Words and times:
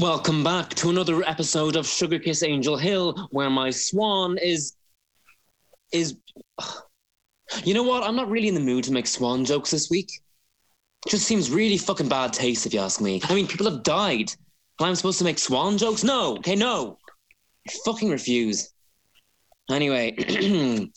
Welcome 0.00 0.44
back 0.44 0.74
to 0.74 0.90
another 0.90 1.22
episode 1.26 1.74
of 1.74 1.86
Sugar 1.86 2.18
Kiss 2.18 2.42
Angel 2.42 2.76
Hill, 2.76 3.28
where 3.30 3.48
my 3.48 3.70
swan 3.70 4.36
is 4.36 4.74
is. 5.90 6.18
You 7.64 7.72
know 7.72 7.82
what? 7.82 8.02
I'm 8.02 8.14
not 8.14 8.28
really 8.28 8.48
in 8.48 8.54
the 8.54 8.60
mood 8.60 8.84
to 8.84 8.92
make 8.92 9.06
swan 9.06 9.46
jokes 9.46 9.70
this 9.70 9.88
week. 9.88 10.10
just 11.08 11.26
seems 11.26 11.50
really 11.50 11.78
fucking 11.78 12.10
bad 12.10 12.34
taste, 12.34 12.66
if 12.66 12.74
you 12.74 12.80
ask 12.80 13.00
me. 13.00 13.22
I 13.24 13.34
mean, 13.34 13.46
people 13.46 13.70
have 13.70 13.84
died, 13.84 14.30
and 14.78 14.86
I'm 14.86 14.94
supposed 14.96 15.16
to 15.16 15.24
make 15.24 15.38
swan 15.38 15.78
jokes? 15.78 16.04
No, 16.04 16.36
okay, 16.36 16.56
no. 16.56 16.98
I 17.66 17.72
fucking 17.86 18.10
refuse. 18.10 18.74
Anyway, 19.70 20.14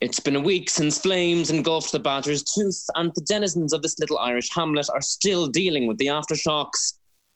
it's 0.00 0.18
been 0.18 0.34
a 0.34 0.40
week 0.40 0.68
since 0.68 0.98
flames 0.98 1.52
engulfed 1.52 1.92
the 1.92 2.00
Badger's 2.00 2.42
tooth, 2.42 2.84
and 2.96 3.12
the 3.14 3.20
denizens 3.20 3.72
of 3.72 3.82
this 3.82 4.00
little 4.00 4.18
Irish 4.18 4.52
hamlet 4.52 4.88
are 4.92 5.00
still 5.00 5.46
dealing 5.46 5.86
with 5.86 5.98
the 5.98 6.06
aftershocks. 6.06 6.94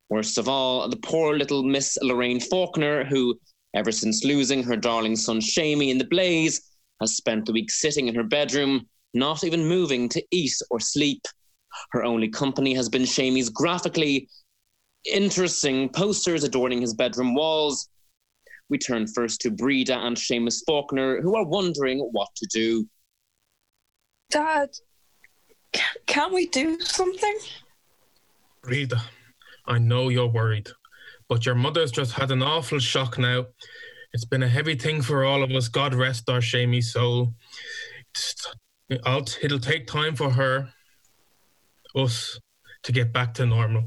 Worst 0.08 0.38
of 0.38 0.48
all, 0.48 0.88
the 0.88 0.96
poor 0.96 1.36
little 1.36 1.62
Miss 1.62 1.98
Lorraine 2.00 2.40
Faulkner, 2.40 3.04
who, 3.04 3.38
ever 3.74 3.90
since 3.90 4.24
losing 4.24 4.62
her 4.62 4.76
darling 4.76 5.16
son 5.16 5.40
Seamie 5.40 5.90
in 5.90 5.98
the 5.98 6.04
blaze, 6.04 6.72
has 7.00 7.16
spent 7.16 7.44
the 7.44 7.52
week 7.52 7.70
sitting 7.70 8.06
in 8.08 8.14
her 8.14 8.22
bedroom, 8.22 8.86
not 9.14 9.42
even 9.44 9.66
moving 9.66 10.08
to 10.10 10.22
eat 10.30 10.54
or 10.70 10.78
sleep. 10.78 11.22
Her 11.90 12.04
only 12.04 12.28
company 12.28 12.72
has 12.74 12.88
been 12.88 13.02
Seamie's 13.02 13.50
graphically 13.50 14.28
interesting 15.12 15.88
posters 15.88 16.44
adorning 16.44 16.80
his 16.80 16.94
bedroom 16.94 17.34
walls. 17.34 17.88
We 18.68 18.78
turn 18.78 19.06
first 19.06 19.40
to 19.42 19.50
Breda 19.50 19.98
and 19.98 20.16
Seamus 20.16 20.62
Faulkner, 20.66 21.20
who 21.20 21.36
are 21.36 21.44
wondering 21.44 21.98
what 22.12 22.28
to 22.36 22.46
do. 22.52 22.88
Dad, 24.30 24.70
can, 25.72 25.94
can 26.06 26.34
we 26.34 26.46
do 26.46 26.80
something? 26.80 27.38
Breda, 28.62 29.00
I 29.68 29.78
know 29.78 30.08
you're 30.08 30.28
worried, 30.28 30.68
but 31.28 31.44
your 31.44 31.54
mother's 31.54 31.90
just 31.90 32.12
had 32.12 32.30
an 32.30 32.42
awful 32.42 32.78
shock 32.78 33.18
now. 33.18 33.46
It's 34.12 34.24
been 34.24 34.42
a 34.42 34.48
heavy 34.48 34.76
thing 34.76 35.02
for 35.02 35.24
all 35.24 35.42
of 35.42 35.50
us. 35.50 35.68
God 35.68 35.94
rest 35.94 36.30
our 36.30 36.38
Seamie 36.38 36.82
soul. 36.82 37.34
I'll, 39.04 39.26
it'll 39.42 39.58
take 39.58 39.86
time 39.86 40.14
for 40.14 40.30
her, 40.30 40.68
us, 41.94 42.38
to 42.84 42.92
get 42.92 43.12
back 43.12 43.34
to 43.34 43.46
normal. 43.46 43.84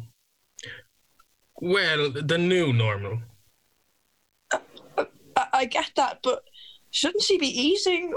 Well, 1.62 2.12
the 2.12 2.38
new 2.38 2.74
normal. 2.74 3.20
I, 4.98 5.08
I 5.54 5.66
get 5.66 5.92
that, 5.96 6.20
but 6.24 6.44
shouldn't 6.92 7.24
she 7.24 7.38
be 7.38 7.48
eating 7.48 8.14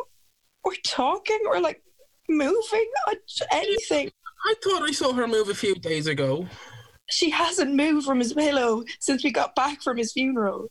or 0.65 0.73
talking 0.85 1.41
or 1.47 1.61
like 1.61 1.83
moving 2.29 2.91
or 3.07 3.15
anything? 3.53 4.11
I 4.45 4.55
thought 4.63 4.83
I 4.83 4.91
saw 4.91 5.13
her 5.13 5.29
move 5.29 5.49
a 5.49 5.55
few 5.55 5.77
days 5.77 6.09
ago 6.09 6.49
she 7.11 7.31
hasn't 7.31 7.75
moved 7.75 8.07
from 8.07 8.19
his 8.19 8.33
pillow 8.33 8.85
since 9.01 9.25
we 9.25 9.31
got 9.31 9.55
back 9.55 9.83
from 9.83 9.97
his 9.97 10.13
funeral. 10.13 10.69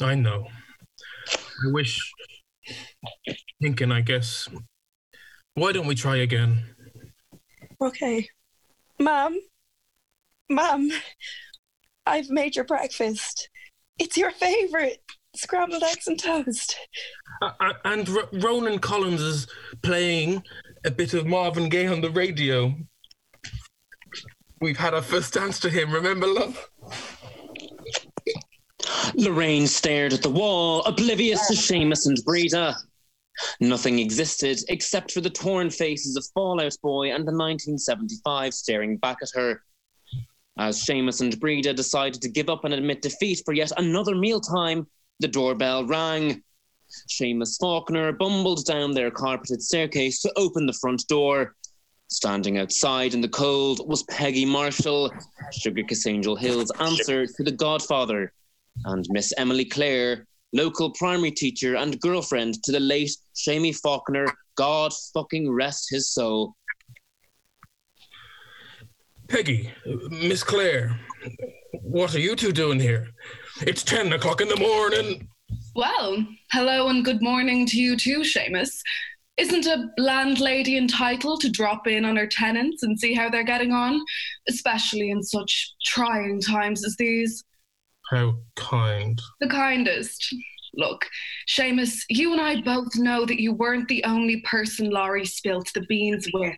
I 0.00 0.14
know. 0.14 0.46
I 1.30 1.72
wish. 1.72 2.12
Thinking, 3.62 3.92
I 3.92 4.00
guess. 4.02 4.48
Why 5.54 5.72
don't 5.72 5.86
we 5.86 5.94
try 5.94 6.16
again? 6.16 6.64
Okay. 7.80 8.28
Mom. 8.98 9.38
Mom. 10.50 10.90
I've 12.04 12.28
made 12.28 12.56
your 12.56 12.64
breakfast. 12.64 13.48
It's 13.98 14.16
your 14.16 14.30
favorite 14.32 14.98
scrambled 15.34 15.82
eggs 15.82 16.06
and 16.06 16.18
toast. 16.18 16.76
Uh, 17.42 17.72
and 17.84 18.08
R- 18.08 18.28
Ronan 18.32 18.78
Collins 18.78 19.20
is 19.20 19.46
playing 19.82 20.42
a 20.84 20.90
bit 20.90 21.14
of 21.14 21.26
Marvin 21.26 21.68
Gaye 21.68 21.86
on 21.86 22.00
the 22.00 22.10
radio. 22.10 22.74
We've 24.60 24.76
had 24.76 24.94
our 24.94 25.02
first 25.02 25.34
dance 25.34 25.60
to 25.60 25.70
him, 25.70 25.90
remember, 25.90 26.26
love? 26.26 26.70
Lorraine 29.14 29.66
stared 29.66 30.12
at 30.12 30.22
the 30.22 30.30
wall, 30.30 30.82
oblivious 30.84 31.46
to 31.48 31.54
Seamus 31.54 32.06
and 32.06 32.18
Breda. 32.24 32.76
Nothing 33.60 33.98
existed 33.98 34.58
except 34.68 35.12
for 35.12 35.20
the 35.20 35.30
torn 35.30 35.68
faces 35.70 36.16
of 36.16 36.26
Fall 36.32 36.60
Out 36.60 36.76
Boy 36.82 37.08
and 37.08 37.26
the 37.26 37.32
1975 37.32 38.54
staring 38.54 38.96
back 38.96 39.18
at 39.22 39.28
her. 39.34 39.62
As 40.58 40.82
Seamus 40.82 41.20
and 41.20 41.38
Breda 41.38 41.74
decided 41.74 42.22
to 42.22 42.28
give 42.30 42.48
up 42.48 42.64
and 42.64 42.72
admit 42.72 43.02
defeat 43.02 43.42
for 43.44 43.52
yet 43.52 43.72
another 43.76 44.14
mealtime, 44.14 44.86
the 45.20 45.28
doorbell 45.28 45.84
rang. 45.84 46.42
Seamus 47.10 47.58
Faulkner 47.58 48.12
bumbled 48.12 48.64
down 48.64 48.92
their 48.92 49.10
carpeted 49.10 49.60
staircase 49.60 50.22
to 50.22 50.32
open 50.36 50.66
the 50.66 50.72
front 50.72 51.06
door. 51.08 51.54
Standing 52.08 52.58
outside 52.58 53.14
in 53.14 53.20
the 53.20 53.28
cold 53.28 53.80
was 53.88 54.04
Peggy 54.04 54.44
Marshall, 54.44 55.12
Sugar 55.52 55.82
Kiss 55.82 56.06
Angel 56.06 56.36
Hill's 56.36 56.70
answer 56.78 57.26
to 57.26 57.42
the 57.42 57.50
Godfather, 57.50 58.32
and 58.84 59.04
Miss 59.10 59.32
Emily 59.36 59.64
Claire, 59.64 60.26
local 60.52 60.90
primary 60.92 61.32
teacher 61.32 61.74
and 61.76 62.00
girlfriend 62.00 62.62
to 62.62 62.72
the 62.72 62.80
late 62.80 63.10
Seamie 63.34 63.76
Faulkner. 63.76 64.26
God 64.56 64.92
fucking 65.14 65.50
rest 65.50 65.88
his 65.90 66.12
soul. 66.12 66.54
Peggy, 69.28 69.72
Miss 70.08 70.44
Claire, 70.44 70.98
what 71.82 72.14
are 72.14 72.20
you 72.20 72.36
two 72.36 72.52
doing 72.52 72.78
here? 72.78 73.08
It's 73.62 73.82
10 73.82 74.12
o'clock 74.12 74.40
in 74.40 74.48
the 74.48 74.56
morning. 74.56 75.28
Well, 75.74 76.24
hello 76.52 76.88
and 76.88 77.04
good 77.04 77.20
morning 77.20 77.66
to 77.66 77.76
you 77.76 77.96
too, 77.96 78.20
Seamus. 78.20 78.80
Isn't 79.36 79.66
a 79.66 79.90
landlady 79.98 80.78
entitled 80.78 81.42
to 81.42 81.50
drop 81.50 81.86
in 81.86 82.06
on 82.06 82.16
her 82.16 82.26
tenants 82.26 82.82
and 82.82 82.98
see 82.98 83.12
how 83.12 83.28
they're 83.28 83.44
getting 83.44 83.72
on, 83.72 84.00
especially 84.48 85.10
in 85.10 85.22
such 85.22 85.74
trying 85.84 86.40
times 86.40 86.86
as 86.86 86.96
these? 86.96 87.44
How 88.10 88.38
kind. 88.54 89.20
The 89.40 89.48
kindest. 89.48 90.34
Look, 90.78 91.06
Seamus, 91.48 92.04
you 92.08 92.32
and 92.32 92.40
I 92.40 92.60
both 92.60 92.96
know 92.96 93.24
that 93.24 93.40
you 93.40 93.52
weren't 93.52 93.88
the 93.88 94.04
only 94.04 94.40
person 94.42 94.90
Laurie 94.90 95.24
spilt 95.24 95.70
the 95.74 95.80
beans 95.82 96.28
with. 96.32 96.56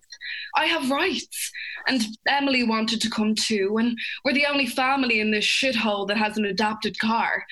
I 0.57 0.67
have 0.67 0.91
rights. 0.91 1.53
And 1.87 2.05
Emily 2.29 2.65
wanted 2.65 3.01
to 3.01 3.11
come 3.11 3.35
too, 3.35 3.77
and 3.79 3.97
we're 4.25 4.35
the 4.35 4.47
only 4.47 4.67
family 4.67 5.21
in 5.21 5.31
this 5.31 5.47
shithole 5.47 6.07
that 6.09 6.17
has 6.17 6.37
an 6.37 6.45
adapted 6.45 6.99
car. 6.99 7.45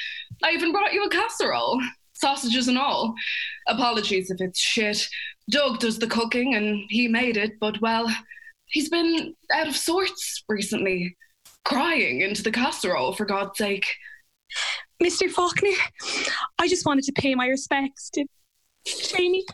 I 0.43 0.51
even 0.51 0.73
brought 0.73 0.93
you 0.93 1.05
a 1.05 1.09
casserole 1.09 1.81
sausages 2.19 2.69
and 2.69 2.79
all. 2.79 3.15
Apologies 3.69 4.31
if 4.31 4.41
it's 4.41 4.59
shit. 4.59 5.09
Doug 5.51 5.79
does 5.79 5.99
the 5.99 6.07
cooking 6.07 6.55
and 6.55 6.85
he 6.89 7.09
made 7.09 7.37
it, 7.37 7.53
but 7.61 7.81
well, 7.81 8.09
he's 8.67 8.89
been 8.89 9.35
out 9.53 9.69
of 9.69 9.77
sorts 9.77 10.43
recently, 10.49 11.17
crying 11.65 12.21
into 12.21 12.43
the 12.43 12.51
casserole, 12.51 13.13
for 13.13 13.25
God's 13.25 13.59
sake. 13.59 13.87
Mr. 15.03 15.31
Faulkner, 15.31 15.71
I 16.59 16.69
just 16.69 16.87
wanted 16.87 17.05
to 17.05 17.13
pay 17.13 17.35
my 17.35 17.47
respects 17.47 18.11
to 18.11 18.25
Seamie. 18.87 19.45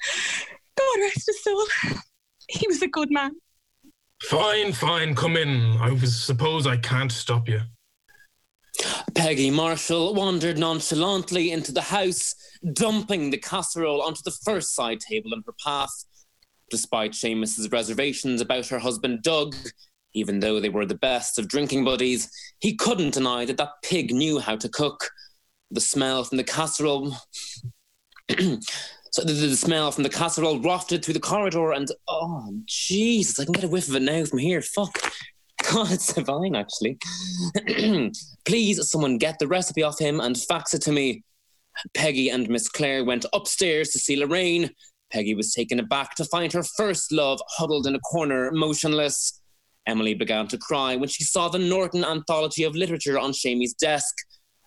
God 0.79 1.01
rest 1.01 1.27
his 1.27 1.43
soul. 1.43 1.65
He 2.49 2.67
was 2.69 2.83
a 2.83 2.89
good 2.89 3.11
man. 3.11 3.33
Fine, 4.23 4.73
fine, 4.73 5.15
come 5.15 5.37
in. 5.37 5.77
I 5.79 5.95
suppose 5.99 6.67
I 6.67 6.77
can't 6.77 7.11
stop 7.11 7.49
you. 7.49 7.61
Peggy 9.15 9.51
Marshall 9.51 10.15
wandered 10.15 10.59
nonchalantly 10.59 11.51
into 11.51 11.73
the 11.73 11.83
house, 11.83 12.35
dumping 12.73 13.31
the 13.31 13.39
casserole 13.39 14.03
onto 14.03 14.23
the 14.23 14.31
first 14.45 14.75
side 14.75 15.01
table 15.01 15.33
in 15.33 15.43
her 15.47 15.55
path. 15.65 16.05
Despite 16.71 17.13
Seamus's 17.13 17.71
reservations 17.71 18.41
about 18.41 18.67
her 18.69 18.79
husband 18.79 19.23
Doug, 19.23 19.55
even 20.15 20.41
though 20.41 20.61
they 20.61 20.69
were 20.69 20.87
the 20.87 20.95
best 20.95 21.39
of 21.39 21.49
drinking 21.49 21.85
buddies, 21.85 22.31
he 22.61 22.75
couldn't 22.75 23.15
deny 23.15 23.45
that 23.45 23.57
that 23.57 23.73
pig 23.83 24.13
knew 24.13 24.39
how 24.39 24.57
to 24.57 24.69
cook. 24.69 25.11
The 25.71 25.81
smell 25.81 26.25
from 26.25 26.39
the 26.39 26.45
casserole. 26.45 27.17
so 28.31 29.23
the, 29.23 29.33
the, 29.33 29.57
smell 29.57 29.91
from 29.91 30.03
the 30.03 30.11
casserole 30.11 30.59
wafted 30.59 31.05
through 31.05 31.15
the 31.15 31.21
corridor, 31.21 31.73
and 31.73 31.89
oh, 32.09 32.53
Jesus, 32.67 33.39
I 33.39 33.45
can 33.45 33.53
get 33.53 33.65
a 33.65 33.69
whiff 33.69 33.89
of 33.89 33.97
it 33.97 34.03
now 34.03 34.25
from 34.25 34.39
here. 34.39 34.61
Fuck. 34.61 35.13
God, 35.71 35.93
it's 35.93 36.13
divine, 36.13 36.55
actually. 36.57 36.99
Please, 38.45 38.91
someone 38.91 39.19
get 39.19 39.39
the 39.39 39.47
recipe 39.47 39.83
off 39.83 39.99
him 39.99 40.21
and 40.21 40.37
fax 40.37 40.75
it 40.75 40.83
to 40.83 40.93
me. 40.93 41.23
Peggy 41.95 42.31
and 42.31 42.49
Miss 42.49 42.69
Claire 42.69 43.05
went 43.05 43.27
upstairs 43.33 43.91
to 43.91 43.99
see 43.99 44.17
Lorraine. 44.17 44.71
Peggy 45.13 45.35
was 45.35 45.53
taken 45.53 45.79
aback 45.79 46.15
to 46.17 46.25
find 46.25 46.53
her 46.53 46.63
first 46.63 47.13
love 47.13 47.41
huddled 47.49 47.87
in 47.87 47.95
a 47.95 48.01
corner, 48.01 48.51
motionless. 48.53 49.41
Emily 49.87 50.15
began 50.15 50.47
to 50.49 50.59
cry 50.59 50.97
when 50.97 51.09
she 51.09 51.25
saw 51.25 51.49
the 51.49 51.59
Norton 51.59 52.05
Anthology 52.05 52.65
of 52.65 52.75
Literature 52.75 53.19
on 53.19 53.33
Seamie's 53.33 53.75
desk, 53.75 54.15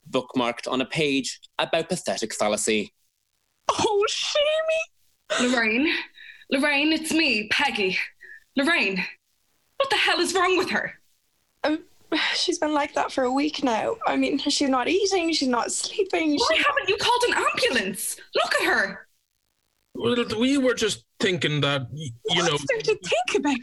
bookmarked 0.10 0.69
on 0.69 0.81
a 0.81 0.86
page 0.86 1.40
about 1.57 1.90
pathetic 1.90 2.34
fallacy. 2.36 2.94
Oh, 3.69 4.06
Seamie! 4.10 5.52
Lorraine, 5.52 5.94
Lorraine, 6.52 6.94
it's 6.94 7.12
me, 7.12 7.48
Peggy. 7.50 7.98
Lorraine, 8.56 9.04
what 9.78 9.90
the 9.90 9.96
hell 9.96 10.19
is 10.19 10.34
wrong 10.34 10.57
with 10.57 10.69
her? 10.69 11.00
Um, 11.63 11.80
she's 12.36 12.60
been 12.60 12.74
like 12.74 12.94
that 12.94 13.12
for 13.12 13.24
a 13.24 13.31
week 13.31 13.63
now. 13.63 13.96
I 14.06 14.16
mean, 14.16 14.38
she's 14.38 14.69
not 14.69 14.88
eating, 14.88 15.31
she's 15.34 15.48
not 15.48 15.72
sleeping. 15.72 16.36
Why 16.36 16.56
she... 16.56 16.63
haven't 16.63 16.90
you 16.90 16.98
called 16.98 17.24
an 17.30 17.34
ambulance? 17.36 18.18
Look 18.36 18.56
at 18.62 18.68
her. 18.68 19.07
Well, 19.96 20.25
we 20.38 20.57
were 20.57 20.74
just 20.74 21.06
thinking 21.19 21.62
that, 21.62 21.88
you 21.94 22.12
What's 22.24 22.46
know. 22.46 22.52
What's 22.52 22.66
there 22.68 22.81
to 22.81 23.00
think 23.00 23.40
about? 23.40 23.57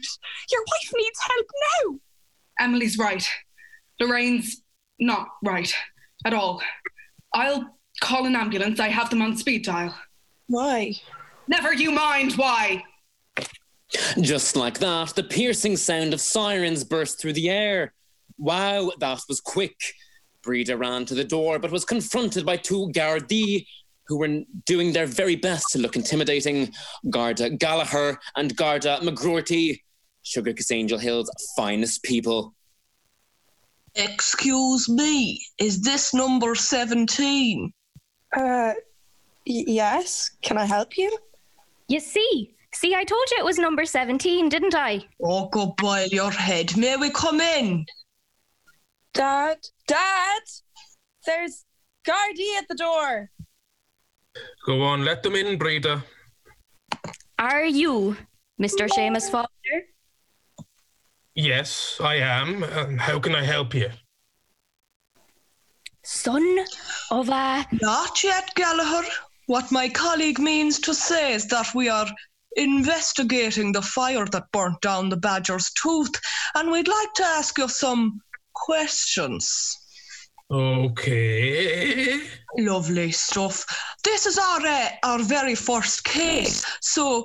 Your 0.51 0.61
wife 0.61 0.93
needs 0.95 1.21
help 1.21 1.47
now. 1.85 1.99
Emily's 2.59 2.97
right. 2.97 3.27
Lorraine's 4.01 4.63
not 4.99 5.29
right 5.45 5.73
at 6.25 6.33
all. 6.33 6.63
I'll 7.35 7.77
call 8.01 8.27
an 8.27 8.37
ambulance. 8.37 8.81
I 8.81 8.89
have 8.89 9.11
them 9.11 9.23
on 9.23 9.37
speed 9.37 9.65
dial. 9.65 9.95
Why? 10.47 10.95
Never 11.49 11.75
you 11.75 11.91
mind 11.91 12.33
why. 12.35 12.83
Just 14.21 14.57
like 14.57 14.79
that, 14.79 15.15
the 15.15 15.23
piercing 15.23 15.77
sound 15.77 16.15
of 16.15 16.21
sirens 16.21 16.85
burst 16.85 17.21
through 17.21 17.35
the 17.35 17.51
air. 17.51 17.93
Wow, 18.43 18.91
that 18.99 19.21
was 19.29 19.41
quick. 19.41 19.77
Breda 20.43 20.77
ran 20.77 21.05
to 21.07 21.15
the 21.15 21.23
door, 21.23 21.61
but 21.61 21.71
was 21.71 21.85
confronted 21.85 22.45
by 22.45 22.57
two 22.57 22.91
Gardaí 22.93 23.65
who 24.09 24.19
were 24.19 24.41
doing 24.67 24.93
their 24.93 25.07
very 25.07 25.37
best 25.37 25.67
to 25.71 25.79
look 25.79 25.95
intimidating 25.95 26.73
Garda 27.09 27.51
Gallagher 27.51 28.19
and 28.37 28.57
Garda 28.57 28.99
McGroarty, 29.01 29.81
Sugar 30.25 30.53
Kiss 30.53 30.73
Angel 30.73 30.99
Hill's 30.99 31.31
finest 31.57 32.03
people. 32.03 32.53
Excuse 33.95 34.89
me, 34.89 35.41
is 35.59 35.81
this 35.83 36.13
number 36.13 36.57
17? 36.57 37.73
Uh, 38.37 38.41
y- 38.41 38.75
yes. 39.47 40.33
Can 40.43 40.59
I 40.59 40.65
help 40.65 40.99
you? 40.99 41.17
You 41.87 42.01
see, 42.01 42.55
see, 42.75 42.97
I 42.97 43.05
told 43.05 43.25
you 43.31 43.37
it 43.39 43.45
was 43.45 43.59
number 43.59 43.85
17, 43.85 44.49
didn't 44.49 44.75
I? 44.75 45.05
Oh, 45.23 45.49
go 45.49 45.75
boil 45.79 46.09
your 46.09 46.33
head. 46.33 46.77
May 46.77 46.97
we 46.97 47.11
come 47.11 47.41
in? 47.41 47.87
Dad? 49.15 49.59
Dad? 49.87 50.43
There's 51.27 51.65
Gardaí 52.07 52.59
at 52.59 52.69
the 52.69 52.75
door. 52.75 53.31
Go 54.67 54.83
on, 54.83 55.05
let 55.05 55.23
them 55.23 55.35
in, 55.35 55.59
Breda. 55.59 56.05
Are 57.39 57.65
you 57.65 58.17
Mr. 58.61 58.89
Seamus 58.89 59.31
Foster? 59.31 59.87
Yes, 61.35 61.99
I 62.03 62.17
am. 62.17 62.65
Um, 62.65 62.99
how 62.99 63.19
can 63.19 63.35
I 63.35 63.43
help 63.43 63.75
you? 63.75 63.91
Son 66.05 66.59
of 67.11 67.29
a. 67.29 67.67
Not 67.81 68.25
yet, 68.25 68.55
Gallagher. 68.55 69.07
What 69.47 69.73
my 69.73 69.89
colleague 69.89 70.39
means 70.39 70.79
to 70.81 70.95
say 70.95 71.33
is 71.33 71.47
that 71.49 71.75
we 71.75 71.89
are 71.89 72.09
investigating 72.57 73.73
the 73.73 73.83
fire 73.83 74.27
that 74.27 74.53
burnt 74.53 74.81
down 74.83 75.09
the 75.09 75.17
badger's 75.17 75.71
tooth, 75.73 76.13
and 76.55 76.71
we'd 76.71 76.89
like 76.89 77.15
to 77.15 77.25
ask 77.25 77.57
you 77.59 77.69
some 77.69 78.21
questions. 78.55 79.79
Okay. 80.51 82.21
Lovely 82.59 83.11
stuff. 83.11 83.65
This 84.05 84.27
is 84.27 84.39
our 84.39 84.61
uh, 84.67 84.89
our 85.03 85.23
very 85.23 85.55
first 85.55 86.05
case, 86.05 86.65
so 86.81 87.25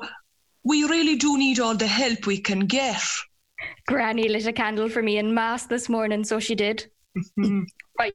we 0.63 0.83
really 0.83 1.15
do 1.15 1.37
need 1.37 1.59
all 1.59 1.75
the 1.75 1.87
help 1.87 2.25
we 2.25 2.37
can 2.37 2.61
get. 2.61 3.01
Granny 3.87 4.29
lit 4.29 4.47
a 4.47 4.53
candle 4.53 4.89
for 4.89 5.01
me 5.01 5.17
in 5.17 5.33
Mass 5.33 5.65
this 5.65 5.89
morning, 5.89 6.23
so 6.23 6.39
she 6.39 6.55
did. 6.55 6.89
right. 7.99 8.13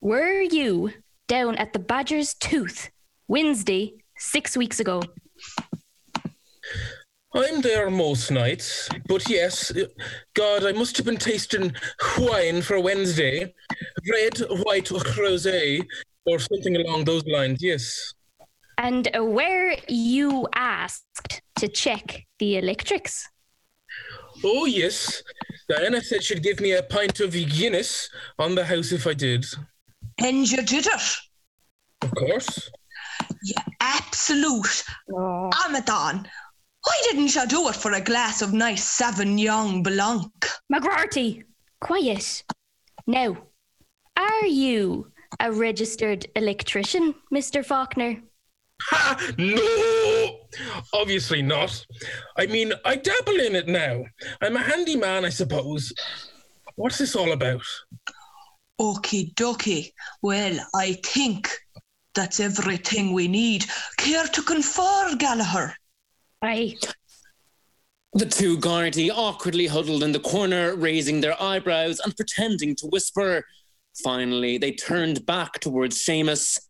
Were 0.00 0.40
you 0.40 0.92
down 1.28 1.56
at 1.56 1.72
the 1.72 1.78
Badger's 1.78 2.34
Tooth 2.34 2.90
Wednesday, 3.28 3.94
six 4.16 4.56
weeks 4.56 4.80
ago? 4.80 5.02
I'm 7.34 7.60
there 7.62 7.90
most 7.90 8.30
nights, 8.30 8.88
but 9.08 9.28
yes, 9.28 9.72
uh, 9.72 9.86
God, 10.34 10.64
I 10.64 10.72
must 10.72 10.96
have 10.96 11.06
been 11.06 11.16
tasting 11.16 11.74
wine 12.18 12.62
for 12.62 12.78
Wednesday. 12.78 13.52
Red, 14.08 14.38
white, 14.64 14.92
or 14.92 15.00
rosé, 15.00 15.84
or 16.26 16.38
something 16.38 16.76
along 16.76 17.04
those 17.04 17.24
lines, 17.26 17.60
yes. 17.60 18.14
And 18.78 19.10
where 19.16 19.76
you 19.88 20.46
asked 20.54 21.42
to 21.58 21.66
check 21.66 22.24
the 22.38 22.56
electrics? 22.56 23.28
Oh, 24.44 24.66
yes. 24.66 25.22
Diana 25.68 26.02
said 26.02 26.22
she'd 26.22 26.42
give 26.42 26.60
me 26.60 26.72
a 26.72 26.82
pint 26.82 27.20
of 27.20 27.32
Guinness 27.32 28.08
on 28.38 28.54
the 28.54 28.64
house 28.64 28.92
if 28.92 29.06
I 29.06 29.14
did. 29.14 29.44
And 30.18 30.50
you 30.50 30.62
did 30.62 30.86
it. 30.86 31.02
Of 32.02 32.14
course. 32.14 32.70
You 33.42 33.54
absolute 33.80 34.84
Amadán. 35.10 36.26
Why 36.84 37.00
didn't 37.04 37.34
you 37.34 37.46
do 37.46 37.68
it 37.68 37.76
for 37.76 37.92
a 37.92 38.00
glass 38.00 38.42
of 38.42 38.52
nice 38.52 38.98
Sauvignon 38.98 39.82
Blanc? 39.82 40.30
McGroarty, 40.72 41.44
quiet. 41.80 42.44
Now, 43.06 43.36
are 44.16 44.46
you 44.46 45.10
a 45.40 45.50
registered 45.50 46.26
electrician, 46.36 47.14
Mr. 47.32 47.64
Faulkner? 47.64 48.22
Ha! 48.82 49.32
No! 49.38 50.40
Obviously 50.92 51.40
not. 51.42 51.84
I 52.36 52.46
mean, 52.46 52.72
I 52.84 52.96
dabble 52.96 53.40
in 53.40 53.56
it 53.56 53.68
now. 53.68 54.04
I'm 54.42 54.56
a 54.56 54.60
handyman, 54.62 55.24
I 55.24 55.30
suppose. 55.30 55.92
What's 56.76 56.98
this 56.98 57.16
all 57.16 57.32
about? 57.32 57.64
Okie 58.80 59.34
dokie. 59.34 59.92
Well, 60.20 60.58
I 60.74 60.94
think 61.04 61.50
that's 62.14 62.40
everything 62.40 63.12
we 63.12 63.28
need. 63.28 63.64
Care 63.96 64.26
to 64.26 64.42
confer, 64.42 65.16
Gallagher? 65.16 65.74
Aye. 66.44 66.76
The 68.12 68.26
two 68.26 68.58
Gardaí 68.58 69.10
awkwardly 69.10 69.66
huddled 69.66 70.02
in 70.02 70.12
the 70.12 70.20
corner, 70.20 70.76
raising 70.76 71.22
their 71.22 71.40
eyebrows 71.42 72.00
and 72.00 72.14
pretending 72.14 72.76
to 72.76 72.86
whisper. 72.88 73.44
Finally, 74.02 74.58
they 74.58 74.72
turned 74.72 75.24
back 75.24 75.58
towards 75.60 75.96
Seamus. 76.04 76.60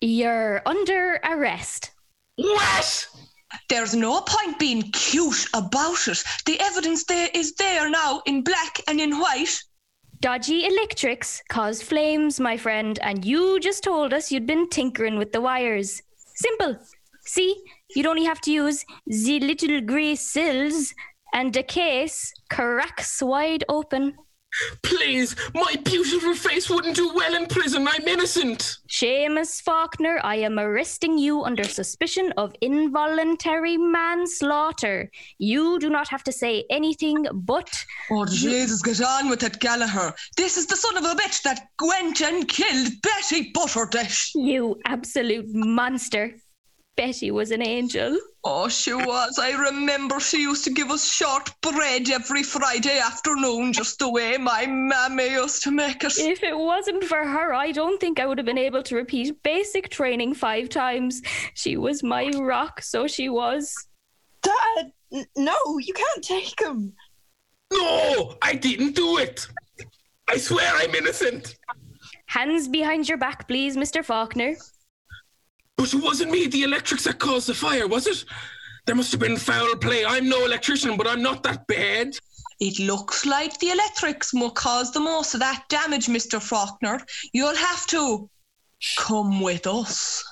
You're 0.00 0.60
under 0.66 1.20
arrest. 1.22 1.92
What? 2.36 3.06
There's 3.68 3.94
no 3.94 4.20
point 4.22 4.58
being 4.58 4.82
cute 4.90 5.46
about 5.54 6.08
it. 6.08 6.24
The 6.44 6.58
evidence 6.60 7.04
there 7.04 7.30
is 7.32 7.54
there 7.54 7.88
now 7.88 8.22
in 8.26 8.42
black 8.42 8.80
and 8.88 9.00
in 9.00 9.20
white. 9.20 9.62
Dodgy 10.20 10.66
electrics 10.66 11.42
cause 11.48 11.80
flames, 11.80 12.40
my 12.40 12.56
friend, 12.56 12.98
and 13.02 13.24
you 13.24 13.60
just 13.60 13.84
told 13.84 14.12
us 14.12 14.32
you'd 14.32 14.46
been 14.46 14.68
tinkering 14.68 15.16
with 15.16 15.30
the 15.30 15.40
wires. 15.40 16.02
Simple. 16.34 16.76
See, 17.26 17.56
you'd 17.94 18.06
only 18.06 18.24
have 18.24 18.40
to 18.42 18.50
use 18.50 18.84
the 19.06 19.40
little 19.40 19.80
grey 19.80 20.14
sills, 20.14 20.94
and 21.32 21.52
the 21.52 21.62
case 21.62 22.32
cracks 22.50 23.20
wide 23.22 23.64
open. 23.68 24.14
Please, 24.84 25.34
my 25.52 25.74
beautiful 25.84 26.32
face 26.34 26.70
wouldn't 26.70 26.94
do 26.94 27.12
well 27.12 27.34
in 27.34 27.46
prison. 27.46 27.88
I'm 27.88 28.06
innocent. 28.06 28.76
Seamus 28.88 29.60
Faulkner, 29.60 30.20
I 30.22 30.36
am 30.36 30.60
arresting 30.60 31.18
you 31.18 31.42
under 31.42 31.64
suspicion 31.64 32.32
of 32.36 32.54
involuntary 32.60 33.76
manslaughter. 33.76 35.10
You 35.38 35.80
do 35.80 35.90
not 35.90 36.06
have 36.08 36.22
to 36.24 36.32
say 36.32 36.64
anything 36.70 37.26
but 37.32 37.68
Oh, 38.12 38.26
Jesus, 38.26 38.80
get 38.80 39.00
on 39.00 39.28
with 39.28 39.42
it, 39.42 39.58
Gallagher. 39.58 40.14
This 40.36 40.56
is 40.56 40.66
the 40.66 40.76
son 40.76 40.96
of 40.98 41.04
a 41.04 41.16
bitch 41.16 41.42
that 41.42 41.66
went 41.82 42.20
and 42.20 42.46
killed 42.46 42.92
Betty 43.02 43.50
Butterdish. 43.52 44.30
you 44.34 44.78
absolute 44.86 45.46
monster. 45.48 46.36
Betty 46.96 47.30
was 47.30 47.50
an 47.50 47.62
angel. 47.62 48.16
Oh, 48.44 48.68
she 48.68 48.92
was. 48.94 49.38
I 49.38 49.52
remember 49.52 50.20
she 50.20 50.42
used 50.42 50.64
to 50.64 50.70
give 50.70 50.90
us 50.90 51.04
short 51.10 51.50
bread 51.60 52.08
every 52.10 52.42
Friday 52.42 52.98
afternoon, 52.98 53.72
just 53.72 53.98
the 53.98 54.08
way 54.10 54.36
my 54.36 54.66
mammy 54.66 55.30
used 55.30 55.62
to 55.64 55.70
make 55.70 56.04
us. 56.04 56.18
If 56.18 56.42
it 56.42 56.56
wasn't 56.56 57.04
for 57.04 57.24
her, 57.24 57.52
I 57.54 57.72
don't 57.72 58.00
think 58.00 58.20
I 58.20 58.26
would 58.26 58.38
have 58.38 58.46
been 58.46 58.58
able 58.58 58.82
to 58.84 58.96
repeat 58.96 59.42
basic 59.42 59.88
training 59.88 60.34
five 60.34 60.68
times. 60.68 61.22
She 61.54 61.76
was 61.76 62.02
my 62.02 62.30
rock, 62.36 62.82
so 62.82 63.06
she 63.06 63.28
was. 63.28 63.74
Dad, 64.42 64.92
n- 65.12 65.26
no, 65.36 65.56
you 65.80 65.94
can't 65.94 66.22
take 66.22 66.60
him. 66.60 66.92
No, 67.72 68.36
I 68.42 68.54
didn't 68.54 68.94
do 68.94 69.18
it. 69.18 69.46
I 70.28 70.36
swear 70.36 70.70
I'm 70.74 70.94
innocent. 70.94 71.56
Hands 72.26 72.68
behind 72.68 73.08
your 73.08 73.18
back, 73.18 73.48
please, 73.48 73.76
Mr. 73.76 74.04
Faulkner. 74.04 74.54
But 75.76 75.92
it 75.92 76.02
wasn't 76.02 76.30
me, 76.30 76.46
the 76.46 76.62
electrics 76.62 77.04
that 77.04 77.18
caused 77.18 77.48
the 77.48 77.54
fire, 77.54 77.86
was 77.86 78.06
it? 78.06 78.24
There 78.86 78.94
must 78.94 79.12
have 79.12 79.20
been 79.20 79.36
foul 79.36 79.76
play. 79.76 80.04
I'm 80.04 80.28
no 80.28 80.44
electrician, 80.44 80.96
but 80.96 81.06
I'm 81.06 81.22
not 81.22 81.42
that 81.42 81.66
bad. 81.66 82.16
It 82.60 82.78
looks 82.78 83.26
like 83.26 83.58
the 83.58 83.70
electrics 83.70 84.32
will 84.32 84.50
cause 84.50 84.92
the 84.92 85.00
most 85.00 85.34
of 85.34 85.40
that 85.40 85.64
damage, 85.68 86.06
Mr. 86.06 86.40
Faulkner. 86.40 87.00
You'll 87.32 87.56
have 87.56 87.86
to 87.88 88.28
come 88.98 89.40
with 89.40 89.66
us. 89.66 90.22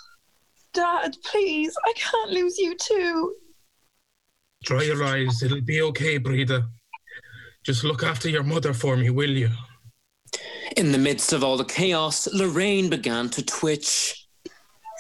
Dad, 0.73 1.17
please, 1.25 1.75
I 1.85 1.93
can't 1.97 2.31
lose 2.31 2.59
you 2.59 2.77
too. 2.77 3.35
Dry 4.65 4.83
your 4.83 5.03
eyes. 5.03 5.43
It'll 5.43 5.61
be 5.61 5.83
okay, 5.83 6.19
Breda. 6.19 6.69
Just 7.65 7.85
look 7.85 8.03
after 8.03 8.29
your 8.29 8.43
mother 8.43 8.73
for 8.73 8.97
me, 8.97 9.11
will 9.11 9.31
you? 9.31 9.51
In 10.77 10.93
the 10.93 10.99
midst 10.99 11.33
of 11.33 11.43
all 11.43 11.57
the 11.57 11.65
chaos, 11.65 12.29
Lorraine 12.33 12.89
began 12.89 13.29
to 13.31 13.45
twitch. 13.45 14.22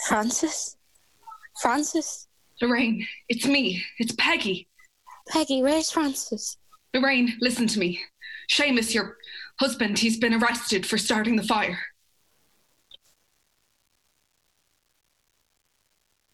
Frances? 0.08 0.76
Frances? 1.60 2.28
Lorraine, 2.60 3.06
it's 3.28 3.46
me. 3.46 3.84
It's 3.98 4.14
Peggy. 4.18 4.68
Peggy, 5.28 5.62
where's 5.62 5.90
Frances? 5.90 6.56
Lorraine, 6.94 7.36
listen 7.40 7.66
to 7.68 7.78
me. 7.78 8.00
Seamus, 8.50 8.94
your 8.94 9.16
husband, 9.60 9.98
he's 9.98 10.18
been 10.18 10.34
arrested 10.34 10.84
for 10.84 10.98
starting 10.98 11.36
the 11.36 11.42
fire. 11.42 11.78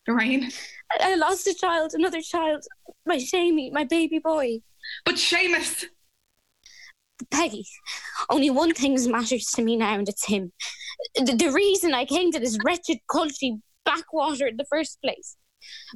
Lorraine, 0.07 0.51
I, 0.91 1.13
I 1.13 1.15
lost 1.17 1.47
a 1.47 1.55
child, 1.55 1.93
another 1.95 2.23
child. 2.23 2.65
My 3.05 3.17
Seamie, 3.17 3.71
my 3.73 3.85
baby 3.85 4.19
boy. 4.19 4.61
but 5.05 5.17
Seamus, 5.17 5.85
Peggy, 7.31 7.67
only 8.31 8.49
one 8.49 8.73
thing 8.73 8.97
matters 9.11 9.47
to 9.55 9.63
me 9.63 9.77
now, 9.77 9.95
and 9.95 10.09
it's 10.09 10.27
him. 10.27 10.53
The, 11.17 11.35
the 11.37 11.53
reason 11.53 11.95
I 11.95 12.05
came 12.05 12.33
to 12.33 12.41
this 12.41 12.59
wretched, 12.65 12.99
culty 13.11 13.61
backwater 13.85 14.47
in 14.47 14.57
the 14.57 14.65
first 14.65 15.01
place. 15.03 15.37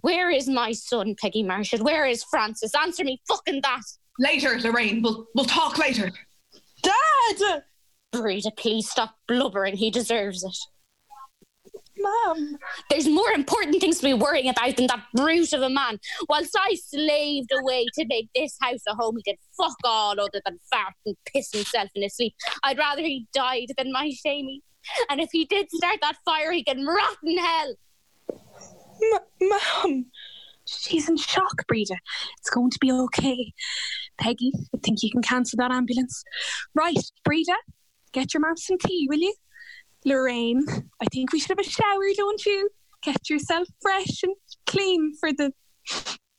Where 0.00 0.30
is 0.30 0.48
my 0.48 0.72
son, 0.72 1.14
Peggy 1.20 1.42
Marshall? 1.42 1.84
Where 1.84 2.06
is 2.06 2.24
Frances? 2.24 2.72
Answer 2.80 3.04
me 3.04 3.20
fucking 3.28 3.60
that. 3.62 3.82
Later, 4.18 4.58
Lorraine. 4.58 5.02
We'll 5.02 5.26
we'll 5.34 5.44
talk 5.44 5.78
later. 5.78 6.10
Dad! 6.82 7.62
Breda, 8.12 8.50
please 8.56 8.90
stop 8.90 9.16
blubbering. 9.26 9.76
He 9.76 9.90
deserves 9.90 10.44
it. 10.44 10.56
Mom. 11.98 12.56
There's 12.90 13.08
more 13.08 13.30
important 13.30 13.80
things 13.80 13.98
to 13.98 14.04
be 14.04 14.14
worrying 14.14 14.48
about 14.48 14.76
than 14.76 14.88
that 14.88 15.04
brute 15.14 15.52
of 15.52 15.62
a 15.62 15.70
man. 15.70 15.98
Whilst 16.28 16.56
I 16.58 16.74
slaved 16.74 17.50
away 17.52 17.86
to 17.94 18.04
make 18.06 18.28
this 18.34 18.56
house 18.60 18.82
a 18.88 18.94
home, 18.94 19.16
he 19.16 19.30
did 19.30 19.38
fuck 19.56 19.76
all 19.84 20.20
other 20.20 20.40
than 20.44 20.58
fart 20.70 20.94
and 21.06 21.16
piss 21.32 21.52
himself 21.52 21.90
in 21.94 22.02
his 22.02 22.16
sleep. 22.16 22.34
I'd 22.62 22.78
rather 22.78 23.02
he 23.02 23.26
died 23.32 23.68
than 23.78 23.92
my 23.92 24.12
Seamie. 24.24 24.60
And 25.10 25.20
if 25.20 25.30
he 25.32 25.44
did 25.44 25.70
start 25.70 25.98
that 26.00 26.16
fire, 26.24 26.52
he'd 26.52 26.66
can 26.66 26.84
rot 26.84 27.16
in 27.24 27.38
hell. 27.38 27.74
M- 28.30 29.48
Mom. 29.48 30.06
She's 30.64 31.08
in 31.08 31.16
shock, 31.16 31.66
Breda. 31.66 31.96
It's 32.38 32.50
going 32.50 32.70
to 32.70 32.78
be 32.80 32.92
okay. 32.92 33.52
Peggy, 34.18 34.52
I 34.74 34.78
think 34.82 35.02
you 35.02 35.10
can 35.10 35.22
cancel 35.22 35.56
that 35.58 35.72
ambulance. 35.72 36.22
Right, 36.74 36.96
Breda, 37.24 37.54
get 38.12 38.32
your 38.32 38.42
mum 38.42 38.56
some 38.56 38.78
tea, 38.78 39.06
will 39.10 39.18
you? 39.18 39.34
Lorraine, 40.04 40.64
I 41.00 41.06
think 41.12 41.32
we 41.32 41.38
should 41.38 41.50
have 41.50 41.58
a 41.58 41.68
shower, 41.68 42.04
don't 42.16 42.44
you? 42.44 42.70
Get 43.02 43.28
yourself 43.28 43.68
fresh 43.80 44.22
and 44.22 44.34
clean 44.66 45.14
for 45.18 45.32
the 45.32 45.52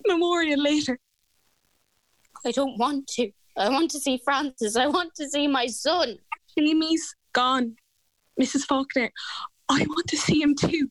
memorial 0.06 0.62
later. 0.62 1.00
I 2.46 2.52
don't 2.52 2.78
want 2.78 3.08
to. 3.16 3.32
I 3.58 3.70
want 3.70 3.92
to 3.92 4.00
see 4.00 4.20
Frances. 4.24 4.76
I 4.76 4.88
want 4.88 5.14
to 5.16 5.30
see 5.30 5.48
my 5.48 5.68
son. 5.68 6.18
Seamie's 6.58 7.16
gone. 7.32 7.76
Mrs. 8.40 8.62
Faulkner, 8.62 9.12
I 9.70 9.86
want 9.90 10.08
to 10.08 10.18
see 10.18 10.42
him 10.42 10.56
too. 10.56 10.90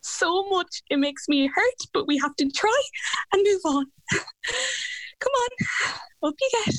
So 0.00 0.48
much 0.48 0.82
it 0.90 0.98
makes 0.98 1.28
me 1.28 1.50
hurt, 1.52 1.80
but 1.92 2.06
we 2.06 2.18
have 2.18 2.36
to 2.36 2.48
try 2.50 2.82
and 3.32 3.42
move 3.44 3.60
on. 3.64 3.86
Come 5.20 5.32
on, 5.32 6.28
up 6.28 6.34
you 6.40 6.50
get. 6.64 6.74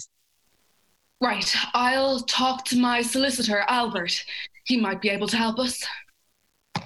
Right, 1.19 1.55
I'll 1.73 2.19
talk 2.21 2.63
to 2.65 2.77
my 2.77 3.01
solicitor, 3.01 3.65
Albert. 3.67 4.23
He 4.65 4.77
might 4.77 5.01
be 5.01 5.09
able 5.09 5.27
to 5.27 5.37
help 5.37 5.59
us. 5.59 5.83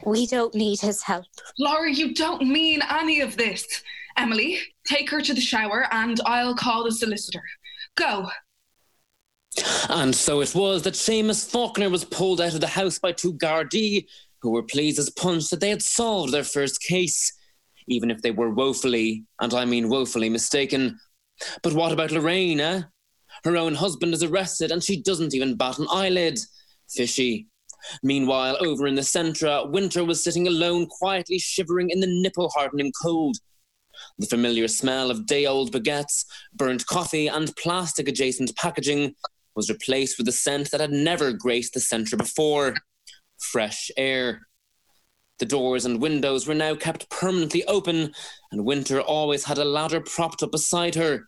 We 0.05 0.25
don't 0.25 0.55
need 0.55 0.79
his 0.79 1.03
help. 1.03 1.25
Laura, 1.59 1.91
you 1.91 2.13
don't 2.13 2.47
mean 2.47 2.81
any 2.89 3.21
of 3.21 3.37
this. 3.37 3.83
Emily, 4.17 4.59
take 4.87 5.09
her 5.09 5.21
to 5.21 5.33
the 5.33 5.41
shower 5.41 5.87
and 5.91 6.19
I'll 6.25 6.55
call 6.55 6.83
the 6.83 6.91
solicitor. 6.91 7.43
Go. 7.95 8.27
And 9.89 10.15
so 10.15 10.41
it 10.41 10.55
was 10.55 10.83
that 10.83 10.93
Seamus 10.93 11.49
Faulkner 11.49 11.89
was 11.89 12.05
pulled 12.05 12.39
out 12.39 12.53
of 12.53 12.61
the 12.61 12.67
house 12.67 12.99
by 12.99 13.11
two 13.11 13.33
Gardaí, 13.33 14.05
who 14.41 14.51
were 14.51 14.63
pleased 14.63 14.99
as 14.99 15.09
punch 15.09 15.49
that 15.49 15.59
they 15.59 15.69
had 15.69 15.81
solved 15.81 16.33
their 16.33 16.43
first 16.43 16.81
case, 16.81 17.33
even 17.87 18.09
if 18.09 18.21
they 18.21 18.31
were 18.31 18.53
woefully, 18.53 19.25
and 19.39 19.53
I 19.53 19.65
mean 19.65 19.89
woefully, 19.89 20.29
mistaken. 20.29 20.99
But 21.61 21.73
what 21.73 21.91
about 21.91 22.11
Lorraine, 22.11 22.59
eh? 22.59 22.83
Her 23.43 23.57
own 23.57 23.75
husband 23.75 24.13
is 24.13 24.23
arrested 24.23 24.71
and 24.71 24.83
she 24.83 25.01
doesn't 25.01 25.33
even 25.33 25.57
bat 25.57 25.79
an 25.79 25.87
eyelid. 25.91 26.39
Fishy. 26.89 27.47
Meanwhile, 28.03 28.57
over 28.63 28.85
in 28.85 28.95
the 28.95 29.01
Centra, 29.01 29.69
Winter 29.69 30.05
was 30.05 30.23
sitting 30.23 30.47
alone, 30.47 30.85
quietly 30.85 31.39
shivering 31.39 31.89
in 31.89 31.99
the 31.99 32.21
nipple 32.21 32.49
hardening 32.49 32.91
cold. 33.01 33.37
The 34.19 34.27
familiar 34.27 34.67
smell 34.67 35.09
of 35.09 35.25
day 35.25 35.45
old 35.45 35.71
baguettes, 35.71 36.25
burnt 36.53 36.85
coffee, 36.85 37.27
and 37.27 37.55
plastic 37.55 38.07
adjacent 38.07 38.55
packaging 38.55 39.15
was 39.55 39.69
replaced 39.69 40.17
with 40.17 40.27
a 40.27 40.31
scent 40.31 40.71
that 40.71 40.81
had 40.81 40.91
never 40.91 41.33
graced 41.33 41.73
the 41.73 41.79
Centra 41.79 42.17
before 42.17 42.75
fresh 43.37 43.91
air. 43.97 44.47
The 45.39 45.45
doors 45.45 45.85
and 45.85 46.01
windows 46.01 46.47
were 46.47 46.53
now 46.53 46.75
kept 46.75 47.09
permanently 47.09 47.65
open, 47.65 48.13
and 48.51 48.65
Winter 48.65 49.01
always 49.01 49.45
had 49.45 49.57
a 49.57 49.65
ladder 49.65 49.99
propped 49.99 50.43
up 50.43 50.51
beside 50.51 50.95
her. 50.95 51.27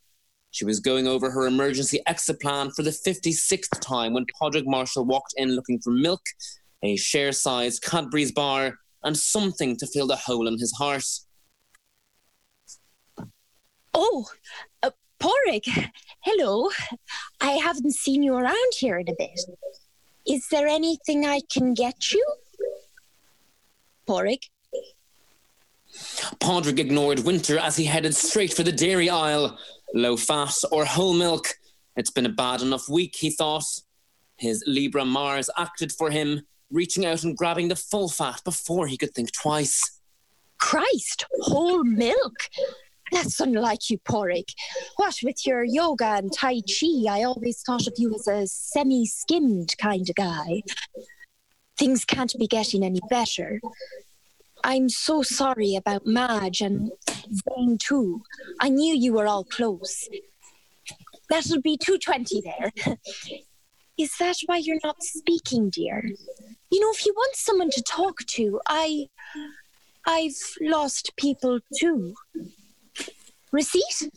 She 0.51 0.65
was 0.65 0.79
going 0.79 1.07
over 1.07 1.31
her 1.31 1.47
emergency 1.47 1.99
exit 2.05 2.39
plan 2.39 2.69
for 2.71 2.83
the 2.83 2.91
56th 2.91 3.79
time 3.81 4.13
when 4.13 4.27
Padraig 4.39 4.67
Marshall 4.67 5.05
walked 5.05 5.33
in 5.35 5.55
looking 5.55 5.79
for 5.79 5.89
milk, 5.89 6.21
a 6.83 6.95
share 6.95 7.31
sized 7.31 7.81
Cadbury's 7.81 8.31
bar, 8.31 8.77
and 9.03 9.17
something 9.17 9.75
to 9.77 9.87
fill 9.87 10.05
the 10.05 10.15
hole 10.15 10.47
in 10.47 10.59
his 10.59 10.71
heart. 10.73 11.05
Oh, 13.95 14.27
Padraig, 15.23 15.63
hello. 16.19 16.69
I 17.39 17.51
haven't 17.51 17.93
seen 17.93 18.23
you 18.23 18.35
around 18.35 18.73
here 18.77 18.99
in 18.99 19.07
a 19.07 19.15
bit. 19.17 19.39
Is 20.27 20.49
there 20.49 20.67
anything 20.67 21.25
I 21.25 21.39
can 21.49 21.73
get 21.73 22.11
you? 22.11 22.25
Padraig? 24.05 24.41
Padraig 26.41 26.81
ignored 26.81 27.19
Winter 27.19 27.57
as 27.57 27.77
he 27.77 27.85
headed 27.85 28.13
straight 28.13 28.53
for 28.53 28.63
the 28.63 28.71
dairy 28.73 29.09
aisle. 29.09 29.57
Low 29.93 30.17
fat 30.17 30.55
or 30.73 30.83
whole 30.83 31.13
milk. 31.13 31.47
It's 31.95 32.11
been 32.11 32.25
a 32.25 32.29
bad 32.29 32.61
enough 32.61 32.89
week, 32.89 33.15
he 33.15 33.29
thought. 33.29 33.63
His 34.35 34.61
Libra 34.67 35.05
Mars 35.05 35.49
acted 35.57 35.93
for 35.93 36.11
him, 36.11 36.41
reaching 36.69 37.05
out 37.05 37.23
and 37.23 37.37
grabbing 37.37 37.69
the 37.69 37.77
full 37.77 38.09
fat 38.09 38.41
before 38.43 38.87
he 38.87 38.97
could 38.97 39.15
think 39.15 39.31
twice. 39.31 40.01
Christ, 40.57 41.25
whole 41.39 41.85
milk? 41.85 42.35
That's 43.13 43.39
unlike 43.39 43.89
you, 43.91 43.99
Padraig. 43.99 44.49
What 44.95 45.15
with 45.23 45.45
your 45.45 45.63
yoga 45.63 46.15
and 46.17 46.33
Tai 46.33 46.61
Chi, 46.61 47.05
I 47.07 47.23
always 47.23 47.61
thought 47.61 47.85
of 47.85 47.93
you 47.97 48.13
as 48.15 48.27
a 48.27 48.47
semi 48.47 49.05
skimmed 49.05 49.77
kind 49.77 50.09
of 50.09 50.15
guy. 50.15 50.63
Things 51.77 52.05
can't 52.05 52.33
be 52.39 52.47
getting 52.47 52.83
any 52.83 52.99
better. 53.09 53.61
I'm 54.63 54.89
so 54.89 55.21
sorry 55.21 55.75
about 55.75 56.07
Madge 56.07 56.61
and 56.61 56.91
Zane 57.31 57.77
too. 57.77 58.23
I 58.59 58.69
knew 58.69 58.95
you 58.95 59.13
were 59.13 59.27
all 59.27 59.43
close. 59.43 60.09
That'll 61.29 61.61
be 61.61 61.77
220 61.77 62.41
there. 62.41 62.97
Is 63.97 64.17
that 64.19 64.37
why 64.47 64.57
you're 64.57 64.79
not 64.83 65.03
speaking, 65.03 65.69
dear? 65.69 66.03
You 66.71 66.79
know, 66.79 66.91
if 66.91 67.05
you 67.05 67.13
want 67.15 67.35
someone 67.35 67.69
to 67.71 67.83
talk 67.83 68.19
to, 68.29 68.59
I. 68.67 69.07
I've 70.05 70.35
lost 70.59 71.13
people 71.15 71.59
too. 71.79 72.13
Receipt? 73.53 74.09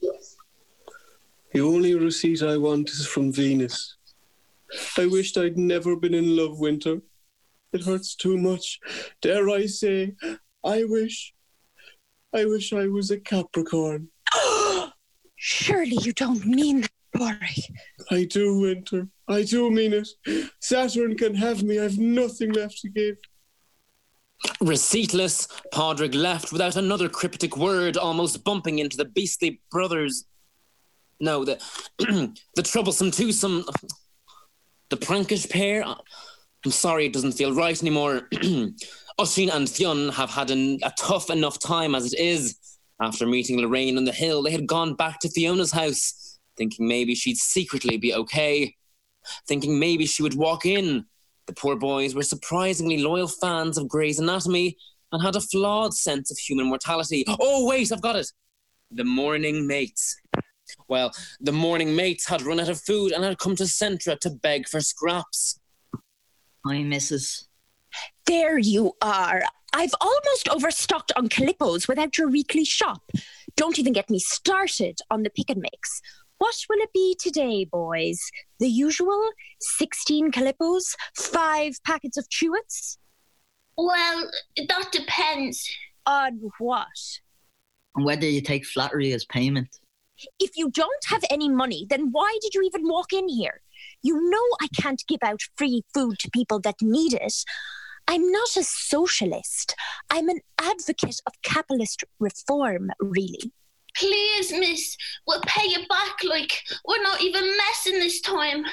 The 1.52 1.60
only 1.60 1.94
receipt 1.94 2.42
I 2.42 2.56
want 2.56 2.88
is 2.88 3.06
from 3.06 3.30
Venus. 3.30 3.96
I 4.96 5.04
wished 5.04 5.36
I'd 5.36 5.58
never 5.58 5.94
been 5.94 6.14
in 6.14 6.34
love, 6.34 6.58
Winter. 6.58 7.02
It 7.74 7.84
hurts 7.84 8.16
too 8.16 8.38
much. 8.38 8.80
Dare 9.20 9.50
I 9.50 9.66
say, 9.66 10.14
I 10.64 10.84
wish. 10.84 11.34
I 12.34 12.46
wish 12.46 12.72
I 12.72 12.86
was 12.86 13.10
a 13.10 13.20
Capricorn. 13.20 14.08
Surely 15.36 15.98
you 16.00 16.14
don't 16.14 16.46
mean 16.46 16.80
that, 16.80 16.90
Padraig. 17.14 17.60
I 18.10 18.24
do, 18.24 18.60
Winter. 18.60 19.06
I 19.28 19.42
do 19.42 19.70
mean 19.70 19.92
it. 19.92 20.48
Saturn 20.60 21.14
can 21.14 21.34
have 21.34 21.62
me. 21.62 21.78
I've 21.78 21.98
nothing 21.98 22.52
left 22.52 22.78
to 22.80 22.88
give. 22.88 23.18
Receiptless, 24.62 25.48
Padraig 25.72 26.14
left 26.14 26.52
without 26.52 26.76
another 26.76 27.08
cryptic 27.08 27.56
word, 27.56 27.96
almost 27.96 28.44
bumping 28.44 28.78
into 28.78 28.96
the 28.96 29.04
beastly 29.04 29.60
brothers. 29.70 30.24
No, 31.20 31.44
the 31.44 31.60
the 32.54 32.62
troublesome 32.62 33.10
twosome, 33.10 33.64
the 34.90 34.96
prankish 34.96 35.48
pair. 35.50 35.84
I'm 35.84 36.70
sorry, 36.70 37.06
it 37.06 37.12
doesn't 37.12 37.32
feel 37.32 37.54
right 37.54 37.80
anymore. 37.80 38.28
Oisin 39.20 39.50
and 39.50 39.68
Fionn 39.68 40.10
have 40.10 40.30
had 40.30 40.50
an, 40.50 40.78
a 40.82 40.92
tough 40.98 41.30
enough 41.30 41.58
time 41.58 41.94
as 41.94 42.12
it 42.12 42.18
is. 42.18 42.56
After 43.00 43.26
meeting 43.26 43.60
Lorraine 43.60 43.98
on 43.98 44.04
the 44.04 44.12
hill, 44.12 44.42
they 44.42 44.50
had 44.50 44.66
gone 44.66 44.94
back 44.94 45.20
to 45.20 45.28
Fiona's 45.28 45.72
house, 45.72 46.38
thinking 46.56 46.88
maybe 46.88 47.14
she'd 47.14 47.36
secretly 47.36 47.98
be 47.98 48.14
okay, 48.14 48.74
thinking 49.46 49.78
maybe 49.78 50.06
she 50.06 50.22
would 50.22 50.34
walk 50.34 50.64
in. 50.64 51.04
The 51.46 51.52
poor 51.52 51.76
boys 51.76 52.14
were 52.14 52.22
surprisingly 52.22 52.98
loyal 52.98 53.28
fans 53.28 53.78
of 53.78 53.88
Grey's 53.88 54.18
Anatomy 54.18 54.76
and 55.12 55.22
had 55.22 55.36
a 55.36 55.40
flawed 55.40 55.94
sense 55.94 56.30
of 56.30 56.38
human 56.38 56.66
mortality. 56.66 57.24
Oh, 57.28 57.66
wait, 57.66 57.92
I've 57.92 58.02
got 58.02 58.16
it. 58.16 58.30
The 58.90 59.04
mourning 59.04 59.66
mates. 59.66 60.16
Well, 60.88 61.12
the 61.40 61.52
mourning 61.52 61.94
mates 61.94 62.26
had 62.28 62.42
run 62.42 62.58
out 62.58 62.68
of 62.68 62.80
food 62.80 63.12
and 63.12 63.22
had 63.22 63.38
come 63.38 63.54
to 63.56 63.64
Centra 63.64 64.18
to 64.20 64.30
beg 64.30 64.68
for 64.68 64.80
scraps. 64.80 65.60
Hi, 66.64 66.76
Mrs. 66.76 67.44
There 68.26 68.58
you 68.58 68.94
are. 69.00 69.42
I've 69.72 69.94
almost 70.00 70.48
overstocked 70.48 71.12
on 71.16 71.28
Calippo's 71.28 71.86
without 71.86 72.18
your 72.18 72.28
weekly 72.28 72.64
shop. 72.64 73.02
Don't 73.56 73.78
even 73.78 73.92
get 73.92 74.10
me 74.10 74.18
started 74.18 74.98
on 75.10 75.22
the 75.22 75.30
pick 75.30 75.50
and 75.50 75.60
mix. 75.60 76.02
What 76.38 76.54
will 76.68 76.80
it 76.80 76.92
be 76.92 77.16
today, 77.18 77.64
boys? 77.64 78.20
The 78.58 78.68
usual 78.68 79.30
16 79.60 80.30
Calippo's, 80.30 80.94
five 81.16 81.74
packets 81.84 82.16
of 82.16 82.28
Chewits? 82.28 82.98
Well, 83.76 84.30
that 84.56 84.92
depends. 84.92 85.68
On 86.06 86.50
what? 86.58 86.86
Whether 87.94 88.26
you 88.26 88.42
take 88.42 88.66
flattery 88.66 89.12
as 89.12 89.24
payment. 89.24 89.68
If 90.38 90.56
you 90.56 90.70
don't 90.70 91.04
have 91.06 91.24
any 91.30 91.48
money, 91.48 91.86
then 91.88 92.10
why 92.12 92.38
did 92.42 92.54
you 92.54 92.62
even 92.62 92.88
walk 92.88 93.12
in 93.12 93.28
here? 93.28 93.60
You 94.02 94.30
know 94.30 94.42
I 94.60 94.68
can't 94.80 95.02
give 95.08 95.20
out 95.22 95.40
free 95.56 95.82
food 95.92 96.18
to 96.20 96.30
people 96.30 96.60
that 96.60 96.76
need 96.80 97.14
it. 97.14 97.34
I'm 98.08 98.30
not 98.30 98.56
a 98.56 98.62
socialist. 98.62 99.74
I'm 100.10 100.28
an 100.28 100.40
advocate 100.58 101.20
of 101.26 101.32
capitalist 101.42 102.04
reform, 102.20 102.90
really. 103.00 103.52
Please, 103.98 104.52
miss, 104.52 104.96
we'll 105.26 105.40
pay 105.46 105.68
you 105.68 105.86
back. 105.88 106.16
Like, 106.24 106.62
we're 106.86 107.02
not 107.02 107.20
even 107.22 107.56
messing 107.56 107.98
this 107.98 108.20
time. 108.20 108.64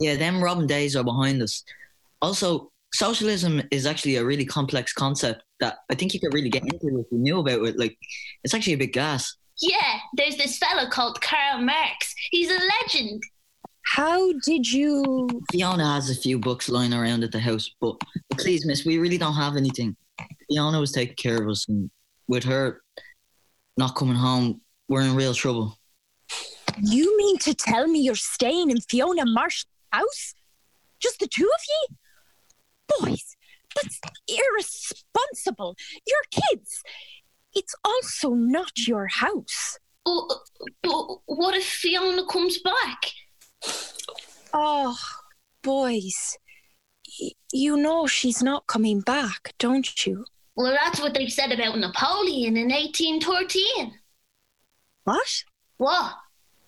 Yeah, 0.00 0.16
them 0.16 0.42
robbing 0.42 0.66
days 0.66 0.96
are 0.96 1.04
behind 1.04 1.42
us. 1.42 1.64
Also, 2.20 2.70
socialism 2.92 3.62
is 3.70 3.86
actually 3.86 4.16
a 4.16 4.24
really 4.24 4.44
complex 4.44 4.92
concept 4.92 5.42
that 5.60 5.78
I 5.90 5.94
think 5.94 6.12
you 6.14 6.20
could 6.20 6.34
really 6.34 6.50
get 6.50 6.64
into 6.64 6.98
if 6.98 7.06
you 7.10 7.18
knew 7.18 7.38
about 7.38 7.64
it. 7.64 7.78
Like, 7.78 7.96
it's 8.44 8.54
actually 8.54 8.74
a 8.74 8.78
big 8.78 8.92
gas. 8.92 9.36
Yeah, 9.60 9.98
there's 10.14 10.36
this 10.36 10.58
fella 10.58 10.90
called 10.90 11.20
Karl 11.22 11.62
Marx. 11.62 12.14
He's 12.30 12.50
a 12.50 12.60
legend. 12.82 13.22
How 13.86 14.32
did 14.44 14.70
you. 14.70 15.28
Fiona 15.50 15.94
has 15.94 16.10
a 16.10 16.14
few 16.14 16.38
books 16.38 16.68
lying 16.68 16.92
around 16.92 17.24
at 17.24 17.32
the 17.32 17.38
house, 17.38 17.70
but 17.80 17.96
please, 18.32 18.66
miss, 18.66 18.84
we 18.84 18.98
really 18.98 19.16
don't 19.16 19.34
have 19.34 19.56
anything. 19.56 19.96
Fiona 20.50 20.80
was 20.80 20.92
taking 20.92 21.16
care 21.16 21.42
of 21.42 21.48
us, 21.48 21.66
and 21.68 21.90
with 22.28 22.44
her 22.44 22.82
not 23.78 23.94
coming 23.94 24.16
home, 24.16 24.60
we're 24.88 25.02
in 25.02 25.14
real 25.14 25.34
trouble. 25.34 25.78
You 26.82 27.16
mean 27.16 27.38
to 27.38 27.54
tell 27.54 27.86
me 27.86 28.00
you're 28.00 28.14
staying 28.14 28.70
in 28.70 28.80
Fiona 28.80 29.24
Marsh's 29.24 29.66
house? 29.92 30.34
Just 31.00 31.20
the 31.20 31.26
two 31.26 31.44
of 31.44 31.60
you? 31.68 31.96
Boys, 33.06 33.36
that's 33.74 34.00
irresponsible. 34.28 35.76
You're 36.06 36.42
kids. 36.50 36.82
It's 37.54 37.74
also 37.84 38.30
not 38.30 38.86
your 38.86 39.06
house. 39.06 39.78
But, 40.04 40.28
but 40.82 41.06
what 41.26 41.54
if 41.56 41.64
Fiona 41.64 42.26
comes 42.26 42.58
back? 42.58 43.10
Oh, 44.52 44.96
boys. 45.62 46.36
Y- 47.20 47.30
you 47.52 47.76
know 47.76 48.06
she's 48.06 48.42
not 48.42 48.66
coming 48.66 49.00
back, 49.00 49.54
don't 49.58 50.06
you? 50.06 50.26
Well, 50.54 50.72
that's 50.72 51.00
what 51.00 51.14
they 51.14 51.28
said 51.28 51.52
about 51.52 51.78
Napoleon 51.78 52.56
in 52.56 52.68
1813. 52.68 53.92
What? 55.06 55.44
What? 55.76 56.14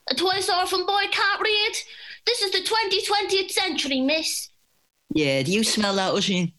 A 0.09 0.15
twice 0.15 0.49
orphan 0.49 0.87
boy 0.87 1.03
can't 1.11 1.41
read? 1.43 1.73
This 2.25 2.41
is 2.41 2.53
the 2.53 2.61
20th 2.61 3.51
century, 3.51 4.01
miss. 4.01 4.51
Yeah, 5.13 5.43
do 5.43 5.51
you 5.51 5.65
smell 5.65 5.97
that, 5.97 6.13
Oisin? 6.13 6.53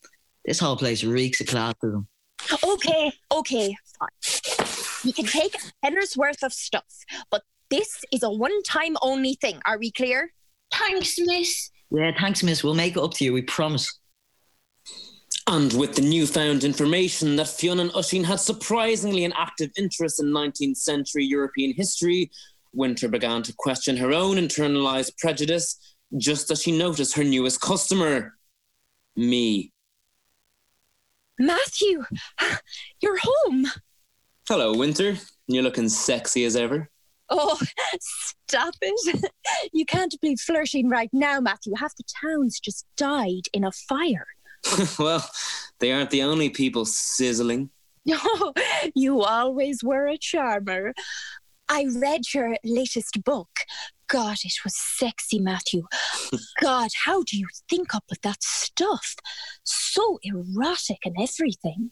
This 0.44 0.60
whole 0.60 0.76
place 0.76 1.06
reeks 1.06 1.40
of 1.40 1.48
classism. 1.48 2.06
Okay, 2.66 3.14
okay, 3.32 3.78
fine. 3.98 4.68
You 5.06 5.14
can 5.14 5.26
take 5.26 5.56
a 5.56 5.60
tenner's 5.86 6.18
worth 6.18 6.44
of 6.44 6.52
stuff, 6.52 6.84
but 7.32 7.44
this 7.70 8.04
is 8.12 8.24
a 8.24 8.30
one 8.30 8.62
time 8.64 8.98
only 9.02 9.36
thing. 9.36 9.62
Are 9.66 9.78
we 9.78 9.90
clear? 9.90 10.34
Thanks, 10.74 11.16
miss. 11.18 11.72
Yeah, 11.92 12.12
thanks, 12.20 12.44
miss. 12.44 12.62
We'll 12.62 12.76
make 12.76 12.98
it 12.98 13.02
up 13.02 13.14
to 13.14 13.24
you, 13.24 13.32
we 13.32 13.42
promise. 13.42 13.99
And 15.52 15.74
with 15.74 15.96
the 15.96 16.04
newfound 16.04 16.64
information 16.64 17.36
that 17.38 17.48
Fiona 17.48 17.82
and 17.82 17.96
Oisin 17.96 18.24
had 18.24 18.40
surprisingly 18.40 19.26
an 19.26 19.34
active 19.36 19.72
interest 19.76 20.22
in 20.22 20.28
19th 20.28 20.78
century 20.78 21.26
European 21.26 21.74
history, 21.74 22.30
Winter 22.72 23.08
began 23.08 23.42
to 23.42 23.54
question 23.58 23.98
her 23.98 24.14
own 24.14 24.38
internalized 24.38 25.18
prejudice 25.18 25.96
just 26.18 26.52
as 26.52 26.62
she 26.62 26.78
noticed 26.78 27.16
her 27.16 27.24
newest 27.24 27.62
customer 27.62 28.36
me. 29.16 29.74
Matthew, 31.40 32.06
you're 33.02 33.20
home. 33.20 33.66
Hello, 34.48 34.76
Winter. 34.76 35.18
You're 35.48 35.64
looking 35.64 35.90
sexy 35.90 36.46
as 36.46 36.56
ever. 36.56 36.92
Oh, 37.32 37.60
stop 38.00 38.76
it. 38.82 39.32
You 39.74 39.86
can't 39.86 40.14
be 40.22 40.36
flirting 40.36 40.90
right 40.90 41.10
now, 41.12 41.40
Matthew. 41.40 41.74
Half 41.76 41.96
the 41.96 42.04
town's 42.24 42.60
just 42.60 42.86
died 42.96 43.48
in 43.52 43.64
a 43.64 43.72
fire. 43.72 44.28
well, 45.00 45.28
they 45.80 45.92
aren't 45.92 46.10
the 46.10 46.24
only 46.24 46.50
people 46.50 46.86
sizzling. 46.86 47.70
Oh, 48.12 48.54
you 48.96 49.22
always 49.22 49.84
were 49.84 50.08
a 50.08 50.18
charmer. 50.18 50.94
I 51.68 51.86
read 51.96 52.22
your 52.34 52.58
latest 52.64 53.24
book. 53.24 53.50
God, 54.08 54.38
it 54.44 54.54
was 54.64 54.76
sexy, 54.76 55.40
Matthew. 55.40 55.84
God, 56.62 56.90
how 57.06 57.22
do 57.24 57.38
you 57.38 57.48
think 57.70 57.94
up 57.94 58.06
with 58.10 58.22
that 58.22 58.42
stuff? 58.42 59.16
So 59.64 60.18
erotic 60.24 61.00
and 61.06 61.16
everything. 61.20 61.92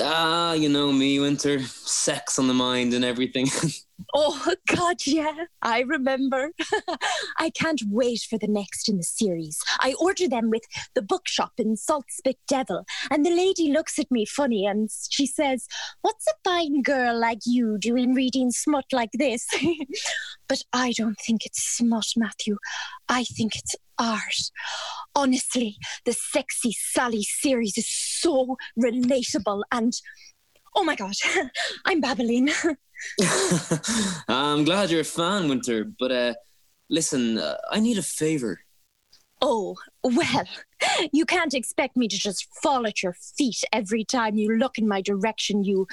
Ah, 0.00 0.54
you 0.54 0.68
know 0.68 0.92
me, 0.92 1.20
Winter. 1.20 1.60
Sex 1.60 2.38
on 2.38 2.48
the 2.48 2.54
mind 2.54 2.94
and 2.94 3.04
everything. 3.04 3.46
Oh, 4.12 4.52
God, 4.66 4.96
yeah, 5.06 5.44
I 5.62 5.80
remember. 5.80 6.50
I 7.38 7.50
can't 7.50 7.80
wait 7.88 8.26
for 8.28 8.38
the 8.38 8.48
next 8.48 8.88
in 8.88 8.96
the 8.96 9.04
series. 9.04 9.58
I 9.80 9.94
order 10.00 10.28
them 10.28 10.50
with 10.50 10.62
the 10.94 11.02
bookshop 11.02 11.52
in 11.58 11.76
Saltspit 11.76 12.36
Devil, 12.48 12.84
and 13.10 13.24
the 13.24 13.30
lady 13.30 13.72
looks 13.72 13.98
at 13.98 14.10
me 14.10 14.24
funny 14.24 14.66
and 14.66 14.90
she 15.10 15.26
says, 15.26 15.66
What's 16.02 16.26
a 16.26 16.34
fine 16.44 16.82
girl 16.82 17.18
like 17.18 17.40
you 17.46 17.78
doing 17.78 18.14
reading 18.14 18.50
smut 18.50 18.86
like 18.92 19.12
this? 19.14 19.46
but 20.48 20.62
I 20.72 20.92
don't 20.96 21.18
think 21.24 21.46
it's 21.46 21.62
smut, 21.62 22.06
Matthew. 22.16 22.56
I 23.08 23.24
think 23.24 23.56
it's 23.56 23.76
art. 23.98 24.50
Honestly, 25.14 25.76
the 26.04 26.12
Sexy 26.12 26.72
Sally 26.72 27.22
series 27.22 27.78
is 27.78 27.88
so 27.88 28.56
relatable 28.78 29.62
and. 29.72 29.92
Oh 30.76 30.82
my 30.82 30.96
God, 30.96 31.14
I'm 31.84 32.00
babbling. 32.00 32.50
I'm 34.28 34.64
glad 34.64 34.90
you're 34.90 35.02
a 35.02 35.04
fan, 35.04 35.48
Winter, 35.48 35.84
but 35.84 36.10
uh, 36.10 36.34
listen, 36.88 37.38
uh, 37.38 37.56
I 37.70 37.78
need 37.78 37.96
a 37.96 38.02
favor. 38.02 38.58
Oh, 39.40 39.76
well, 40.02 40.44
you 41.12 41.26
can't 41.26 41.54
expect 41.54 41.96
me 41.96 42.08
to 42.08 42.18
just 42.18 42.48
fall 42.62 42.86
at 42.86 43.02
your 43.02 43.14
feet 43.36 43.62
every 43.72 44.04
time 44.04 44.36
you 44.36 44.56
look 44.56 44.78
in 44.78 44.88
my 44.88 45.00
direction, 45.00 45.64
you 45.64 45.86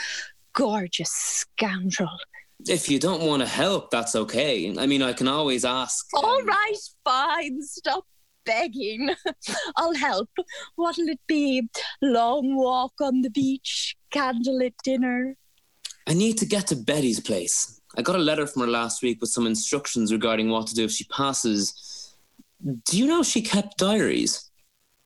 gorgeous 0.53 1.11
scoundrel. 1.11 2.17
If 2.67 2.89
you 2.89 3.00
don't 3.00 3.24
want 3.24 3.41
to 3.41 3.47
help, 3.47 3.91
that's 3.91 4.15
okay. 4.15 4.76
I 4.78 4.86
mean, 4.86 5.02
I 5.02 5.13
can 5.13 5.28
always 5.28 5.65
ask. 5.65 6.06
Um, 6.15 6.26
All 6.26 6.41
right, 6.43 6.78
fine, 7.04 7.62
stop 7.62 8.06
begging. 8.45 9.10
I'll 9.78 9.93
help. 9.95 10.30
What'll 10.76 11.10
it 11.10 11.19
be? 11.28 11.67
Long 12.02 12.56
walk 12.56 12.93
on 13.02 13.21
the 13.21 13.30
beach, 13.30 13.95
candlelit 14.13 14.74
dinner. 14.84 15.36
I 16.08 16.13
need 16.13 16.38
to 16.39 16.45
get 16.45 16.67
to 16.67 16.76
Betty's 16.76 17.19
place. 17.19 17.80
I 17.97 18.02
got 18.02 18.15
a 18.15 18.19
letter 18.19 18.47
from 18.47 18.63
her 18.63 18.67
last 18.67 19.04
week 19.04 19.19
with 19.21 19.30
some 19.30 19.45
instructions 19.45 20.12
regarding 20.12 20.50
what 20.50 20.67
to 20.67 20.76
do 20.76 20.86
if 20.86 20.91
she 20.91 21.04
passes. 21.06 22.15
Do 22.86 22.97
you 22.97 23.06
know 23.06 23.24
she 23.24 23.41
kept 23.41 23.78
diaries? 23.78 24.50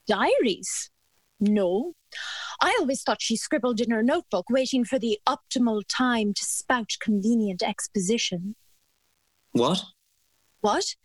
Diaries? 0.07 0.89
No. 1.39 1.93
I 2.61 2.75
always 2.79 3.03
thought 3.03 3.21
she 3.21 3.35
scribbled 3.35 3.81
in 3.81 3.91
her 3.91 4.03
notebook, 4.03 4.49
waiting 4.49 4.85
for 4.85 4.97
the 4.97 5.19
optimal 5.27 5.83
time 5.87 6.33
to 6.33 6.43
spout 6.43 6.91
convenient 7.01 7.61
exposition. 7.61 8.55
What? 9.51 9.83
What? 10.61 10.95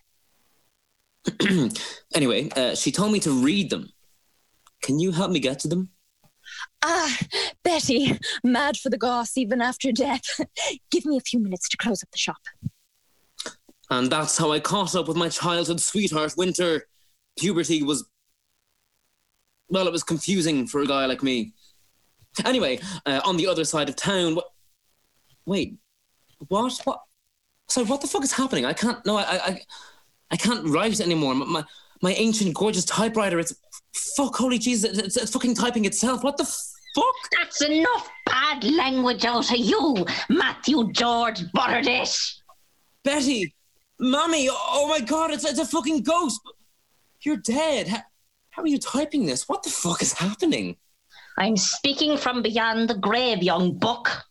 anyway, 2.15 2.49
uh, 2.51 2.75
she 2.75 2.93
told 2.93 3.13
me 3.13 3.21
to 3.21 3.31
read 3.31 3.71
them. 3.71 3.91
Can 4.83 4.99
you 4.99 5.13
help 5.13 5.31
me 5.31 5.41
get 5.41 5.59
to 5.61 5.69
them? 5.69 5.91
Ah, 6.83 7.17
Betty, 7.63 8.19
mad 8.43 8.77
for 8.77 8.89
the 8.89 8.99
goss 8.99 9.37
even 9.37 9.61
after 9.61 9.93
death. 9.93 10.23
Give 10.91 11.05
me 11.05 11.17
a 11.17 11.21
few 11.21 11.39
minutes 11.39 11.69
to 11.69 11.77
close 11.77 12.03
up 12.03 12.11
the 12.11 12.19
shop. 12.19 12.39
And 13.91 14.11
that's 14.11 14.39
how 14.39 14.53
I 14.53 14.61
caught 14.61 14.95
up 14.95 15.09
with 15.09 15.17
my 15.17 15.29
childhood 15.29 15.81
sweetheart, 15.81 16.35
Winter. 16.37 16.87
Puberty 17.39 17.83
was. 17.83 18.09
Well, 19.71 19.87
it 19.87 19.93
was 19.93 20.03
confusing 20.03 20.67
for 20.67 20.83
a 20.83 20.87
guy 20.87 21.07
like 21.07 21.23
me. 21.23 21.53
Anyway, 22.45 22.81
uh, 23.07 23.21
on 23.25 23.37
the 23.37 23.47
other 23.47 23.65
side 23.65 23.89
of 23.89 23.97
town. 23.97 24.35
What? 24.35 24.47
Wait, 25.47 25.77
what? 26.49 26.81
What? 26.85 27.01
Sorry, 27.69 27.87
what 27.87 28.01
the 28.01 28.07
fuck 28.07 28.25
is 28.25 28.33
happening? 28.33 28.65
I 28.65 28.73
can't. 28.73 29.05
No, 29.07 29.17
I, 29.17 29.23
I, 29.23 29.61
I 30.33 30.37
can't 30.37 30.67
write 30.67 31.01
anymore. 31.01 31.35
My, 31.35 31.47
my, 31.47 31.65
my 32.03 32.13
ancient, 32.13 32.55
gorgeous 32.55 32.85
typewriter. 32.85 33.39
It's 33.39 33.55
fuck. 34.17 34.37
Holy 34.37 34.59
Jesus! 34.59 34.99
It's, 34.99 35.17
it's 35.17 35.33
fucking 35.33 35.55
typing 35.55 35.85
itself. 35.85 36.25
What 36.25 36.37
the 36.37 36.45
fuck? 36.45 37.15
That's 37.39 37.63
enough 37.63 38.09
bad 38.27 38.65
language 38.65 39.25
out 39.25 39.51
of 39.51 39.57
you, 39.57 40.05
Matthew 40.29 40.91
George 40.93 41.41
Butterdish. 41.53 42.37
Betty, 43.05 43.55
mommy. 43.99 44.49
Oh 44.51 44.87
my 44.89 45.01
god! 45.01 45.31
It's 45.31 45.45
it's 45.45 45.61
a 45.61 45.67
fucking 45.67 46.03
ghost. 46.03 46.41
You're 47.23 47.37
dead. 47.37 48.05
How, 48.61 48.65
are 48.65 48.69
you 48.69 48.79
typing 48.79 49.25
this? 49.25 49.49
What 49.49 49.63
the 49.63 49.71
fuck 49.71 50.03
is 50.03 50.13
happening? 50.13 50.77
I'm 51.39 51.57
speaking 51.57 52.19
from 52.19 52.43
beyond 52.43 52.91
the 52.91 52.95
grave, 52.95 53.43
young 53.43 53.79
buck. 53.79 54.27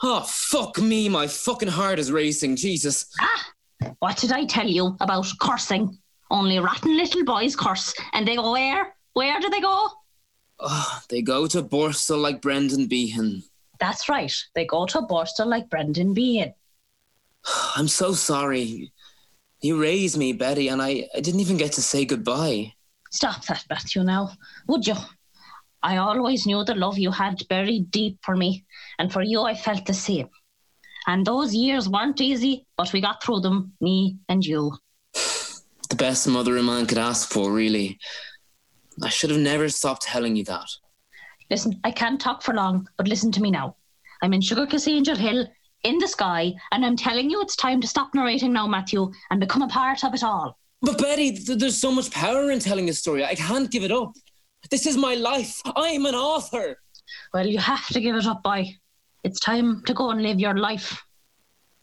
Oh 0.00 0.20
fuck 0.20 0.78
me! 0.78 1.08
My 1.08 1.26
fucking 1.26 1.70
heart 1.70 1.98
is 1.98 2.12
racing. 2.12 2.54
Jesus. 2.54 3.12
Ah, 3.20 3.50
what 3.98 4.16
did 4.16 4.30
I 4.30 4.44
tell 4.44 4.68
you 4.68 4.96
about 5.00 5.26
cursing? 5.40 5.98
Only 6.30 6.60
rotten 6.60 6.96
little 6.96 7.24
boys 7.24 7.56
curse, 7.56 7.92
and 8.12 8.28
they 8.28 8.36
go 8.36 8.52
where? 8.52 8.94
Where 9.14 9.40
do 9.40 9.50
they 9.50 9.60
go? 9.60 9.88
Oh, 10.60 11.02
they 11.08 11.20
go 11.20 11.48
to 11.48 11.60
Borstal 11.60 12.22
like 12.22 12.40
Brendan 12.40 12.86
Behan. 12.86 13.42
That's 13.80 14.08
right. 14.08 14.32
They 14.54 14.66
go 14.66 14.86
to 14.86 15.00
Borstal 15.00 15.46
like 15.46 15.68
Brendan 15.68 16.14
Behan. 16.14 16.54
I'm 17.74 17.88
so 17.88 18.12
sorry. 18.12 18.92
You 19.60 19.82
raised 19.82 20.16
me, 20.16 20.32
Betty, 20.32 20.68
and 20.68 20.80
I, 20.80 21.08
I 21.12 21.18
didn't 21.18 21.40
even 21.40 21.56
get 21.56 21.72
to 21.72 21.82
say 21.82 22.04
goodbye. 22.04 22.73
Stop 23.14 23.44
that, 23.44 23.64
Matthew, 23.70 24.02
now, 24.02 24.32
would 24.66 24.88
you? 24.88 24.96
I 25.84 25.98
always 25.98 26.46
knew 26.46 26.64
the 26.64 26.74
love 26.74 26.98
you 26.98 27.12
had 27.12 27.46
buried 27.48 27.92
deep 27.92 28.18
for 28.22 28.34
me, 28.34 28.64
and 28.98 29.12
for 29.12 29.22
you 29.22 29.42
I 29.42 29.54
felt 29.54 29.86
the 29.86 29.94
same. 29.94 30.28
And 31.06 31.24
those 31.24 31.54
years 31.54 31.88
weren't 31.88 32.20
easy, 32.20 32.66
but 32.76 32.92
we 32.92 33.00
got 33.00 33.22
through 33.22 33.42
them, 33.42 33.72
me 33.80 34.16
and 34.28 34.44
you. 34.44 34.76
The 35.12 35.96
best 35.96 36.26
mother 36.26 36.56
a 36.56 36.62
man 36.64 36.86
could 36.86 36.98
ask 36.98 37.30
for, 37.30 37.52
really. 37.52 38.00
I 39.00 39.10
should 39.10 39.30
have 39.30 39.38
never 39.38 39.68
stopped 39.68 40.02
telling 40.02 40.34
you 40.34 40.42
that. 40.46 40.68
Listen, 41.50 41.78
I 41.84 41.92
can't 41.92 42.20
talk 42.20 42.42
for 42.42 42.52
long, 42.52 42.88
but 42.96 43.06
listen 43.06 43.30
to 43.30 43.40
me 43.40 43.52
now. 43.52 43.76
I'm 44.22 44.34
in 44.34 44.40
Sugar 44.40 44.66
Kiss 44.66 44.88
Angel 44.88 45.14
Hill, 45.14 45.46
in 45.84 45.98
the 45.98 46.08
sky, 46.08 46.52
and 46.72 46.84
I'm 46.84 46.96
telling 46.96 47.30
you 47.30 47.40
it's 47.42 47.54
time 47.54 47.80
to 47.80 47.86
stop 47.86 48.12
narrating 48.12 48.52
now, 48.52 48.66
Matthew, 48.66 49.12
and 49.30 49.38
become 49.38 49.62
a 49.62 49.68
part 49.68 50.02
of 50.02 50.14
it 50.14 50.24
all. 50.24 50.58
But 50.84 50.98
Betty, 50.98 51.32
th- 51.32 51.58
there's 51.58 51.80
so 51.80 51.90
much 51.90 52.10
power 52.10 52.50
in 52.50 52.58
telling 52.58 52.90
a 52.90 52.92
story. 52.92 53.24
I 53.24 53.34
can't 53.34 53.70
give 53.70 53.84
it 53.84 53.90
up. 53.90 54.12
This 54.70 54.84
is 54.86 54.98
my 54.98 55.14
life. 55.14 55.62
I'm 55.76 56.04
an 56.04 56.14
author. 56.14 56.78
Well, 57.32 57.46
you 57.46 57.58
have 57.58 57.86
to 57.88 58.00
give 58.00 58.16
it 58.16 58.26
up, 58.26 58.42
boy. 58.42 58.76
It's 59.22 59.40
time 59.40 59.82
to 59.86 59.94
go 59.94 60.10
and 60.10 60.22
live 60.22 60.38
your 60.38 60.56
life. 60.58 61.02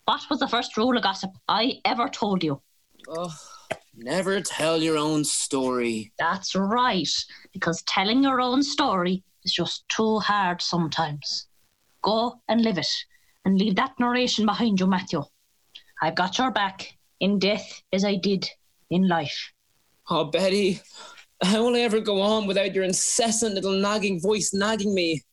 What 0.05 0.21
was 0.29 0.39
the 0.39 0.47
first 0.47 0.77
rule 0.77 0.95
of 0.95 1.01
gossip 1.01 1.31
I 1.47 1.79
ever 1.83 2.09
told 2.09 2.43
you? 2.43 2.61
Oh, 3.07 3.33
never 3.95 4.39
tell 4.39 4.79
your 4.79 4.97
own 4.97 5.23
story. 5.23 6.13
That's 6.19 6.53
right, 6.55 7.09
because 7.53 7.81
telling 7.87 8.21
your 8.21 8.39
own 8.39 8.61
story 8.61 9.23
is 9.43 9.53
just 9.53 9.89
too 9.89 10.19
hard 10.19 10.61
sometimes. 10.61 11.47
Go 12.03 12.39
and 12.47 12.61
live 12.61 12.77
it, 12.77 12.93
and 13.45 13.57
leave 13.57 13.75
that 13.77 13.99
narration 13.99 14.45
behind 14.45 14.79
you, 14.79 14.85
Matthew. 14.85 15.23
I've 16.03 16.15
got 16.15 16.37
your 16.37 16.51
back 16.51 16.97
in 17.19 17.39
death 17.39 17.81
as 17.93 18.05
I 18.05 18.15
did 18.15 18.47
in 18.91 19.07
life. 19.07 19.51
Oh, 20.09 20.25
Betty, 20.25 20.81
how 21.41 21.63
will 21.63 21.75
I 21.75 21.79
ever 21.79 21.99
go 21.99 22.21
on 22.21 22.45
without 22.45 22.75
your 22.75 22.83
incessant 22.83 23.55
little 23.55 23.71
nagging 23.71 24.21
voice 24.21 24.53
nagging 24.53 24.93
me? 24.93 25.23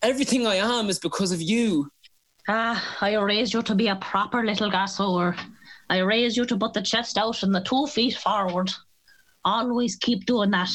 Everything 0.00 0.46
I 0.46 0.54
am 0.56 0.88
is 0.88 0.98
because 0.98 1.32
of 1.32 1.42
you. 1.42 1.90
Ah, 2.48 2.96
I 3.02 3.16
raised 3.16 3.52
you 3.52 3.62
to 3.62 3.74
be 3.74 3.88
a 3.88 3.96
proper 3.96 4.44
little 4.44 4.70
gassower. 4.70 5.38
I 5.90 5.98
raised 5.98 6.36
you 6.36 6.46
to 6.46 6.56
put 6.56 6.72
the 6.72 6.80
chest 6.80 7.18
out 7.18 7.42
and 7.42 7.54
the 7.54 7.60
two 7.60 7.86
feet 7.86 8.16
forward. 8.16 8.70
Always 9.44 9.96
keep 9.96 10.24
doing 10.24 10.50
that. 10.52 10.70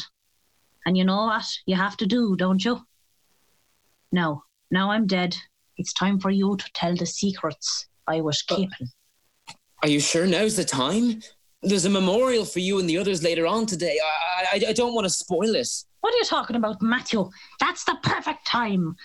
And 0.86 0.96
you 0.96 1.06
know 1.06 1.26
what 1.26 1.46
you 1.66 1.76
have 1.76 1.98
to 1.98 2.06
do, 2.06 2.36
don't 2.36 2.64
you? 2.64 2.86
Now, 4.12 4.44
now 4.70 4.92
I'm 4.92 5.08
dead. 5.08 5.36
It's 5.78 5.94
time 5.94 6.20
for 6.20 6.30
you 6.30 6.56
to 6.58 6.72
tell 6.74 6.96
the 6.96 7.06
secrets 7.06 7.88
I 8.08 8.22
was 8.22 8.42
keeping. 8.44 8.90
Are 9.82 9.90
you 9.90 10.00
sure 10.00 10.28
now's 10.28 10.56
the 10.56 10.66
time? 10.66 11.22
There's 11.66 11.86
a 11.86 11.90
memorial 11.90 12.46
for 12.46 12.60
you 12.60 12.80
and 12.80 12.88
the 12.88 12.98
others 12.98 13.24
later 13.24 13.48
on 13.48 13.66
today. 13.66 14.00
I, 14.04 14.58
I, 14.58 14.70
I 14.70 14.74
don't 14.74 14.94
want 14.94 15.06
to 15.06 15.10
spoil 15.10 15.56
it. 15.56 15.68
What 16.02 16.14
are 16.14 16.18
you 16.18 16.26
talking 16.26 16.56
about, 16.56 16.82
Matthew? 16.82 17.28
That's 17.60 17.84
the 17.84 17.98
perfect 18.04 18.46
time. 18.46 18.96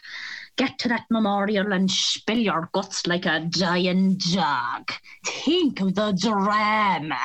Get 0.57 0.79
to 0.81 0.89
that 0.89 1.07
memorial 1.11 1.73
and 1.73 1.91
spill 1.91 2.37
your 2.37 2.69
guts 2.75 3.07
like 3.07 3.25
a 3.25 3.41
dying 3.49 4.19
dog. 4.35 4.93
Think 5.25 5.81
of 5.81 5.95
the 5.95 6.13
drama. 6.13 7.19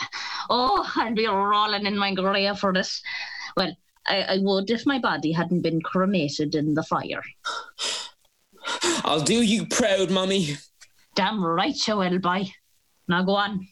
Oh, 0.50 0.90
I'd 0.96 1.16
be 1.16 1.28
rolling 1.28 1.86
in 1.86 1.98
my 1.98 2.14
grave 2.14 2.58
for 2.58 2.72
this. 2.72 3.02
Well, 3.58 3.76
I, 4.08 4.22
I 4.22 4.38
would 4.38 4.70
if 4.70 4.86
my 4.86 5.00
body 5.00 5.34
hadn't 5.34 5.62
been 5.62 5.82
cremated 5.82 6.56
in 6.56 6.74
the 6.74 6.84
fire. 6.84 7.24
I'll 9.04 9.22
do 9.22 9.42
you 9.42 9.66
proud, 9.66 10.12
Mummy. 10.12 10.56
Damn 11.16 11.44
right 11.44 11.76
you 11.88 11.98
will, 11.98 12.20
boy. 12.20 12.46
Now 13.10 13.24
go 13.24 13.36
on. 13.36 13.68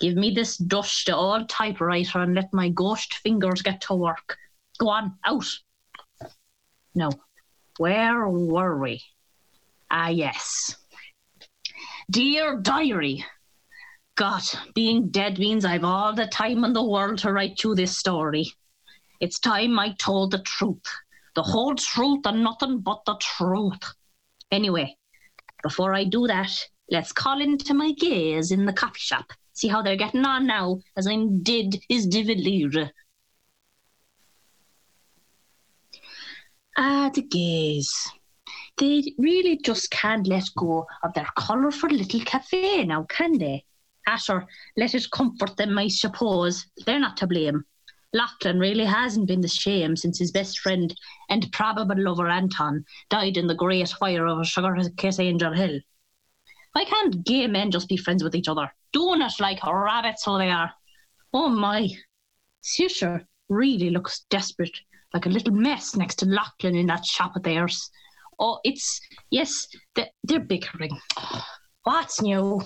Give 0.00 0.16
me 0.16 0.32
this 0.32 0.56
dusty 0.56 1.12
old 1.12 1.48
typewriter 1.48 2.20
and 2.20 2.34
let 2.34 2.52
my 2.52 2.68
ghost 2.68 3.14
fingers 3.14 3.62
get 3.62 3.80
to 3.82 3.94
work. 3.94 4.36
Go 4.78 4.88
on, 4.88 5.18
out. 5.24 5.46
No. 6.94 7.10
Where 7.78 8.28
were 8.28 8.78
we? 8.78 9.02
Ah, 9.90 10.08
yes. 10.08 10.76
Dear 12.10 12.60
Diary, 12.60 13.24
God, 14.16 14.42
being 14.74 15.08
dead 15.08 15.38
means 15.38 15.64
I've 15.64 15.84
all 15.84 16.12
the 16.12 16.26
time 16.26 16.64
in 16.64 16.72
the 16.72 16.84
world 16.84 17.18
to 17.18 17.32
write 17.32 17.62
you 17.64 17.74
this 17.74 17.96
story. 17.96 18.52
It's 19.20 19.38
time 19.38 19.78
I 19.78 19.94
told 19.98 20.30
the 20.30 20.42
truth. 20.42 20.84
The 21.34 21.42
whole 21.42 21.74
truth 21.74 22.26
and 22.26 22.44
nothing 22.44 22.80
but 22.80 23.04
the 23.06 23.16
truth. 23.20 23.94
Anyway, 24.50 24.96
before 25.62 25.94
I 25.94 26.04
do 26.04 26.26
that, 26.26 26.50
let's 26.90 27.12
call 27.12 27.40
into 27.40 27.74
my 27.74 27.92
gays 27.92 28.52
in 28.52 28.66
the 28.66 28.72
coffee 28.72 29.00
shop. 29.00 29.32
See 29.54 29.68
how 29.68 29.82
they're 29.82 29.96
getting 29.96 30.24
on 30.24 30.46
now, 30.46 30.80
as 30.96 31.06
I'm 31.06 31.42
dead 31.42 31.76
is 31.88 32.08
divilire. 32.08 32.90
Ah, 36.76 37.10
the 37.14 37.22
gays. 37.22 37.92
They 38.76 39.14
really 39.16 39.56
just 39.58 39.92
can't 39.92 40.26
let 40.26 40.44
go 40.56 40.86
of 41.04 41.14
their 41.14 41.28
colourful 41.38 41.90
little 41.90 42.20
cafe 42.20 42.84
now, 42.84 43.04
can 43.04 43.38
they? 43.38 43.64
Asher, 44.08 44.44
let 44.76 44.94
it 44.94 45.10
comfort 45.12 45.56
them, 45.56 45.78
I 45.78 45.86
suppose. 45.86 46.66
They're 46.84 46.98
not 46.98 47.16
to 47.18 47.28
blame. 47.28 47.64
Lochlainn 48.14 48.58
really 48.60 48.84
hasn't 48.84 49.28
been 49.28 49.40
the 49.40 49.48
shame 49.48 49.94
since 49.94 50.18
his 50.18 50.32
best 50.32 50.58
friend 50.58 50.94
and 51.28 51.50
probable 51.52 52.00
lover 52.00 52.28
Anton 52.28 52.84
died 53.08 53.36
in 53.36 53.46
the 53.46 53.54
great 53.54 53.88
fire 53.88 54.26
of 54.26 54.46
Sugar 54.46 54.76
Kiss 54.96 55.20
Angel 55.20 55.52
Hill. 55.52 55.80
Why 56.72 56.84
can't 56.84 57.24
gay 57.24 57.46
men 57.46 57.70
just 57.70 57.88
be 57.88 57.96
friends 57.96 58.24
with 58.24 58.34
each 58.34 58.48
other? 58.48 58.72
Doing 58.94 59.20
it 59.20 59.32
like 59.40 59.62
rabbits 59.66 60.24
so 60.24 60.38
they 60.38 60.50
are. 60.50 60.72
Oh 61.34 61.50
my. 61.50 61.90
Seoirse 62.62 63.26
really 63.50 63.90
looks 63.90 64.24
desperate, 64.30 64.76
like 65.12 65.26
a 65.26 65.28
little 65.28 65.52
mess 65.52 65.94
next 65.96 66.14
to 66.20 66.26
Lochlainn 66.26 66.78
in 66.78 66.86
that 66.86 67.04
shop 67.04 67.36
of 67.36 67.42
theirs. 67.42 67.90
Oh, 68.38 68.60
it's, 68.64 69.00
yes, 69.30 69.66
they're, 69.94 70.08
they're 70.22 70.40
bickering. 70.40 70.98
What's 71.82 72.22
new? 72.22 72.62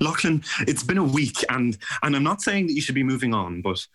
Lochlainn, 0.00 0.44
it's 0.66 0.82
been 0.82 0.98
a 0.98 1.04
week, 1.04 1.44
and 1.48 1.76
and 2.02 2.14
I'm 2.14 2.22
not 2.22 2.42
saying 2.42 2.66
that 2.66 2.74
you 2.74 2.82
should 2.82 2.94
be 2.94 3.02
moving 3.02 3.32
on, 3.34 3.62
but 3.62 3.86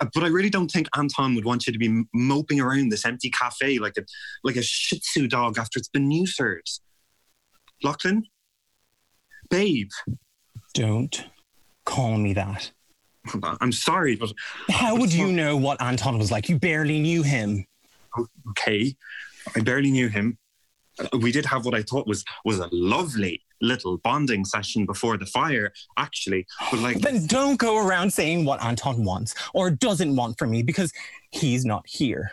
uh, 0.00 0.06
but 0.14 0.22
I 0.22 0.28
really 0.28 0.50
don't 0.50 0.70
think 0.70 0.88
Anton 0.96 1.34
would 1.34 1.44
want 1.44 1.66
you 1.66 1.72
to 1.72 1.78
be 1.78 2.04
moping 2.14 2.60
around 2.60 2.90
this 2.90 3.04
empty 3.04 3.30
cafe 3.30 3.78
like 3.78 3.96
a 3.96 4.04
like 4.44 4.56
a 4.56 4.62
Shih 4.62 5.00
Tzu 5.00 5.28
dog 5.28 5.58
after 5.58 5.78
it's 5.78 5.88
been 5.88 6.08
neutered. 6.08 6.80
Lochlainn, 7.84 8.22
babe, 9.50 9.90
Don't 10.74 11.24
call 11.84 12.16
me 12.16 12.32
that. 12.34 12.70
I'm 13.60 13.72
sorry, 13.72 14.16
but 14.16 14.32
How 14.68 14.96
would 14.96 15.12
you 15.12 15.30
know 15.30 15.56
what 15.56 15.80
Anton 15.80 16.18
was 16.18 16.30
like? 16.32 16.48
You 16.48 16.58
barely 16.58 16.98
knew 16.98 17.22
him. 17.22 17.66
okay, 18.50 18.94
I 19.56 19.60
barely 19.60 19.90
knew 19.90 20.08
him. 20.08 20.38
Uh, 20.98 21.18
We 21.18 21.30
did 21.32 21.46
have 21.46 21.64
what 21.64 21.74
I 21.74 21.82
thought 21.82 22.06
was 22.06 22.24
was 22.44 22.58
a 22.58 22.68
lovely 22.72 23.42
little 23.60 23.96
bonding 23.98 24.44
session 24.44 24.84
before 24.86 25.16
the 25.16 25.26
fire, 25.26 25.72
actually. 25.96 26.46
But 26.70 26.80
like, 26.80 26.98
Then 27.00 27.26
don't 27.26 27.58
go 27.58 27.78
around 27.86 28.12
saying 28.12 28.44
what 28.44 28.62
Anton 28.62 29.04
wants 29.04 29.34
or 29.54 29.70
doesn't 29.70 30.16
want 30.16 30.36
from 30.38 30.50
me 30.50 30.62
because 30.64 30.92
he's 31.30 31.64
not 31.64 31.86
here. 31.86 32.32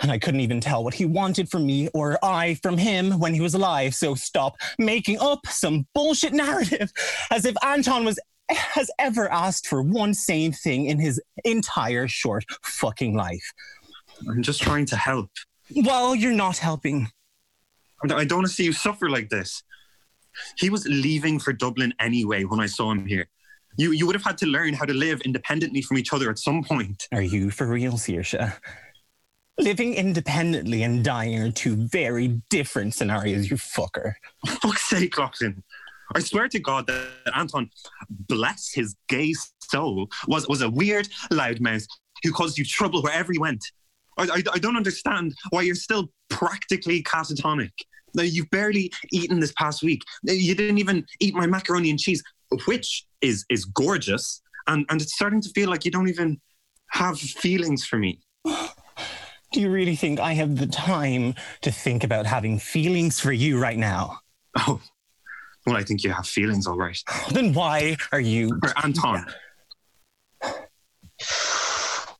And 0.00 0.10
I 0.10 0.18
couldn't 0.18 0.40
even 0.40 0.60
tell 0.60 0.82
what 0.82 0.94
he 0.94 1.04
wanted 1.04 1.50
from 1.50 1.66
me 1.66 1.88
or 1.88 2.18
I 2.24 2.54
from 2.62 2.78
him 2.78 3.18
when 3.18 3.34
he 3.34 3.40
was 3.40 3.54
alive. 3.54 3.94
So 3.94 4.14
stop 4.14 4.56
making 4.78 5.18
up 5.18 5.46
some 5.46 5.86
bullshit 5.94 6.32
narrative 6.32 6.90
as 7.30 7.44
if 7.44 7.54
Anton 7.62 8.04
was 8.04 8.18
has 8.50 8.90
ever 8.98 9.30
asked 9.30 9.66
for 9.68 9.82
one 9.82 10.12
sane 10.12 10.52
thing 10.52 10.86
in 10.86 10.98
his 10.98 11.20
entire 11.44 12.08
short 12.08 12.44
fucking 12.62 13.14
life. 13.14 13.52
I'm 14.28 14.42
just 14.42 14.60
trying 14.60 14.86
to 14.86 14.96
help. 14.96 15.30
Well, 15.74 16.14
you're 16.14 16.32
not 16.32 16.58
helping. 16.58 17.08
I 18.02 18.24
don't 18.24 18.38
want 18.38 18.46
to 18.48 18.52
see 18.52 18.64
you 18.64 18.72
suffer 18.72 19.08
like 19.08 19.28
this. 19.28 19.62
He 20.58 20.70
was 20.70 20.86
leaving 20.86 21.38
for 21.38 21.52
Dublin 21.52 21.92
anyway 22.00 22.44
when 22.44 22.60
I 22.60 22.66
saw 22.66 22.90
him 22.90 23.06
here. 23.06 23.28
You 23.76 23.92
you 23.92 24.06
would 24.06 24.14
have 24.14 24.24
had 24.24 24.38
to 24.38 24.46
learn 24.46 24.74
how 24.74 24.84
to 24.84 24.94
live 24.94 25.20
independently 25.20 25.82
from 25.82 25.98
each 25.98 26.12
other 26.12 26.30
at 26.30 26.38
some 26.38 26.64
point. 26.64 27.06
Are 27.12 27.22
you 27.22 27.50
for 27.50 27.66
real, 27.66 27.92
Seoirse? 27.92 28.52
Living 29.60 29.92
independently 29.92 30.82
and 30.84 31.04
dying 31.04 31.38
are 31.38 31.50
two 31.50 31.76
very 31.76 32.28
different 32.48 32.94
scenarios, 32.94 33.50
you 33.50 33.58
fucker. 33.58 34.14
For 34.46 34.52
fuck's 34.62 34.88
sake, 34.88 35.12
Lochlainn. 35.16 35.62
I 36.14 36.20
swear 36.20 36.48
to 36.48 36.58
God 36.58 36.86
that 36.86 37.08
Anton, 37.36 37.68
bless 38.08 38.72
his 38.72 38.96
gay 39.08 39.34
soul, 39.60 40.08
was, 40.26 40.48
was 40.48 40.62
a 40.62 40.70
weird 40.70 41.08
loudmouth 41.30 41.86
who 42.22 42.32
caused 42.32 42.56
you 42.56 42.64
trouble 42.64 43.02
wherever 43.02 43.32
he 43.32 43.38
went. 43.38 43.62
I, 44.16 44.24
I, 44.24 44.42
I 44.54 44.58
don't 44.58 44.78
understand 44.78 45.34
why 45.50 45.60
you're 45.60 45.74
still 45.74 46.10
practically 46.30 47.02
catatonic. 47.02 47.72
Now, 48.14 48.22
You've 48.22 48.50
barely 48.50 48.90
eaten 49.12 49.40
this 49.40 49.52
past 49.52 49.82
week. 49.82 50.00
You 50.22 50.54
didn't 50.54 50.78
even 50.78 51.04
eat 51.20 51.34
my 51.34 51.46
macaroni 51.46 51.90
and 51.90 51.98
cheese, 51.98 52.22
which 52.64 53.04
is 53.20 53.44
is 53.50 53.66
gorgeous. 53.66 54.40
And, 54.66 54.86
and 54.88 55.02
it's 55.02 55.14
starting 55.14 55.42
to 55.42 55.50
feel 55.50 55.68
like 55.68 55.84
you 55.84 55.90
don't 55.90 56.08
even 56.08 56.40
have 56.92 57.20
feelings 57.20 57.84
for 57.84 57.98
me. 57.98 58.20
Do 59.52 59.60
you 59.60 59.70
really 59.70 59.96
think 59.96 60.20
I 60.20 60.34
have 60.34 60.56
the 60.56 60.66
time 60.66 61.34
to 61.62 61.72
think 61.72 62.04
about 62.04 62.24
having 62.26 62.58
feelings 62.58 63.18
for 63.18 63.32
you 63.32 63.60
right 63.60 63.78
now? 63.78 64.20
Oh, 64.56 64.80
Well, 65.66 65.76
I 65.76 65.82
think 65.82 66.04
you 66.04 66.10
have 66.10 66.26
feelings, 66.26 66.66
all 66.66 66.76
right. 66.76 66.98
Then 67.32 67.52
why 67.52 67.96
are 68.12 68.20
you. 68.20 68.58
For 68.60 68.72
Anton. 68.84 69.26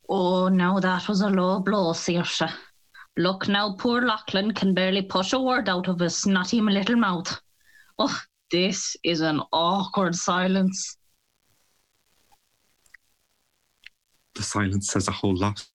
Oh, 0.09 0.49
now 0.49 0.79
that 0.79 1.07
was 1.07 1.21
a 1.21 1.29
low 1.29 1.59
blow, 1.61 1.93
Seoirse. 1.93 2.51
Look, 3.17 3.47
now 3.47 3.75
poor 3.77 4.01
Lochlainn 4.01 4.53
can 4.53 4.73
barely 4.73 5.01
push 5.01 5.33
a 5.33 5.39
word 5.39 5.69
out 5.69 5.87
of 5.87 5.99
his 5.99 6.17
snotty 6.17 6.59
little 6.61 6.97
mouth. 6.97 7.39
Oh, 7.97 8.19
this 8.51 8.95
is 9.03 9.21
an 9.21 9.41
awkward 9.53 10.15
silence. 10.15 10.97
The 14.35 14.43
silence 14.43 14.87
says 14.87 15.07
a 15.07 15.11
whole 15.11 15.35
lot, 15.35 15.65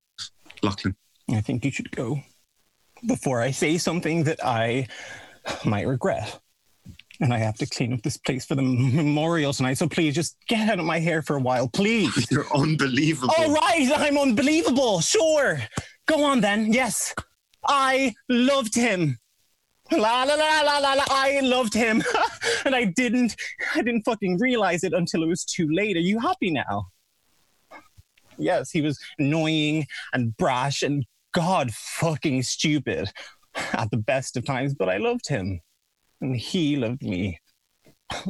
Lochlainn. 0.63 0.95
I 1.31 1.41
think 1.41 1.65
you 1.65 1.71
should 1.71 1.91
go 1.91 2.21
before 3.07 3.41
I 3.41 3.51
say 3.51 3.79
something 3.79 4.25
that 4.25 4.45
I 4.45 4.89
might 5.65 5.87
regret. 5.87 6.39
And 7.21 7.33
I 7.33 7.39
have 7.39 7.57
to 7.57 7.67
clean 7.67 7.95
up 7.95 8.03
this 8.03 8.19
place 8.19 8.45
for 8.45 8.55
the 8.55 8.63
memorial 8.63 9.53
tonight. 9.53 9.79
So 9.79 9.89
please 9.89 10.15
just 10.15 10.37
get 10.49 10.69
out 10.69 10.79
of 10.79 10.85
my 10.85 10.99
hair 10.99 11.23
for 11.23 11.37
a 11.37 11.41
while, 11.41 11.67
please. 11.67 12.27
You're 12.31 12.47
unbelievable. 12.55 13.33
All 13.39 13.51
right, 13.51 13.91
I'm 13.97 14.19
unbelievable. 14.19 15.01
Sure. 15.01 15.59
Go 16.07 16.25
on 16.25 16.41
then. 16.41 16.73
Yes. 16.73 17.15
I 17.67 18.15
loved 18.29 18.75
him. 18.75 19.19
La 19.93 20.25
la 20.25 20.35
la 20.35 20.61
la 20.61 20.79
la 20.79 20.93
la. 20.95 21.05
I 21.09 21.41
loved 21.41 21.73
him. 21.73 22.03
and 22.65 22.75
I 22.75 22.85
didn't 22.85 23.37
I 23.75 23.83
didn't 23.83 24.03
fucking 24.03 24.39
realize 24.39 24.85
it 24.85 24.93
until 24.93 25.23
it 25.23 25.29
was 25.29 25.45
too 25.45 25.69
late. 25.73 25.97
Are 25.97 26.01
you 26.01 26.19
happy 26.19 26.51
now? 26.51 26.89
Yes, 28.37 28.71
he 28.71 28.83
was 28.83 28.99
annoying 29.19 29.87
and 30.13 30.37
brash 30.37 30.83
and 30.83 31.07
god 31.37 31.71
fucking 31.75 32.43
stupid 32.43 33.13
at 33.75 33.91
the 33.91 33.99
best 33.99 34.39
of 34.39 34.45
times, 34.47 34.75
but 34.75 34.89
I 34.89 34.97
loved 34.97 35.29
him. 35.29 35.61
And 36.23 36.35
he 36.35 36.77
loved 36.77 37.03
me. 37.03 37.39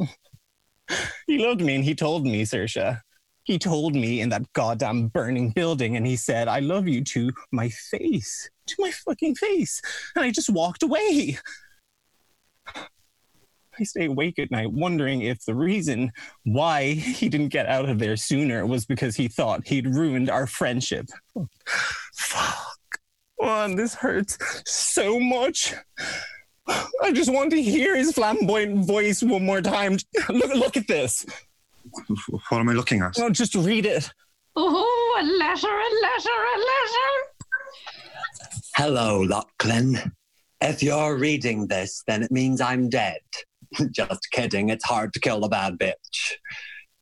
he 1.27 1.37
loved 1.37 1.61
me 1.61 1.75
and 1.75 1.83
he 1.85 1.95
told 1.95 2.25
me, 2.25 2.43
Seoirse. 2.43 2.99
He 3.43 3.57
told 3.57 3.95
me 3.95 4.19
in 4.19 4.27
that 4.29 4.51
goddamn 4.51 5.07
burning 5.07 5.51
building 5.51 5.95
and 5.95 6.05
he 6.05 6.17
said, 6.17 6.49
I 6.49 6.59
love 6.59 6.85
you 6.85 7.01
to 7.05 7.31
my 7.53 7.69
face. 7.69 8.49
To 8.67 8.75
my 8.79 8.91
fucking 8.91 9.35
face. 9.35 9.81
And 10.17 10.25
I 10.25 10.31
just 10.31 10.49
walked 10.49 10.83
away. 10.83 11.37
I 13.79 13.83
stay 13.83 14.05
awake 14.05 14.37
at 14.37 14.51
night 14.51 14.73
wondering 14.73 15.21
if 15.21 15.45
the 15.45 15.55
reason 15.55 16.11
why 16.43 16.91
he 16.91 17.29
didn't 17.29 17.49
get 17.49 17.67
out 17.67 17.87
of 17.87 17.99
there 17.99 18.17
sooner 18.17 18.65
was 18.65 18.85
because 18.85 19.15
he 19.15 19.29
thought 19.29 19.65
he'd 19.65 19.95
ruined 19.95 20.29
our 20.29 20.47
friendship. 20.47 21.05
Fuck. 22.13 22.76
Oh, 23.39 23.75
this 23.75 23.93
hurts 23.93 24.37
so 24.65 25.19
much. 25.19 25.73
I 26.67 27.11
just 27.13 27.31
want 27.31 27.51
to 27.51 27.61
hear 27.61 27.95
his 27.95 28.13
flamboyant 28.13 28.85
voice 28.85 29.23
one 29.23 29.45
more 29.45 29.61
time. 29.61 29.97
Look, 30.29 30.53
look 30.53 30.77
at 30.77 30.87
this. 30.87 31.25
What 32.49 32.59
am 32.59 32.69
I 32.69 32.73
looking 32.73 33.01
at? 33.01 33.17
No, 33.17 33.29
just 33.29 33.55
read 33.55 33.85
it. 33.85 34.11
Oh, 34.55 35.19
a 35.19 35.23
letter, 35.23 35.67
a 35.67 35.89
letter, 36.01 36.39
a 36.55 36.57
letter. 36.59 37.37
Hello, 38.75 39.25
Lochlainn. 39.25 40.11
If 40.59 40.81
you're 40.81 41.17
reading 41.17 41.67
this, 41.67 42.03
then 42.07 42.23
it 42.23 42.31
means 42.31 42.59
I'm 42.59 42.89
dead. 42.89 43.21
Just 43.91 44.27
kidding, 44.31 44.69
it's 44.69 44.85
hard 44.85 45.13
to 45.13 45.19
kill 45.19 45.43
a 45.43 45.49
bad 45.49 45.77
bitch. 45.77 46.33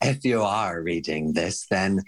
If 0.01 0.25
you 0.25 0.41
are 0.41 0.81
reading 0.81 1.33
this, 1.33 1.65
then, 1.69 2.03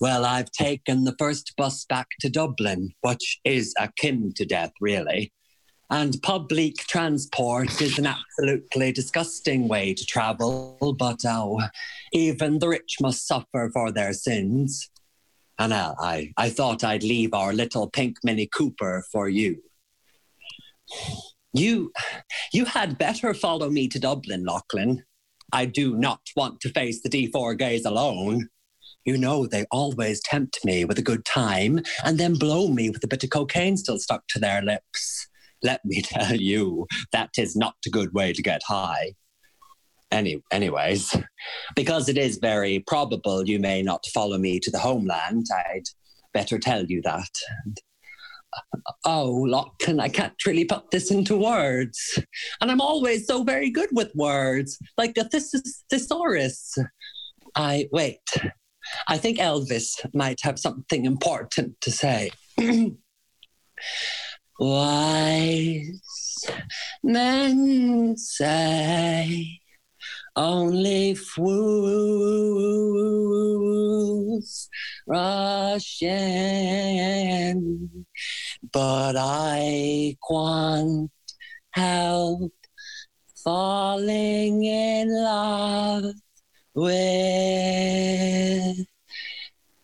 well, 0.00 0.24
I've 0.24 0.50
taken 0.52 1.04
the 1.04 1.16
first 1.18 1.54
bus 1.56 1.84
back 1.84 2.08
to 2.20 2.30
Dublin, 2.30 2.92
which 3.00 3.40
is 3.44 3.74
akin 3.78 4.32
to 4.36 4.44
death, 4.44 4.72
really. 4.80 5.32
And 5.90 6.16
public 6.22 6.76
transport 6.76 7.82
is 7.82 7.98
an 7.98 8.06
absolutely 8.06 8.92
disgusting 8.92 9.68
way 9.68 9.92
to 9.92 10.06
travel, 10.06 10.96
but 10.98 11.20
oh, 11.26 11.60
even 12.12 12.60
the 12.60 12.68
rich 12.68 12.96
must 13.00 13.26
suffer 13.26 13.70
for 13.74 13.92
their 13.92 14.14
sins. 14.14 14.88
And 15.58 15.72
uh, 15.72 15.94
I, 15.98 16.32
I 16.38 16.48
thought 16.48 16.82
I'd 16.82 17.02
leave 17.02 17.34
our 17.34 17.52
little 17.52 17.90
pink 17.90 18.16
Mini 18.24 18.46
Cooper 18.46 19.04
for 19.12 19.28
you. 19.28 19.62
You, 21.52 21.92
you 22.54 22.64
had 22.64 22.96
better 22.96 23.34
follow 23.34 23.68
me 23.68 23.86
to 23.88 23.98
Dublin, 23.98 24.46
Lochlainn. 24.46 25.02
I 25.52 25.66
do 25.66 25.96
not 25.96 26.20
want 26.34 26.60
to 26.60 26.70
face 26.70 27.02
the 27.02 27.10
D4 27.10 27.58
gays 27.58 27.84
alone. 27.84 28.48
You 29.04 29.18
know, 29.18 29.46
they 29.46 29.66
always 29.70 30.20
tempt 30.22 30.58
me 30.64 30.84
with 30.84 30.98
a 30.98 31.02
good 31.02 31.24
time 31.24 31.80
and 32.04 32.18
then 32.18 32.34
blow 32.34 32.68
me 32.68 32.88
with 32.88 33.04
a 33.04 33.08
bit 33.08 33.24
of 33.24 33.30
cocaine 33.30 33.76
still 33.76 33.98
stuck 33.98 34.26
to 34.28 34.38
their 34.38 34.62
lips. 34.62 35.28
Let 35.62 35.84
me 35.84 36.02
tell 36.04 36.36
you, 36.36 36.86
that 37.12 37.30
is 37.36 37.56
not 37.56 37.74
a 37.86 37.90
good 37.90 38.14
way 38.14 38.32
to 38.32 38.42
get 38.42 38.62
high. 38.66 39.14
Any, 40.10 40.42
anyways, 40.50 41.16
because 41.74 42.08
it 42.08 42.18
is 42.18 42.36
very 42.36 42.80
probable 42.86 43.48
you 43.48 43.58
may 43.58 43.82
not 43.82 44.04
follow 44.12 44.36
me 44.36 44.60
to 44.60 44.70
the 44.70 44.78
homeland, 44.78 45.46
I'd 45.54 45.84
better 46.34 46.58
tell 46.58 46.84
you 46.84 47.00
that. 47.02 47.30
Oh, 49.04 49.46
Lochlainn, 49.48 50.00
I 50.00 50.08
can't 50.08 50.34
really 50.46 50.64
put 50.64 50.90
this 50.90 51.10
into 51.10 51.36
words. 51.36 52.18
And 52.60 52.70
I'm 52.70 52.80
always 52.80 53.26
so 53.26 53.42
very 53.44 53.70
good 53.70 53.88
with 53.92 54.14
words, 54.14 54.78
like 54.98 55.16
a 55.16 55.24
thes- 55.24 55.84
thesaurus. 55.90 56.76
I 57.54 57.88
wait. 57.92 58.20
I 59.08 59.18
think 59.18 59.38
Elvis 59.38 59.94
might 60.14 60.40
have 60.42 60.58
something 60.58 61.04
important 61.04 61.80
to 61.82 61.90
say. 61.90 62.30
Wise 64.58 66.00
men 67.02 68.16
say 68.16 69.61
only 70.36 71.14
fools 71.14 71.48
rush 75.06 76.02
in, 76.02 78.06
but 78.72 79.14
I 79.16 80.16
can't 80.28 81.10
help 81.70 82.52
falling 83.44 84.64
in 84.64 85.08
love 85.12 86.14
with 86.74 87.16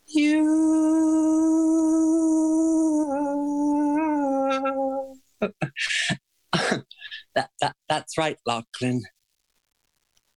you. 0.06 0.78
that, 7.34 7.50
that, 7.60 7.76
that's 7.88 8.18
right, 8.18 8.36
Lochlainn. 8.46 9.00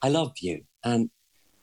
I 0.02 0.10
love 0.10 0.34
you. 0.42 0.64
And, 0.84 1.10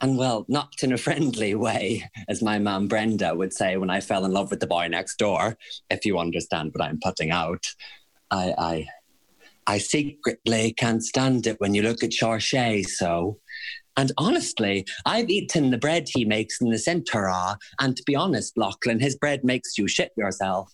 and 0.00 0.16
well, 0.16 0.46
not 0.48 0.74
in 0.82 0.92
a 0.92 0.98
friendly 0.98 1.54
way, 1.54 2.08
as 2.28 2.42
my 2.42 2.58
mum 2.58 2.88
Brenda 2.88 3.34
would 3.34 3.52
say 3.52 3.76
when 3.76 3.90
I 3.90 4.00
fell 4.00 4.24
in 4.24 4.32
love 4.32 4.50
with 4.50 4.60
the 4.60 4.66
boy 4.66 4.88
next 4.88 5.16
door, 5.16 5.56
if 5.90 6.04
you 6.04 6.18
understand 6.18 6.72
what 6.72 6.84
I'm 6.84 7.00
putting 7.02 7.30
out. 7.30 7.66
I, 8.30 8.54
I, 8.58 8.86
I 9.66 9.78
secretly 9.78 10.72
can't 10.72 11.02
stand 11.02 11.46
it 11.46 11.60
when 11.60 11.74
you 11.74 11.82
look 11.82 12.02
at 12.02 12.10
Charche 12.10 12.86
so. 12.86 13.38
And 13.96 14.12
honestly, 14.16 14.86
I've 15.04 15.28
eaten 15.28 15.70
the 15.70 15.78
bread 15.78 16.06
he 16.08 16.24
makes 16.24 16.60
in 16.60 16.70
the 16.70 16.76
Centra, 16.76 17.32
ah, 17.32 17.56
and 17.80 17.96
to 17.96 18.02
be 18.06 18.14
honest, 18.14 18.54
Lochlainn, 18.56 19.00
his 19.00 19.16
bread 19.16 19.42
makes 19.42 19.76
you 19.76 19.88
shit 19.88 20.12
yourself. 20.16 20.72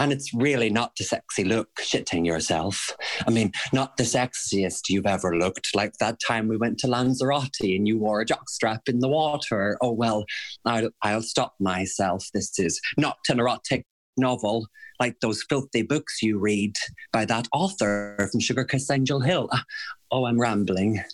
And 0.00 0.12
it's 0.12 0.32
really 0.32 0.70
not 0.70 0.96
the 0.96 1.04
sexy 1.04 1.44
look, 1.44 1.68
shitting 1.78 2.24
yourself. 2.24 2.96
I 3.26 3.30
mean, 3.30 3.52
not 3.72 3.98
the 3.98 4.04
sexiest 4.04 4.88
you've 4.88 5.06
ever 5.06 5.36
looked, 5.36 5.76
like 5.76 5.92
that 6.00 6.18
time 6.26 6.48
we 6.48 6.56
went 6.56 6.78
to 6.78 6.86
Lanzarote 6.86 7.60
and 7.60 7.86
you 7.86 7.98
wore 7.98 8.22
a 8.22 8.26
jockstrap 8.26 8.88
in 8.88 9.00
the 9.00 9.08
water. 9.08 9.76
Oh, 9.82 9.92
well, 9.92 10.24
I'll, 10.64 10.88
I'll 11.02 11.22
stop 11.22 11.54
myself. 11.60 12.26
This 12.32 12.58
is 12.58 12.80
not 12.96 13.18
an 13.28 13.40
erotic 13.40 13.84
novel 14.16 14.66
like 14.98 15.20
those 15.20 15.44
filthy 15.48 15.82
books 15.82 16.22
you 16.22 16.38
read 16.38 16.76
by 17.12 17.24
that 17.26 17.46
author 17.52 18.28
from 18.32 18.40
Sugar 18.40 18.64
Kiss 18.64 18.90
Angel 18.90 19.20
Hill. 19.20 19.48
Ah, 19.52 19.64
Oh, 20.12 20.24
I'm 20.24 20.40
rambling. 20.40 21.04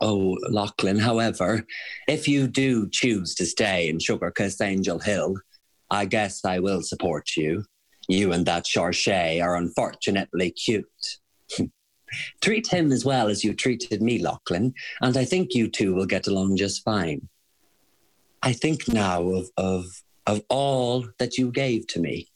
Oh, 0.00 0.36
Lochlainn, 0.48 1.00
however, 1.00 1.66
if 2.06 2.28
you 2.28 2.46
do 2.46 2.88
choose 2.90 3.34
to 3.36 3.46
stay 3.46 3.88
in 3.88 3.98
Sugar 3.98 4.30
Kiss 4.30 4.60
Angel 4.60 4.98
Hill, 4.98 5.36
I 5.90 6.04
guess 6.04 6.44
I 6.44 6.60
will 6.60 6.82
support 6.82 7.30
you. 7.36 7.64
You 8.08 8.32
and 8.32 8.44
that 8.46 8.64
Seoirse 8.64 9.42
are 9.42 9.56
unfortunately 9.56 10.50
cute. 10.50 10.86
Treat 12.40 12.66
him 12.66 12.92
as 12.92 13.04
well 13.04 13.28
as 13.28 13.42
you 13.42 13.54
treated 13.54 14.00
me, 14.00 14.22
Lochlainn, 14.22 14.72
and 15.00 15.16
I 15.16 15.24
think 15.24 15.54
you 15.54 15.68
two 15.68 15.94
will 15.94 16.06
get 16.06 16.26
along 16.26 16.56
just 16.56 16.84
fine. 16.84 17.28
I 18.42 18.52
think 18.52 18.88
now 18.88 19.22
of, 19.22 19.50
of, 19.56 19.86
of 20.26 20.42
all 20.48 21.06
that 21.18 21.38
you 21.38 21.50
gave 21.50 21.86
to 21.88 22.00
me. 22.00 22.28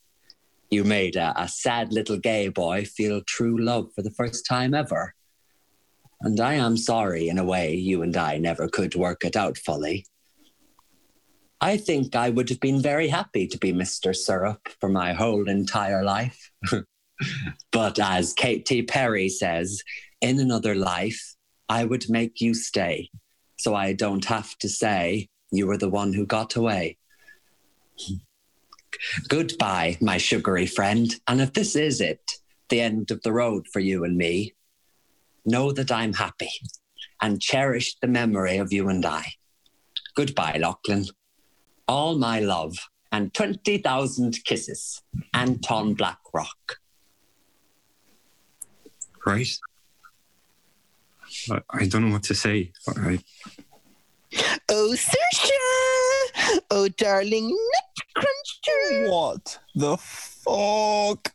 You 0.71 0.85
made 0.85 1.17
a, 1.17 1.35
a 1.41 1.49
sad 1.49 1.93
little 1.93 2.19
gay 2.19 2.49
boy 2.49 2.85
feel 2.85 3.23
true 3.27 3.59
love 3.59 3.93
for 3.95 4.03
the 4.03 4.11
first 4.11 4.47
time 4.47 4.75
ever. 4.75 5.15
And 6.21 6.41
I 6.41 6.55
am 6.55 6.77
sorry, 6.77 7.29
in 7.29 7.39
a 7.39 7.45
way, 7.45 7.75
you 7.75 8.03
and 8.03 8.17
I 8.17 8.39
never 8.39 8.69
could 8.69 8.95
work 8.95 9.25
it 9.25 9.37
out 9.37 9.57
fully. 9.57 10.07
I 11.61 11.77
think 11.77 12.15
I 12.15 12.31
would 12.31 12.49
have 12.51 12.61
been 12.61 12.81
very 12.81 13.09
happy 13.09 13.47
to 13.49 13.59
be 13.59 13.73
Mr. 13.73 14.15
Syrup 14.15 14.69
for 14.81 14.89
my 14.89 15.13
whole 15.13 15.49
entire 15.49 16.05
life. 16.05 16.51
but 17.73 17.99
as 17.99 18.33
Katy 18.33 18.83
Perry 18.83 19.29
says, 19.29 19.83
in 20.21 20.39
another 20.39 20.75
life, 20.75 21.35
I 21.69 21.85
would 21.85 22.09
make 22.09 22.41
you 22.41 22.55
stay, 22.55 23.11
so 23.57 23.75
I 23.75 23.93
don't 23.93 24.25
have 24.27 24.57
to 24.59 24.69
say 24.69 25.29
you 25.51 25.67
were 25.67 25.77
the 25.77 25.89
one 25.89 26.13
who 26.13 26.27
got 26.27 26.55
away. 26.55 26.97
Goodbye, 29.29 29.99
my 30.01 30.19
sugary 30.19 30.67
friend. 30.67 31.15
And 31.27 31.41
if 31.41 31.53
this 31.53 31.75
is 31.77 32.01
it, 32.01 32.21
the 32.69 32.81
end 32.81 33.11
of 33.11 33.23
the 33.23 33.33
road 33.33 33.67
for 33.73 33.81
you 33.81 34.05
and 34.05 34.17
me, 34.17 34.55
know 35.45 35.73
that 35.73 35.91
I'm 35.91 36.13
happy 36.13 36.51
and 37.21 37.41
cherish 37.41 37.97
the 38.01 38.07
memory 38.07 38.59
of 38.59 38.73
you 38.73 38.89
and 38.89 39.05
I. 39.05 39.25
Goodbye, 40.15 40.59
Lochlainn. 40.61 41.09
All 41.89 42.17
my 42.17 42.41
love 42.41 42.77
and 43.11 43.33
20,000 43.33 44.45
kisses. 44.45 45.03
Anton 45.33 45.95
Blackrock. 45.95 46.77
Right? 49.25 49.49
I, 51.51 51.61
I 51.71 51.87
don't 51.87 52.07
know 52.07 52.13
what 52.13 52.23
to 52.25 52.35
say. 52.35 52.73
I, 52.89 53.19
Oh, 54.69 54.95
Seoirse! 54.95 56.61
Oh, 56.71 56.89
darling 56.89 57.49
nut 57.49 58.07
cruncher! 58.15 59.11
What 59.11 59.59
the 59.75 59.97
fuck? 59.97 61.33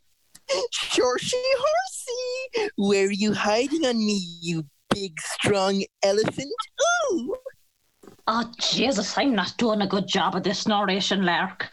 Shorshy 0.72 1.42
horsey! 1.58 2.70
Where 2.76 3.08
are 3.08 3.12
you 3.12 3.34
hiding 3.34 3.86
on 3.86 3.98
me, 3.98 4.22
you 4.42 4.66
big, 4.90 5.20
strong 5.20 5.84
elephant? 6.04 6.54
Ooh! 7.12 7.36
Oh, 8.26 8.50
Jesus, 8.58 9.18
I'm 9.18 9.36
not 9.36 9.58
doing 9.58 9.82
a 9.82 9.88
good 9.88 10.08
job 10.08 10.36
of 10.36 10.44
this 10.44 10.66
narration, 10.66 11.26
Lark. 11.26 11.70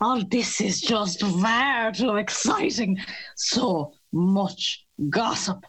All 0.00 0.24
this 0.24 0.60
is 0.60 0.80
just 0.80 1.20
far 1.20 1.92
too 1.92 2.16
exciting. 2.16 2.98
So 3.36 3.92
much 4.12 4.84
gossip. 5.08 5.64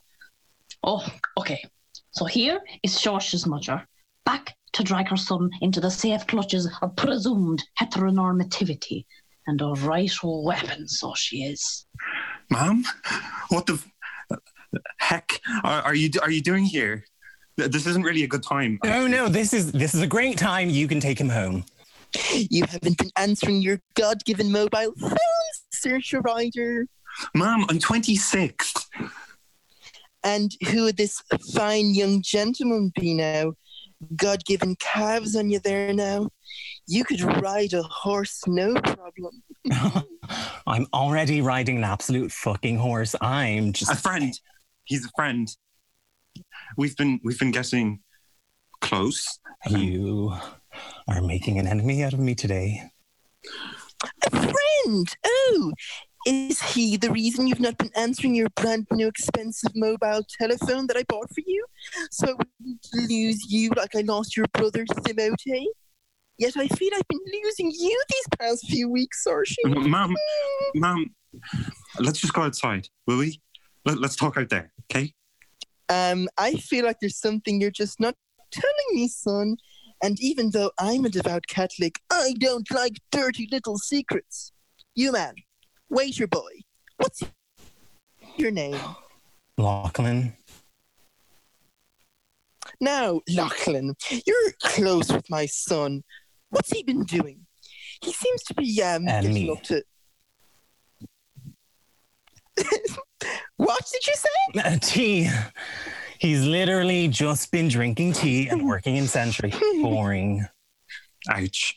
Oh, 0.83 1.05
okay. 1.39 1.63
So 2.09 2.25
here 2.25 2.59
is 2.81 2.97
Shorsha's 2.97 3.45
mother, 3.45 3.87
back 4.25 4.55
to 4.73 4.83
drag 4.83 5.09
her 5.09 5.17
son 5.17 5.51
into 5.61 5.79
the 5.79 5.91
safe 5.91 6.25
clutches 6.25 6.67
of 6.81 6.95
presumed 6.95 7.63
heteronormativity. 7.79 9.05
And 9.47 9.61
a 9.61 9.73
right 9.73 10.11
weapon, 10.23 10.87
so 10.87 11.13
she 11.15 11.43
is. 11.43 11.85
Mom, 12.49 12.83
what 13.49 13.67
the 13.67 13.79
heck 14.97 15.39
are, 15.63 15.83
are 15.83 15.93
you 15.93 16.09
are 16.23 16.31
you 16.31 16.41
doing 16.41 16.63
here? 16.63 17.05
Th- 17.57 17.71
This 17.71 17.87
isn't 17.87 18.03
really 18.03 18.23
a 18.23 18.27
good 18.27 18.43
time. 18.43 18.79
No, 18.83 19.07
no, 19.07 19.27
this 19.27 19.53
is 19.53 19.71
this 19.71 19.93
is 19.95 20.01
a 20.01 20.07
great 20.07 20.37
time. 20.37 20.69
You 20.69 20.87
can 20.87 20.99
take 20.99 21.19
him 21.19 21.29
home. 21.29 21.65
You 22.33 22.63
haven't 22.65 22.97
been 22.97 23.09
answering 23.17 23.61
your 23.61 23.79
God 23.95 24.23
given 24.25 24.51
mobile 24.51 24.93
phones, 24.99 25.17
Seoirse 25.73 26.23
Ryder. 26.23 26.85
Mom, 27.33 27.65
I'm 27.69 27.79
26. 27.79 28.73
And 30.23 30.51
who 30.69 30.83
would 30.85 30.97
this 30.97 31.21
fine 31.53 31.93
young 31.93 32.21
gentleman 32.21 32.91
be 32.99 33.13
now? 33.13 33.53
God 34.15 34.43
given 34.45 34.75
calves 34.77 35.35
on 35.35 35.49
you 35.49 35.59
there 35.59 35.93
now. 35.93 36.29
You 36.87 37.03
could 37.03 37.21
ride 37.21 37.73
a 37.73 37.83
horse, 37.83 38.41
no 38.47 38.73
problem. 38.75 39.43
I'm 40.67 40.87
already 40.93 41.41
riding 41.41 41.77
an 41.77 41.83
absolute 41.83 42.31
fucking 42.31 42.77
horse. 42.77 43.15
I'm 43.21 43.73
just 43.73 43.91
a 43.91 43.95
friend. 43.95 44.33
He's 44.85 45.05
a 45.05 45.09
friend. 45.15 45.47
We've 46.77 46.95
been 46.97 47.19
we've 47.23 47.39
been 47.39 47.51
getting 47.51 47.99
close. 48.81 49.39
You 49.67 50.33
are 51.07 51.21
making 51.21 51.57
an 51.59 51.67
enemy 51.67 52.03
out 52.03 52.13
of 52.13 52.19
me 52.19 52.35
today. 52.35 52.83
A 54.25 54.29
friend! 54.29 55.15
Oh, 55.25 55.71
is 56.27 56.61
he 56.61 56.97
the 56.97 57.11
reason 57.11 57.47
you've 57.47 57.59
not 57.59 57.77
been 57.77 57.91
answering 57.95 58.35
your 58.35 58.49
brand 58.55 58.87
new 58.91 59.07
expensive 59.07 59.71
mobile 59.75 60.23
telephone 60.37 60.87
that 60.87 60.97
I 60.97 61.03
bought 61.07 61.29
for 61.33 61.41
you? 61.45 61.65
So 62.11 62.27
I 62.27 62.33
wouldn't 62.33 62.87
lose 63.09 63.51
you 63.51 63.69
like 63.77 63.95
I 63.95 64.01
lost 64.01 64.35
your 64.35 64.47
brother 64.53 64.85
Timote? 64.85 65.65
Yet 66.37 66.57
I 66.57 66.67
feel 66.67 66.89
I've 66.93 67.07
been 67.07 67.41
losing 67.43 67.71
you 67.71 68.03
these 68.09 68.27
past 68.37 68.67
few 68.67 68.89
weeks, 68.89 69.23
Seoirse. 69.25 69.55
Mom, 69.87 70.13
Mom, 70.75 71.15
let's 71.99 72.19
just 72.19 72.33
go 72.33 72.41
outside, 72.41 72.89
will 73.07 73.19
we? 73.19 73.39
Let, 73.85 73.99
let's 73.99 74.17
talk 74.17 74.35
out 74.35 74.49
there, 74.49 74.73
okay? 74.91 75.13
Um, 75.89 76.27
I 76.37 76.55
feel 76.55 76.85
like 76.85 76.97
there's 76.99 77.17
something 77.19 77.61
you're 77.61 77.71
just 77.71 77.99
not 77.99 78.15
telling 78.51 78.89
me, 78.93 79.07
son. 79.07 79.57
And 80.03 80.19
even 80.19 80.51
though 80.51 80.71
I'm 80.79 81.05
a 81.05 81.09
devout 81.09 81.47
Catholic, 81.47 81.99
I 82.11 82.33
don't 82.39 82.69
like 82.71 82.99
dirty 83.11 83.47
little 83.51 83.77
secrets. 83.77 84.51
You 84.93 85.11
man, 85.11 85.35
waiter 85.89 86.27
boy, 86.27 86.61
what's 86.97 87.21
your 88.37 88.51
name? 88.51 88.79
Lochlainn. 89.59 90.33
Now, 92.81 93.21
Lochlainn, 93.29 93.93
you're 94.25 94.51
close 94.61 95.11
with 95.11 95.29
my 95.29 95.45
son. 95.45 96.03
What's 96.49 96.71
he 96.71 96.83
been 96.83 97.03
doing? 97.03 97.45
He 98.01 98.11
seems 98.11 98.43
to 98.43 98.53
be 98.53 98.81
um 98.83 99.07
And 99.07 99.25
getting 99.27 99.33
me. 99.33 99.51
up 99.51 99.63
to. 99.63 99.83
what 103.57 103.83
did 103.91 104.07
you 104.07 104.13
say? 104.15 104.61
Uh, 104.63 104.77
tea. 104.81 105.29
He's 106.19 106.45
literally 106.45 107.07
just 107.07 107.51
been 107.51 107.67
drinking 107.67 108.13
tea 108.13 108.47
and 108.47 108.65
working 108.65 108.95
in 108.95 109.05
Centra. 109.05 109.51
Boring. 109.81 110.45
Ouch. 111.29 111.75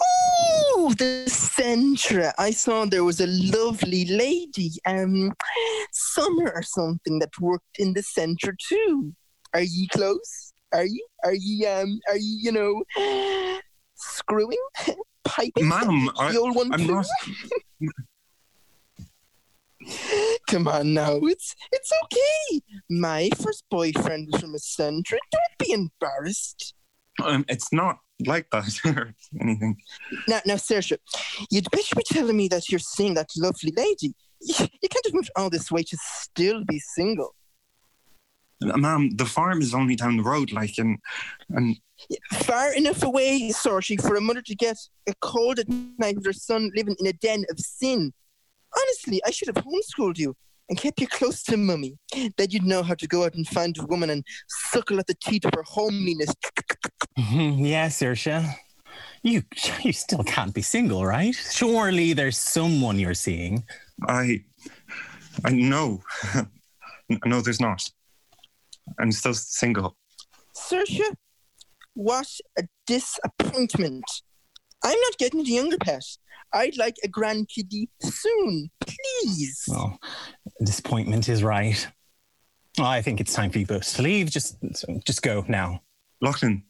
Oh, 0.00 0.94
the 0.96 1.26
Centra. 1.28 2.32
I 2.38 2.50
saw 2.52 2.84
there 2.84 3.04
was 3.04 3.20
a 3.20 3.26
lovely 3.26 4.04
lady, 4.06 4.70
um, 4.86 5.32
Summer 5.92 6.52
or 6.54 6.62
something, 6.62 7.18
that 7.18 7.30
worked 7.40 7.78
in 7.78 7.92
the 7.94 8.02
Centra 8.02 8.56
too. 8.58 9.12
Are 9.54 9.62
ye 9.62 9.88
close? 9.88 10.52
Are 10.72 10.84
you? 10.84 11.06
Are 11.24 11.34
ye? 11.34 11.66
Um, 11.66 11.98
are 12.08 12.16
you? 12.16 12.38
You 12.42 12.52
know, 12.52 13.60
screwing, 13.94 14.58
piping? 15.24 15.66
Mom, 15.66 16.10
I, 16.18 16.32
the 16.32 16.38
old 16.38 16.54
one 16.54 16.72
I'm 16.72 16.80
too? 16.80 16.94
not. 16.94 17.06
Come 20.48 20.68
on 20.68 20.94
now, 20.94 21.18
it's 21.22 21.54
it's 21.72 21.90
okay. 22.04 22.62
My 22.90 23.30
first 23.40 23.64
boyfriend 23.70 24.28
was 24.30 24.40
from 24.40 24.54
a 24.54 24.58
Centra. 24.58 25.18
Don't 25.30 25.58
be 25.58 25.72
embarrassed. 25.72 26.74
Um, 27.22 27.44
it's 27.48 27.72
not 27.72 27.98
like 28.26 28.48
that 28.50 28.78
or 28.84 29.14
anything. 29.40 29.76
Now, 30.26 30.40
now, 30.46 30.54
Seoirse, 30.54 30.98
you'd 31.50 31.70
better 31.70 31.96
be 31.96 32.02
telling 32.04 32.36
me 32.36 32.48
that 32.48 32.70
you're 32.70 32.78
seeing 32.78 33.14
that 33.14 33.30
lovely 33.36 33.72
lady. 33.76 34.14
You 34.40 34.54
can't 34.54 35.04
have 35.04 35.14
moved 35.14 35.30
all 35.36 35.50
this 35.50 35.70
way 35.70 35.82
to 35.82 35.96
still 36.00 36.64
be 36.64 36.78
single. 36.78 37.34
Mom, 38.60 39.10
the 39.16 39.26
farm 39.26 39.60
is 39.60 39.74
only 39.74 39.94
down 39.96 40.16
the 40.16 40.22
road, 40.22 40.52
like, 40.52 40.78
and 40.78 40.98
and 41.50 41.76
Far 42.32 42.72
enough 42.74 43.02
away, 43.02 43.50
Seoirse, 43.50 44.00
for 44.00 44.14
a 44.16 44.20
mother 44.20 44.42
to 44.42 44.54
get 44.54 44.76
a 45.08 45.14
cold 45.20 45.58
at 45.58 45.68
night 45.68 46.16
with 46.16 46.26
her 46.26 46.32
son 46.32 46.70
living 46.74 46.96
in 47.00 47.06
a 47.06 47.12
den 47.12 47.44
of 47.50 47.58
sin. 47.58 48.12
Honestly, 48.76 49.20
I 49.26 49.30
should 49.30 49.48
have 49.48 49.64
homeschooled 49.64 50.18
you 50.18 50.36
and 50.68 50.78
kept 50.78 51.00
you 51.00 51.06
close 51.06 51.42
to 51.44 51.56
mummy. 51.56 51.96
Then 52.12 52.48
you'd 52.50 52.64
know 52.64 52.82
how 52.82 52.94
to 52.94 53.06
go 53.06 53.24
out 53.24 53.34
and 53.34 53.46
find 53.46 53.76
a 53.78 53.86
woman 53.86 54.10
and 54.10 54.24
suckle 54.70 54.98
at 54.98 55.06
the 55.06 55.14
teat 55.14 55.44
of 55.44 55.52
her 55.54 55.62
homeliness. 55.62 56.32
Mhm, 57.18 57.66
yeah, 57.66 57.88
Seoirse. 57.88 58.54
You 59.22 59.42
you 59.82 59.92
still 59.92 60.22
can't 60.24 60.54
be 60.54 60.62
single, 60.62 61.04
right? 61.04 61.34
Surely 61.34 62.12
there's 62.12 62.38
someone 62.38 62.98
you're 62.98 63.14
seeing. 63.14 63.64
I, 64.06 64.44
I 65.44 65.50
know, 65.52 66.02
no, 67.26 67.40
there's 67.40 67.60
not. 67.60 67.82
I'm 69.00 69.12
still 69.12 69.34
single. 69.34 69.96
Seoirse, 70.56 71.14
what 71.94 72.28
a 72.58 72.62
disappointment. 72.86 74.04
I'm 74.82 75.00
not 75.00 75.18
getting 75.18 75.42
the 75.42 75.50
younger 75.50 75.78
pet. 75.78 76.02
I'd 76.52 76.76
like 76.78 76.96
a 77.04 77.08
grandkiddie 77.08 77.88
soon, 78.00 78.70
please. 78.80 79.64
Well, 79.68 79.98
disappointment 80.64 81.28
is 81.28 81.42
right. 81.42 81.86
I 82.78 83.02
think 83.02 83.20
it's 83.20 83.34
time 83.34 83.50
for 83.50 83.58
you 83.58 83.66
both 83.66 83.94
to 83.96 84.02
leave. 84.02 84.30
Just 84.30 84.56
just 85.04 85.22
go 85.22 85.44
now. 85.48 85.82
Lochlainn, 86.22 86.62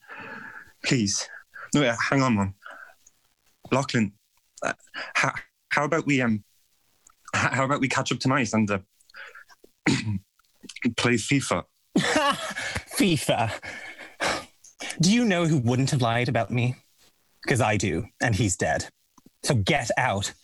please. 0.84 1.28
No, 1.74 1.82
yeah, 1.82 1.96
hang 2.10 2.22
on, 2.22 2.34
Mom. 2.34 2.54
Lochlainn, 3.70 4.12
uh, 4.62 4.72
how, 5.14 5.32
how 5.70 5.84
about 5.84 6.06
we 6.06 6.22
um, 6.22 6.42
h- 7.36 7.52
how 7.52 7.64
about 7.64 7.80
we 7.80 7.88
catch 7.88 8.10
up 8.10 8.18
tonight 8.18 8.52
and 8.52 8.70
uh, 8.70 8.78
play 10.96 11.14
FIFA? 11.14 11.64
FIFA. 11.98 13.52
Do 15.00 15.12
you 15.12 15.24
know 15.24 15.46
who 15.46 15.58
wouldn't 15.58 15.90
have 15.90 16.02
lied 16.02 16.28
about 16.28 16.50
me? 16.50 16.74
Because 17.48 17.62
I 17.62 17.78
do, 17.78 18.04
and 18.20 18.34
he's 18.34 18.58
dead. 18.58 18.90
So 19.42 19.54
get 19.54 19.90
out. 19.96 20.34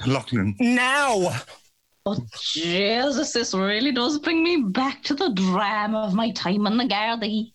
Lochlainn. 0.00 0.56
Now! 0.58 1.40
Oh, 2.04 2.18
Jesus, 2.36 3.32
this 3.32 3.54
really 3.54 3.92
does 3.92 4.18
bring 4.18 4.42
me 4.42 4.64
back 4.70 5.04
to 5.04 5.14
the 5.14 5.30
drama 5.30 6.00
of 6.00 6.14
my 6.14 6.32
time 6.32 6.66
in 6.66 6.76
the 6.76 6.84
Gardaí. 6.84 7.52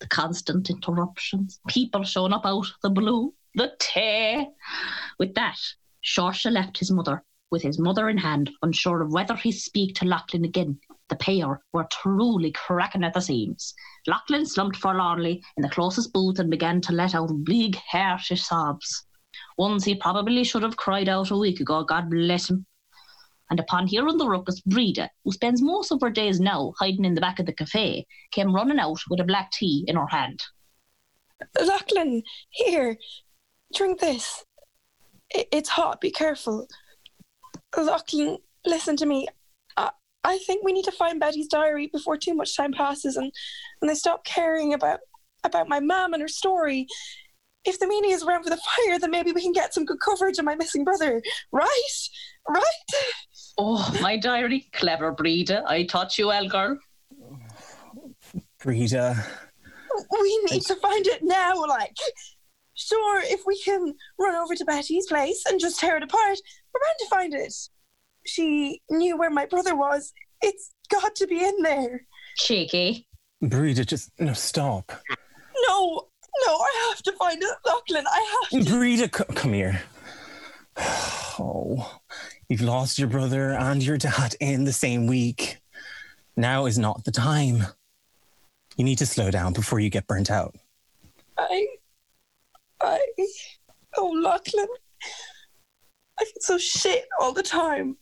The 0.00 0.06
constant 0.06 0.70
interruptions, 0.70 1.60
people 1.68 2.02
showing 2.02 2.32
up 2.32 2.46
out 2.46 2.64
of 2.64 2.80
the 2.82 2.88
blue, 2.88 3.34
the 3.56 3.72
tea. 3.78 4.48
With 5.18 5.34
that, 5.34 5.58
Shorsha 6.02 6.50
left 6.50 6.78
his 6.78 6.90
mother, 6.90 7.22
with 7.50 7.60
his 7.60 7.78
mother 7.78 8.08
in 8.08 8.16
hand, 8.16 8.48
unsure 8.62 9.02
of 9.02 9.12
whether 9.12 9.36
he'd 9.36 9.52
speak 9.52 9.96
to 9.96 10.06
Lochlainn 10.06 10.46
again 10.46 10.80
The 11.12 11.18
pair 11.18 11.60
were 11.74 11.86
truly 11.92 12.52
cracking 12.52 13.04
at 13.04 13.12
the 13.12 13.20
seams. 13.20 13.74
Lochlainn 14.08 14.46
slumped 14.46 14.78
forlornly 14.78 15.44
in 15.58 15.62
the 15.62 15.68
closest 15.68 16.10
booth 16.10 16.38
and 16.38 16.50
began 16.50 16.80
to 16.80 16.94
let 16.94 17.14
out 17.14 17.44
big, 17.44 17.76
hearty 17.76 18.34
sobs. 18.34 19.04
Ones 19.58 19.84
he 19.84 19.94
probably 19.94 20.42
should 20.42 20.62
have 20.62 20.78
cried 20.78 21.10
out 21.10 21.30
a 21.30 21.36
week 21.36 21.60
ago, 21.60 21.84
God 21.84 22.08
bless 22.08 22.48
him. 22.48 22.64
And 23.50 23.60
upon 23.60 23.88
hearing 23.88 24.16
the 24.16 24.26
ruckus, 24.26 24.62
Breda, 24.62 25.10
who 25.22 25.32
spends 25.32 25.60
most 25.60 25.92
of 25.92 26.00
her 26.00 26.08
days 26.08 26.40
now 26.40 26.72
hiding 26.78 27.04
in 27.04 27.14
the 27.14 27.20
back 27.20 27.38
of 27.38 27.44
the 27.44 27.52
cafe, 27.52 28.06
came 28.30 28.54
running 28.54 28.78
out 28.78 29.00
with 29.10 29.20
a 29.20 29.24
black 29.24 29.50
tea 29.50 29.84
in 29.86 29.96
her 29.96 30.06
hand. 30.06 30.40
Lochlainn, 31.58 32.22
here, 32.48 32.96
drink 33.74 34.00
this. 34.00 34.46
It's 35.28 35.68
hot, 35.68 36.00
be 36.00 36.10
careful. 36.10 36.68
Lochlainn, 37.76 38.38
listen 38.64 38.96
to 38.96 39.04
me. 39.04 39.28
I, 40.24 40.34
I 40.34 40.38
think 40.38 40.64
we 40.64 40.72
need 40.72 40.84
to 40.84 40.92
find 40.92 41.20
Betty's 41.20 41.48
diary 41.48 41.88
before 41.92 42.16
too 42.16 42.34
much 42.34 42.56
time 42.56 42.72
passes 42.72 43.16
and, 43.16 43.32
and 43.80 43.90
they 43.90 43.94
stop 43.94 44.24
caring 44.24 44.74
about 44.74 45.00
about 45.44 45.68
my 45.68 45.80
mum 45.80 46.12
and 46.12 46.22
her 46.22 46.28
story. 46.28 46.86
If 47.64 47.78
the 47.78 47.86
meaning 47.86 48.10
is 48.10 48.24
around 48.24 48.42
for 48.42 48.50
the 48.50 48.56
fire, 48.56 48.98
then 48.98 49.10
maybe 49.10 49.32
we 49.32 49.42
can 49.42 49.52
get 49.52 49.72
some 49.72 49.84
good 49.84 50.00
coverage 50.00 50.38
on 50.38 50.44
my 50.44 50.54
missing 50.54 50.84
brother. 50.84 51.22
Right? 51.52 51.98
Right? 52.48 52.62
Oh, 53.58 53.98
my 54.00 54.16
diary. 54.16 54.68
Clever 54.72 55.12
Breda. 55.12 55.64
I 55.66 55.84
taught 55.84 56.18
you 56.18 56.28
well, 56.28 56.48
girl. 56.48 56.78
Breda. 58.58 59.24
We 60.20 60.44
need 60.50 60.62
to 60.62 60.76
find 60.76 61.06
it 61.06 61.22
now, 61.22 61.54
like. 61.66 61.96
Sure, 62.74 63.20
if 63.24 63.42
we 63.46 63.60
can 63.60 63.94
run 64.18 64.34
over 64.34 64.54
to 64.54 64.64
Betty's 64.64 65.06
place 65.06 65.44
and 65.48 65.60
just 65.60 65.78
tear 65.78 65.96
it 65.98 66.02
apart, 66.02 66.38
we're 66.72 66.80
bound 66.80 66.98
to 66.98 67.06
find 67.06 67.34
it. 67.34 67.54
She 68.26 68.80
knew 68.90 69.16
where 69.18 69.30
my 69.30 69.46
brother 69.46 69.74
was. 69.76 70.12
It's 70.40 70.70
got 70.88 71.14
to 71.16 71.26
be 71.26 71.42
in 71.42 71.62
there. 71.62 72.06
Cheeky. 72.36 73.06
Breda, 73.40 73.84
just 73.84 74.10
no 74.18 74.32
stop. 74.32 74.92
No, 75.68 76.06
no, 76.46 76.52
I 76.52 76.88
have 76.90 77.02
to 77.02 77.12
find 77.12 77.42
it, 77.42 77.56
Lochlainn. 77.66 78.04
I 78.06 78.38
have 78.52 78.64
to. 78.64 78.70
Breda, 78.70 79.10
c- 79.16 79.34
come 79.34 79.52
here. 79.52 79.82
Oh, 81.38 81.98
you've 82.50 82.60
lost 82.60 82.98
your 82.98 83.08
brother 83.08 83.52
and 83.52 83.82
your 83.82 83.96
dad 83.96 84.34
in 84.38 84.64
the 84.64 84.72
same 84.72 85.06
week. 85.06 85.58
Now 86.36 86.66
is 86.66 86.78
not 86.78 87.04
the 87.04 87.10
time. 87.10 87.64
You 88.76 88.84
need 88.84 88.98
to 88.98 89.06
slow 89.06 89.30
down 89.30 89.54
before 89.54 89.80
you 89.80 89.88
get 89.88 90.06
burnt 90.06 90.30
out. 90.30 90.54
I. 91.38 91.68
I. 92.82 93.00
Oh, 93.96 94.12
Lochlainn. 94.14 94.66
I 96.20 96.24
feel 96.24 96.32
so 96.40 96.58
shit 96.58 97.06
all 97.18 97.32
the 97.32 97.42
time. 97.42 97.96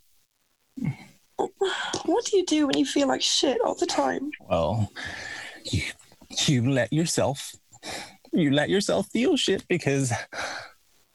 What 2.05 2.25
do 2.27 2.37
you 2.37 2.45
do 2.45 2.67
when 2.67 2.77
you 2.79 2.85
feel 2.85 3.09
like 3.09 3.23
shit 3.23 3.61
all 3.65 3.75
the 3.75 3.87
time? 3.87 4.31
Well, 4.49 4.93
you 5.65 5.83
you 6.47 6.71
let 6.71 6.93
yourself 6.93 7.55
you 8.33 8.51
let 8.51 8.71
yourself 8.71 9.09
feel 9.09 9.37
shit 9.37 9.67
because 9.69 10.13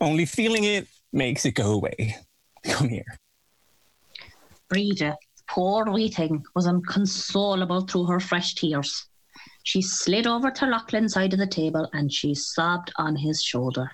only 0.02 0.26
feeling 0.26 0.64
it 0.64 0.88
makes 1.14 1.46
it 1.46 1.52
go 1.52 1.72
away. 1.72 2.18
Come 2.64 2.90
here. 2.90 3.20
Breda, 4.70 5.16
poor 5.48 5.86
wee 5.92 6.10
thing, 6.10 6.44
was 6.56 6.66
inconsolable 6.66 7.82
through 7.82 8.06
her 8.06 8.20
fresh 8.20 8.56
tears. 8.56 9.08
She 9.64 9.82
slid 9.82 10.28
over 10.28 10.52
to 10.52 10.66
Lochlainn's 10.66 11.14
side 11.14 11.34
of 11.34 11.40
the 11.40 11.48
table 11.48 11.90
and 11.94 12.12
she 12.12 12.36
sobbed 12.36 12.92
on 12.98 13.16
his 13.16 13.42
shoulder. 13.42 13.92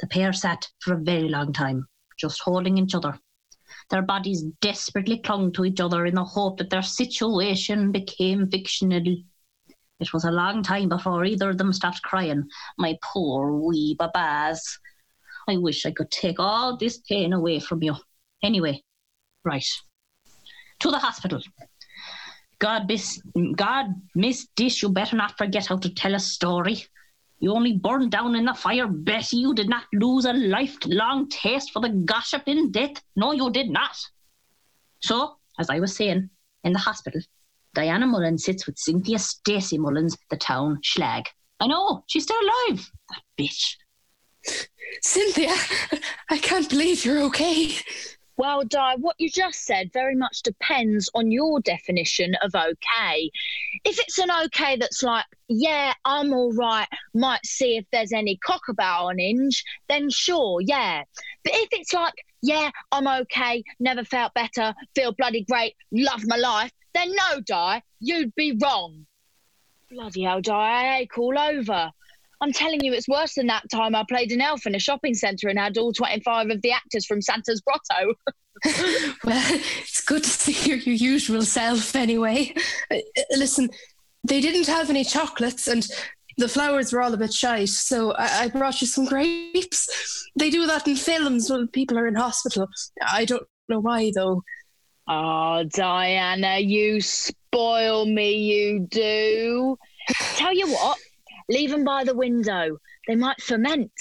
The 0.00 0.06
pair 0.06 0.32
sat 0.32 0.68
for 0.80 0.94
a 0.94 0.98
very 0.98 1.28
long 1.28 1.52
time, 1.52 1.86
just 2.18 2.40
holding 2.40 2.78
each 2.78 2.94
other. 2.94 3.18
Their 3.90 4.02
bodies 4.02 4.42
desperately 4.60 5.18
clung 5.18 5.52
to 5.52 5.64
each 5.64 5.80
other 5.80 6.06
in 6.06 6.14
the 6.14 6.24
hope 6.24 6.58
that 6.58 6.70
their 6.70 6.82
situation 6.82 7.92
became 7.92 8.50
fictional. 8.50 9.16
It 10.00 10.12
was 10.12 10.24
a 10.24 10.30
long 10.30 10.62
time 10.62 10.88
before 10.88 11.24
either 11.24 11.50
of 11.50 11.58
them 11.58 11.72
stopped 11.72 12.02
crying. 12.02 12.48
My 12.78 12.98
poor 13.02 13.52
wee 13.52 13.94
babas. 13.98 14.78
I 15.48 15.56
wish 15.56 15.86
I 15.86 15.92
could 15.92 16.10
take 16.10 16.40
all 16.40 16.76
this 16.76 16.98
pain 16.98 17.32
away 17.32 17.60
from 17.60 17.82
you. 17.82 17.94
Anyway, 18.42 18.82
right. 19.44 19.66
To 20.80 20.90
the 20.90 20.98
hospital. 20.98 21.40
God, 22.58 22.88
miss, 22.88 23.20
God, 23.56 23.86
Miss 24.14 24.46
Dish, 24.56 24.82
you 24.82 24.88
better 24.88 25.16
not 25.16 25.36
forget 25.36 25.66
how 25.66 25.76
to 25.76 25.92
tell 25.92 26.14
a 26.14 26.18
story. 26.18 26.86
You 27.44 27.52
only 27.52 27.74
burned 27.74 28.10
down 28.10 28.36
in 28.36 28.46
the 28.46 28.54
fire, 28.54 28.86
Betty. 28.86 29.36
You 29.36 29.52
did 29.52 29.68
not 29.68 29.84
lose 29.92 30.24
a 30.24 30.32
lifelong 30.32 31.28
taste 31.28 31.72
for 31.72 31.82
the 31.82 31.90
gossip 31.90 32.44
in 32.46 32.72
death. 32.72 33.02
No, 33.16 33.32
you 33.32 33.50
did 33.50 33.68
not. 33.68 33.94
So, 35.00 35.36
as 35.58 35.68
I 35.68 35.78
was 35.78 35.94
saying, 35.94 36.30
in 36.64 36.72
the 36.72 36.78
hospital, 36.78 37.20
Diana 37.74 38.06
Mullins 38.06 38.46
sits 38.46 38.64
with 38.64 38.78
Cynthia 38.78 39.18
Stacey 39.18 39.76
Mullins, 39.76 40.16
the 40.30 40.38
town 40.38 40.78
schlag. 40.82 41.26
I 41.60 41.66
know, 41.66 42.04
she's 42.06 42.22
still 42.22 42.40
alive. 42.40 42.90
That 43.10 43.20
bitch. 43.38 43.76
Cynthia, 45.02 45.54
I 46.30 46.38
can't 46.38 46.70
believe 46.70 47.04
you're 47.04 47.24
okay. 47.24 47.76
Well, 48.36 48.64
Di, 48.64 48.96
what 48.96 49.14
you 49.18 49.30
just 49.30 49.64
said 49.64 49.92
very 49.92 50.16
much 50.16 50.42
depends 50.42 51.08
on 51.14 51.30
your 51.30 51.60
definition 51.60 52.34
of 52.42 52.54
okay. 52.54 53.30
If 53.84 53.98
it's 54.00 54.18
an 54.18 54.30
okay 54.46 54.76
that's 54.76 55.04
like, 55.04 55.24
yeah, 55.48 55.92
I'm 56.04 56.32
all 56.32 56.52
right, 56.52 56.88
might 57.14 57.46
see 57.46 57.76
if 57.76 57.84
there's 57.92 58.12
any 58.12 58.36
cockabout 58.44 59.04
on 59.04 59.20
Inge, 59.20 59.62
then 59.88 60.10
sure, 60.10 60.60
yeah. 60.60 61.04
But 61.44 61.52
if 61.54 61.68
it's 61.72 61.92
like, 61.92 62.14
yeah, 62.42 62.70
I'm 62.90 63.06
okay, 63.06 63.62
never 63.78 64.04
felt 64.04 64.34
better, 64.34 64.74
feel 64.96 65.12
bloody 65.12 65.44
great, 65.44 65.74
love 65.92 66.22
my 66.26 66.36
life, 66.36 66.72
then 66.92 67.12
no, 67.12 67.40
Di, 67.40 67.82
you'd 68.00 68.34
be 68.34 68.58
wrong. 68.60 69.06
Bloody 69.90 70.22
hell, 70.22 70.40
Di, 70.40 70.52
I 70.52 70.98
ache 70.98 71.18
all 71.18 71.38
over. 71.38 71.92
I'm 72.40 72.52
telling 72.52 72.82
you, 72.82 72.92
it's 72.92 73.08
worse 73.08 73.34
than 73.34 73.46
that 73.48 73.64
time 73.70 73.94
I 73.94 74.04
played 74.08 74.32
an 74.32 74.40
elf 74.40 74.66
in 74.66 74.74
a 74.74 74.78
shopping 74.78 75.14
centre 75.14 75.48
and 75.48 75.58
had 75.58 75.78
all 75.78 75.92
25 75.92 76.50
of 76.50 76.62
the 76.62 76.72
actors 76.72 77.06
from 77.06 77.22
Santa's 77.22 77.60
Grotto. 77.60 78.14
Well, 79.24 79.60
it's 79.80 80.00
good 80.00 80.22
to 80.22 80.30
see 80.30 80.68
you're 80.68 80.78
your 80.78 80.94
usual 80.94 81.42
self 81.42 81.94
anyway. 81.96 82.54
Uh, 82.90 82.96
uh, 82.96 83.22
listen, 83.36 83.68
they 84.22 84.40
didn't 84.40 84.68
have 84.68 84.88
any 84.88 85.04
chocolates 85.04 85.66
and 85.66 85.86
the 86.38 86.48
flowers 86.48 86.92
were 86.92 87.02
all 87.02 87.14
a 87.14 87.16
bit 87.16 87.32
shite, 87.32 87.68
so 87.68 88.12
I, 88.12 88.44
I 88.44 88.48
brought 88.48 88.80
you 88.80 88.86
some 88.86 89.04
grapes. 89.04 90.30
They 90.36 90.50
do 90.50 90.66
that 90.66 90.88
in 90.88 90.96
films 90.96 91.50
when 91.50 91.68
people 91.68 91.98
are 91.98 92.06
in 92.06 92.14
hospital. 92.14 92.68
I 93.06 93.24
don't 93.24 93.46
know 93.68 93.80
why 93.80 94.12
though. 94.14 94.42
Oh, 95.06 95.64
Diana, 95.64 96.58
you 96.58 97.00
spoil 97.00 98.06
me, 98.06 98.36
you 98.36 98.86
do. 98.90 99.76
Tell 100.36 100.54
you 100.54 100.68
what, 100.68 100.98
leave 101.48 101.70
them 101.70 101.84
by 101.84 102.04
the 102.04 102.14
window. 102.14 102.78
They 103.06 103.16
might 103.16 103.40
ferment. 103.42 103.92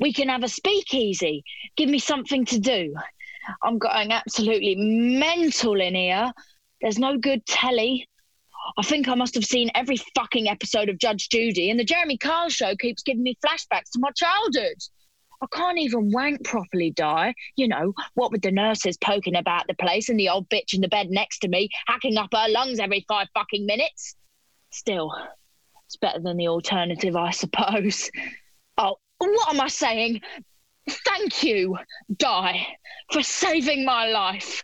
We 0.00 0.12
can 0.12 0.28
have 0.28 0.44
a 0.44 0.48
speakeasy. 0.48 1.44
Give 1.76 1.88
me 1.88 1.98
something 1.98 2.44
to 2.46 2.58
do. 2.58 2.94
I'm 3.62 3.78
going 3.78 4.12
absolutely 4.12 4.76
mental 4.76 5.80
in 5.80 5.94
here. 5.94 6.32
There's 6.80 6.98
no 6.98 7.16
good 7.16 7.44
telly. 7.46 8.08
I 8.76 8.82
think 8.82 9.08
I 9.08 9.14
must 9.14 9.34
have 9.34 9.44
seen 9.44 9.70
every 9.74 9.96
fucking 10.14 10.48
episode 10.48 10.88
of 10.88 10.98
Judge 10.98 11.28
Judy, 11.30 11.70
and 11.70 11.80
the 11.80 11.84
Jeremy 11.84 12.18
Kyle 12.18 12.50
show 12.50 12.76
keeps 12.76 13.02
giving 13.02 13.22
me 13.22 13.38
flashbacks 13.44 13.90
to 13.92 14.00
my 14.00 14.10
childhood. 14.14 14.76
I 15.40 15.46
can't 15.52 15.78
even 15.78 16.10
wank 16.10 16.44
properly, 16.44 16.90
Di. 16.90 17.32
You 17.56 17.68
know, 17.68 17.94
what 18.14 18.32
with 18.32 18.42
the 18.42 18.50
nurses 18.50 18.98
poking 18.98 19.36
about 19.36 19.66
the 19.68 19.74
place 19.74 20.08
and 20.08 20.18
the 20.18 20.28
old 20.28 20.48
bitch 20.48 20.74
in 20.74 20.80
the 20.80 20.88
bed 20.88 21.10
next 21.10 21.38
to 21.40 21.48
me 21.48 21.68
hacking 21.86 22.18
up 22.18 22.30
her 22.34 22.48
lungs 22.48 22.80
every 22.80 23.04
five 23.08 23.28
fucking 23.34 23.64
minutes. 23.64 24.16
Still, 24.70 25.12
it's 25.88 25.96
better 25.96 26.20
than 26.20 26.36
the 26.36 26.48
alternative, 26.48 27.16
I 27.16 27.30
suppose. 27.30 28.10
Oh, 28.80 28.94
what 29.18 29.52
am 29.52 29.60
I 29.60 29.66
saying? 29.66 30.20
Thank 30.88 31.42
you, 31.42 31.76
Di, 32.16 32.64
for 33.10 33.24
saving 33.24 33.84
my 33.84 34.06
life. 34.06 34.62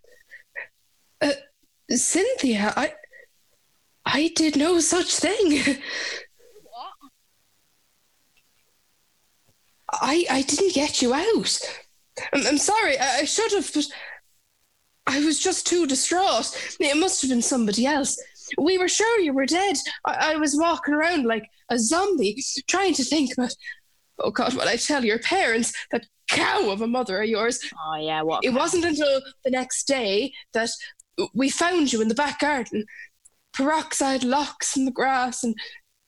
Uh, 1.20 1.32
Cynthia, 1.90 2.72
I 2.76 2.92
I 4.06 4.30
did 4.36 4.56
no 4.56 4.78
such 4.78 5.16
thing. 5.16 5.64
What? 6.62 7.10
I 9.90 10.24
I 10.30 10.42
didn't 10.42 10.74
get 10.74 11.02
you 11.02 11.12
out. 11.12 11.58
I'm, 12.32 12.46
I'm 12.46 12.58
sorry. 12.58 12.96
I, 13.00 13.22
I 13.22 13.24
should 13.24 13.50
have, 13.50 13.68
but 13.74 13.86
I 15.08 15.24
was 15.24 15.40
just 15.40 15.66
too 15.66 15.88
distraught. 15.88 16.76
It 16.78 16.96
must 16.96 17.20
have 17.22 17.30
been 17.30 17.42
somebody 17.42 17.84
else. 17.84 18.16
We 18.58 18.78
were 18.78 18.88
sure 18.88 19.20
you 19.20 19.32
were 19.32 19.46
dead. 19.46 19.76
I, 20.04 20.32
I 20.32 20.36
was 20.36 20.56
walking 20.56 20.94
around 20.94 21.24
like 21.24 21.48
a 21.70 21.78
zombie, 21.78 22.42
trying 22.66 22.94
to 22.94 23.04
think, 23.04 23.32
but 23.36 23.54
oh 24.18 24.30
God, 24.30 24.54
what 24.54 24.68
I 24.68 24.76
tell 24.76 25.04
your 25.04 25.18
parents, 25.18 25.72
that 25.90 26.06
cow 26.28 26.70
of 26.70 26.80
a 26.80 26.86
mother 26.86 27.22
of 27.22 27.28
yours. 27.28 27.60
Oh 27.86 27.96
yeah, 27.96 28.22
what? 28.22 28.44
It 28.44 28.50
wasn't 28.50 28.84
until 28.84 29.20
the 29.44 29.50
next 29.50 29.86
day 29.86 30.32
that 30.52 30.70
we 31.34 31.48
found 31.48 31.92
you 31.92 32.00
in 32.00 32.08
the 32.08 32.14
back 32.14 32.40
garden, 32.40 32.84
peroxide 33.52 34.24
locks 34.24 34.76
in 34.76 34.84
the 34.84 34.90
grass 34.90 35.44
and 35.44 35.54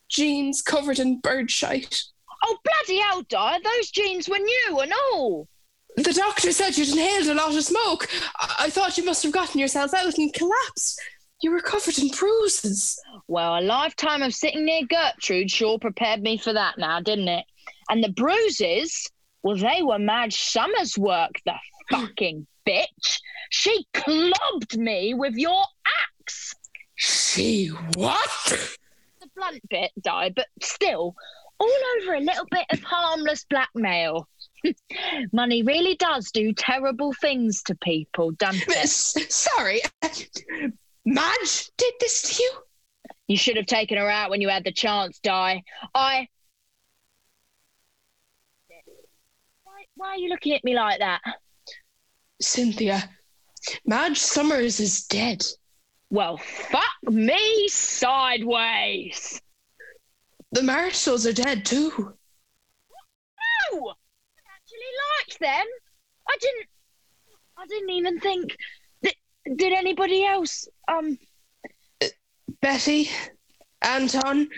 jeans 0.09 0.62
covered 0.62 0.99
in 0.99 1.20
bird 1.20 1.51
shite. 1.51 2.03
Oh 2.45 2.59
bloody 2.64 3.01
hell, 3.01 3.22
Di! 3.22 3.59
Those 3.62 3.91
jeans 3.91 4.28
were 4.28 4.39
new 4.39 4.80
and 4.80 4.93
all. 5.12 5.49
The 5.97 6.12
doctor 6.12 6.53
said 6.53 6.76
you'd 6.76 6.91
inhaled 6.91 7.28
a 7.28 7.34
lot 7.34 7.57
of 7.57 7.64
smoke. 7.64 8.09
I, 8.39 8.55
I 8.61 8.70
thought 8.70 8.99
you 8.99 9.05
must 9.05 9.22
have 9.22 9.32
gotten 9.32 9.59
yourself 9.59 9.95
out 9.95 10.18
and 10.18 10.32
collapsed. 10.34 11.01
You 11.43 11.51
were 11.51 11.61
covered 11.61 11.99
in 11.99 12.09
bruises. 12.09 12.99
Well, 13.28 13.59
a 13.59 13.61
lifetime 13.61 14.22
of 14.22 14.34
sitting 14.34 14.64
near 14.64 14.82
Gertrude 14.87 15.51
sure 15.51 15.78
prepared 15.78 16.22
me 16.22 16.39
for 16.39 16.53
that 16.53 16.78
now, 16.78 17.01
didn't 17.01 17.28
it? 17.28 17.45
And 17.91 18.03
the 18.03 18.09
bruises, 18.09 19.11
well, 19.43 19.57
they 19.57 19.82
were 19.82 19.99
Madge 19.99 20.37
Summers' 20.37 20.97
work, 20.97 21.32
the 21.45 21.55
fucking 21.91 22.47
bitch. 22.66 23.20
She 23.51 23.87
clubbed 23.93 24.78
me 24.78 25.14
with 25.14 25.34
your 25.34 25.62
axe. 26.20 26.55
She 26.95 27.66
what? 27.66 28.30
The 29.20 29.28
blunt 29.37 29.68
bit, 29.68 29.93
died, 30.01 30.34
but 30.34 30.47
still, 30.62 31.14
all 31.59 31.78
over 32.01 32.14
a 32.14 32.20
little 32.20 32.47
bit 32.51 32.66
of 32.72 32.82
harmless 32.82 33.45
blackmail. 33.45 34.26
Money 35.32 35.62
really 35.62 35.97
does 35.97 36.30
do 36.30 36.53
terrible 36.55 37.12
things 37.20 37.62
to 37.64 37.74
people, 37.74 38.30
doesn't 38.32 38.64
it? 38.68 38.89
Sorry, 38.89 39.82
Madge 41.07 41.71
did 41.77 41.95
this 42.01 42.23
to 42.23 42.43
you? 42.43 42.53
You 43.29 43.37
should 43.37 43.57
have 43.57 43.67
taken 43.67 43.97
her 43.97 44.11
out 44.11 44.29
when 44.29 44.41
you 44.41 44.49
had 44.49 44.65
the 44.65 44.73
chance, 44.73 45.21
Di. 45.21 45.63
I. 45.95 46.29
Why, 49.63 49.85
why 49.95 50.09
are 50.09 50.17
you 50.17 50.29
looking 50.29 50.55
at 50.55 50.65
me 50.65 50.75
like 50.75 50.99
that? 50.99 51.21
Cynthia, 52.41 53.09
Madge 53.85 54.19
Summers 54.19 54.81
is 54.81 55.05
dead. 55.07 55.45
Well, 56.11 56.37
fuck 56.39 56.83
me 57.03 57.69
sideways. 57.69 59.41
The 60.53 60.63
Marshalls 60.63 61.27
are 61.27 61.33
dead 61.33 61.65
too. 61.65 61.91
No, 63.73 63.89
I 63.89 63.95
actually 64.55 64.93
liked 65.19 65.41
them. 65.41 65.67
I 66.29 66.37
didn't. 66.41 66.67
I 67.59 67.67
didn't 67.67 67.91
even 67.91 68.21
think. 68.21 68.57
Did 69.55 69.73
anybody 69.73 70.25
else? 70.25 70.69
Um, 70.89 71.19
Betty, 72.61 73.11
Anton, 73.83 74.49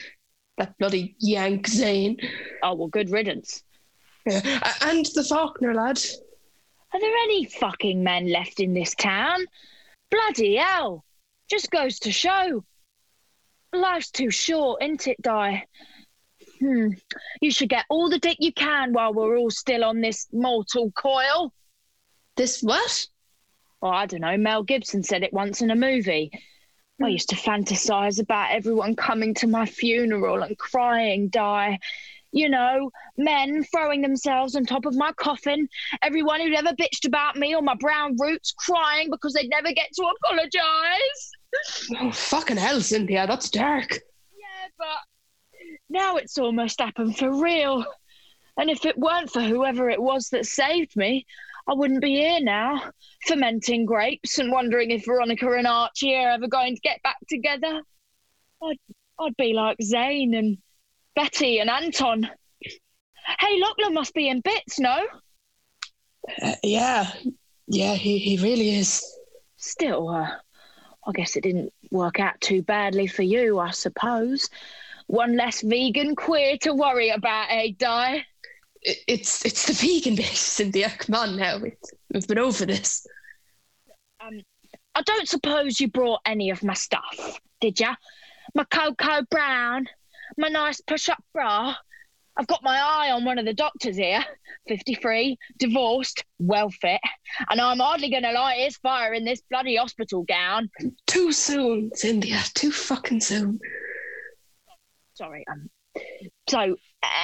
that 0.56 0.78
bloody 0.78 1.14
Yank 1.18 1.66
Zane. 1.68 2.16
Oh 2.62 2.74
well, 2.74 2.88
good 2.88 3.10
riddance. 3.10 3.62
Yeah. 4.26 4.74
And 4.82 5.06
the 5.14 5.24
Faulkner 5.24 5.74
lad. 5.74 5.98
Are 6.92 7.00
there 7.00 7.16
any 7.24 7.44
fucking 7.44 8.02
men 8.02 8.30
left 8.30 8.60
in 8.60 8.72
this 8.72 8.94
town? 8.94 9.44
Bloody 10.10 10.56
hell! 10.56 11.04
Just 11.50 11.70
goes 11.70 11.98
to 12.00 12.12
show. 12.12 12.64
Life's 13.72 14.10
too 14.10 14.30
short, 14.30 14.82
isn't 14.82 15.06
it, 15.06 15.20
Di? 15.20 15.64
Hmm. 16.60 16.88
You 17.40 17.50
should 17.50 17.68
get 17.68 17.84
all 17.90 18.08
the 18.08 18.18
dick 18.18 18.38
you 18.40 18.52
can 18.52 18.92
while 18.92 19.12
we're 19.12 19.36
all 19.36 19.50
still 19.50 19.84
on 19.84 20.00
this 20.00 20.26
mortal 20.32 20.90
coil. 20.92 21.52
This 22.36 22.62
what? 22.62 23.06
Oh, 23.80 23.88
I 23.88 24.06
don't 24.06 24.20
know. 24.20 24.36
Mel 24.36 24.62
Gibson 24.62 25.02
said 25.02 25.22
it 25.22 25.32
once 25.32 25.60
in 25.60 25.70
a 25.70 25.76
movie. 25.76 26.30
I 27.00 27.04
hmm. 27.04 27.10
used 27.10 27.28
to 27.30 27.36
fantasize 27.36 28.20
about 28.20 28.50
everyone 28.50 28.96
coming 28.96 29.34
to 29.34 29.46
my 29.46 29.66
funeral 29.66 30.42
and 30.42 30.58
crying, 30.58 31.28
die. 31.28 31.78
You 32.30 32.50
know, 32.50 32.90
men 33.16 33.64
throwing 33.64 34.02
themselves 34.02 34.54
on 34.54 34.66
top 34.66 34.84
of 34.84 34.94
my 34.94 35.12
coffin, 35.12 35.66
everyone 36.02 36.40
who'd 36.40 36.54
ever 36.54 36.74
bitched 36.74 37.06
about 37.06 37.36
me 37.36 37.54
or 37.54 37.62
my 37.62 37.74
brown 37.74 38.16
roots 38.18 38.52
crying 38.52 39.08
because 39.10 39.32
they'd 39.32 39.48
never 39.48 39.72
get 39.72 39.88
to 39.94 40.12
apologize. 40.24 41.30
Oh, 42.00 42.10
fucking 42.10 42.58
hell, 42.58 42.82
Cynthia, 42.82 43.26
that's 43.26 43.48
dark. 43.48 43.92
Yeah, 43.92 44.68
but 44.76 45.70
now 45.88 46.16
it's 46.16 46.36
almost 46.36 46.80
happened 46.80 47.16
for 47.16 47.32
real. 47.42 47.86
And 48.58 48.68
if 48.68 48.84
it 48.84 48.98
weren't 48.98 49.30
for 49.30 49.40
whoever 49.40 49.88
it 49.88 50.02
was 50.02 50.28
that 50.30 50.44
saved 50.44 50.96
me, 50.96 51.24
I 51.68 51.74
wouldn't 51.74 52.00
be 52.00 52.16
here 52.16 52.40
now, 52.40 52.82
fermenting 53.26 53.84
grapes 53.84 54.38
and 54.38 54.50
wondering 54.50 54.90
if 54.90 55.04
Veronica 55.04 55.52
and 55.52 55.66
Archie 55.66 56.14
are 56.14 56.30
ever 56.30 56.48
going 56.48 56.74
to 56.74 56.80
get 56.80 57.02
back 57.02 57.18
together. 57.28 57.82
I'd, 58.62 58.78
I'd 59.20 59.36
be 59.36 59.52
like 59.52 59.76
Zane 59.82 60.32
and 60.32 60.56
Betty 61.14 61.58
and 61.58 61.68
Anton. 61.68 62.30
Hey, 63.40 63.60
Lochlainn 63.60 63.92
must 63.92 64.14
be 64.14 64.28
in 64.28 64.40
bits, 64.40 64.80
no? 64.80 65.06
Uh, 66.40 66.54
yeah, 66.62 67.12
yeah, 67.66 67.94
he, 67.94 68.18
he 68.18 68.38
really 68.38 68.76
is. 68.76 69.04
Still, 69.58 70.08
uh, 70.08 70.30
I 71.06 71.12
guess 71.12 71.36
it 71.36 71.42
didn't 71.42 71.72
work 71.90 72.18
out 72.18 72.40
too 72.40 72.62
badly 72.62 73.08
for 73.08 73.22
you, 73.22 73.58
I 73.58 73.72
suppose. 73.72 74.48
One 75.06 75.36
less 75.36 75.60
vegan 75.60 76.16
queer 76.16 76.56
to 76.58 76.72
worry 76.72 77.10
about, 77.10 77.48
eh, 77.50 77.72
Di? 77.76 78.24
It's 78.82 79.44
it's 79.44 79.66
the 79.66 79.72
vegan 79.72 80.14
bit, 80.16 80.26
Cynthia. 80.26 80.90
Come 80.98 81.14
on 81.14 81.36
now, 81.36 81.56
It's- 81.56 81.92
we've 82.12 82.26
been 82.28 82.38
over 82.38 82.64
this. 82.64 83.06
Um, 84.20 84.40
I 84.94 85.02
don't 85.02 85.28
suppose 85.28 85.80
you 85.80 85.88
brought 85.88 86.20
any 86.24 86.50
of 86.50 86.62
my 86.62 86.74
stuff, 86.74 87.40
did 87.60 87.78
ya? 87.80 87.94
My 88.54 88.64
cocoa 88.64 89.22
brown, 89.30 89.86
my 90.36 90.48
nice 90.48 90.80
push-up 90.80 91.22
bra. 91.32 91.74
I've 92.36 92.46
got 92.46 92.62
my 92.62 92.78
eye 92.78 93.10
on 93.10 93.24
one 93.24 93.38
of 93.38 93.44
the 93.44 93.52
doctors 93.52 93.96
here, 93.96 94.24
53, 94.68 95.36
divorced, 95.58 96.24
well 96.38 96.70
fit, 96.70 97.00
and 97.50 97.60
I'm 97.60 97.80
hardly 97.80 98.10
going 98.10 98.22
to 98.22 98.32
light 98.32 98.60
his 98.60 98.76
fire 98.76 99.12
in 99.12 99.24
this 99.24 99.42
bloody 99.50 99.74
hospital 99.76 100.22
gown. 100.22 100.70
Too 101.08 101.32
soon, 101.32 101.90
Cynthia. 101.94 102.40
Too 102.54 102.70
fucking 102.70 103.20
soon. 103.20 103.58
Sorry. 105.14 105.44
Um. 105.50 105.68
So 106.48 106.76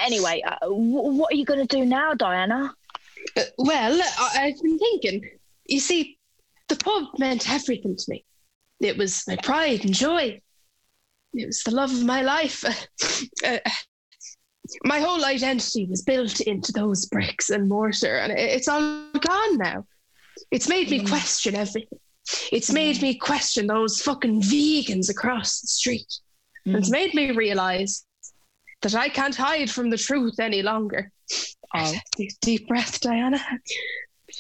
anyway, 0.05 0.43
uh, 0.47 0.57
w- 0.63 0.87
what 1.19 1.33
are 1.33 1.37
you 1.37 1.45
going 1.45 1.67
to 1.67 1.77
do 1.77 1.85
now, 1.85 2.15
Diana? 2.15 2.75
Uh, 3.37 3.43
well, 3.59 4.01
I- 4.19 4.39
I've 4.47 4.63
been 4.63 4.79
thinking. 4.79 5.29
You 5.67 5.81
see, 5.81 6.19
the 6.69 6.77
pub 6.77 7.19
meant 7.19 7.51
everything 7.51 7.97
to 7.97 8.05
me. 8.09 8.25
It 8.81 8.97
was 8.97 9.23
my 9.27 9.37
pride 9.37 9.85
and 9.85 9.95
joy. 9.95 10.41
It 11.35 11.47
was 11.47 11.63
the 11.63 11.71
love 11.75 11.91
of 11.93 12.05
my 12.05 12.23
life. 12.23 12.65
Uh, 13.45 13.59
my 14.85 14.99
whole 14.99 15.25
identity 15.27 15.87
was 15.91 16.01
built 16.03 16.41
into 16.41 16.73
those 16.73 17.05
bricks 17.07 17.51
and 17.51 17.69
mortar, 17.69 18.17
and 18.19 18.33
it- 18.33 18.39
it's 18.57 18.69
all 18.69 19.11
gone 19.21 19.59
now. 19.59 19.85
It's 20.51 20.69
made 20.69 20.91
me 20.91 21.05
question 21.05 21.55
everything. 21.55 21.99
It's 22.51 22.73
made 22.73 23.03
me 23.03 23.15
question 23.15 23.67
those 23.67 24.01
fucking 24.01 24.41
vegans 24.41 25.11
across 25.11 25.61
the 25.61 25.67
street. 25.67 26.11
And 26.65 26.77
It's 26.77 26.91
made 26.91 27.13
me 27.13 27.33
realize 27.33 28.07
that 28.85 28.95
I 28.95 29.09
can't 29.09 29.35
hide 29.35 29.71
from 29.71 29.91
the 29.91 29.97
truth 29.97 30.39
any 30.39 30.63
longer. 30.63 31.11
Oh. 31.75 31.95
Deep, 32.43 32.69
breath, 32.69 33.01
Diana. 33.01 33.41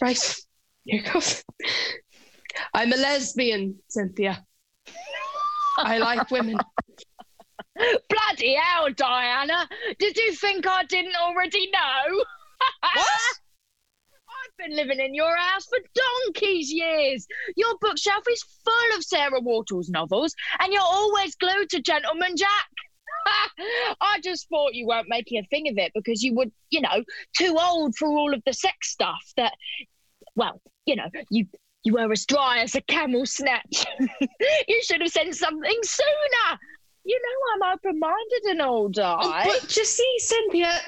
Right, 0.01 0.37
here 0.85 1.03
goes. 1.13 1.43
I'm 2.73 2.93
a 2.93 2.97
lesbian, 2.97 3.79
Cynthia. 3.89 4.45
I 5.79 5.99
like 5.99 6.31
women. 6.31 6.59
Bloody 7.77 8.55
hell, 8.55 8.93
Diana! 8.95 9.69
Did 9.99 10.17
you 10.17 10.33
think 10.35 10.67
I 10.67 10.85
didn't 10.85 11.17
already 11.17 11.71
know? 11.71 12.17
what? 12.81 13.07
I've 14.29 14.57
been 14.59 14.77
living 14.77 15.01
in 15.01 15.15
your 15.15 15.35
house 15.37 15.65
for 15.67 15.79
donkey's 15.95 16.71
years. 16.71 17.27
Your 17.57 17.75
bookshelf 17.81 18.25
is 18.31 18.45
full 18.65 18.97
of 18.97 19.05
Sarah 19.05 19.41
Waters's 19.41 19.91
novels, 19.91 20.35
and 20.61 20.73
you're 20.73 20.83
always 20.83 21.35
glued 21.35 21.71
to 21.71 21.81
Gentleman 21.81 22.37
Jack. 22.37 22.69
I 24.01 24.21
just 24.23 24.49
thought 24.49 24.75
you 24.75 24.87
weren't 24.87 25.09
making 25.09 25.39
a 25.39 25.47
thing 25.47 25.69
of 25.69 25.79
it 25.79 25.93
because 25.95 26.23
you 26.23 26.35
were, 26.35 26.47
you 26.71 26.81
know, 26.81 27.03
too 27.37 27.57
old 27.61 27.97
for 27.97 28.09
all 28.09 28.35
of 28.35 28.43
the 28.45 28.53
sex 28.53 28.91
stuff 28.91 29.23
that, 29.37 29.53
well, 30.35 30.61
you 30.87 30.97
know, 30.97 31.09
you 31.31 31.47
you 31.85 31.93
were 31.93 32.11
as 32.11 32.25
dry 32.25 32.61
as 32.61 32.75
a 32.75 32.81
camel 32.83 33.27
snatch. 33.27 33.85
you 34.69 34.83
should 34.83 35.03
have 35.03 35.11
said 35.11 35.35
something 35.35 35.79
sooner. 35.83 36.59
You 37.05 37.21
know 37.23 37.67
I'm 37.67 37.75
open-minded 37.75 38.45
and 38.51 38.63
all, 38.63 38.89
Di. 38.89 39.19
Oh, 39.21 39.43
but 39.45 39.77
you 39.77 39.85
see, 39.85 40.15
Cynthia, 40.19 40.81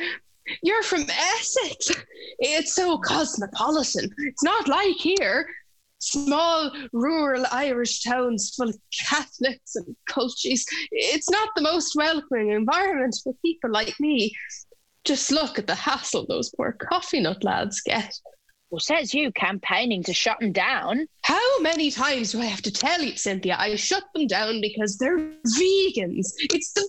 you're 0.63 0.83
from 0.83 1.03
Essex. 1.03 1.91
It's 2.39 2.75
so 2.75 2.97
cosmopolitan. 2.99 4.11
It's 4.19 4.43
not 4.43 4.69
like 4.69 4.97
here. 4.97 5.47
Small 5.99 6.71
rural 6.93 7.47
Irish 7.51 8.03
towns 8.03 8.55
full 8.55 8.69
of 8.69 8.79
Catholics 9.09 9.77
and 9.77 9.97
cultures. 10.09 10.65
It's 10.91 11.31
not 11.31 11.49
the 11.57 11.63
most 11.63 11.97
welcoming 11.97 12.51
environment 12.51 13.17
for 13.23 13.35
people 13.45 13.71
like 13.71 13.99
me. 13.99 14.35
Just 15.05 15.31
look 15.31 15.59
at 15.59 15.67
the 15.67 15.75
hassle 15.75 16.27
those 16.27 16.51
poor 16.57 16.73
coffee 16.73 17.21
nut 17.21 17.43
lads 17.45 17.81
get. 17.81 18.13
Well, 18.71 18.81
says 18.81 19.15
you 19.15 19.31
campaigning 19.33 20.03
to 20.05 20.13
shut 20.13 20.41
them 20.41 20.53
down. 20.53 21.07
How 21.23 21.61
many 21.61 21.91
times 21.91 22.33
do 22.33 22.41
I 22.41 22.47
have 22.47 22.63
to 22.63 22.73
tell 22.73 23.01
you, 23.01 23.17
Cynthia? 23.17 23.57
I 23.59 23.77
shut 23.77 24.03
them 24.15 24.27
down 24.27 24.61
because 24.61 24.99
they're 24.99 25.19
vegans. 25.19 26.33
It's 26.51 26.73
the 26.73 26.89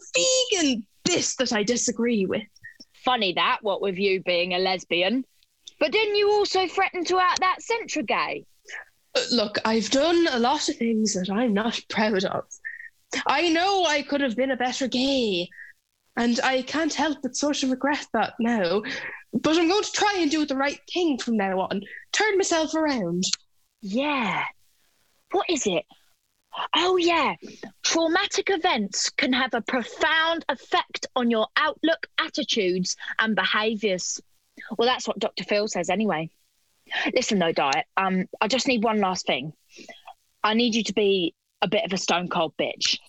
vegan 0.52 0.86
bit 1.06 1.34
that 1.38 1.54
I 1.54 1.64
disagree 1.64 2.26
with. 2.26 2.44
Funny 3.06 3.34
that, 3.34 3.60
what 3.62 3.82
with 3.82 3.98
you 3.98 4.22
being 4.24 4.54
a 4.54 4.60
lesbian. 4.60 5.24
But 5.80 5.92
didn't 5.92 6.16
you 6.16 6.32
also 6.32 6.68
threaten 6.68 7.06
to 7.06 7.20
out 7.20 7.40
that 7.40 7.60
Centra 7.62 8.06
gay? 8.06 8.46
Look, 9.32 9.58
I've 9.66 9.90
done 9.90 10.28
a 10.32 10.40
lot 10.40 10.70
of 10.70 10.76
things 10.78 11.14
that 11.14 11.30
I'm 11.32 11.54
not 11.54 11.80
proud 11.90 12.24
of. 12.24 12.46
I 13.26 13.50
know 13.50 13.86
I 13.86 14.02
could 14.02 14.22
have 14.22 14.36
been 14.36 14.52
a 14.52 14.58
better 14.58 14.88
gay, 14.88 15.50
and 16.16 16.40
I 16.44 16.62
can't 16.64 16.94
help 16.94 17.20
but 17.22 17.36
sort 17.36 17.64
of 17.64 17.72
regret 17.72 18.06
that 18.14 18.34
now. 18.40 18.82
But 19.34 19.58
I'm 19.58 19.68
going 19.68 19.84
to 19.84 19.92
try 19.92 20.16
and 20.18 20.32
do 20.32 20.46
the 20.46 20.56
right 20.56 20.80
thing 20.92 21.18
from 21.18 21.38
now 21.38 21.60
on. 21.60 21.82
Turn 22.12 22.38
myself 22.38 22.74
around. 22.74 23.24
Yeah. 23.82 24.44
What 25.32 25.50
is 25.50 25.68
it? 25.68 25.86
Oh, 26.76 26.98
yeah. 26.98 27.36
Traumatic 27.84 28.50
events 28.50 29.10
can 29.12 29.32
have 29.34 29.54
a 29.54 29.62
profound 29.62 30.44
effect 30.50 31.06
on 31.16 31.30
your 31.30 31.48
outlook, 31.56 32.08
attitudes, 32.18 32.96
and 33.20 33.36
behaviors. 33.36 34.20
Well, 34.78 34.88
that's 34.88 35.08
what 35.08 35.20
Dr. 35.20 35.44
Phil 35.44 35.68
says 35.68 35.90
anyway. 35.90 36.32
Listen, 37.14 37.40
though, 37.40 37.52
Diet, 37.52 37.86
um, 37.96 38.26
I 38.42 38.48
just 38.48 38.68
need 38.68 38.84
one 38.84 39.00
last 39.00 39.26
thing. 39.26 39.54
I 40.44 40.54
need 40.54 40.76
you 40.76 40.84
to 40.84 40.94
be 40.94 41.34
a 41.62 41.68
bit 41.68 41.86
of 41.86 41.94
a 41.94 41.98
stone 41.98 42.28
cold 42.28 42.54
bitch. 42.60 43.00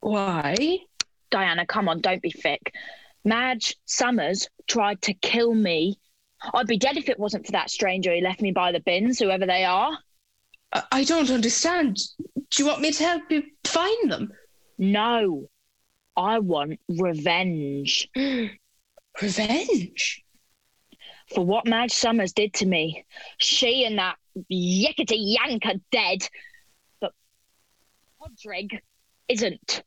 Why? 0.00 0.78
Diana, 1.30 1.66
come 1.66 1.88
on, 1.88 2.00
don't 2.00 2.22
be 2.22 2.30
thick. 2.30 2.74
Madge 3.24 3.76
Summers 3.84 4.48
tried 4.66 5.02
to 5.02 5.14
kill 5.14 5.54
me. 5.54 5.98
I'd 6.54 6.66
be 6.66 6.78
dead 6.78 6.96
if 6.96 7.08
it 7.08 7.18
wasn't 7.18 7.46
for 7.46 7.52
that 7.52 7.70
stranger 7.70 8.14
who 8.14 8.20
left 8.20 8.40
me 8.40 8.52
by 8.52 8.72
the 8.72 8.80
bins, 8.80 9.18
whoever 9.18 9.46
they 9.46 9.64
are. 9.64 9.98
I, 10.72 10.82
I 10.92 11.04
don't 11.04 11.30
understand. 11.30 11.98
Do 12.50 12.62
you 12.62 12.66
want 12.66 12.80
me 12.80 12.92
to 12.92 13.04
help 13.04 13.22
you 13.30 13.42
find 13.64 14.10
them? 14.10 14.32
No. 14.78 15.48
I 16.16 16.38
want 16.38 16.80
revenge. 16.88 18.08
revenge? 19.22 20.24
For 21.34 21.44
what 21.44 21.66
Madge 21.66 21.92
Summers 21.92 22.32
did 22.32 22.54
to 22.54 22.66
me. 22.66 23.04
She 23.38 23.84
and 23.84 23.98
that 23.98 24.16
yickety 24.50 25.16
yank 25.18 25.66
are 25.66 25.80
dead. 25.90 26.28
But 27.00 27.12
Padraig 28.20 28.80
isn't. 29.28 29.82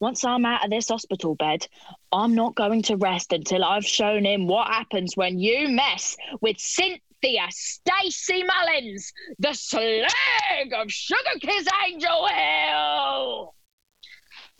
Once 0.00 0.24
I'm 0.24 0.44
out 0.44 0.64
of 0.64 0.70
this 0.70 0.88
hospital 0.88 1.34
bed, 1.34 1.66
I'm 2.12 2.34
not 2.34 2.54
going 2.54 2.82
to 2.82 2.96
rest 2.96 3.32
until 3.32 3.64
I've 3.64 3.86
shown 3.86 4.24
him 4.24 4.46
what 4.46 4.68
happens 4.68 5.16
when 5.16 5.38
you 5.38 5.68
mess 5.68 6.16
with 6.40 6.58
Cynthia 6.58 7.46
Stacey 7.50 8.42
Mullins, 8.42 9.12
the 9.38 9.54
slag 9.54 10.72
of 10.76 10.90
Sugar 10.90 11.38
Kiss 11.40 11.66
Angel 11.86 12.26
Hill. 12.26 13.54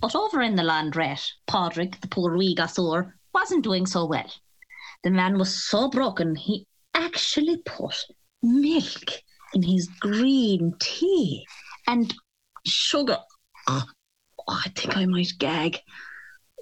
But 0.00 0.16
over 0.16 0.40
in 0.40 0.56
the 0.56 0.62
laundrette, 0.62 1.30
Padraig, 1.46 2.00
the 2.00 2.08
poor 2.08 2.36
wee 2.36 2.54
gassour, 2.54 3.12
wasn't 3.32 3.64
doing 3.64 3.86
so 3.86 4.06
well. 4.06 4.30
The 5.04 5.10
man 5.10 5.38
was 5.38 5.54
so 5.68 5.90
broken 5.90 6.34
he 6.34 6.66
actually 6.94 7.58
put 7.58 7.94
milk 8.42 9.22
in 9.52 9.62
his 9.62 9.86
green 10.00 10.74
tea 10.80 11.46
and 11.86 12.12
sugar. 12.66 13.18
Ah, 13.68 13.86
oh, 14.48 14.60
I 14.64 14.70
think 14.70 14.96
I 14.96 15.04
might 15.04 15.32
gag. 15.38 15.78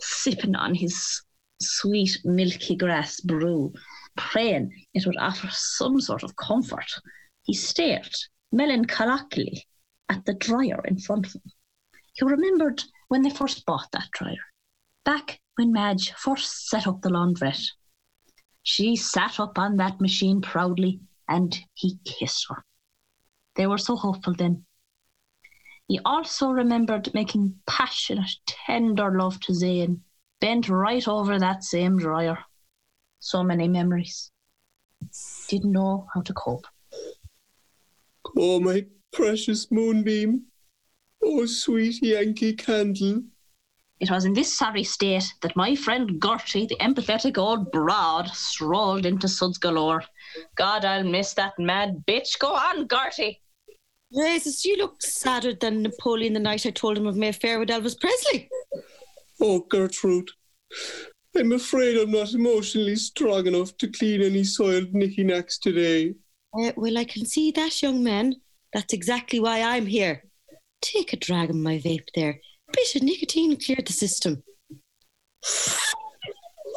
Sipping 0.01 0.57
on 0.57 0.75
his 0.75 1.23
sweet 1.61 2.19
milky 2.25 2.75
grass 2.75 3.21
brew, 3.21 3.73
praying 4.17 4.73
it 4.93 5.07
would 5.07 5.17
offer 5.19 5.49
some 5.53 6.01
sort 6.01 6.25
of 6.25 6.35
comfort. 6.35 6.91
He 7.45 7.55
stared 7.55 8.13
melancholically 8.53 9.63
at 10.09 10.25
the 10.25 10.35
dryer 10.35 10.83
in 10.85 10.99
front 10.99 11.27
of 11.27 11.35
him. 11.35 11.53
He 12.15 12.25
remembered 12.25 12.83
when 13.07 13.23
they 13.23 13.31
first 13.31 13.65
bought 13.67 13.91
that 13.93 14.11
dryer, 14.13 14.45
back 15.05 15.41
when 15.55 15.73
Madge 15.73 16.13
first 16.13 16.69
set 16.69 16.89
up 16.89 17.03
the 17.03 17.11
laundrette. 17.11 17.71
She 18.63 18.97
sat 18.97 19.41
up 19.41 19.59
on 19.59 19.77
that 19.79 20.01
machine 20.01 20.41
proudly 20.41 21.01
and 21.29 21.59
he 21.75 21.99
kissed 22.05 22.47
her. 22.49 22.65
They 23.57 23.67
were 23.67 23.79
so 23.79 23.97
hopeful 23.97 24.35
then. 24.35 24.65
He 25.89 25.99
also 26.05 26.51
remembered 26.51 27.13
making 27.13 27.57
passionate, 27.67 28.31
tender 28.47 29.19
love 29.19 29.41
to 29.41 29.55
Zane, 29.55 30.03
bent 30.41 30.69
right 30.69 31.07
over 31.07 31.39
that 31.39 31.65
same 31.65 31.99
dryer. 31.99 32.39
So 33.19 33.43
many 33.43 33.69
memories. 33.69 34.31
Didn't 35.49 35.73
know 35.73 36.07
how 36.15 36.23
to 36.23 36.33
cope. 36.33 36.67
Oh, 38.37 38.61
my 38.61 38.87
precious 39.13 39.71
moonbeam. 39.71 40.45
Oh, 41.23 41.45
sweet 41.47 42.03
Yankee 42.03 42.55
candle. 42.55 43.23
It 44.03 44.11
was 44.11 44.25
in 44.25 44.33
this 44.33 44.59
sorry 44.59 44.83
state 44.83 45.33
that 45.43 45.55
my 45.55 45.77
friend 45.77 46.21
Gertie, 46.21 46.67
the 46.67 46.75
empathetic 46.81 47.39
old 47.39 47.71
broad, 47.71 48.27
strolled 48.31 49.07
into 49.07 49.29
Suds 49.29 49.59
Galore. 49.59 50.03
God, 50.57 50.85
I'll 50.85 51.05
miss 51.05 51.35
that 51.35 51.53
mad 51.57 52.03
bitch. 52.05 52.37
Go 52.41 52.49
on, 52.49 52.89
Gertie. 52.89 53.41
Jesus, 54.13 54.65
you 54.65 54.77
look 54.77 55.01
sadder 55.01 55.55
than 55.55 55.83
Napoleon 55.83 56.33
the 56.33 56.41
night 56.41 56.67
I 56.67 56.71
told 56.71 56.99
him 56.99 57.07
of 57.07 57.17
my 57.17 57.27
affair 57.27 57.61
with 57.61 57.69
Elvis 57.69 57.97
Presley. 58.01 58.51
Oh, 59.41 59.61
Gertrude. 59.71 60.31
I'm 61.37 61.53
afraid 61.53 61.97
I'm 61.97 62.11
not 62.11 62.35
emotionally 62.35 62.97
strong 62.97 63.47
enough 63.47 63.77
to 63.77 63.89
clean 63.89 64.21
any 64.21 64.43
soiled 64.43 64.93
nicky 64.93 65.23
knacks 65.23 65.59
today. 65.59 66.17
Uh, 66.61 66.73
well, 66.75 66.99
I 66.99 67.05
can 67.05 67.25
see 67.25 67.53
that, 67.53 67.81
young 67.81 68.03
man. 68.03 68.35
That's 68.73 68.93
exactly 68.93 69.39
why 69.39 69.63
I'm 69.63 69.87
here. 69.87 70.25
Take 70.81 71.13
a 71.13 71.17
drag 71.17 71.51
of 71.51 71.57
my 71.57 71.79
vape 71.79 72.09
there. 72.17 72.41
Bit 72.73 72.97
of 72.97 73.03
nicotine 73.03 73.57
cleared 73.59 73.87
the 73.87 73.93
system. 73.93 74.43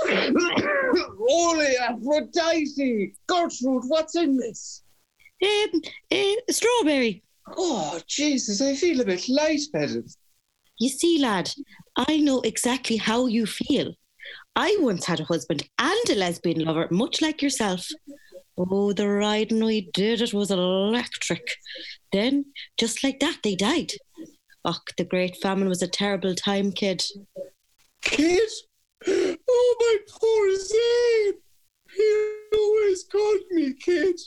Holy 0.07 1.77
Aphrodite! 1.77 3.13
Gertrude, 3.27 3.83
what's 3.87 4.15
in 4.15 4.37
this? 4.37 4.83
Um, 5.43 5.81
uh, 6.11 6.33
strawberry. 6.49 7.23
Oh, 7.57 7.99
Jesus, 8.07 8.61
I 8.61 8.75
feel 8.75 9.01
a 9.01 9.05
bit 9.05 9.27
lightheaded. 9.29 10.09
You 10.79 10.89
see, 10.89 11.19
lad, 11.19 11.51
I 11.95 12.17
know 12.17 12.41
exactly 12.41 12.97
how 12.97 13.27
you 13.27 13.45
feel. 13.45 13.93
I 14.55 14.77
once 14.79 15.05
had 15.05 15.19
a 15.19 15.25
husband 15.25 15.67
and 15.77 16.09
a 16.09 16.15
lesbian 16.15 16.65
lover, 16.65 16.87
much 16.91 17.21
like 17.21 17.41
yourself. 17.41 17.87
Oh, 18.57 18.93
the 18.93 19.07
riding 19.07 19.63
we 19.63 19.89
did, 19.93 20.21
it 20.21 20.33
was 20.33 20.51
electric. 20.51 21.45
Then, 22.11 22.45
just 22.77 23.03
like 23.03 23.19
that, 23.19 23.39
they 23.43 23.55
died. 23.55 23.91
Och, 24.65 24.93
the 24.97 25.05
Great 25.05 25.37
Famine 25.37 25.69
was 25.69 25.81
a 25.81 25.87
terrible 25.87 26.33
time, 26.33 26.71
kid. 26.71 27.03
Kid? 28.01 28.49
Oh, 29.07 29.75
my 29.79 29.97
poor 30.09 30.55
Zane! 30.57 31.41
He 31.95 32.57
always 32.57 33.03
called 33.03 33.41
me 33.51 33.73
kid. 33.73 34.19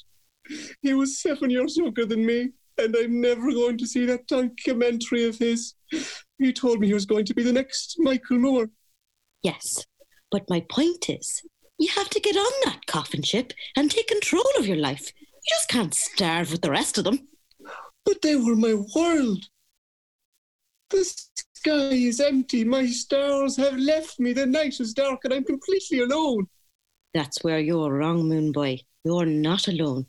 He 0.80 0.95
was 0.95 1.20
seven 1.20 1.51
years 1.51 1.76
younger 1.76 2.07
than 2.07 2.24
me, 2.24 2.51
and 2.78 2.95
I'm 2.97 3.20
never 3.20 3.51
going 3.51 3.76
to 3.78 3.86
see 3.86 4.07
that 4.07 4.28
documentary 4.28 5.26
of 5.26 5.36
his. 5.39 5.74
He 6.39 6.53
told 6.53 6.80
me 6.80 6.86
he 6.86 6.95
was 6.95 7.05
going 7.05 7.24
to 7.26 7.34
be 7.34 7.43
the 7.43 7.53
next 7.53 7.97
Michael 7.99 8.39
Moore. 8.39 8.70
Yes, 9.43 9.84
but 10.30 10.49
my 10.49 10.64
point 10.70 11.11
is, 11.11 11.43
you 11.78 11.89
have 11.89 12.09
to 12.11 12.20
get 12.20 12.36
on 12.36 12.53
that 12.64 12.86
coffin 12.86 13.22
ship 13.22 13.53
and 13.76 13.91
take 13.91 14.09
control 14.09 14.45
of 14.57 14.66
your 14.66 14.76
life. 14.76 15.12
You 15.20 15.51
just 15.51 15.68
can't 15.68 15.95
starve 15.95 16.53
with 16.53 16.62
the 16.62 16.70
rest 16.70 16.97
of 16.97 17.05
them. 17.05 17.28
But 18.05 18.22
they 18.22 18.36
were 18.36 18.57
my 18.57 18.74
world. 18.95 19.45
The 20.91 21.05
sky 21.55 21.91
is 21.93 22.20
empty. 22.20 22.64
My 22.64 22.86
stars 22.86 23.57
have 23.57 23.76
left 23.76 24.18
me. 24.18 24.32
The 24.32 24.47
night 24.47 24.80
is 24.80 24.95
dark, 24.95 25.20
and 25.24 25.34
I'm 25.34 25.45
completely 25.45 26.01
alone. 26.01 26.47
That's 27.14 27.43
where 27.43 27.59
you're 27.59 27.93
wrong, 27.93 28.28
Moon 28.28 28.53
Boy. 28.53 28.80
You're 29.05 29.26
not 29.26 29.68
alone. 29.68 30.07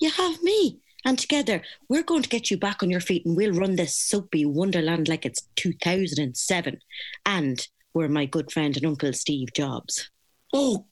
You 0.00 0.10
have 0.10 0.42
me. 0.42 0.80
And 1.04 1.18
together, 1.18 1.62
we're 1.88 2.02
going 2.02 2.22
to 2.22 2.28
get 2.28 2.50
you 2.50 2.58
back 2.58 2.82
on 2.82 2.90
your 2.90 3.00
feet 3.00 3.24
and 3.24 3.36
we'll 3.36 3.52
run 3.52 3.76
this 3.76 3.96
soapy 3.96 4.44
wonderland 4.44 5.08
like 5.08 5.24
it's 5.24 5.48
2007. 5.56 6.78
And 7.24 7.66
we're 7.94 8.08
my 8.08 8.26
good 8.26 8.52
friend 8.52 8.76
and 8.76 8.84
Uncle 8.84 9.12
Steve 9.14 9.48
Jobs. 9.54 10.10
Oh, 10.52 10.86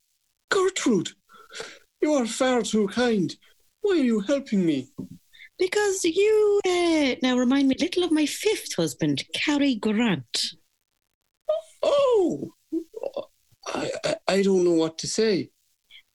Gertrude, 0.51 1.11
you 2.01 2.14
are 2.14 2.26
far 2.26 2.62
too 2.62 2.89
kind. 2.89 3.35
Why 3.83 3.97
are 3.97 4.03
you 4.03 4.20
helping 4.20 4.64
me? 4.64 4.89
Because 5.59 6.04
you 6.04 6.61
uh, 6.64 7.16
now 7.22 7.36
remind 7.36 7.68
me 7.68 7.76
a 7.78 7.82
little 7.82 8.04
of 8.04 8.12
my 8.12 8.26
fifth 8.26 8.76
husband, 8.76 9.24
Cary 9.34 9.74
Grant. 9.74 10.54
Oh, 11.82 12.52
I, 13.66 13.90
I, 14.04 14.16
I 14.28 14.42
don't 14.42 14.64
know 14.64 14.72
what 14.72 14.98
to 14.98 15.09
say. 15.09 15.50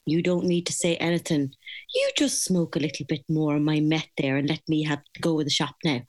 You 0.06 0.22
don't 0.22 0.46
need 0.46 0.66
to 0.68 0.74
say 0.74 0.96
anything. 0.98 1.54
You 1.94 2.12
just 2.18 2.44
smoke 2.44 2.76
a 2.76 2.80
little 2.80 3.06
bit 3.06 3.24
more 3.30 3.56
of 3.56 3.62
my 3.62 3.80
meth 3.80 4.10
there 4.18 4.38
and 4.38 4.50
let 4.50 4.62
me 4.68 4.84
have 4.84 5.04
to 5.14 5.22
go 5.22 5.34
with 5.34 5.48
the 5.48 5.52
shop 5.52 5.76
now. 5.84 6.02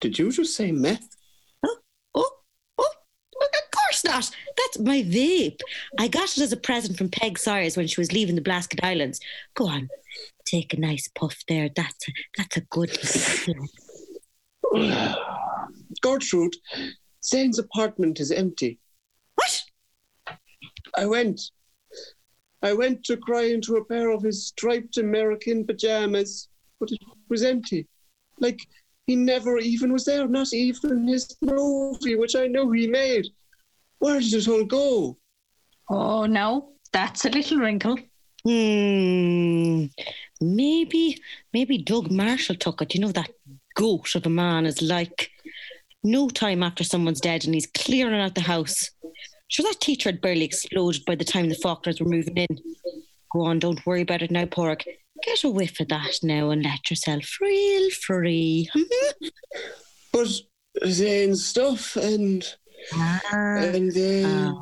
Did 0.00 0.18
you 0.18 0.30
just 0.30 0.56
say 0.56 0.72
meth? 0.72 1.16
Oh, 1.64 1.76
oh, 2.14 2.30
oh, 2.78 2.94
of 3.40 3.70
course 3.70 4.04
not. 4.04 4.30
That's 4.56 4.78
my 4.78 5.02
vape. 5.02 5.60
I 5.98 6.08
got 6.08 6.36
it 6.36 6.42
as 6.42 6.52
a 6.52 6.56
present 6.56 6.96
from 6.96 7.08
Peig 7.08 7.38
Sayers 7.38 7.76
when 7.76 7.86
she 7.86 8.00
was 8.00 8.12
leaving 8.12 8.34
the 8.34 8.40
Blasket 8.40 8.84
Islands. 8.84 9.20
Go 9.54 9.68
on, 9.68 9.88
take 10.52 10.74
a 10.74 10.80
nice 10.80 11.08
puff 11.14 11.36
there. 11.48 11.70
That's 11.74 12.08
a, 12.08 12.12
that's 12.36 12.56
a 12.58 12.60
good. 12.62 12.90
Gertrude, 16.02 16.56
Zane's 17.24 17.58
apartment 17.58 18.20
is 18.20 18.30
empty. 18.30 18.78
What? 19.34 19.62
I 20.96 21.06
went. 21.06 21.40
I 22.62 22.72
went 22.72 23.04
to 23.04 23.16
cry 23.16 23.44
into 23.44 23.76
a 23.76 23.84
pair 23.84 24.10
of 24.10 24.22
his 24.22 24.46
striped 24.46 24.96
American 24.96 25.66
pajamas, 25.66 26.48
but 26.78 26.92
it 26.92 27.00
was 27.28 27.42
empty. 27.42 27.88
Like 28.38 28.60
he 29.06 29.16
never 29.16 29.58
even 29.58 29.92
was 29.92 30.04
there, 30.04 30.28
not 30.28 30.52
even 30.52 31.08
his 31.08 31.36
movie, 31.40 32.16
which 32.16 32.36
I 32.36 32.46
know 32.46 32.70
he 32.70 32.86
made. 32.86 33.26
Where 33.98 34.20
did 34.20 34.34
it 34.34 34.48
all 34.48 34.64
go? 34.64 35.16
Oh, 35.88 36.26
no, 36.26 36.72
that's 36.92 37.24
a 37.24 37.30
little 37.30 37.58
wrinkle. 37.58 37.98
Hmm. 38.44 39.86
Maybe, 40.42 41.20
maybe 41.52 41.78
Doug 41.78 42.10
Marshall 42.10 42.56
took 42.56 42.82
it. 42.82 42.94
You 42.94 43.00
know 43.00 43.12
that 43.12 43.30
goat 43.76 44.14
of 44.14 44.26
a 44.26 44.30
man 44.30 44.66
is 44.66 44.82
like. 44.82 45.30
No 46.04 46.28
time 46.28 46.64
after 46.64 46.82
someone's 46.82 47.20
dead 47.20 47.44
and 47.44 47.54
he's 47.54 47.68
clearing 47.68 48.20
out 48.20 48.34
the 48.34 48.40
house. 48.40 48.90
Sure, 49.46 49.64
that 49.64 49.80
teacher 49.80 50.08
had 50.08 50.20
barely 50.20 50.44
exploded 50.44 51.04
by 51.04 51.14
the 51.14 51.24
time 51.24 51.48
the 51.48 51.54
Faulkners 51.54 52.00
were 52.00 52.08
moving 52.08 52.38
in. 52.38 52.58
Go 53.32 53.42
on, 53.42 53.60
don't 53.60 53.86
worry 53.86 54.00
about 54.00 54.22
it 54.22 54.32
now, 54.32 54.46
Pork. 54.46 54.82
Get 55.22 55.44
a 55.44 55.48
whiff 55.48 55.78
of 55.78 55.88
that 55.88 56.18
now 56.24 56.50
and 56.50 56.64
let 56.64 56.90
yourself 56.90 57.38
real 57.40 57.90
free. 57.90 58.68
but 60.12 60.28
then 60.80 61.36
stuff 61.36 61.94
and 61.94 62.44
and 63.30 63.92
then 63.92 64.54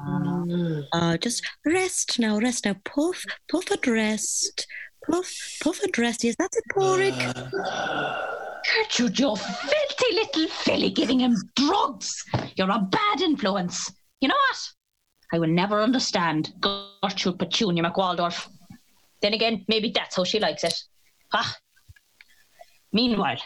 uh, 0.92 1.16
just 1.16 1.42
rest 1.64 2.18
now, 2.18 2.38
rest 2.38 2.66
now. 2.66 2.76
Puff, 2.84 3.24
puff 3.50 3.70
and 3.70 3.86
rest. 3.86 4.66
Puff, 5.08 5.58
puff 5.62 5.80
and 5.82 5.98
rest. 5.98 6.24
Yes, 6.24 6.36
that's 6.38 6.58
a 6.58 6.62
Pork. 6.74 7.00
Gertrude, 8.64 9.18
you 9.18 9.36
filthy 9.36 10.14
little 10.14 10.48
filly 10.48 10.90
giving 10.90 11.20
him 11.20 11.34
drugs. 11.56 12.24
You're 12.56 12.70
a 12.70 12.78
bad 12.78 13.20
influence. 13.20 13.90
You 14.20 14.28
know 14.28 14.34
what? 14.34 14.70
I 15.32 15.38
will 15.38 15.48
never 15.48 15.80
understand 15.80 16.52
Gertrude 16.60 17.38
Petunia 17.38 17.82
McWaldorf. 17.82 18.48
Then 19.22 19.34
again, 19.34 19.64
maybe 19.68 19.92
that's 19.94 20.16
how 20.16 20.24
she 20.24 20.40
likes 20.40 20.64
it. 20.64 20.74
Ah. 21.32 21.56
Meanwhile, 22.92 23.38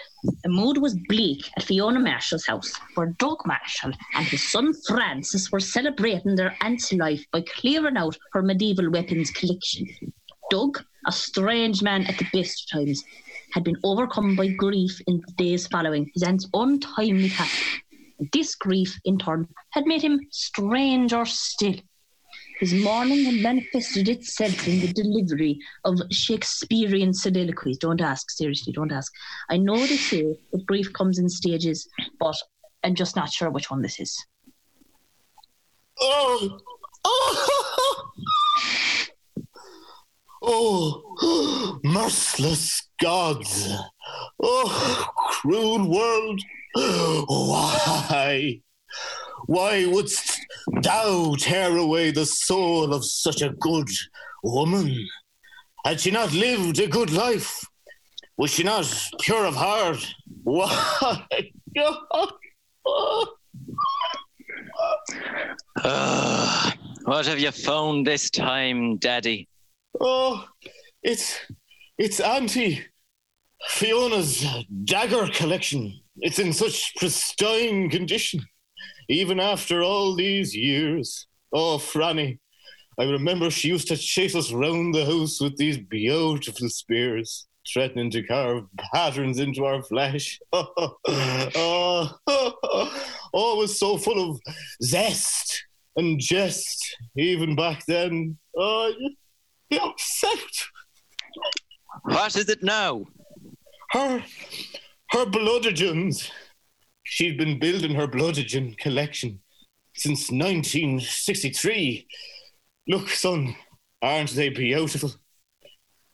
the 0.43 0.49
mood 0.49 0.79
was 0.79 0.97
bleak 1.09 1.51
at 1.57 1.65
Fiona 1.65 2.01
Marshall's 2.01 2.47
house, 2.47 2.73
where 2.95 3.15
Doug 3.19 3.47
Marshall 3.47 3.93
and 4.15 4.27
his 4.27 4.43
son 4.43 4.73
Frances 4.89 5.53
were 5.53 5.61
celebrating 5.61 6.35
their 6.35 6.57
aunt's 6.63 6.93
life 6.95 7.23
by 7.31 7.43
clearing 7.43 7.99
out 7.99 8.17
her 8.33 8.43
medieval 8.43 8.91
weapons 8.91 9.31
collection. 9.31 9.87
Doug, 10.51 10.83
a 11.07 11.13
strange 11.13 11.83
man 11.83 12.07
at 12.07 12.19
the 12.19 12.27
best 12.33 12.69
times, 12.71 13.05
had 13.53 13.65
been 13.65 13.77
overcome 13.85 14.37
by 14.37 14.49
grief 14.49 15.01
in 15.07 15.23
the 15.27 15.33
days 15.33 15.67
following 15.69 16.11
his 16.15 16.23
aunt's 16.23 16.49
untimely 16.55 17.31
passing. 17.31 17.81
This 18.33 18.55
grief, 18.55 18.99
in 19.05 19.19
turn, 19.19 19.49
had 19.71 19.87
made 19.87 20.03
him 20.03 20.21
stranger 20.31 21.25
still. 21.25 21.75
His 22.61 22.73
mourning 22.73 23.25
had 23.25 23.43
manifested 23.43 24.09
itself 24.09 24.69
in 24.69 24.81
the 24.81 24.93
delivery 24.93 25.59
of 25.85 25.99
Shakespearean 26.11 27.13
soliloquies. 27.13 27.79
Don't 27.79 28.01
ask, 28.01 28.31
seriously, 28.31 28.73
don't 28.73 28.93
ask. 28.93 29.13
I 29.51 29.57
know 29.57 29.77
they 29.77 29.97
say 29.97 30.37
that 30.53 30.67
grief 30.67 30.93
comes 30.93 31.19
in 31.19 31.29
stages, 31.29 31.89
but 32.21 32.37
I'm 32.85 32.95
just 32.95 33.17
not 33.17 33.33
sure 33.33 33.51
which 33.51 33.71
one 33.71 33.83
this 33.83 33.99
is. 33.99 34.17
Oh, 36.01 36.59
oh, 37.05 37.54
oh, 40.47 41.81
merciless 41.85 42.89
gods! 43.01 43.73
Oh, 44.43 45.11
cruel 45.17 45.89
world! 45.89 46.41
Why? 47.29 48.61
Why 49.47 49.87
wouldst 49.87 50.41
thou 50.83 51.35
tear 51.39 51.77
away 51.77 52.11
the 52.11 52.27
soul 52.27 52.93
of 52.93 53.05
such 53.05 53.43
a 53.43 53.51
good 53.51 53.89
woman? 54.43 55.07
Had 55.85 56.01
she 56.01 56.11
not 56.11 56.33
lived 56.33 56.79
a 56.79 56.87
good 56.87 57.13
life? 57.13 57.65
Was 58.37 58.51
she 58.53 58.63
not 58.63 58.87
pure 59.21 59.45
of 59.45 59.55
heart? 59.55 60.07
Why? 60.43 61.27
Uh, 65.83 66.71
what 67.05 67.27
have 67.27 67.39
you 67.39 67.51
found 67.51 68.07
this 68.07 68.31
time, 68.31 68.97
Daddy? 68.99 69.49
Oh, 70.01 70.47
it's 71.03 71.39
it's 71.99 72.21
Auntie 72.21 72.85
Fiona's 73.69 74.45
dagger 74.85 75.29
collection. 75.29 76.01
It's 76.17 76.39
in 76.39 76.53
such 76.53 76.95
pristine 76.97 77.91
condition, 77.91 78.41
even 79.09 79.41
after 79.41 79.83
all 79.83 80.15
these 80.15 80.55
years. 80.55 81.27
Oh, 81.53 81.79
Franny, 81.79 82.39
I 82.99 83.05
remember 83.05 83.51
she 83.51 83.69
used 83.69 83.89
to 83.89 83.97
chase 83.97 84.35
us 84.35 84.53
round 84.53 84.95
the 84.95 85.05
house 85.05 85.41
with 85.41 85.57
these 85.57 85.79
beautiful 85.79 86.69
spears, 86.69 87.47
threatening 87.73 88.11
to 88.11 88.23
carve 88.23 88.65
patterns 88.93 89.39
into 89.39 89.65
our 89.65 89.83
flesh. 89.83 90.39
oh, 90.53 90.97
oh, 91.07 92.11
oh, 92.27 93.55
it 93.55 93.59
was 93.59 93.79
so 93.79 93.97
full 93.97 94.31
of 94.31 94.41
zest 94.83 95.65
and 95.97 96.21
jest, 96.21 96.97
even 97.17 97.57
back 97.57 97.85
then. 97.87 98.39
Oh, 98.57 98.93
What 102.03 102.37
is 102.37 102.49
it 102.49 102.63
now? 102.63 103.05
Her, 103.93 104.23
her 105.11 105.27
bludgeons. 105.27 106.31
She'd 107.05 107.39
been 107.39 107.59
building 107.59 107.95
her 107.95 108.07
bludgeon 108.07 108.75
collection 108.79 109.41
since 109.95 110.31
1963. 110.31 112.07
Look, 112.89 113.09
son, 113.11 113.55
aren't 114.03 114.31
they 114.31 114.49
beautiful? 114.49 115.13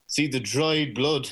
See 0.06 0.26
the 0.26 0.40
dried 0.40 0.94
blood, 0.94 1.30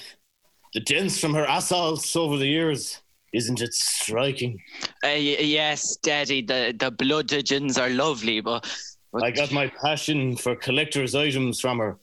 the 0.74 0.80
dents 0.80 1.20
from 1.20 1.34
her 1.34 1.46
assaults 1.48 2.14
over 2.16 2.36
the 2.36 2.46
years. 2.46 3.00
Isn't 3.34 3.60
it 3.60 3.74
striking? 3.74 4.58
Uh, 5.04 5.12
y- 5.12 5.36
yes, 5.40 5.96
Daddy, 5.96 6.40
the, 6.40 6.74
the 6.78 6.90
bludgeons 6.90 7.76
are 7.76 7.90
lovely, 7.90 8.40
but. 8.40 8.66
I 9.22 9.30
got 9.30 9.52
my 9.52 9.66
passion 9.82 10.36
for 10.36 10.56
collector's 10.56 11.14
items 11.14 11.60
from 11.60 11.78
her. 11.78 11.98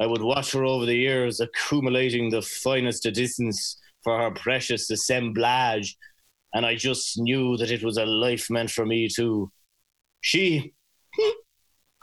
I 0.00 0.06
would 0.06 0.22
watch 0.22 0.52
her 0.52 0.64
over 0.64 0.86
the 0.86 0.94
years, 0.94 1.40
accumulating 1.40 2.30
the 2.30 2.42
finest 2.42 3.06
editions 3.06 3.78
for 4.04 4.18
her 4.18 4.30
precious 4.30 4.90
assemblage, 4.90 5.96
and 6.54 6.64
I 6.64 6.76
just 6.76 7.18
knew 7.18 7.56
that 7.56 7.70
it 7.70 7.82
was 7.82 7.96
a 7.96 8.06
life 8.06 8.48
meant 8.48 8.70
for 8.70 8.86
me 8.86 9.08
too. 9.08 9.50
She, 10.20 10.72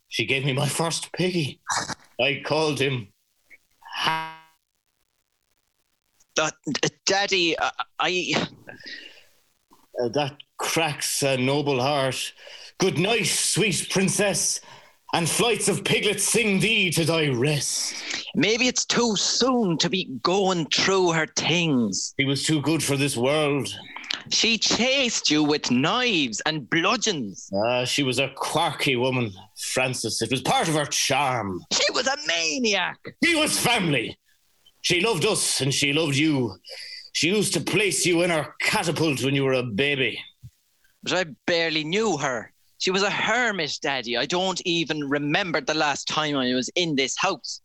she 0.10 0.26
gave 0.26 0.46
me 0.46 0.54
my 0.54 0.68
first 0.68 1.12
piggy. 1.14 1.62
I 2.20 2.42
called 2.46 2.80
him. 2.80 3.08
Uh, 6.38 6.52
Daddy, 7.06 7.58
uh, 7.58 7.72
I. 8.00 8.34
Uh, 10.02 10.10
that 10.10 10.36
cracks 10.58 11.24
a 11.24 11.38
noble 11.38 11.82
heart. 11.82 12.34
Good 12.78 12.98
night, 12.98 13.26
sweet 13.26 13.88
princess, 13.90 14.60
and 15.16 15.30
flights 15.30 15.70
of 15.70 15.86
piglets 15.86 16.26
sing 16.26 16.60
thee 16.60 16.92
to 16.92 17.06
thy 17.06 17.30
rest. 17.30 17.96
Maybe 18.36 18.68
it's 18.68 18.84
too 18.84 19.16
soon 19.16 19.78
to 19.78 19.90
be 19.90 20.10
going 20.22 20.66
through 20.66 21.14
her 21.14 21.26
things. 21.38 22.14
He 22.18 22.26
was 22.26 22.44
too 22.44 22.62
good 22.62 22.84
for 22.84 22.98
this 22.98 23.16
world. 23.16 23.74
She 24.30 24.58
chased 24.58 25.32
you 25.32 25.42
with 25.42 25.72
knives 25.72 26.42
and 26.46 26.70
bludgeons. 26.70 27.50
Ah, 27.66 27.86
she 27.86 28.04
was 28.04 28.20
a 28.20 28.28
quirky 28.36 28.98
woman, 28.98 29.32
Frances. 29.58 30.22
It 30.22 30.32
was 30.32 30.42
part 30.42 30.68
of 30.68 30.74
her 30.74 30.86
charm. 30.86 31.64
She 31.72 31.90
was 31.94 32.08
a 32.08 32.18
maniac. 32.28 32.98
She 33.24 33.36
was 33.36 33.58
family. 33.58 34.18
She 34.82 35.00
loved 35.00 35.26
us 35.26 35.62
and 35.62 35.74
she 35.74 35.94
loved 35.94 36.18
you. 36.18 36.58
She 37.14 37.30
used 37.30 37.54
to 37.54 37.62
place 37.62 38.06
you 38.06 38.24
in 38.24 38.32
her 38.32 38.54
catapult 38.60 39.24
when 39.24 39.34
you 39.34 39.46
were 39.46 39.54
a 39.54 39.64
baby. 39.64 40.20
But 41.04 41.14
I 41.14 41.26
barely 41.48 41.86
knew 41.86 42.18
her. 42.18 42.52
She 42.78 42.92
was 42.92 43.04
a 43.04 43.10
hermit, 43.10 43.78
Daddy. 43.82 44.18
I 44.18 44.26
don't 44.26 44.62
even 44.66 45.08
remember 45.10 45.62
the 45.62 45.74
last 45.74 46.08
time 46.08 46.36
I 46.36 46.54
was 46.54 46.70
in 46.76 46.96
this 46.96 47.16
house. 47.18 47.62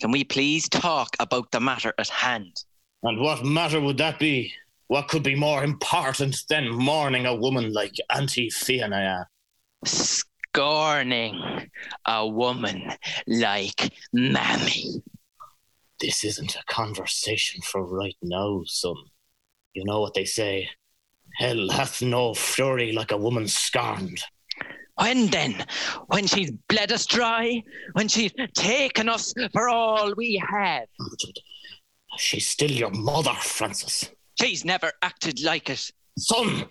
Can 0.00 0.10
we 0.10 0.24
please 0.24 0.68
talk 0.68 1.16
about 1.18 1.50
the 1.50 1.60
matter 1.60 1.94
at 1.98 2.08
hand? 2.08 2.64
And 3.02 3.20
what 3.20 3.44
matter 3.44 3.80
would 3.80 3.98
that 3.98 4.18
be? 4.18 4.52
What 4.88 5.08
could 5.08 5.22
be 5.22 5.34
more 5.34 5.64
important 5.64 6.44
than 6.48 6.68
mourning 6.68 7.26
a 7.26 7.34
woman 7.34 7.72
like 7.72 7.94
Auntie 8.10 8.50
Fiona? 8.50 9.26
Scorning 9.84 11.70
a 12.06 12.26
woman 12.26 12.92
like 13.26 13.92
Mammy. 14.12 15.02
This 16.00 16.24
isn't 16.24 16.56
a 16.56 16.64
conversation 16.66 17.62
for 17.62 17.84
right 17.84 18.16
now, 18.22 18.62
son. 18.66 18.96
You 19.72 19.84
know 19.84 20.00
what 20.00 20.14
they 20.14 20.24
say 20.24 20.68
hell 21.34 21.68
hath 21.70 22.00
no 22.00 22.34
fury 22.34 22.92
like 22.92 23.10
a 23.10 23.16
woman 23.16 23.48
scorned. 23.48 24.22
When 24.96 25.26
then? 25.26 25.64
When 26.06 26.26
she's 26.26 26.50
bled 26.68 26.92
us 26.92 27.06
dry? 27.06 27.62
When 27.92 28.08
she's 28.08 28.32
taken 28.54 29.08
us 29.08 29.34
for 29.52 29.68
all 29.68 30.14
we 30.16 30.42
have? 30.48 30.84
She's 32.16 32.48
still 32.48 32.70
your 32.70 32.90
mother, 32.90 33.34
Frances. 33.34 34.10
She's 34.40 34.64
never 34.64 34.92
acted 35.02 35.42
like 35.42 35.68
it. 35.70 35.90
Son, 36.18 36.66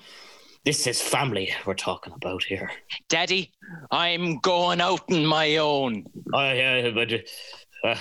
this 0.64 0.88
is 0.88 1.02
family 1.02 1.54
we're 1.66 1.74
talking 1.74 2.14
about 2.14 2.44
here. 2.44 2.72
Daddy, 3.10 3.52
I'm 3.92 4.40
going 4.40 4.80
out 4.80 5.12
on 5.12 5.26
my 5.26 5.58
own. 5.58 6.06
I, 6.34 6.62
uh, 6.62 6.92
but 6.92 7.14
uh, 7.84 7.96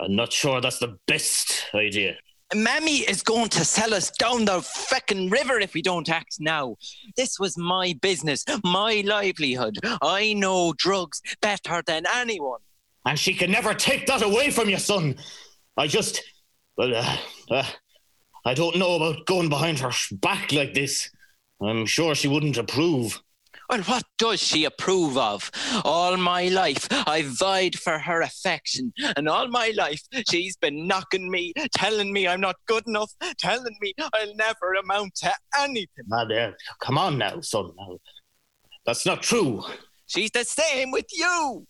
I'm 0.00 0.14
not 0.14 0.32
sure 0.32 0.60
that's 0.60 0.78
the 0.78 0.96
best 1.06 1.64
idea. 1.74 2.16
Mammy 2.54 2.98
is 2.98 3.22
going 3.22 3.48
to 3.50 3.64
sell 3.64 3.92
us 3.92 4.10
down 4.10 4.44
the 4.44 4.58
feckin' 4.60 5.30
river 5.30 5.58
if 5.58 5.74
we 5.74 5.82
don't 5.82 6.08
act 6.08 6.36
now. 6.38 6.76
This 7.16 7.40
was 7.40 7.58
my 7.58 7.98
business, 8.00 8.44
my 8.64 9.02
livelihood. 9.04 9.78
I 10.00 10.32
know 10.34 10.72
drugs 10.78 11.20
better 11.40 11.82
than 11.86 12.04
anyone. 12.14 12.60
And 13.04 13.18
she 13.18 13.34
can 13.34 13.50
never 13.50 13.74
take 13.74 14.06
that 14.06 14.22
away 14.22 14.50
from 14.50 14.68
you, 14.68 14.78
son. 14.78 15.16
I 15.76 15.88
just, 15.88 16.22
well, 16.76 16.94
uh, 16.94 17.16
uh, 17.50 17.66
I 18.44 18.54
don't 18.54 18.76
know 18.76 18.94
about 18.94 19.26
going 19.26 19.48
behind 19.48 19.80
her 19.80 19.90
back 20.12 20.52
like 20.52 20.72
this. 20.72 21.10
I'm 21.60 21.86
sure 21.86 22.14
she 22.14 22.28
wouldn't 22.28 22.58
approve. 22.58 23.20
Well, 23.68 23.82
what 23.82 24.04
does 24.18 24.40
she 24.40 24.64
approve 24.64 25.16
of? 25.16 25.50
All 25.84 26.16
my 26.16 26.48
life, 26.48 26.86
I've 26.90 27.38
vied 27.38 27.78
for 27.78 27.98
her 27.98 28.22
affection, 28.22 28.92
and 29.16 29.28
all 29.28 29.48
my 29.48 29.72
life, 29.76 30.02
she's 30.28 30.56
been 30.56 30.86
knocking 30.86 31.30
me, 31.30 31.52
telling 31.74 32.12
me 32.12 32.28
I'm 32.28 32.40
not 32.40 32.56
good 32.66 32.86
enough, 32.86 33.12
telling 33.38 33.76
me 33.80 33.92
I'll 34.00 34.34
never 34.36 34.74
amount 34.74 35.16
to 35.16 35.32
anything. 35.58 36.04
Now, 36.06 36.24
there, 36.24 36.56
come 36.80 36.98
on 36.98 37.18
now, 37.18 37.40
son. 37.40 37.72
Now, 37.76 37.98
that's 38.84 39.04
not 39.04 39.22
true. 39.22 39.64
She's 40.06 40.30
the 40.30 40.44
same 40.44 40.92
with 40.92 41.06
you. 41.12 41.66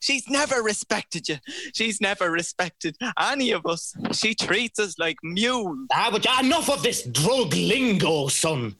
She's 0.00 0.28
never 0.28 0.62
respected 0.62 1.28
you. 1.28 1.38
She's 1.74 2.00
never 2.00 2.30
respected 2.30 2.96
any 3.18 3.50
of 3.52 3.66
us. 3.66 3.94
She 4.12 4.34
treats 4.34 4.78
us 4.78 4.98
like 4.98 5.16
mules. 5.22 5.86
Ah, 5.92 6.08
but 6.10 6.26
enough 6.44 6.70
of 6.70 6.82
this 6.82 7.02
drug 7.04 7.54
lingo, 7.54 8.28
son. 8.28 8.76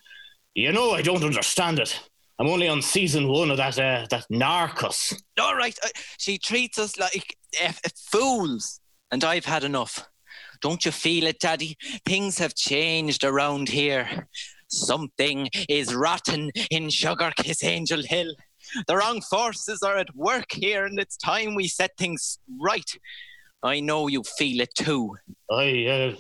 You 0.55 0.73
know 0.73 0.91
I 0.93 1.03
don't 1.03 1.23
understand 1.25 1.79
it. 1.79 1.99
I'm 2.41 2.49
only 2.49 2.69
on 2.69 2.81
season 2.81 3.29
one 3.29 3.51
of 3.51 3.59
that 3.59 3.79
uh, 3.79 4.07
that 4.09 4.25
Narcos. 4.33 5.15
All 5.39 5.55
right, 5.55 5.79
uh, 5.85 5.89
she 6.17 6.39
treats 6.39 6.79
us 6.79 6.99
like 6.99 7.37
uh, 7.63 7.73
fools, 8.11 8.81
and 9.13 9.23
I've 9.23 9.45
had 9.45 9.63
enough. 9.63 10.09
Don't 10.63 10.83
you 10.87 10.91
feel 10.91 11.27
it, 11.27 11.39
Daddy? 11.39 11.77
Things 12.07 12.39
have 12.39 12.55
changed 12.55 13.25
around 13.25 13.69
here. 13.69 14.27
Something 14.69 15.51
is 15.69 15.95
rotten 15.95 16.51
in 16.71 16.89
Sugar 16.89 17.31
Kiss 17.37 17.63
Angel 17.63 18.03
Hill. 18.03 18.35
The 18.87 18.97
wrong 18.97 19.21
forces 19.21 19.83
are 19.83 19.99
at 19.99 20.17
work 20.17 20.51
here, 20.53 20.87
and 20.87 20.99
it's 20.99 21.19
time 21.19 21.55
we 21.55 21.69
set 21.69 21.91
things 21.99 22.39
right. 22.59 22.91
I 23.63 23.81
know 23.81 24.09
you 24.09 24.23
feel 24.23 24.63
it 24.63 24.75
too. 24.75 25.15
I, 25.51 26.17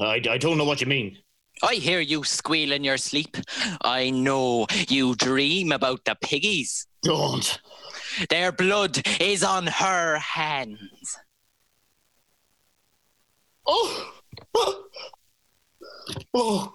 uh, 0.00 0.04
I, 0.04 0.22
I 0.28 0.38
don't 0.38 0.58
know 0.58 0.64
what 0.64 0.80
you 0.80 0.88
mean. 0.88 1.18
I 1.62 1.74
hear 1.74 2.00
you 2.00 2.24
squeal 2.24 2.72
in 2.72 2.82
your 2.82 2.96
sleep. 2.96 3.36
I 3.82 4.10
know 4.10 4.66
you 4.88 5.14
dream 5.14 5.70
about 5.72 6.04
the 6.04 6.16
piggies. 6.20 6.86
Don't. 7.02 7.60
Their 8.28 8.52
blood 8.52 9.00
is 9.20 9.42
on 9.44 9.66
her 9.68 10.18
hands. 10.18 11.18
Oh, 13.64 14.12
oh, 14.54 14.84
oh, 16.34 16.72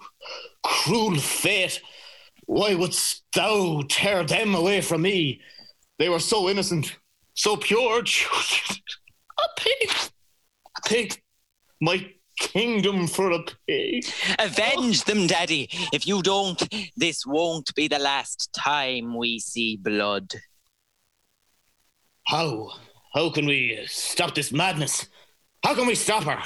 cruel 0.62 1.16
fate. 1.16 1.82
Why 2.46 2.74
wouldst 2.74 3.24
thou 3.34 3.82
tear 3.88 4.24
them 4.24 4.54
away 4.54 4.80
from 4.80 5.02
me? 5.02 5.42
They 5.98 6.08
were 6.08 6.20
so 6.20 6.48
innocent, 6.48 6.96
so 7.34 7.56
pure. 7.56 8.00
A 9.38 9.60
pig. 9.60 9.90
A 10.76 10.88
pig. 10.88 11.22
My 11.80 12.10
kingdom 12.38 13.06
for 13.06 13.30
a 13.30 13.42
pig. 13.66 14.04
Avenge 14.38 15.04
them, 15.04 15.26
Daddy. 15.26 15.68
If 15.92 16.06
you 16.06 16.22
don't, 16.22 16.62
this 16.96 17.26
won't 17.26 17.74
be 17.74 17.88
the 17.88 17.98
last 17.98 18.50
time 18.54 19.16
we 19.16 19.38
see 19.38 19.76
blood. 19.76 20.32
How? 22.26 22.70
How 23.14 23.30
can 23.30 23.46
we 23.46 23.78
stop 23.86 24.34
this 24.34 24.52
madness? 24.52 25.08
How 25.64 25.74
can 25.74 25.86
we 25.86 25.94
stop 25.94 26.24
her? 26.24 26.42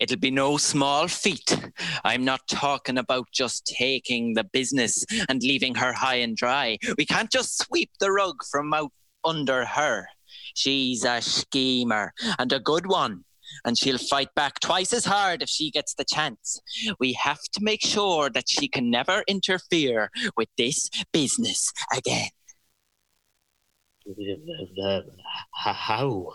It'll 0.00 0.18
be 0.18 0.30
no 0.30 0.58
small 0.58 1.08
feat. 1.08 1.58
I'm 2.04 2.24
not 2.24 2.46
talking 2.46 2.98
about 2.98 3.26
just 3.32 3.66
taking 3.66 4.34
the 4.34 4.44
business 4.44 5.04
and 5.28 5.42
leaving 5.42 5.74
her 5.76 5.92
high 5.92 6.16
and 6.16 6.36
dry. 6.36 6.78
We 6.98 7.06
can't 7.06 7.30
just 7.30 7.58
sweep 7.58 7.90
the 7.98 8.12
rug 8.12 8.36
from 8.50 8.72
out 8.74 8.92
under 9.24 9.64
her. 9.64 10.08
She's 10.54 11.04
a 11.04 11.20
schemer 11.20 12.12
and 12.38 12.52
a 12.52 12.60
good 12.60 12.86
one, 12.86 13.24
and 13.64 13.78
she'll 13.78 13.98
fight 13.98 14.34
back 14.34 14.60
twice 14.60 14.92
as 14.92 15.04
hard 15.04 15.42
if 15.42 15.48
she 15.48 15.70
gets 15.70 15.94
the 15.94 16.04
chance. 16.04 16.60
We 16.98 17.12
have 17.14 17.42
to 17.54 17.62
make 17.62 17.84
sure 17.84 18.30
that 18.30 18.48
she 18.48 18.68
can 18.68 18.90
never 18.90 19.24
interfere 19.26 20.10
with 20.36 20.48
this 20.56 20.88
business 21.12 21.72
again. 21.94 22.30
How? 25.54 26.34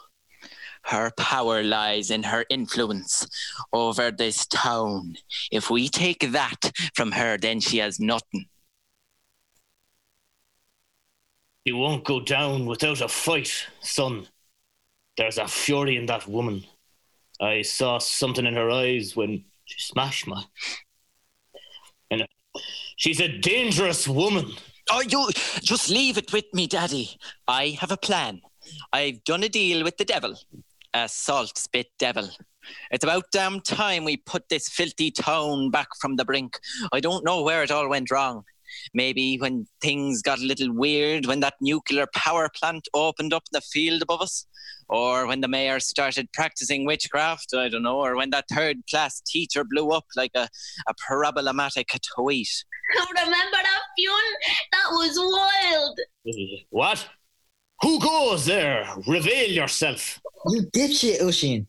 Her 0.84 1.12
power 1.18 1.64
lies 1.64 2.12
in 2.12 2.24
her 2.24 2.46
influence 2.50 3.28
over 3.74 4.10
this 4.10 4.46
town. 4.48 5.16
If 5.52 5.70
we 5.70 5.90
take 5.90 6.32
that 6.32 6.72
from 6.96 7.12
her, 7.12 7.38
then 7.38 7.60
she 7.60 7.80
has 7.80 8.00
nothing. 8.00 8.46
You 11.66 11.76
won't 11.76 12.06
go 12.06 12.22
down 12.22 12.66
without 12.66 13.02
a 13.02 13.10
fight, 13.10 13.52
son. 13.82 14.28
There's 15.18 15.38
a 15.38 15.48
fury 15.48 15.98
in 15.98 16.06
that 16.06 16.26
woman. 16.26 16.64
I 17.40 17.62
saw 17.62 18.00
something 18.00 18.46
in 18.46 18.56
her 18.56 18.70
eyes 18.70 19.16
when 19.16 19.44
she 19.66 19.80
smashed 19.80 20.28
me. 20.28 20.44
And 22.10 22.28
she's 22.96 23.20
a 23.20 23.28
dangerous 23.28 24.08
woman. 24.08 24.54
Oh, 24.90 25.02
you 25.02 25.30
just 25.62 25.90
leave 25.90 26.18
it 26.18 26.32
with 26.32 26.46
me, 26.54 26.66
Daddy. 26.66 27.18
I 27.48 27.78
have 27.80 27.92
a 27.92 27.98
plan. 27.98 28.42
I've 28.94 29.24
done 29.24 29.44
a 29.44 29.50
deal 29.50 29.84
with 29.84 29.98
the 29.98 30.06
devil, 30.06 30.36
a 30.94 31.08
salt 31.08 31.58
spit 31.58 31.88
devil. 32.00 32.30
It's 32.92 33.04
about 33.04 33.32
damn 33.32 33.62
time 33.62 34.04
we 34.04 34.18
put 34.18 34.50
this 34.50 34.70
filthy 34.70 35.12
town 35.12 35.70
back 35.72 35.90
from 36.00 36.16
the 36.16 36.26
brink. 36.26 36.60
I 36.92 37.00
don't 37.00 37.26
know 37.26 37.44
where 37.44 37.64
it 37.64 37.72
all 37.72 37.88
went 37.90 38.12
wrong. 38.12 38.44
Maybe 38.94 39.38
when 39.38 39.68
things 39.82 40.22
got 40.22 40.40
a 40.40 40.46
little 40.46 40.72
weird, 40.74 41.26
when 41.26 41.40
that 41.42 41.56
nuclear 41.62 42.08
power 42.14 42.50
plant 42.54 42.88
opened 42.94 43.34
up 43.34 43.44
in 43.52 43.56
the 43.58 43.62
field 43.62 44.02
above 44.02 44.22
us, 44.22 44.46
or 44.90 45.28
when 45.28 45.42
the 45.42 45.48
mayor 45.48 45.80
started 45.80 46.32
practicing 46.34 46.86
witchcraft, 46.86 47.54
I 47.54 47.70
don't 47.70 47.84
know, 47.84 48.00
or 48.00 48.16
when 48.16 48.30
that 48.32 48.46
third 48.52 48.78
class 48.90 49.22
teacher 49.22 49.64
blew 49.64 49.90
up 49.90 50.06
like 50.16 50.32
a, 50.36 50.48
a 50.88 50.94
problematic 51.06 51.88
tweet. 52.16 52.50
Remember 53.10 53.52
that, 53.52 53.82
Fionn? 53.98 54.16
That 54.72 54.90
was 54.92 55.18
wild. 55.18 56.00
What? 56.70 57.08
Who 57.82 58.00
goes 58.00 58.46
there? 58.46 58.88
Reveal 59.08 59.52
yourself. 59.52 60.20
You 60.48 60.64
dipshit, 60.74 61.22
Oisin. 61.22 61.68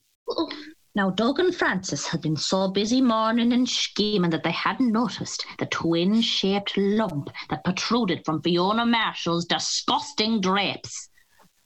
Now, 0.95 1.11
Doug 1.11 1.39
and 1.39 1.55
Frances 1.55 2.07
had 2.07 2.23
been 2.23 2.37
so 2.37 2.69
busy 2.69 3.01
mourning 3.01 3.53
and 3.53 3.69
scheming 3.69 4.31
that 4.31 4.43
they 4.43 4.51
hadn't 4.51 4.91
noticed 4.91 5.47
the 5.59 5.67
twin 5.67 6.21
shaped 6.23 6.77
lump 6.77 7.31
that 7.51 7.63
protruded 7.63 8.25
from 8.25 8.43
Fiona 8.43 8.85
Marshall's 8.85 9.45
disgusting 9.45 10.41
drapes. 10.41 11.09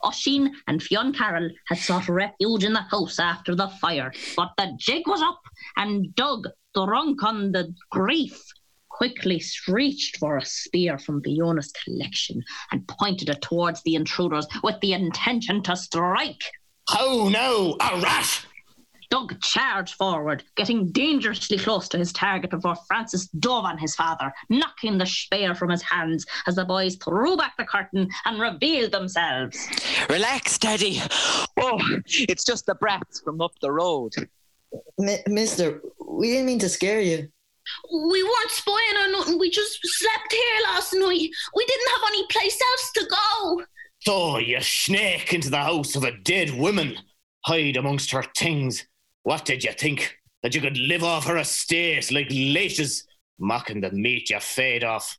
Oisin 0.04 0.54
and 0.66 0.82
Fionn 0.82 1.12
Carroll 1.12 1.50
had 1.68 1.78
sought 1.78 2.08
refuge 2.08 2.64
in 2.64 2.72
the 2.72 2.82
house 2.90 3.18
after 3.18 3.54
the 3.54 3.68
fire, 3.68 4.12
but 4.36 4.52
the 4.56 4.72
jig 4.78 5.06
was 5.06 5.22
up, 5.22 5.40
and 5.76 6.14
Doug, 6.14 6.48
drunk 6.74 7.22
on 7.22 7.52
the 7.52 7.74
grief, 7.90 8.40
quickly 8.88 9.42
reached 9.68 10.18
for 10.18 10.36
a 10.36 10.44
spear 10.44 10.98
from 10.98 11.22
Fiona's 11.22 11.72
collection 11.84 12.42
and 12.70 12.86
pointed 12.86 13.28
it 13.28 13.42
towards 13.42 13.82
the 13.82 13.94
intruders 13.94 14.46
with 14.62 14.78
the 14.80 14.92
intention 14.92 15.62
to 15.62 15.76
strike. 15.76 16.42
Oh 16.90 17.28
no, 17.32 17.76
a 17.80 18.00
rat! 18.00 18.46
Doug 19.12 19.38
charged 19.42 19.96
forward, 19.96 20.42
getting 20.56 20.90
dangerously 20.90 21.58
close 21.58 21.86
to 21.86 21.98
his 21.98 22.14
target 22.14 22.50
before 22.50 22.74
Frances 22.88 23.28
dove 23.28 23.66
on 23.66 23.76
his 23.76 23.94
father, 23.94 24.32
knocking 24.48 24.96
the 24.96 25.04
spear 25.04 25.54
from 25.54 25.68
his 25.68 25.82
hands 25.82 26.24
as 26.46 26.54
the 26.54 26.64
boys 26.64 26.96
threw 26.96 27.36
back 27.36 27.54
the 27.58 27.64
curtain 27.64 28.08
and 28.24 28.40
revealed 28.40 28.90
themselves. 28.90 29.68
Relax, 30.08 30.58
Daddy. 30.58 31.02
Oh, 31.58 31.78
it's 32.06 32.46
just 32.46 32.64
the 32.64 32.74
brats 32.76 33.20
from 33.20 33.42
up 33.42 33.52
the 33.60 33.70
road. 33.70 34.14
M- 34.98 35.20
mister, 35.26 35.82
we 36.08 36.30
didn't 36.30 36.46
mean 36.46 36.58
to 36.60 36.70
scare 36.70 37.02
you. 37.02 37.30
We 37.92 38.22
weren't 38.22 38.50
spying 38.50 38.96
or 38.98 39.12
nothing. 39.12 39.38
We 39.38 39.50
just 39.50 39.78
slept 39.82 40.32
here 40.32 40.60
last 40.64 40.94
night. 40.94 41.28
We 41.54 41.66
didn't 41.66 41.90
have 41.90 42.08
any 42.08 42.26
place 42.28 42.58
else 42.70 42.92
to 42.94 43.06
go. 43.10 43.62
So 44.00 44.38
you 44.38 44.62
snake 44.62 45.34
into 45.34 45.50
the 45.50 45.58
house 45.58 45.96
of 45.96 46.04
a 46.04 46.16
dead 46.16 46.50
woman, 46.58 46.96
hide 47.44 47.76
amongst 47.76 48.10
her 48.12 48.24
things. 48.34 48.86
What 49.22 49.44
did 49.44 49.64
you 49.64 49.72
think? 49.72 50.16
That 50.42 50.56
you 50.56 50.60
could 50.60 50.76
live 50.76 51.04
off 51.04 51.26
her 51.26 51.36
estate 51.36 52.10
like 52.10 52.28
leeches, 52.30 53.06
mocking 53.38 53.80
the 53.80 53.92
meat 53.92 54.30
you 54.30 54.40
fed 54.40 54.82
off? 54.82 55.16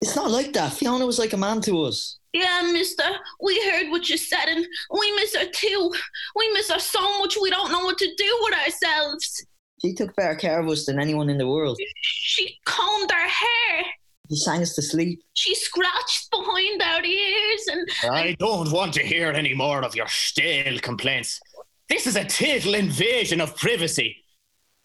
It's 0.00 0.16
not 0.16 0.30
like 0.30 0.52
that. 0.54 0.72
Fiona 0.72 1.04
was 1.04 1.18
like 1.18 1.34
a 1.34 1.36
man 1.36 1.60
to 1.62 1.82
us. 1.82 2.18
Yeah, 2.32 2.68
mister. 2.72 3.04
We 3.40 3.62
heard 3.70 3.90
what 3.90 4.08
you 4.08 4.16
said 4.16 4.46
and 4.46 4.66
we 4.98 5.12
miss 5.16 5.34
her 5.36 5.46
too. 5.46 5.92
We 6.36 6.52
miss 6.52 6.70
her 6.70 6.78
so 6.78 7.18
much 7.18 7.36
we 7.40 7.50
don't 7.50 7.70
know 7.72 7.84
what 7.84 7.98
to 7.98 8.14
do 8.16 8.38
with 8.42 8.54
ourselves. 8.54 9.46
She 9.82 9.94
took 9.94 10.14
better 10.16 10.34
care 10.34 10.60
of 10.60 10.68
us 10.68 10.86
than 10.86 10.98
anyone 10.98 11.28
in 11.28 11.38
the 11.38 11.46
world. 11.46 11.78
She 12.02 12.58
combed 12.64 13.12
our 13.12 13.28
hair. 13.28 13.84
He 14.28 14.36
sang 14.36 14.60
us 14.62 14.74
to 14.74 14.82
sleep. 14.82 15.20
She 15.34 15.54
scratched 15.54 16.30
behind 16.30 16.82
our 16.82 17.04
ears 17.04 17.66
and 17.68 17.88
I 18.10 18.36
don't 18.38 18.70
want 18.72 18.92
to 18.94 19.02
hear 19.02 19.30
any 19.30 19.54
more 19.54 19.82
of 19.82 19.94
your 19.94 20.08
stale 20.08 20.78
complaints. 20.80 21.40
This 21.88 22.06
is 22.06 22.16
a 22.16 22.24
total 22.24 22.74
invasion 22.74 23.40
of 23.40 23.56
privacy. 23.56 24.16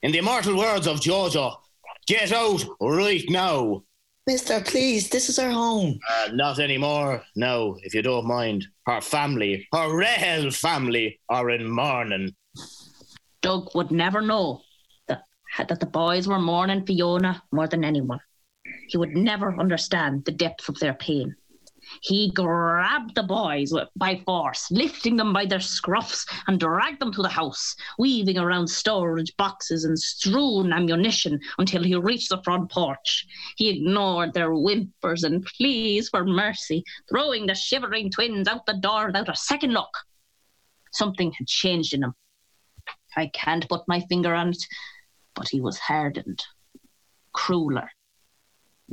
In 0.03 0.11
the 0.11 0.19
immortal 0.19 0.57
words 0.57 0.87
of 0.87 0.99
Jojo, 0.99 1.55
get 2.07 2.31
out 2.31 2.63
right 2.79 3.23
now. 3.29 3.83
Mister, 4.27 4.61
please, 4.61 5.09
this 5.09 5.29
is 5.29 5.39
our 5.39 5.49
home. 5.49 5.99
Uh, 6.07 6.29
not 6.33 6.59
anymore. 6.59 7.23
No, 7.35 7.79
if 7.81 7.95
you 7.95 8.03
don't 8.03 8.27
mind. 8.27 8.67
Her 8.85 9.01
family, 9.01 9.67
her 9.73 9.95
real 9.95 10.51
family, 10.51 11.19
are 11.27 11.49
in 11.49 11.69
mourning. 11.69 12.35
Doug 13.41 13.69
would 13.73 13.91
never 13.91 14.21
know 14.21 14.61
the 15.07 15.19
had 15.49 15.69
that 15.69 15.79
the 15.79 15.87
boys 15.87 16.27
were 16.27 16.39
mourning 16.39 16.85
Fiona 16.85 17.41
more 17.51 17.67
than 17.67 17.83
anyone. 17.83 18.19
He 18.89 18.97
would 18.97 19.15
never 19.15 19.59
understand 19.59 20.25
the 20.25 20.31
depth 20.31 20.69
of 20.69 20.77
their 20.79 20.93
pain. 20.93 21.35
He 22.01 22.31
grabbed 22.31 23.15
the 23.15 23.23
boys 23.23 23.73
by 23.95 24.21
force, 24.25 24.71
lifting 24.71 25.17
them 25.17 25.33
by 25.33 25.45
their 25.45 25.59
scruffs 25.59 26.25
and 26.47 26.59
dragged 26.59 27.01
them 27.01 27.11
to 27.11 27.21
the 27.21 27.29
house, 27.29 27.75
weaving 27.97 28.37
around 28.37 28.67
storage 28.67 29.35
boxes 29.37 29.83
and 29.83 29.99
strewn 29.99 30.71
ammunition 30.71 31.39
until 31.57 31.83
he 31.83 31.95
reached 31.95 32.29
the 32.29 32.41
front 32.43 32.71
porch. 32.71 33.25
He 33.57 33.69
ignored 33.69 34.33
their 34.33 34.51
whimpers 34.51 35.23
and 35.23 35.45
pleas 35.45 36.09
for 36.09 36.23
mercy, 36.23 36.83
throwing 37.09 37.45
the 37.45 37.55
shivering 37.55 38.09
twins 38.09 38.47
out 38.47 38.65
the 38.65 38.73
door 38.73 39.07
without 39.07 39.29
a 39.29 39.35
second 39.35 39.73
look. 39.73 39.93
Something 40.91 41.31
had 41.33 41.47
changed 41.47 41.93
in 41.93 42.03
him. 42.03 42.15
I 43.15 43.27
can't 43.27 43.67
put 43.67 43.87
my 43.87 43.99
finger 44.01 44.33
on 44.33 44.49
it, 44.49 44.63
but 45.35 45.49
he 45.49 45.59
was 45.59 45.77
hardened, 45.77 46.43
crueler. 47.33 47.91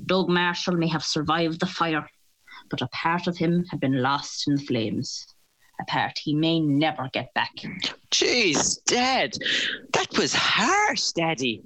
Doug 0.05 0.29
Marshall 0.29 0.77
may 0.77 0.89
have 0.89 1.05
survived 1.05 1.61
the 1.61 1.67
fire, 1.67 2.09
but 2.71 2.83
a 2.83 2.89
part 2.89 3.27
of 3.27 3.37
him 3.37 3.65
had 3.71 3.81
been 3.81 4.03
lost 4.03 4.49
in 4.49 4.57
the 4.57 4.63
flames. 4.63 5.27
A 5.81 5.85
part 5.85 6.19
he 6.19 6.35
may 6.35 6.61
never 6.61 7.09
get 7.13 7.33
back. 7.35 7.55
Jeez, 8.11 8.83
Dad, 8.85 9.37
that 9.93 10.17
was 10.19 10.35
harsh, 10.35 11.13
Daddy. 11.13 11.63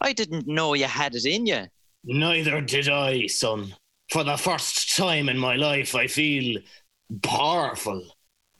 I 0.00 0.12
didn't 0.12 0.46
know 0.46 0.74
you 0.74 0.84
had 0.84 1.14
it 1.14 1.24
in 1.24 1.46
you. 1.46 1.66
Neither 2.04 2.60
did 2.60 2.88
I, 2.88 3.26
son. 3.26 3.74
For 4.10 4.22
the 4.22 4.36
first 4.36 4.96
time 4.96 5.28
in 5.28 5.38
my 5.38 5.56
life, 5.56 5.96
I 5.96 6.06
feel 6.06 6.60
powerful. 7.22 8.04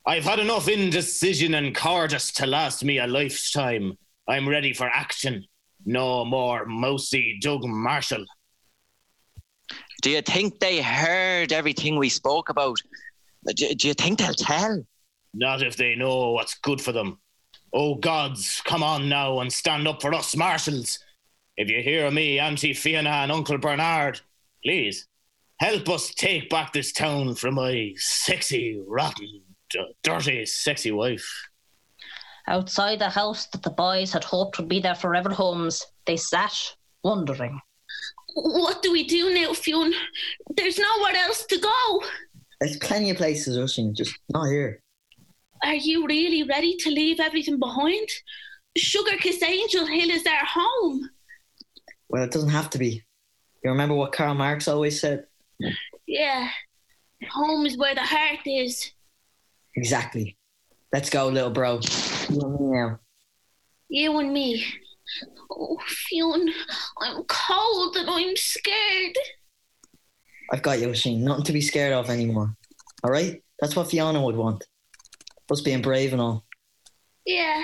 I've 0.04 0.24
had 0.24 0.40
enough 0.40 0.68
indecision 0.68 1.54
and 1.54 1.74
cowardice 1.74 2.32
to 2.32 2.46
last 2.46 2.84
me 2.84 2.98
a 2.98 3.06
lifetime. 3.06 3.96
I'm 4.28 4.48
ready 4.48 4.72
for 4.72 4.88
action. 4.88 5.44
No 5.84 6.24
more 6.24 6.64
mousy 6.66 7.38
Doug 7.40 7.64
Marshall. 7.64 8.24
Do 10.06 10.12
you 10.12 10.22
think 10.22 10.60
they 10.60 10.80
heard 10.80 11.52
everything 11.52 11.98
we 11.98 12.10
spoke 12.10 12.48
about? 12.48 12.78
Do, 13.44 13.74
do 13.74 13.88
you 13.88 13.94
think 13.94 14.20
they'll 14.20 14.34
tell? 14.34 14.86
Not 15.34 15.64
if 15.64 15.76
they 15.76 15.96
know 15.96 16.30
what's 16.30 16.54
good 16.60 16.80
for 16.80 16.92
them. 16.92 17.18
Oh, 17.72 17.96
gods, 17.96 18.62
come 18.64 18.84
on 18.84 19.08
now 19.08 19.40
and 19.40 19.52
stand 19.52 19.88
up 19.88 20.00
for 20.00 20.14
us, 20.14 20.36
marshals. 20.36 21.00
If 21.56 21.68
you 21.68 21.82
hear 21.82 22.08
me, 22.12 22.38
Auntie 22.38 22.72
Fiona 22.72 23.10
and 23.10 23.32
Uncle 23.32 23.58
Bernard, 23.58 24.20
please 24.62 25.08
help 25.58 25.88
us 25.88 26.14
take 26.14 26.50
back 26.50 26.72
this 26.72 26.92
town 26.92 27.34
from 27.34 27.54
my 27.54 27.92
sexy, 27.96 28.80
rotten, 28.86 29.42
d- 29.70 29.96
dirty, 30.04 30.46
sexy 30.46 30.92
wife. 30.92 31.28
Outside 32.46 33.00
the 33.00 33.08
house 33.08 33.46
that 33.46 33.64
the 33.64 33.70
boys 33.70 34.12
had 34.12 34.22
hoped 34.22 34.56
would 34.60 34.68
be 34.68 34.78
their 34.78 34.94
forever 34.94 35.30
homes, 35.30 35.84
they 36.04 36.16
sat, 36.16 36.54
wondering. 37.02 37.60
What 38.38 38.82
do 38.82 38.92
we 38.92 39.04
do 39.04 39.32
now, 39.32 39.54
Fionn? 39.54 39.94
There's 40.58 40.78
nowhere 40.78 41.16
else 41.16 41.46
to 41.46 41.58
go. 41.58 42.02
There's 42.60 42.76
plenty 42.76 43.08
of 43.08 43.16
places, 43.16 43.58
Rushing, 43.58 43.94
just 43.94 44.14
not 44.28 44.48
here. 44.48 44.82
Are 45.64 45.74
you 45.74 46.06
really 46.06 46.42
ready 46.42 46.76
to 46.76 46.90
leave 46.90 47.18
everything 47.18 47.58
behind? 47.58 48.06
SugarKissAngel 48.78 49.88
Hill 49.88 50.10
is 50.10 50.26
our 50.26 50.44
home. 50.44 51.08
Well, 52.10 52.24
it 52.24 52.30
doesn't 52.30 52.50
have 52.50 52.68
to 52.70 52.78
be. 52.78 53.02
You 53.64 53.70
remember 53.70 53.94
what 53.94 54.12
Karl 54.12 54.34
Marx 54.34 54.68
always 54.68 55.00
said? 55.00 55.24
Yeah. 56.06 56.50
Home 57.30 57.64
is 57.64 57.78
where 57.78 57.94
the 57.94 58.02
heart 58.02 58.40
is. 58.44 58.92
Exactly. 59.76 60.36
Let's 60.92 61.08
go, 61.08 61.28
little 61.28 61.50
bro. 61.50 61.80
You 62.28 62.40
and 62.42 62.52
me 62.60 62.66
now. 62.76 63.00
You 63.88 64.18
and 64.18 64.30
me. 64.30 64.66
Oh, 65.50 65.78
Fionn, 65.86 66.52
I'm 67.00 67.22
cold 67.24 67.96
and 67.96 68.10
I'm 68.10 68.36
scared. 68.36 69.16
I've 70.52 70.62
got 70.62 70.80
you, 70.80 70.88
Machine. 70.88 71.24
Nothing 71.24 71.44
to 71.44 71.52
be 71.52 71.60
scared 71.60 71.92
of 71.92 72.10
anymore. 72.10 72.56
All 73.02 73.10
right? 73.10 73.42
That's 73.60 73.74
what 73.74 73.90
Fiona 73.90 74.22
would 74.22 74.36
want. 74.36 74.64
Us 75.50 75.60
being 75.60 75.82
brave 75.82 76.12
and 76.12 76.20
all. 76.20 76.44
Yeah. 77.24 77.62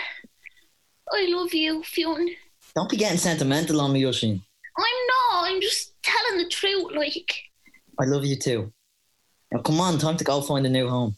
I 1.12 1.26
love 1.28 1.52
you, 1.52 1.82
Fionn. 1.82 2.28
Don't 2.74 2.90
be 2.90 2.96
getting 2.96 3.18
sentimental 3.18 3.80
on 3.80 3.92
me, 3.92 4.06
Oisin. 4.06 4.42
I'm 4.76 4.84
not. 4.84 5.50
I'm 5.50 5.60
just 5.60 5.94
telling 6.02 6.38
the 6.38 6.48
truth, 6.48 6.92
like. 6.96 7.34
I 8.00 8.04
love 8.04 8.24
you 8.24 8.36
too. 8.36 8.72
Now, 9.52 9.60
come 9.60 9.80
on, 9.80 9.98
time 9.98 10.16
to 10.16 10.24
go 10.24 10.40
find 10.40 10.64
a 10.64 10.70
new 10.70 10.88
home. 10.88 11.16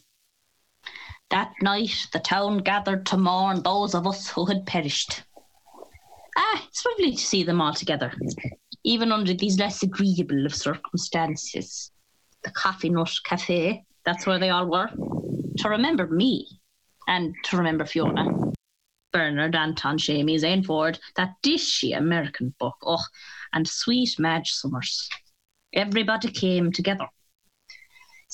That 1.29 1.53
night, 1.61 2.07
the 2.13 2.19
town 2.19 2.59
gathered 2.59 3.05
to 3.07 3.17
mourn 3.17 3.63
those 3.63 3.95
of 3.95 4.05
us 4.05 4.29
who 4.29 4.45
had 4.45 4.65
perished. 4.65 5.23
Ah, 6.35 6.65
it's 6.67 6.85
lovely 6.85 7.11
to 7.15 7.21
see 7.21 7.43
them 7.43 7.61
all 7.61 7.73
together, 7.73 8.13
even 8.83 9.11
under 9.11 9.33
these 9.33 9.57
less 9.59 9.83
agreeable 9.83 10.45
of 10.45 10.53
circumstances. 10.53 11.91
The 12.43 12.51
CoffeeNut 12.51 13.23
Cafe, 13.23 13.83
that's 14.03 14.25
where 14.25 14.39
they 14.39 14.49
all 14.49 14.67
were, 14.67 14.89
to 15.57 15.69
remember 15.69 16.07
me 16.07 16.47
and 17.07 17.35
to 17.45 17.57
remember 17.57 17.85
Fiona. 17.85 18.53
Bernard, 19.13 19.55
Anton, 19.55 19.97
Seamie, 19.97 20.37
Zane 20.37 20.61
Ford, 20.61 20.99
that 21.15 21.35
dishy 21.41 21.97
American 21.97 22.53
book, 22.59 22.75
oh, 22.83 23.03
and 23.53 23.65
sweet 23.65 24.19
Madge 24.19 24.51
Summers. 24.51 25.09
Everybody 25.73 26.29
came 26.31 26.71
together. 26.71 27.07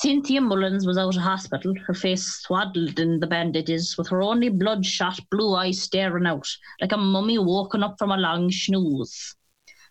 Cynthia 0.01 0.41
Mullins 0.41 0.87
was 0.87 0.97
out 0.97 1.15
of 1.15 1.21
hospital, 1.21 1.75
her 1.85 1.93
face 1.93 2.25
swaddled 2.25 2.97
in 2.99 3.19
the 3.19 3.27
bandages, 3.27 3.99
with 3.99 4.07
her 4.07 4.23
only 4.23 4.49
bloodshot 4.49 5.19
blue 5.29 5.53
eyes 5.53 5.79
staring 5.79 6.25
out, 6.25 6.47
like 6.81 6.91
a 6.91 6.97
mummy 6.97 7.37
woken 7.37 7.83
up 7.83 7.97
from 7.99 8.09
a 8.09 8.17
long 8.17 8.51
snooze. 8.51 9.35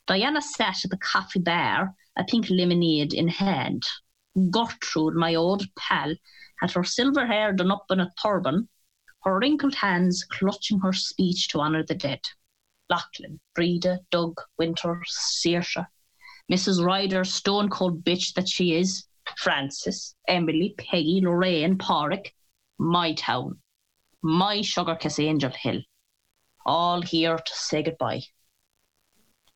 Diana 0.09 0.43
sat 0.43 0.85
at 0.85 0.91
the 0.91 0.97
coffee 0.97 1.39
bar, 1.39 1.95
a 2.17 2.25
pink 2.25 2.51
lemonade 2.51 3.15
in 3.15 3.29
hand. 3.29 3.85
Gertrude, 4.51 5.15
my 5.15 5.37
old 5.37 5.63
pal, 5.77 6.13
had 6.59 6.73
her 6.73 6.83
silver 6.83 7.25
hair 7.29 7.53
done 7.53 7.71
up 7.71 7.87
in 7.89 8.01
a 8.01 8.11
turban, 8.21 8.69
her 9.23 9.39
wrinkled 9.39 9.77
hands 9.77 10.25
clutching 10.25 10.81
her 10.81 10.93
speech 10.93 11.47
to 11.51 11.61
honour 11.61 11.85
the 11.85 11.95
dead. 11.95 12.23
Lochlainn, 12.91 13.39
Breda, 13.55 14.01
Doug, 14.11 14.41
Winter, 14.59 15.05
Seoirse, 15.07 15.87
Mrs. 16.51 16.85
Ryder, 16.85 17.23
stone 17.23 17.69
cold 17.69 18.03
bitch 18.03 18.35
that 18.35 18.49
she 18.49 18.75
is, 18.75 19.07
Frances, 19.37 20.15
Emily, 20.29 20.75
Peggy, 20.79 21.21
Lorraine, 21.23 21.79
Padraig, 21.79 22.33
my 22.79 23.15
town, 23.15 23.59
my 24.23 24.59
SugarKissAngel 24.59 25.55
Hill, 25.55 25.83
all 26.67 27.03
here 27.03 27.37
to 27.37 27.55
say 27.55 27.83
goodbye. 27.83 28.23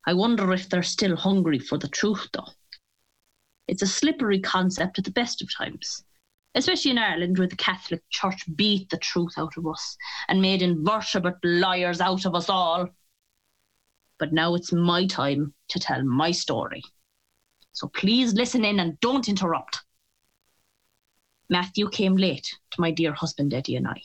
I 0.05 0.13
wonder 0.13 0.53
if 0.53 0.69
they're 0.69 0.83
still 0.83 1.15
hungry 1.15 1.59
for 1.59 1.77
the 1.77 1.87
truth, 1.87 2.27
though. 2.33 2.47
It's 3.67 3.81
a 3.81 3.87
slippery 3.87 4.39
concept 4.39 4.99
at 4.99 5.05
the 5.05 5.11
best 5.11 5.41
of 5.41 5.49
times, 5.55 6.03
especially 6.53 6.91
in 6.91 6.99
Ireland 6.99 7.39
where 7.39 7.47
the 7.47 7.55
Catholic 7.55 8.03
Church 8.09 8.43
beat 8.55 8.89
the 8.89 8.97
truth 8.97 9.33
out 9.37 9.57
of 9.57 9.65
us 9.65 9.97
and 10.27 10.41
made 10.41 10.61
invertebrate 10.61 11.43
liars 11.43 11.99
out 11.99 12.25
of 12.25 12.35
us 12.35 12.49
all. 12.49 12.89
But 14.19 14.33
now 14.33 14.53
it's 14.53 14.71
my 14.71 15.07
time 15.07 15.55
to 15.69 15.79
tell 15.79 16.03
my 16.03 16.31
story. 16.31 16.83
So 17.75 17.89
please 17.89 18.33
listen 18.33 18.63
in 18.63 18.79
and 18.79 18.97
don't 19.01 19.27
interrupt. 19.27 19.81
Matthew 21.49 21.89
came 21.89 22.15
late 22.15 22.49
to 22.71 22.79
my 22.79 22.89
dear 22.89 23.13
husband 23.13 23.53
Eddie 23.53 23.75
and 23.75 23.85
I, 23.85 24.01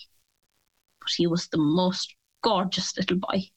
but 0.98 1.10
he 1.16 1.28
was 1.28 1.46
the 1.46 1.58
most 1.58 2.12
gorgeous 2.42 2.96
little 2.96 3.18
boy. 3.18 3.48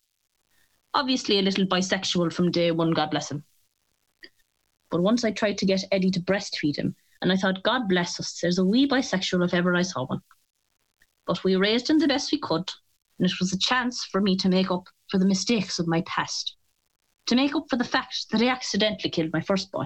Obviously, 0.94 1.40
a 1.40 1.42
little 1.42 1.66
bisexual 1.66 2.32
from 2.32 2.52
day 2.52 2.70
one, 2.70 2.92
God 2.92 3.10
bless 3.10 3.32
him. 3.32 3.44
But 4.92 5.02
once 5.02 5.26
I 5.26 5.32
tried 5.32 5.58
to 5.58 5.66
get 5.66 5.84
Eddie 5.92 6.12
to 6.12 6.20
breastfeed 6.20 6.76
him, 6.76 6.96
and 7.24 7.32
I 7.32 7.36
thought, 7.36 7.64
God 7.64 7.90
bless 7.90 8.20
us, 8.20 8.38
there's 8.40 8.60
a 8.60 8.66
wee 8.66 8.88
bisexual 8.88 9.44
if 9.44 9.56
ever 9.56 9.76
I 9.76 9.82
saw 9.82 10.06
one. 10.06 10.22
But 11.26 11.44
we 11.44 11.56
raised 11.56 11.90
him 11.90 11.98
the 11.98 12.08
best 12.08 12.32
we 12.32 12.38
could, 12.38 12.70
and 13.18 13.28
it 13.28 13.40
was 13.40 13.52
a 13.52 13.58
chance 13.58 14.06
for 14.06 14.22
me 14.22 14.38
to 14.38 14.48
make 14.48 14.70
up 14.70 14.88
for 15.10 15.18
the 15.18 15.26
mistakes 15.26 15.80
of 15.80 15.88
my 15.88 16.02
past, 16.02 16.56
to 17.26 17.36
make 17.36 17.56
up 17.56 17.66
for 17.68 17.78
the 17.78 17.84
fact 17.84 18.30
that 18.30 18.44
I 18.44 18.50
accidentally 18.50 19.10
killed 19.10 19.34
my 19.34 19.42
first 19.42 19.72
boy. 19.72 19.86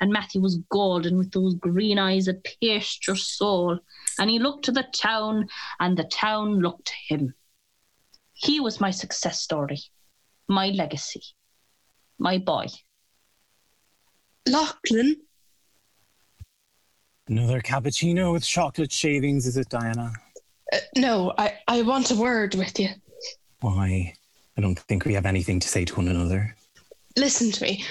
And 0.00 0.12
Matthew 0.12 0.40
was 0.40 0.58
golden 0.70 1.16
with 1.16 1.30
those 1.30 1.54
green 1.54 1.98
eyes 1.98 2.24
that 2.24 2.44
pierced 2.60 3.06
your 3.06 3.16
soul, 3.16 3.78
and 4.18 4.28
he 4.28 4.38
looked 4.40 4.64
to 4.64 4.72
the 4.72 4.86
town, 4.94 5.48
and 5.78 5.96
the 5.96 6.04
town 6.04 6.58
looked 6.58 6.86
to 6.86 6.94
him. 7.14 7.34
He 8.32 8.58
was 8.58 8.80
my 8.80 8.90
success 8.90 9.40
story, 9.40 9.78
my 10.48 10.68
legacy, 10.70 11.22
my 12.18 12.38
boy. 12.38 12.66
Lochlainn, 14.48 15.14
Another 17.28 17.60
cappuccino 17.60 18.32
with 18.32 18.44
chocolate 18.44 18.90
shavings, 18.92 19.46
is 19.46 19.56
it, 19.56 19.68
Diana? 19.68 20.12
uh, 20.72 20.78
no, 20.96 21.32
I, 21.38 21.54
I 21.68 21.82
want 21.82 22.10
a 22.10 22.16
word 22.16 22.54
with 22.56 22.78
you. 22.80 22.88
Why? 23.60 24.12
I 24.56 24.60
don't 24.60 24.78
think 24.80 25.04
we 25.04 25.14
have 25.14 25.24
anything 25.26 25.60
to 25.60 25.68
say 25.68 25.84
to 25.84 25.94
one 25.94 26.08
another. 26.08 26.54
Listen 27.16 27.52
to 27.52 27.62
me. 27.62 27.84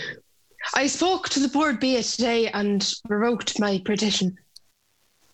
I 0.73 0.87
spoke 0.87 1.29
to 1.29 1.39
the 1.39 1.47
board 1.47 1.79
BA 1.79 2.03
today 2.03 2.49
and 2.49 2.87
revoked 3.07 3.59
my 3.59 3.81
petition. 3.83 4.37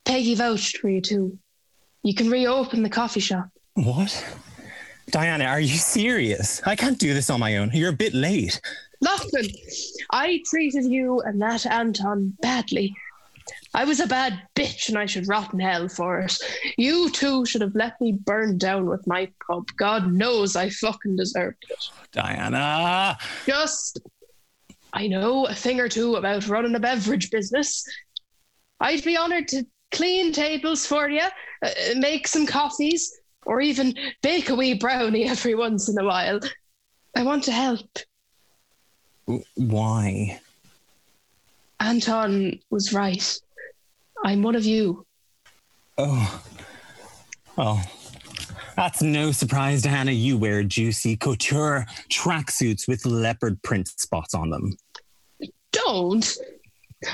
Peggy 0.06 0.36
vouched 0.36 0.78
for 0.78 0.90
you 0.90 1.02
too. 1.02 1.38
You 2.04 2.14
can 2.14 2.30
reopen 2.30 2.84
the 2.84 2.90
coffee 2.90 3.20
shop. 3.20 3.50
What? 3.74 4.26
Diana, 5.12 5.46
are 5.46 5.60
you 5.60 5.76
serious? 5.76 6.62
I 6.66 6.76
can't 6.76 7.00
do 7.00 7.14
this 7.14 7.30
on 7.30 7.40
my 7.40 7.58
own. 7.58 7.72
You're 7.74 7.90
a 7.90 7.94
bit 7.94 8.14
late. 8.14 8.60
Lochlainn, 9.04 9.54
I 10.12 10.42
treated 10.50 10.86
you 10.86 11.22
and 11.22 11.42
that 11.42 11.66
Anton 11.66 12.36
badly. 12.42 12.96
I 13.74 13.86
was 13.86 14.00
a 14.00 14.08
bad 14.08 14.42
bitch 14.56 14.90
and 14.90 14.98
I 14.98 15.06
should 15.06 15.28
rot 15.28 15.54
in 15.54 15.60
hell 15.60 15.88
for 15.88 16.20
it. 16.20 16.38
You 16.78 17.10
two 17.12 17.46
should 17.46 17.62
have 17.62 17.76
let 17.76 18.00
me 18.02 18.12
burn 18.14 18.58
down 18.58 18.88
with 18.88 19.06
my 19.06 19.32
pub. 19.46 19.68
God 19.78 20.12
knows 20.12 20.56
I 20.56 20.70
fucking 20.70 21.16
deserved 21.16 21.66
it. 21.70 21.90
Diana. 22.12 23.18
Just, 23.46 24.00
I 24.98 25.06
know 25.06 25.46
a 25.46 25.54
thing 25.54 25.80
or 25.80 25.88
two 25.88 26.16
about 26.16 26.48
running 26.48 26.74
a 26.74 26.80
beverage 26.80 27.30
business. 27.30 27.88
I'd 28.80 29.04
be 29.04 29.16
honored 29.16 29.48
to 29.50 29.64
clean 29.92 30.32
tables 30.32 30.88
for 30.88 31.08
you, 31.08 31.22
uh, 31.62 31.70
make 31.98 32.28
some 32.28 32.48
coffees, 32.48 33.16
or 33.46 33.62
even 33.62 33.94
bake 34.24 34.50
a 34.50 34.56
wee 34.56 34.74
brownie 34.74 35.26
every 35.30 35.54
once 35.54 35.88
in 35.88 36.00
a 36.00 36.04
while. 36.04 36.40
I 37.16 37.22
want 37.22 37.44
to 37.44 37.52
help. 37.52 38.00
Why? 39.54 40.40
Anton 41.80 42.60
was 42.72 42.92
right. 42.92 43.40
I'm 44.26 44.42
one 44.42 44.56
of 44.56 44.66
you. 44.66 45.06
Oh. 46.00 46.44
Well, 47.56 47.84
that's 48.76 49.02
no 49.04 49.32
surprise, 49.32 49.84
Diana. 49.84 50.12
You 50.12 50.38
wear 50.38 50.64
juicy 50.64 51.18
couture 51.18 51.86
tracksuits 52.10 52.88
with 52.88 53.06
leopard 53.06 53.62
print 53.62 53.88
spots 53.88 54.34
on 54.34 54.50
them. 54.50 54.76
Don't. 55.72 56.38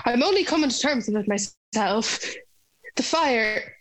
I'm 0.05 0.23
only 0.23 0.43
coming 0.43 0.69
to 0.69 0.79
terms 0.79 1.07
with 1.07 1.17
it 1.17 1.27
myself. 1.27 2.19
The 2.95 3.03
fire, 3.03 3.75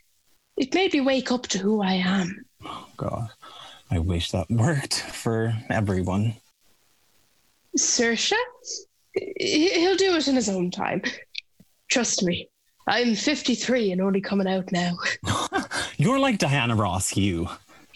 it 0.56 0.74
made 0.74 0.92
me 0.92 1.00
wake 1.00 1.30
up 1.30 1.46
to 1.48 1.58
who 1.58 1.82
I 1.82 1.94
am. 1.94 2.44
Oh, 2.64 2.86
God, 2.96 3.28
I 3.90 3.98
wish 3.98 4.30
that 4.30 4.50
worked 4.50 4.94
for 5.00 5.54
everyone. 5.70 6.34
Seoirse? 7.78 8.32
He- 9.14 9.68
He'll 9.70 9.96
do 9.96 10.16
it 10.16 10.28
in 10.28 10.34
his 10.36 10.48
own 10.48 10.70
time. 10.70 11.02
Trust 11.90 12.22
me. 12.22 12.48
I'm 12.88 13.14
53 13.14 13.92
and 13.92 14.00
only 14.00 14.20
coming 14.20 14.48
out 14.48 14.72
now. 14.72 14.96
You're 15.96 16.18
like 16.18 16.38
Diana 16.38 16.74
Ross, 16.74 17.16
you 17.16 17.48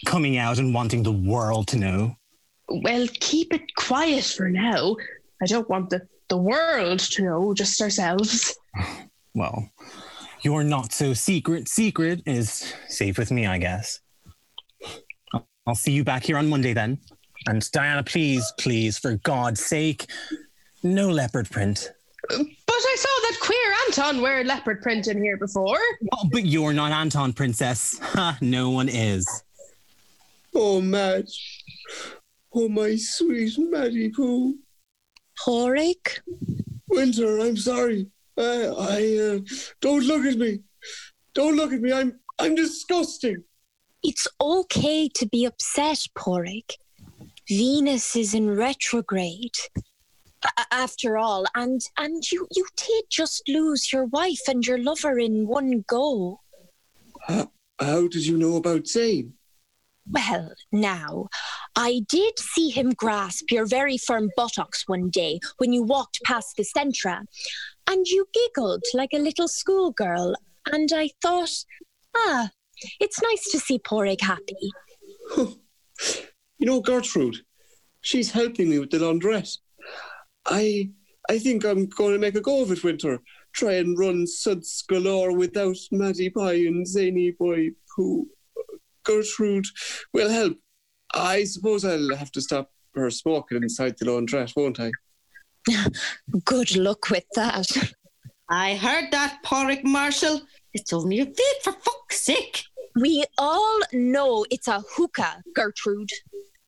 coming 0.05 0.37
out 0.37 0.59
and 0.59 0.73
wanting 0.73 1.03
the 1.03 1.11
world 1.11 1.67
to 1.69 1.77
know. 1.77 2.15
Well, 2.69 3.07
keep 3.19 3.53
it 3.53 3.75
quiet 3.75 4.23
for 4.23 4.49
now. 4.49 4.95
I 5.41 5.45
don't 5.45 5.69
want 5.69 5.89
the, 5.89 6.07
the 6.29 6.37
world 6.37 6.99
to 6.99 7.23
know, 7.23 7.53
just 7.53 7.81
ourselves. 7.81 8.55
Well, 9.33 9.69
your 10.41 10.63
not 10.63 10.91
so 10.91 11.13
secret 11.13 11.67
secret 11.69 12.23
is 12.25 12.73
safe 12.87 13.19
with 13.19 13.29
me, 13.29 13.45
I 13.45 13.59
guess. 13.59 13.99
I'll- 15.31 15.47
I'll 15.67 15.75
see 15.75 15.91
you 15.91 16.03
back 16.03 16.23
here 16.23 16.37
on 16.37 16.49
Monday 16.49 16.73
then. 16.73 16.97
And 17.47 17.69
Diana, 17.71 18.01
please, 18.01 18.51
please, 18.57 18.97
for 18.97 19.17
God's 19.17 19.63
sake, 19.63 20.07
no 20.81 21.09
leopard 21.09 21.51
print. 21.51 21.91
But 22.29 22.39
I 22.39 22.95
saw 22.97 23.29
that 23.29 23.37
queer 23.41 23.73
Anton 23.85 24.21
wear 24.23 24.43
leopard 24.43 24.81
print 24.81 25.05
in 25.05 25.21
here 25.21 25.37
before. 25.37 25.77
Oh, 26.13 26.27
but 26.31 26.43
you're 26.47 26.73
not 26.73 26.91
Anton, 26.91 27.31
princess. 27.31 27.99
Ha, 28.01 28.39
no 28.41 28.71
one 28.71 28.89
is. 28.89 29.43
Oh, 30.55 30.81
Madge. 30.81 31.63
Oh, 32.55 32.67
my 32.69 32.95
sweet 32.95 33.53
Maddie 33.59 34.09
Pooh. 34.09 34.55
Padraig? 35.47 36.19
Winter, 36.89 37.39
I'm 37.39 37.55
sorry. 37.55 38.07
I, 38.37 38.65
I, 38.65 39.17
uh, 39.17 39.39
don't 39.79 40.03
look 40.03 40.25
at 40.25 40.37
me. 40.37 40.59
Don't 41.33 41.55
look 41.55 41.71
at 41.71 41.79
me. 41.79 41.93
I'm, 41.93 42.19
I'm 42.37 42.53
disgusting. 42.53 43.43
It's 44.03 44.27
okay 44.41 45.07
to 45.07 45.25
be 45.25 45.45
upset, 45.45 46.05
Padraig. 46.15 46.73
Venus 47.47 48.17
is 48.17 48.33
in 48.33 48.57
retrograde. 48.57 49.55
A- 50.43 50.67
After 50.71 51.17
all, 51.17 51.45
and 51.55 51.81
and 51.97 52.23
you 52.31 52.47
you 52.51 52.65
did 52.75 53.05
just 53.09 53.41
lose 53.47 53.91
your 53.91 54.05
wife 54.05 54.41
and 54.47 54.65
your 54.65 54.77
lover 54.77 55.17
in 55.17 55.47
one 55.47 55.83
go. 55.87 56.41
How, 57.21 57.51
how 57.79 58.07
did 58.07 58.25
you 58.25 58.37
know 58.37 58.57
about 58.57 58.85
Zane? 58.87 59.33
Well, 60.09 60.53
now, 60.71 61.27
I 61.75 62.01
did 62.07 62.39
see 62.39 62.69
him 62.69 62.91
grasp 62.91 63.51
your 63.51 63.65
very 63.65 63.97
firm 63.97 64.29
buttocks 64.37 64.83
one 64.87 65.09
day 65.09 65.39
when 65.57 65.73
you 65.73 65.83
walked 65.83 66.21
past 66.23 66.55
the 66.55 66.63
Centra, 66.63 67.25
and 67.87 68.07
you 68.07 68.27
giggled 68.33 68.83
like 68.93 69.11
a 69.13 69.19
little 69.19 69.47
schoolgirl. 69.47 70.35
And 70.71 70.89
I 70.93 71.09
thought, 71.21 71.51
ah, 72.15 72.49
it's 72.99 73.21
nice 73.21 73.51
to 73.51 73.59
see 73.59 73.79
Padraig 73.79 74.21
happy. 74.21 74.71
You 76.59 76.65
know 76.65 76.81
Gertrude. 76.81 77.37
She's 78.01 78.31
helping 78.31 78.69
me 78.69 78.79
with 78.79 78.89
the 78.89 78.97
laundrette. 78.97 79.57
I, 80.45 80.89
I 81.29 81.37
think 81.37 81.65
I'm 81.65 81.85
going 81.87 82.13
to 82.13 82.19
make 82.19 82.35
a 82.35 82.41
go 82.41 82.63
of 82.63 82.71
it, 82.71 82.83
Winter. 82.83 83.19
Try 83.53 83.73
and 83.73 83.97
run 83.97 84.25
suds 84.25 84.83
galore 84.87 85.35
without 85.35 85.77
Maddie 85.91 86.29
Pie 86.29 86.65
and 86.65 86.87
Zany 86.87 87.31
Boy 87.31 87.71
Pooh. 87.95 88.27
Gertrude 89.07 89.65
will 90.13 90.29
help. 90.29 90.57
I 91.13 91.45
suppose 91.45 91.85
I'll 91.85 92.15
have 92.15 92.31
to 92.33 92.41
stop 92.41 92.69
her 92.95 93.09
smoking 93.09 93.63
inside 93.63 93.95
the 93.97 94.05
laundrette, 94.05 94.53
won't 94.55 94.79
I? 94.79 94.91
Good 96.45 96.75
luck 96.75 97.09
with 97.09 97.25
that. 97.35 97.67
I 98.49 98.75
heard 98.75 99.11
that, 99.11 99.39
Padraig 99.43 99.83
Marshall. 99.83 100.41
It's 100.73 100.93
only 100.93 101.19
a 101.21 101.25
bit, 101.25 101.63
for 101.63 101.73
fuck's 101.73 102.21
sake. 102.21 102.63
We 102.99 103.23
all 103.37 103.79
know 103.93 104.45
it's 104.49 104.67
a 104.67 104.81
hookah, 104.95 105.43
Gertrude. 105.55 106.09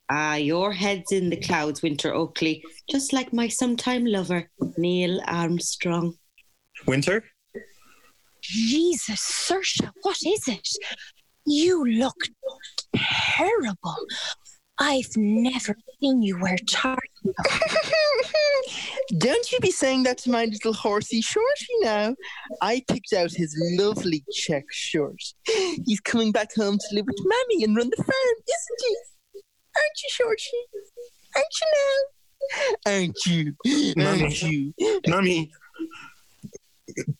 Ah, 0.10 0.36
your 0.36 0.72
head's 0.72 1.11
in 1.11 1.30
the 1.30 1.38
clouds, 1.38 1.82
Winter 1.82 2.11
Oakly, 2.11 2.61
just 2.90 3.14
like 3.14 3.32
my 3.32 3.48
sometime 3.48 4.06
lover, 4.06 4.49
Neil 4.78 5.22
Armstrong. 5.28 6.16
Winter? 6.88 7.24
Jesus, 8.41 9.20
Seoirse, 9.20 9.90
what 10.02 10.18
is 10.26 10.48
it? 10.48 10.68
You 11.49 11.84
look 11.84 12.15
terrible. 13.35 13.95
I've 14.80 15.09
never 15.17 15.76
seen 15.99 16.21
you 16.21 16.39
wear 16.39 16.57
tartan. 16.67 17.01
Don't 19.17 19.51
you 19.51 19.59
be 19.59 19.71
saying 19.71 20.03
that 20.03 20.19
to 20.19 20.30
my 20.30 20.45
little 20.45 20.73
horsey 20.73 21.21
Shorty 21.21 21.73
now. 21.81 22.15
I 22.61 22.84
picked 22.88 23.13
out 23.13 23.31
his 23.31 23.55
lovely 23.80 24.23
check 24.31 24.65
shirt. 24.69 25.19
He's 25.85 25.99
coming 26.01 26.31
back 26.31 26.49
home 26.55 26.77
to 26.77 26.95
live 26.95 27.07
with 27.07 27.17
Mammy 27.26 27.63
and 27.63 27.76
run 27.76 27.89
the 27.89 28.03
farm, 28.03 28.35
isn't 28.47 28.80
he? 28.88 28.95
Aren't 29.76 30.03
you, 30.03 30.09
Shorty? 30.11 30.57
Aren't 31.35 31.47
you 31.61 31.67
now? 32.85 32.93
Aren't 32.93 33.26
you? 33.26 33.95
Mammy. 33.97 34.21
Aren't 34.21 34.43
you? 34.43 34.73
Mammy, 35.07 35.51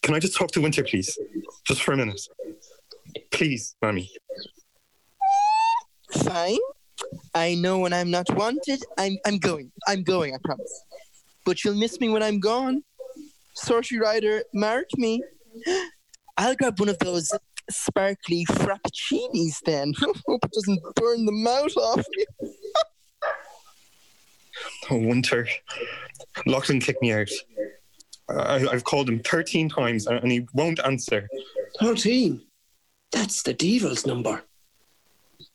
can 0.04 0.14
I 0.14 0.20
just 0.20 0.36
talk 0.36 0.52
to 0.52 0.62
Winter, 0.62 0.84
please? 0.84 1.18
Just 1.66 1.82
for 1.82 1.94
a 1.94 1.98
minute. 1.98 2.22
Please, 3.32 3.76
mommy. 3.82 4.12
Fine. 6.12 6.58
I 7.34 7.56
know 7.56 7.80
when 7.80 7.94
I'm 7.94 8.12
not 8.12 8.34
wanted, 8.36 8.84
I'm 8.98 9.18
I'm 9.26 9.38
going. 9.38 9.72
I'm 9.88 10.04
going, 10.04 10.34
I 10.34 10.38
promise. 10.44 10.84
But 11.46 11.64
you'll 11.64 11.76
miss 11.76 12.00
me 12.00 12.10
when 12.10 12.24
I'm 12.24 12.40
gone. 12.40 12.84
Seoirse 13.58 14.00
Ryder, 14.00 14.44
mark 14.54 14.86
me. 14.98 15.24
I'll 16.38 16.56
grab 16.56 16.80
one 16.80 16.90
of 16.90 17.00
those 17.00 17.32
sparkly 17.70 18.46
frappuccinis 18.46 19.60
then. 19.66 19.94
Hope 20.28 20.44
it 20.44 20.52
doesn't 20.52 20.82
burn 20.96 21.26
the 21.26 21.32
mouth 21.32 21.76
off 21.78 22.06
me. 22.16 22.26
Oh, 24.90 24.98
Winter. 24.98 25.48
Lochlainn 26.48 26.82
kicked 26.82 27.02
me 27.02 27.14
out. 27.14 27.30
I, 28.30 28.68
I've 28.68 28.84
called 28.84 29.10
him 29.10 29.20
13 29.20 29.70
times 29.70 30.08
and 30.08 30.20
and 30.20 30.32
he 30.32 30.48
won't 30.54 30.80
answer. 30.86 31.28
13? 31.80 32.42
That's 33.12 33.44
the 33.44 33.54
devil's 33.54 34.06
number. 34.06 34.44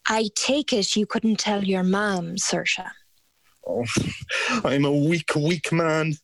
I 0.07 0.29
take 0.35 0.73
it 0.73 0.97
you 0.97 1.07
couldn't 1.07 1.39
tell 1.39 1.65
your 1.65 1.83
mom, 1.83 2.37
Seoirse. 2.37 2.91
Oh, 3.67 3.85
I'm 4.65 4.85
a 4.85 4.93
weak, 4.93 5.35
weak 5.35 5.73
man. 5.73 6.15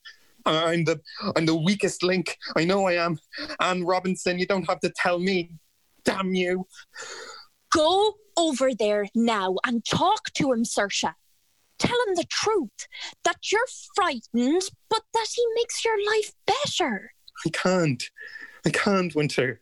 I'm 0.47 0.85
the 0.85 1.01
I'm 1.36 1.47
the 1.47 1.55
weakest 1.55 2.02
link. 2.02 2.36
I 2.57 2.65
know 2.65 2.86
I 2.86 2.94
am. 2.94 3.19
Anne 3.61 3.85
Robinson, 3.85 4.39
you 4.39 4.47
don't 4.47 4.69
have 4.69 4.81
to 4.81 4.93
tell 4.97 5.19
me. 5.19 5.52
Damn 6.05 6.35
you. 6.35 6.66
Go 7.70 8.15
over 8.36 8.70
there 8.74 9.07
now 9.15 9.57
and 9.66 9.85
talk 9.85 10.32
to 10.35 10.52
him, 10.52 10.65
Seoirse. 10.65 11.15
Tell 11.78 11.97
him 12.09 12.15
the 12.15 12.27
truth 12.28 12.89
that 13.24 13.51
you're 13.51 13.61
frightened, 13.94 14.62
but 14.89 15.02
that 15.15 15.27
he 15.35 15.43
makes 15.55 15.85
your 15.85 15.97
life 16.05 16.32
better. 16.47 17.12
I 17.47 17.51
can't. 17.51 18.02
I 18.66 18.70
can't, 18.70 19.15
Winter. 19.15 19.61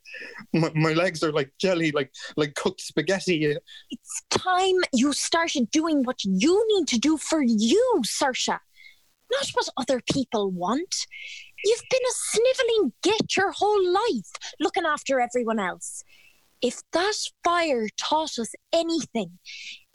My, 0.53 0.71
my 0.75 0.93
legs 0.93 1.23
are 1.23 1.33
like 1.33 1.53
jelly, 1.59 1.93
like 1.93 2.13
like 2.37 2.55
cooked 2.55 2.81
spaghetti. 2.81 3.57
It's 3.91 4.23
time 4.31 4.77
you 4.93 5.13
started 5.13 5.71
doing 5.71 6.03
what 6.03 6.25
you 6.25 6.65
need 6.75 6.89
to 6.89 6.99
do 6.99 7.17
for 7.17 7.43
you, 7.43 8.03
Seoirse, 8.05 8.59
not 9.31 9.49
what 9.53 9.69
other 9.77 10.01
people 10.13 10.51
want. 10.51 11.07
You've 11.65 11.83
been 11.91 12.01
a 12.01 12.15
snivelling 12.15 12.93
git 13.03 13.37
your 13.37 13.53
whole 13.53 13.93
life, 13.93 14.31
looking 14.61 14.85
after 14.87 15.21
everyone 15.21 15.59
else. 15.59 16.05
If 16.61 16.83
that 16.93 17.15
fire 17.45 17.89
taught 17.97 18.39
us 18.39 18.53
anything, 18.73 19.39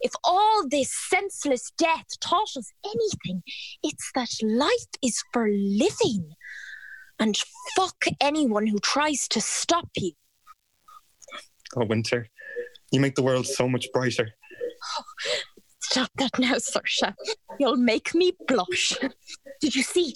if 0.00 0.12
all 0.22 0.66
this 0.68 0.92
senseless 0.92 1.72
death 1.76 2.06
taught 2.20 2.56
us 2.56 2.70
anything, 2.84 3.42
it's 3.82 4.10
that 4.14 4.30
life 4.42 4.86
is 5.02 5.22
for 5.32 5.48
living. 5.50 6.32
And 7.18 7.36
fuck 7.76 8.04
anyone 8.20 8.66
who 8.66 8.78
tries 8.78 9.28
to 9.28 9.40
stop 9.40 9.88
you. 9.96 10.12
Oh, 11.76 11.84
Winter, 11.84 12.28
you 12.92 13.00
make 13.00 13.14
the 13.14 13.22
world 13.22 13.46
so 13.46 13.68
much 13.68 13.86
brighter. 13.92 14.30
Stop 15.80 16.10
that 16.16 16.38
now, 16.38 16.54
Seoirse. 16.54 17.14
You'll 17.58 17.76
make 17.76 18.14
me 18.14 18.32
blush. 18.48 18.96
Did 19.60 19.74
you 19.76 19.82
see 19.82 20.14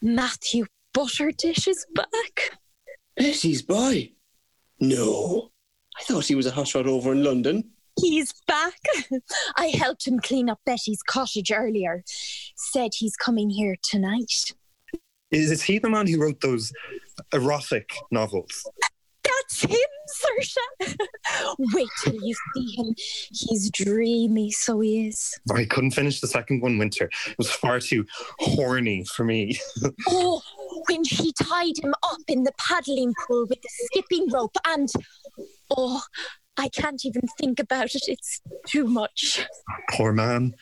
Matthew 0.00 0.66
Butterdish 0.94 1.68
is 1.68 1.86
back? 1.94 2.58
Betty's 3.16 3.62
boy? 3.62 4.12
No. 4.80 5.50
I 5.98 6.04
thought 6.04 6.26
he 6.26 6.34
was 6.34 6.46
a 6.46 6.50
hot 6.50 6.74
rod 6.74 6.86
over 6.86 7.12
in 7.12 7.22
London. 7.22 7.70
He's 8.00 8.32
back. 8.46 8.80
I 9.56 9.66
helped 9.66 10.06
him 10.06 10.18
clean 10.18 10.48
up 10.48 10.60
Betty's 10.64 11.02
cottage 11.02 11.52
earlier. 11.52 12.04
Said 12.56 12.92
he's 12.94 13.16
coming 13.16 13.50
here 13.50 13.76
tonight. 13.82 14.54
Is, 15.32 15.50
is 15.50 15.62
he 15.62 15.78
the 15.78 15.88
man 15.88 16.06
who 16.06 16.20
wrote 16.20 16.40
those 16.40 16.72
erotic 17.32 17.94
novels? 18.10 18.68
That's 19.24 19.62
him, 19.62 19.78
Seoirse. 20.08 20.96
Wait 21.74 21.88
till 22.02 22.14
you 22.22 22.34
see 22.54 22.76
him. 22.76 22.94
He's 23.30 23.70
dreamy, 23.70 24.50
so 24.50 24.80
he 24.80 25.08
is. 25.08 25.34
I 25.52 25.64
couldn't 25.64 25.92
finish 25.92 26.20
the 26.20 26.26
second 26.26 26.60
one, 26.60 26.76
Winter. 26.78 27.10
It 27.26 27.38
was 27.38 27.50
far 27.50 27.80
too 27.80 28.04
horny 28.38 29.04
for 29.04 29.24
me. 29.24 29.58
Oh, 30.08 30.42
when 30.88 31.04
she 31.04 31.32
tied 31.32 31.78
him 31.82 31.94
up 32.02 32.20
in 32.28 32.44
the 32.44 32.52
paddling 32.58 33.14
pool 33.26 33.46
with 33.48 33.60
the 33.62 33.68
skipping 33.68 34.28
rope, 34.30 34.56
and 34.66 34.88
oh, 35.70 36.02
I 36.56 36.68
can't 36.68 37.04
even 37.04 37.22
think 37.38 37.60
about 37.60 37.94
it. 37.94 38.02
It's 38.08 38.40
too 38.66 38.86
much. 38.86 39.46
Poor 39.90 40.12
man. 40.12 40.54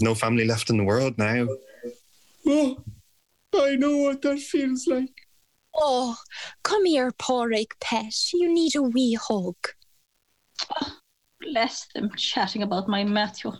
No 0.00 0.14
family 0.14 0.44
left 0.44 0.70
in 0.70 0.78
the 0.78 0.84
world 0.84 1.18
now. 1.18 1.48
Oh, 2.46 2.82
Oh, 3.52 3.66
I 3.66 3.76
know 3.76 3.96
what 3.96 4.22
that 4.22 4.38
feels 4.38 4.86
like. 4.86 5.12
Oh, 5.74 6.16
come 6.62 6.84
here, 6.84 7.10
poor 7.18 7.52
egg 7.52 7.74
pet. 7.80 8.14
You 8.32 8.52
need 8.52 8.76
a 8.76 8.82
wee 8.82 9.14
hug. 9.14 9.56
Bless 11.40 11.86
them 11.94 12.10
chatting 12.16 12.62
about 12.62 12.88
my 12.88 13.02
Matthew. 13.04 13.52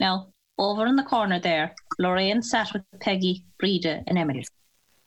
Now, 0.00 0.32
over 0.58 0.86
in 0.86 0.96
the 0.96 1.04
corner 1.04 1.40
there, 1.40 1.74
Lorraine 1.98 2.42
sat 2.42 2.72
with 2.72 2.82
Peggy, 3.00 3.44
Breda, 3.58 4.02
and 4.06 4.18
Emily. 4.18 4.44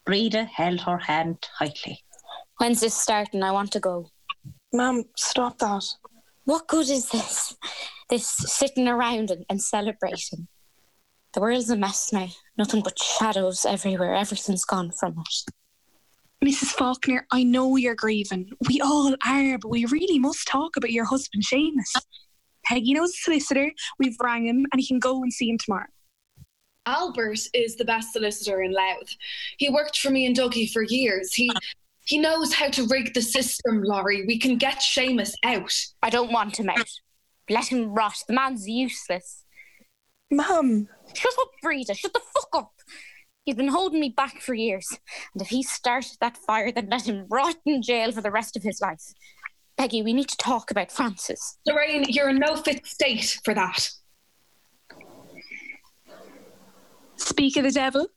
Breda 0.06 0.46
held 0.46 0.82
her 0.82 0.98
hand 0.98 1.38
tightly. 1.60 2.00
When's 2.58 2.82
this 2.82 2.96
starting? 2.96 3.44
I 3.44 3.52
want 3.52 3.72
to 3.74 3.80
go. 3.80 4.10
Mum, 4.74 5.04
stop 5.18 5.58
that. 5.60 5.84
What 6.46 6.68
good 6.68 6.90
is 6.90 7.10
this? 7.10 7.56
This 8.10 8.28
sitting 8.28 8.88
around 8.88 9.32
and, 9.32 9.46
and 9.50 9.62
celebrating. 9.62 10.48
The 11.34 11.42
world's 11.42 11.70
a 11.70 11.78
mess 11.78 12.12
now. 12.12 12.28
Nothing 12.62 12.84
but 12.84 13.00
shadows 13.00 13.66
everywhere. 13.66 14.14
Everything's 14.14 14.66
gone 14.66 14.92
from 14.92 15.16
it. 15.18 16.48
Mrs. 16.48 16.68
Faulkner, 16.74 17.26
I 17.32 17.42
know 17.42 17.76
you're 17.76 17.96
grieving. 17.96 18.52
We 18.68 18.80
all 18.80 19.16
are, 19.26 19.58
but 19.58 19.70
we 19.70 19.86
really 19.86 20.20
must 20.20 20.48
talk 20.48 20.78
about 20.78 20.92
your 20.92 21.06
husband, 21.06 21.44
Seamus. 21.44 22.00
Peggy 22.64 22.94
knows 22.94 23.10
a 23.10 23.18
solicitor. 23.18 23.72
We've 23.98 24.16
rang 24.22 24.46
him, 24.46 24.68
and 24.72 24.80
he 24.80 24.86
can 24.86 25.00
go 25.00 25.24
and 25.24 25.34
see 25.34 25.50
him 25.50 25.58
tomorrow. 25.58 25.88
Albert 26.86 27.40
is 27.56 27.78
the 27.78 27.86
best 27.86 28.14
solicitor 28.14 28.62
in 28.62 28.74
Louth. 28.74 29.10
He 29.58 29.72
worked 29.72 29.98
for 29.98 30.12
me 30.12 30.28
and 30.28 30.38
Dougie 30.38 30.72
for 30.72 30.84
years. 30.84 31.34
He 31.34 31.52
he 32.06 32.20
knows 32.20 32.54
how 32.54 32.70
to 32.70 32.86
rig 32.86 33.16
the 33.16 33.24
system, 33.24 33.82
Laurie. 33.82 34.24
We 34.28 34.38
can 34.38 34.60
get 34.60 34.84
Seamus 34.84 35.34
out. 35.44 35.74
I 36.04 36.12
don't 36.12 36.32
want 36.32 36.60
him 36.60 36.70
out. 36.70 36.92
Let 37.50 37.70
him 37.70 37.92
rot. 37.92 38.18
The 38.28 38.34
man's 38.34 38.70
useless. 38.70 39.46
Mum. 40.32 40.88
Shut 41.14 41.34
up, 41.42 41.50
Breda. 41.62 41.94
Shut 41.94 42.14
the 42.14 42.22
fuck 42.34 42.50
up. 42.54 42.74
He's 43.44 43.56
been 43.56 43.68
holding 43.68 44.00
me 44.00 44.10
back 44.10 44.40
for 44.40 44.54
years. 44.54 44.88
And 45.34 45.42
if 45.42 45.50
he 45.50 45.62
started 45.62 46.18
that 46.22 46.38
fire, 46.38 46.72
then 46.72 46.88
let 46.90 47.08
him 47.08 47.26
rot 47.30 47.56
in 47.66 47.82
jail 47.82 48.12
for 48.12 48.22
the 48.22 48.32
rest 48.32 48.56
of 48.56 48.64
his 48.64 48.80
life. 48.82 49.04
Peggy, 49.78 50.02
we 50.02 50.14
need 50.14 50.30
to 50.30 50.38
talk 50.38 50.72
about 50.72 50.92
Frances. 50.92 51.58
Lorraine, 51.66 52.06
you're 52.08 52.30
in 52.30 52.38
no 52.38 52.56
fit 52.56 52.86
state 52.86 53.40
for 53.44 53.54
that. 53.54 53.90
Speak 57.16 57.58
of 57.58 57.64
the 57.64 57.72
devil. 57.72 58.08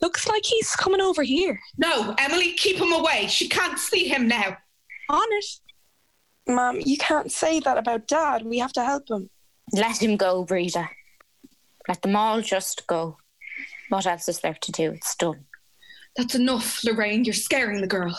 Looks 0.00 0.26
like 0.28 0.44
he's 0.44 0.74
coming 0.74 1.00
over 1.00 1.22
here. 1.22 1.60
No, 1.76 2.14
Emily, 2.18 2.52
keep 2.54 2.76
him 2.76 2.92
away. 2.92 3.26
She 3.28 3.48
can't 3.48 3.78
see 3.78 4.08
him 4.08 4.28
now. 4.28 4.56
On 5.10 5.26
it. 5.30 5.44
Mum, 6.48 6.80
you 6.84 6.96
can't 6.96 7.30
say 7.30 7.60
that 7.60 7.78
about 7.78 8.08
Dad. 8.08 8.44
We 8.44 8.58
have 8.58 8.72
to 8.72 8.84
help 8.84 9.10
him. 9.10 9.28
Let 9.72 10.02
him 10.02 10.16
go, 10.16 10.44
Breda. 10.44 10.88
Let 11.88 12.02
them 12.02 12.16
all 12.16 12.42
just 12.42 12.86
go. 12.86 13.16
What 13.88 14.06
else 14.06 14.28
is 14.28 14.40
there 14.40 14.58
to 14.60 14.72
do? 14.72 14.92
It's 14.92 15.16
done. 15.16 15.46
That's 16.16 16.34
enough, 16.34 16.84
Lorraine. 16.84 17.24
You're 17.24 17.34
scaring 17.34 17.80
the 17.80 17.86
girl. 17.86 18.16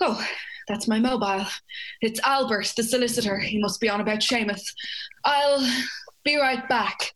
Oh, 0.00 0.26
that's 0.68 0.88
my 0.88 0.98
mobile. 0.98 1.44
It's 2.00 2.20
Albert, 2.20 2.72
the 2.76 2.82
solicitor. 2.82 3.38
He 3.38 3.58
must 3.60 3.80
be 3.80 3.90
on 3.90 4.00
about 4.00 4.20
Seamus. 4.20 4.62
I'll 5.24 5.68
be 6.24 6.36
right 6.36 6.66
back. 6.68 7.14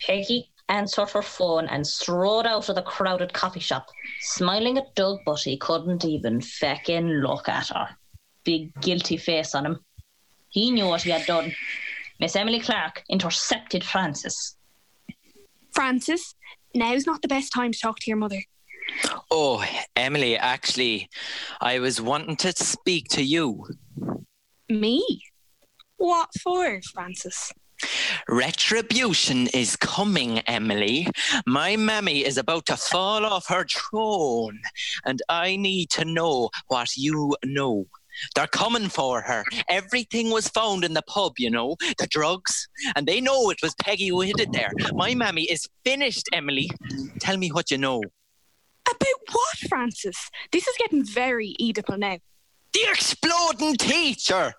Peggy 0.00 0.50
answered 0.70 1.10
her 1.10 1.22
phone 1.22 1.66
and 1.66 1.86
strode 1.86 2.46
out 2.46 2.68
of 2.68 2.76
the 2.76 2.82
crowded 2.82 3.32
coffee 3.32 3.60
shop, 3.60 3.88
smiling 4.20 4.78
at 4.78 4.94
Doug, 4.94 5.18
but 5.26 5.40
he 5.40 5.58
couldn't 5.58 6.04
even 6.04 6.40
feckin' 6.40 7.22
look 7.22 7.48
at 7.48 7.68
her. 7.68 7.88
Big 8.44 8.72
guilty 8.80 9.18
face 9.18 9.54
on 9.54 9.66
him. 9.66 9.84
He 10.48 10.70
knew 10.70 10.86
what 10.86 11.02
he 11.02 11.10
had 11.10 11.26
done. 11.26 11.52
Miss 12.20 12.36
Emily 12.36 12.60
Claire 12.60 12.92
intercepted 13.08 13.82
Frances. 13.82 14.56
Frances, 15.72 16.34
now's 16.74 17.06
not 17.06 17.22
the 17.22 17.28
best 17.28 17.50
time 17.50 17.72
to 17.72 17.78
talk 17.78 17.98
to 18.00 18.10
your 18.10 18.18
mother. 18.18 18.42
Oh, 19.30 19.64
Emily, 19.96 20.36
actually, 20.36 21.08
I 21.62 21.78
was 21.78 21.98
wanting 21.98 22.36
to 22.36 22.52
speak 22.52 23.08
to 23.10 23.22
you. 23.22 23.66
Me? 24.68 25.22
What 25.96 26.28
for, 26.42 26.80
Frances? 26.92 27.52
Retribution 28.28 29.46
is 29.54 29.76
coming, 29.76 30.40
Emily. 30.40 31.06
My 31.46 31.76
mammy 31.76 32.24
is 32.24 32.36
about 32.36 32.66
to 32.66 32.76
fall 32.76 33.24
off 33.24 33.48
her 33.48 33.64
throne, 33.64 34.60
and 35.06 35.22
I 35.30 35.56
need 35.56 35.88
to 35.90 36.04
know 36.04 36.50
what 36.66 36.96
you 36.96 37.34
know. 37.44 37.86
They're 38.34 38.46
coming 38.46 38.88
for 38.88 39.20
her. 39.22 39.44
Everything 39.68 40.30
was 40.30 40.48
found 40.48 40.84
in 40.84 40.94
the 40.94 41.02
pub, 41.02 41.34
you 41.38 41.50
know, 41.50 41.76
the 41.98 42.06
drugs, 42.10 42.68
and 42.96 43.06
they 43.06 43.20
know 43.20 43.50
it 43.50 43.62
was 43.62 43.74
Peggy 43.80 44.08
who 44.08 44.20
hid 44.20 44.40
it 44.40 44.52
there. 44.52 44.70
My 44.92 45.14
mammy 45.14 45.44
is 45.44 45.68
finished, 45.84 46.28
Emily. 46.32 46.70
Tell 47.20 47.36
me 47.36 47.48
what 47.48 47.70
you 47.70 47.78
know. 47.78 48.02
About 48.88 49.20
what, 49.32 49.58
Frances? 49.68 50.18
This 50.52 50.66
is 50.66 50.76
getting 50.78 51.04
very 51.04 51.54
Oedipal 51.60 51.98
now. 51.98 52.18
The 52.72 52.86
exploding 52.90 53.76
teacher! 53.76 54.54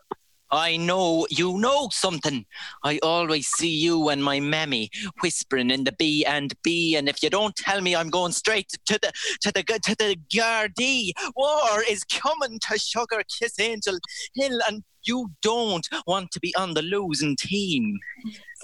I 0.52 0.78
know 0.78 1.28
you 1.30 1.58
know 1.58 1.90
something. 1.92 2.46
I 2.84 3.00
always 3.02 3.48
see 3.48 3.70
you 3.70 4.10
and 4.10 4.24
my 4.24 4.40
mammy 4.40 4.90
whispering 5.22 5.72
in 5.72 5.86
the 5.86 5.94
B 5.94 6.26
and 6.26 6.54
B, 6.64 6.96
and 6.96 7.08
if 7.08 7.24
you 7.24 7.30
don't 7.30 7.56
tell 7.56 7.82
me, 7.82 7.96
I'm 7.96 8.10
going 8.10 8.34
straight 8.34 8.70
to 8.86 9.00
the 9.02 9.12
to 9.42 9.52
the 9.52 9.64
to 9.64 9.96
the 9.96 10.18
Gardaí. 10.34 11.12
War 11.36 11.84
is 11.90 12.04
coming 12.04 12.60
to 12.70 12.78
Sugar 12.78 13.24
Kiss 13.40 13.60
Angel 13.60 13.98
Hill, 14.36 14.60
and 14.68 14.84
you 15.04 15.32
don't 15.42 15.88
want 16.06 16.32
to 16.32 16.40
be 16.40 16.54
on 16.56 16.74
the 16.74 16.82
losing 16.82 17.36
team. 17.36 18.00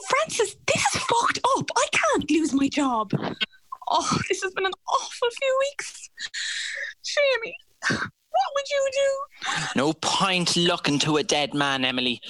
Frances, 0.10 0.56
this 0.68 0.86
is 0.96 1.02
fucked 1.02 1.40
up. 1.58 1.70
I 1.76 1.88
can't 1.92 2.30
lose 2.30 2.54
my 2.54 2.68
job. 2.68 3.12
Oh, 3.90 4.20
this 4.28 4.44
has 4.44 4.54
been 4.54 4.66
an 4.66 4.74
awful 4.90 5.30
few 5.40 5.60
weeks. 5.72 6.10
Jamie, 7.04 7.56
what 8.38 8.54
would 8.56 8.70
you 8.70 8.90
do? 8.94 9.80
No 9.80 9.94
point 9.94 10.56
looking 10.56 11.00
to 11.00 11.18
a 11.18 11.24
dead 11.24 11.54
man, 11.54 11.86
Emily. 11.86 12.22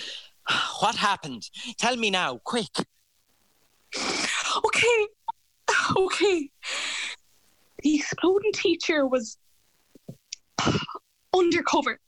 What 0.79 0.95
happened? 0.95 1.49
Tell 1.77 1.97
me 1.97 2.09
now, 2.09 2.39
quick. 2.43 2.69
Okay, 4.65 5.07
okay. 5.97 6.49
The 7.83 7.95
exploding 7.95 8.53
teacher 8.53 9.05
was 9.05 9.37
undercover, 11.35 11.99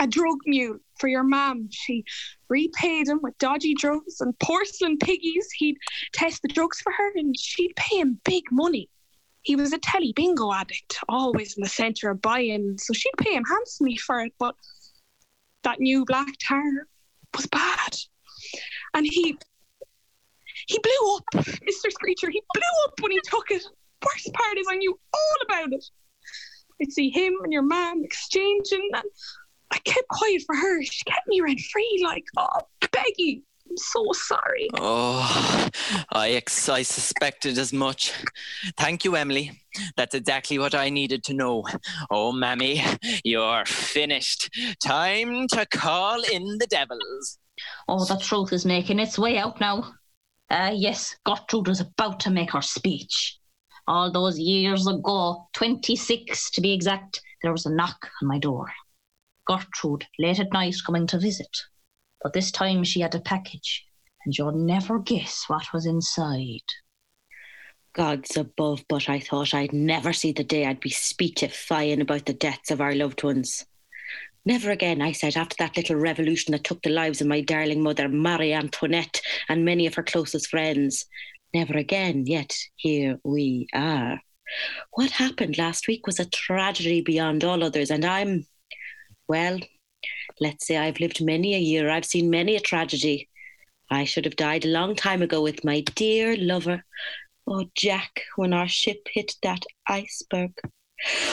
a 0.00 0.06
drug 0.06 0.38
mule 0.46 0.78
for 0.98 1.08
your 1.08 1.22
mum. 1.22 1.68
She 1.70 2.04
repaid 2.48 3.08
him 3.08 3.20
with 3.22 3.36
dodgy 3.38 3.74
drugs 3.74 4.20
and 4.20 4.38
porcelain 4.38 4.98
piggies. 4.98 5.48
He'd 5.52 5.76
test 6.12 6.42
the 6.42 6.48
drugs 6.48 6.80
for 6.80 6.92
her 6.92 7.12
and 7.14 7.38
she'd 7.38 7.74
pay 7.76 7.98
him 7.98 8.20
big 8.24 8.44
money. 8.50 8.88
He 9.46 9.54
was 9.54 9.72
a 9.72 9.78
telly 9.78 10.12
bingo 10.12 10.52
addict, 10.52 10.98
always 11.08 11.56
in 11.56 11.62
the 11.62 11.68
centre 11.68 12.10
of 12.10 12.20
buy-in, 12.20 12.76
so 12.78 12.92
she'd 12.92 13.12
pay 13.16 13.32
him 13.34 13.44
handsomely 13.44 13.96
for 13.96 14.20
it. 14.22 14.32
But 14.40 14.56
that 15.62 15.78
new 15.78 16.04
black 16.04 16.34
tar 16.40 16.64
was 17.32 17.46
bad, 17.46 17.96
and 18.94 19.06
he 19.06 19.38
he 20.66 20.78
blew 20.80 21.16
up, 21.16 21.44
Mr. 21.44 21.92
Screecher. 21.92 22.28
He 22.28 22.42
blew 22.54 22.84
up 22.86 23.00
when 23.00 23.12
he 23.12 23.20
took 23.24 23.52
it. 23.52 23.64
Worst 24.04 24.32
part 24.34 24.58
is 24.58 24.66
I 24.68 24.78
knew 24.78 24.98
all 25.14 25.36
about 25.44 25.72
it. 25.72 25.84
I'd 26.82 26.92
see 26.92 27.10
him 27.10 27.34
and 27.44 27.52
your 27.52 27.62
mum 27.62 28.02
exchanging, 28.02 28.90
and 28.94 29.04
I 29.70 29.78
kept 29.78 30.08
quiet 30.08 30.42
for 30.44 30.56
her. 30.56 30.82
She 30.82 31.04
kept 31.04 31.28
me 31.28 31.40
rent 31.40 31.60
free, 31.72 32.02
like, 32.04 32.24
oh, 32.36 32.62
Peggy, 32.90 33.44
I'm 33.68 33.76
so 33.76 34.04
sorry. 34.12 34.68
Oh, 34.78 35.68
I, 36.12 36.30
ex- 36.30 36.68
I 36.68 36.82
suspected 36.82 37.58
as 37.58 37.72
much. 37.72 38.12
Thank 38.76 39.04
you, 39.04 39.16
Emily. 39.16 39.60
That's 39.96 40.14
exactly 40.14 40.58
what 40.58 40.74
I 40.74 40.88
needed 40.88 41.24
to 41.24 41.34
know. 41.34 41.64
Oh, 42.10 42.32
Mammy, 42.32 42.82
you're 43.24 43.64
finished. 43.66 44.50
Time 44.84 45.48
to 45.48 45.66
call 45.66 46.22
in 46.22 46.58
the 46.58 46.66
devils. 46.68 47.38
Oh, 47.88 48.04
the 48.04 48.18
truth 48.18 48.52
is 48.52 48.64
making 48.64 48.98
its 48.98 49.18
way 49.18 49.38
out 49.38 49.60
now. 49.60 49.92
Ah, 50.50 50.70
yes, 50.70 51.16
Gertrude 51.24 51.68
was 51.68 51.80
about 51.80 52.20
to 52.20 52.30
make 52.30 52.52
her 52.52 52.62
speech. 52.62 53.38
All 53.88 54.10
those 54.12 54.38
years 54.38 54.86
ago, 54.86 55.48
26 55.54 56.50
to 56.52 56.60
be 56.60 56.72
exact, 56.72 57.20
there 57.42 57.52
was 57.52 57.66
a 57.66 57.74
knock 57.74 58.08
on 58.22 58.28
my 58.28 58.38
door. 58.38 58.66
Gertrude, 59.46 60.06
late 60.18 60.40
at 60.40 60.52
night, 60.52 60.76
coming 60.84 61.06
to 61.08 61.18
visit. 61.18 61.48
But 62.22 62.32
this 62.32 62.50
time 62.50 62.84
she 62.84 63.00
had 63.00 63.14
a 63.14 63.20
package, 63.20 63.84
and 64.24 64.36
you'll 64.36 64.52
never 64.52 64.98
guess 64.98 65.44
what 65.48 65.72
was 65.72 65.86
inside. 65.86 66.64
Gods 67.94 68.36
above, 68.36 68.84
but 68.88 69.08
I 69.08 69.20
thought 69.20 69.54
I'd 69.54 69.72
never 69.72 70.12
see 70.12 70.32
the 70.32 70.44
day 70.44 70.66
I'd 70.66 70.80
be 70.80 70.90
speechifying 70.90 72.00
about 72.00 72.26
the 72.26 72.34
deaths 72.34 72.70
of 72.70 72.80
our 72.80 72.94
loved 72.94 73.22
ones. 73.22 73.64
Never 74.44 74.70
again, 74.70 75.02
I 75.02 75.12
said, 75.12 75.36
after 75.36 75.56
that 75.58 75.76
little 75.76 75.96
revolution 75.96 76.52
that 76.52 76.62
took 76.62 76.82
the 76.82 76.90
lives 76.90 77.20
of 77.20 77.26
my 77.26 77.40
darling 77.40 77.82
mother, 77.82 78.08
Marie 78.08 78.52
Antoinette, 78.52 79.20
and 79.48 79.64
many 79.64 79.86
of 79.86 79.94
her 79.94 80.04
closest 80.04 80.48
friends. 80.48 81.06
Never 81.52 81.76
again, 81.76 82.26
yet 82.26 82.54
here 82.76 83.18
we 83.24 83.66
are. 83.74 84.20
What 84.92 85.10
happened 85.10 85.58
last 85.58 85.88
week 85.88 86.06
was 86.06 86.20
a 86.20 86.30
tragedy 86.30 87.00
beyond 87.00 87.42
all 87.42 87.64
others, 87.64 87.90
and 87.90 88.04
I'm, 88.04 88.46
well, 89.26 89.58
let's 90.40 90.66
say 90.66 90.76
I've 90.76 91.00
lived 91.00 91.24
many 91.24 91.54
a 91.54 91.58
year, 91.58 91.90
I've 91.90 92.04
seen 92.04 92.30
many 92.30 92.56
a 92.56 92.60
tragedy. 92.60 93.28
I 93.90 94.04
should 94.04 94.24
have 94.24 94.36
died 94.36 94.64
a 94.64 94.68
long 94.68 94.94
time 94.96 95.22
ago 95.22 95.42
with 95.42 95.64
my 95.64 95.80
dear 95.94 96.36
lover, 96.36 96.84
oh 97.46 97.66
Jack, 97.74 98.22
when 98.36 98.52
our 98.52 98.68
ship 98.68 99.06
hit 99.10 99.36
that 99.42 99.64
iceberg. 99.86 100.52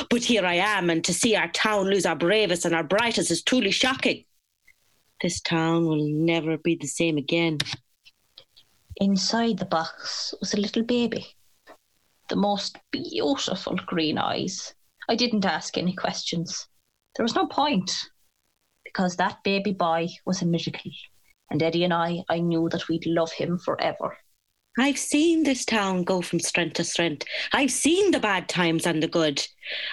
But 0.09 0.23
here 0.23 0.45
I 0.45 0.55
am, 0.55 0.89
and 0.89 1.03
to 1.05 1.13
see 1.13 1.35
our 1.35 1.47
town 1.49 1.85
lose 1.85 2.05
our 2.05 2.15
bravest 2.15 2.65
and 2.65 2.75
our 2.75 2.83
brightest 2.83 3.31
is 3.31 3.43
truly 3.43 3.71
shocking. 3.71 4.25
This 5.21 5.39
town 5.41 5.85
will 5.85 6.05
never 6.05 6.57
be 6.57 6.75
the 6.75 6.87
same 6.87 7.17
again. 7.17 7.59
Inside 8.97 9.57
the 9.57 9.65
box 9.65 10.33
was 10.39 10.53
a 10.53 10.59
little 10.59 10.83
baby. 10.83 11.25
The 12.29 12.35
most 12.35 12.77
beautiful 12.91 13.75
green 13.85 14.17
eyes. 14.17 14.75
I 15.09 15.15
didn't 15.15 15.45
ask 15.45 15.77
any 15.77 15.93
questions. 15.93 16.67
There 17.15 17.23
was 17.23 17.35
no 17.35 17.47
point. 17.47 17.91
Because 18.93 19.15
that 19.17 19.43
baby 19.43 19.73
boy 19.73 20.07
was 20.25 20.41
a 20.41 20.45
miracle. 20.45 20.91
And 21.49 21.61
Eddie 21.61 21.83
and 21.83 21.93
I, 21.93 22.23
I 22.29 22.39
knew 22.39 22.69
that 22.69 22.87
we'd 22.87 23.05
love 23.05 23.31
him 23.31 23.57
forever. 23.57 24.17
I've 24.77 24.97
seen 24.97 25.43
this 25.43 25.65
town 25.65 26.03
go 26.03 26.21
from 26.21 26.39
strength 26.39 26.73
to 26.75 26.83
strength. 26.83 27.27
I've 27.53 27.69
seen 27.69 28.09
the 28.09 28.19
bad 28.19 28.49
times 28.49 28.87
and 28.87 29.03
the 29.03 29.07
good. 29.07 29.45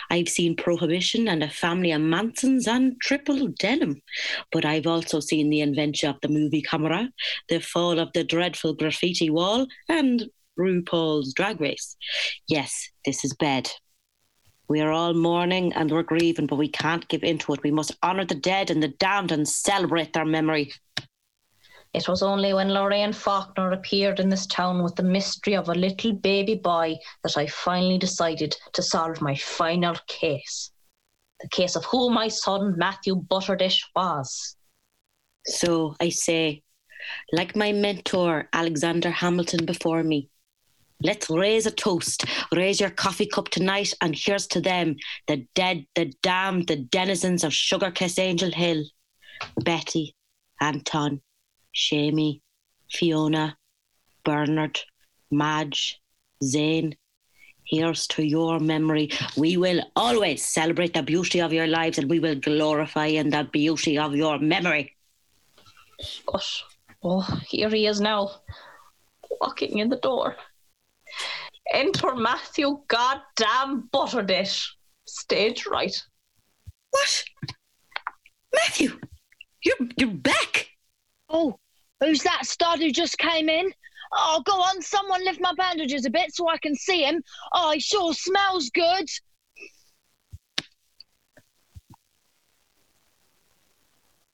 I've 0.08 0.28
seen 0.28 0.56
prohibition 0.56 1.28
and 1.28 1.42
a 1.42 1.50
family 1.50 1.92
of 1.92 2.00
Mansons 2.00 2.66
and 2.66 2.98
triple 3.02 3.48
denim. 3.58 4.00
But 4.50 4.64
I've 4.64 4.86
also 4.86 5.20
seen 5.20 5.50
the 5.50 5.60
invention 5.60 6.08
of 6.08 6.16
the 6.22 6.28
movie 6.28 6.62
camera, 6.62 7.10
the 7.50 7.60
fall 7.60 7.98
of 7.98 8.10
the 8.14 8.24
dreadful 8.24 8.72
graffiti 8.72 9.28
wall, 9.28 9.66
and 9.90 10.24
RuPaul's 10.58 11.34
drag 11.34 11.60
race. 11.60 11.96
Yes, 12.48 12.88
this 13.04 13.22
is 13.22 13.34
bad. 13.34 13.70
We 14.70 14.80
are 14.82 14.92
all 14.92 15.14
mourning 15.14 15.72
and 15.72 15.90
we're 15.90 16.04
grieving, 16.04 16.46
but 16.46 16.54
we 16.54 16.68
can't 16.68 17.08
give 17.08 17.24
in 17.24 17.38
to 17.38 17.54
it. 17.54 17.64
We 17.64 17.72
must 17.72 17.96
honour 18.04 18.24
the 18.24 18.36
dead 18.36 18.70
and 18.70 18.80
the 18.80 18.94
damned 19.00 19.32
and 19.32 19.46
celebrate 19.46 20.12
their 20.12 20.24
memory. 20.24 20.72
It 21.92 22.06
was 22.06 22.22
only 22.22 22.54
when 22.54 22.72
Lorraine 22.72 23.12
Faulkner 23.12 23.72
appeared 23.72 24.20
in 24.20 24.28
this 24.28 24.46
town 24.46 24.84
with 24.84 24.94
the 24.94 25.02
mystery 25.02 25.56
of 25.56 25.68
a 25.68 25.74
little 25.74 26.12
baby 26.12 26.54
boy 26.54 26.98
that 27.24 27.36
I 27.36 27.48
finally 27.48 27.98
decided 27.98 28.56
to 28.74 28.80
solve 28.80 29.20
my 29.20 29.34
final 29.34 29.96
case. 30.06 30.70
The 31.40 31.48
case 31.48 31.74
of 31.74 31.84
who 31.86 32.08
my 32.08 32.28
son 32.28 32.78
Matthew 32.78 33.16
Butterdish 33.16 33.80
was. 33.96 34.54
So 35.46 35.96
I 35.98 36.10
say, 36.10 36.62
like 37.32 37.56
my 37.56 37.72
mentor, 37.72 38.48
Alexander 38.52 39.10
Hamilton, 39.10 39.66
before 39.66 40.04
me, 40.04 40.29
let's 41.02 41.30
raise 41.30 41.66
a 41.66 41.70
toast. 41.70 42.24
Raise 42.52 42.80
your 42.80 42.90
coffee 42.90 43.26
cup 43.26 43.48
tonight, 43.48 43.92
and 44.00 44.14
here's 44.16 44.46
to 44.48 44.60
them, 44.60 44.96
the 45.26 45.46
dead, 45.54 45.86
the 45.94 46.12
damned, 46.22 46.68
the 46.68 46.76
denizens 46.76 47.44
of 47.44 47.52
SugarKissAngel 47.52 48.54
Hill. 48.54 48.84
Betty, 49.64 50.14
Anton, 50.60 51.20
Seamie, 51.74 52.40
Fiona, 52.90 53.56
Bernard, 54.24 54.80
Madge, 55.30 56.00
Zane. 56.44 56.96
Here's 57.64 58.06
to 58.08 58.22
your 58.22 58.58
memory. 58.58 59.10
We 59.36 59.56
will 59.56 59.82
always 59.94 60.44
celebrate 60.44 60.92
the 60.92 61.02
beauty 61.02 61.40
of 61.40 61.52
your 61.52 61.68
lives 61.68 61.98
and 61.98 62.10
we 62.10 62.18
will 62.18 62.34
glorify 62.34 63.06
in 63.06 63.30
the 63.30 63.48
beauty 63.50 63.96
of 63.96 64.14
your 64.16 64.38
memory. 64.38 64.96
But, 66.26 66.44
oh, 67.04 67.40
here 67.46 67.70
he 67.70 67.86
is 67.86 68.00
now, 68.00 68.30
walking 69.40 69.78
in 69.78 69.88
the 69.88 69.96
door. 69.96 70.36
Enter 71.72 72.14
Matthew 72.14 72.80
goddamn 72.88 73.88
Butterdish. 73.92 74.66
Stage 75.06 75.66
right. 75.66 75.96
What? 76.90 77.24
Matthew, 78.52 78.98
you're 79.64 79.88
you're 79.96 80.10
back. 80.10 80.68
Oh, 81.28 81.58
who's 82.00 82.22
that 82.22 82.46
stud 82.46 82.80
who 82.80 82.90
just 82.90 83.18
came 83.18 83.48
in? 83.48 83.72
Oh, 84.12 84.42
go 84.44 84.52
on, 84.52 84.82
someone 84.82 85.24
lift 85.24 85.40
my 85.40 85.52
bandages 85.56 86.04
a 86.04 86.10
bit 86.10 86.34
so 86.34 86.48
I 86.48 86.58
can 86.58 86.74
see 86.74 87.02
him. 87.04 87.22
Oh, 87.52 87.70
he 87.72 87.80
sure 87.80 88.12
smells 88.12 88.70
good. 88.70 89.08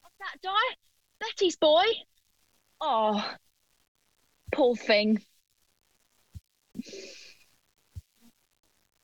What's 0.01 0.17
that, 0.19 0.41
Di? 0.41 0.49
Betty's 1.19 1.57
boy? 1.57 1.85
Oh, 2.81 3.23
poor 4.51 4.75
thing. 4.75 5.21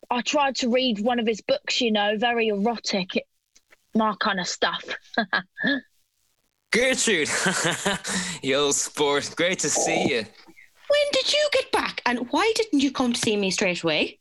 I 0.10 0.22
tried 0.22 0.56
to 0.58 0.70
read 0.70 1.00
one 1.00 1.20
of 1.20 1.26
his 1.26 1.42
books, 1.42 1.82
you 1.82 1.92
know, 1.92 2.18
very 2.18 2.50
erotic, 2.50 3.16
it, 3.16 3.24
my 3.96 4.16
kind 4.20 4.40
of 4.40 4.48
stuff. 4.48 4.84
Gertrude, 6.72 7.30
you 8.44 8.56
old 8.56 8.76
sport. 8.76 9.34
Great 9.36 9.60
to 9.60 9.70
see 9.70 10.04
you. 10.04 10.18
When 10.18 11.08
did 11.12 11.32
you 11.32 11.50
get 11.52 11.72
back? 11.72 12.02
And 12.06 12.28
why 12.32 12.52
didn't 12.56 12.80
you 12.80 12.92
come 12.92 13.14
to 13.14 13.20
see 13.20 13.38
me 13.38 13.52
straight 13.52 13.84
away? 13.84 14.20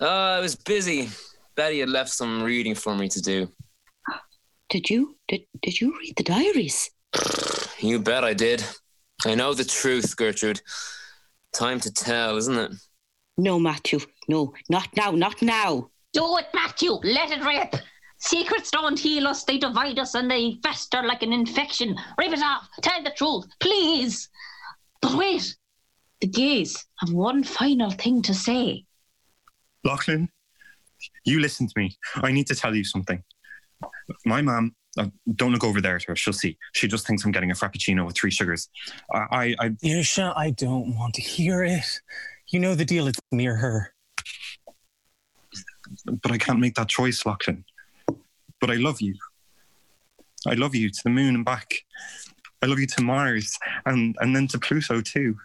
Oh, 0.00 0.06
I 0.06 0.40
was 0.40 0.54
busy. 0.56 1.08
Betty 1.54 1.80
had 1.80 1.88
left 1.88 2.10
some 2.10 2.42
reading 2.42 2.74
for 2.74 2.94
me 2.94 3.08
to 3.08 3.20
do. 3.20 3.48
Did 4.68 4.90
you? 4.90 5.16
Did 5.28 5.42
Did 5.62 5.80
you 5.80 5.98
read 5.98 6.16
the 6.16 6.22
diaries? 6.22 6.90
You 7.80 7.98
bet 7.98 8.24
I 8.24 8.34
did. 8.34 8.64
I 9.24 9.34
know 9.34 9.54
the 9.54 9.64
truth, 9.64 10.16
Gertrude. 10.16 10.60
Time 11.56 11.80
to 11.80 11.90
tell, 11.90 12.36
isn't 12.36 12.58
it? 12.58 12.72
No, 13.38 13.58
Matthew. 13.58 14.00
No, 14.28 14.52
not 14.68 14.88
now. 14.94 15.10
Not 15.12 15.40
now. 15.40 15.90
Do 16.12 16.36
it, 16.36 16.46
Matthew. 16.52 16.92
Let 17.02 17.30
it 17.30 17.42
rip. 17.42 17.82
Secrets 18.18 18.70
don't 18.70 18.98
heal 18.98 19.26
us, 19.26 19.44
they 19.44 19.56
divide 19.58 19.98
us 19.98 20.14
and 20.14 20.30
they 20.30 20.58
fester 20.62 21.02
like 21.02 21.22
an 21.22 21.32
infection. 21.32 21.96
Rip 22.18 22.32
it 22.32 22.42
off. 22.42 22.68
Tell 22.82 23.02
the 23.02 23.10
truth, 23.10 23.46
please. 23.60 24.28
But 25.00 25.16
wait, 25.16 25.56
the 26.20 26.26
gays 26.26 26.84
have 26.98 27.12
one 27.12 27.42
final 27.44 27.90
thing 27.90 28.22
to 28.22 28.34
say. 28.34 28.84
Lochlainn, 29.86 30.28
you 31.24 31.40
listen 31.40 31.68
to 31.68 31.74
me. 31.76 31.96
I 32.16 32.32
need 32.32 32.46
to 32.48 32.54
tell 32.54 32.74
you 32.74 32.84
something. 32.84 33.22
My 34.24 34.42
mom, 34.42 34.74
uh, 34.98 35.06
don't 35.34 35.52
look 35.52 35.64
over 35.64 35.80
there 35.80 35.96
at 35.96 36.04
her. 36.04 36.16
She'll 36.16 36.32
see. 36.32 36.56
She 36.72 36.88
just 36.88 37.06
thinks 37.06 37.24
I'm 37.24 37.32
getting 37.32 37.50
a 37.50 37.54
frappuccino 37.54 38.06
with 38.06 38.16
three 38.16 38.30
sugars. 38.30 38.68
I, 39.12 39.54
I, 39.60 39.66
I 39.66 40.34
I 40.36 40.50
don't 40.50 40.94
want 40.96 41.14
to 41.14 41.22
hear 41.22 41.62
it. 41.62 42.00
You 42.48 42.60
know 42.60 42.74
the 42.74 42.84
deal, 42.84 43.06
it's 43.08 43.18
me 43.32 43.46
or 43.46 43.56
her. 43.56 43.92
but 46.22 46.32
I 46.32 46.38
can't 46.38 46.60
make 46.60 46.74
that 46.76 46.88
choice, 46.88 47.22
Lochlainn. 47.24 47.64
But 48.60 48.70
I 48.70 48.74
love 48.74 49.00
you. 49.00 49.14
I 50.46 50.54
love 50.54 50.74
you 50.74 50.90
to 50.90 51.00
the 51.04 51.10
moon 51.10 51.34
and 51.34 51.44
back. 51.44 51.74
I 52.62 52.66
love 52.66 52.78
you 52.78 52.86
to 52.86 53.02
Mars 53.02 53.58
and 53.84 54.16
and 54.20 54.34
then 54.34 54.46
to 54.48 54.58
Pluto 54.58 55.00
too. 55.00 55.36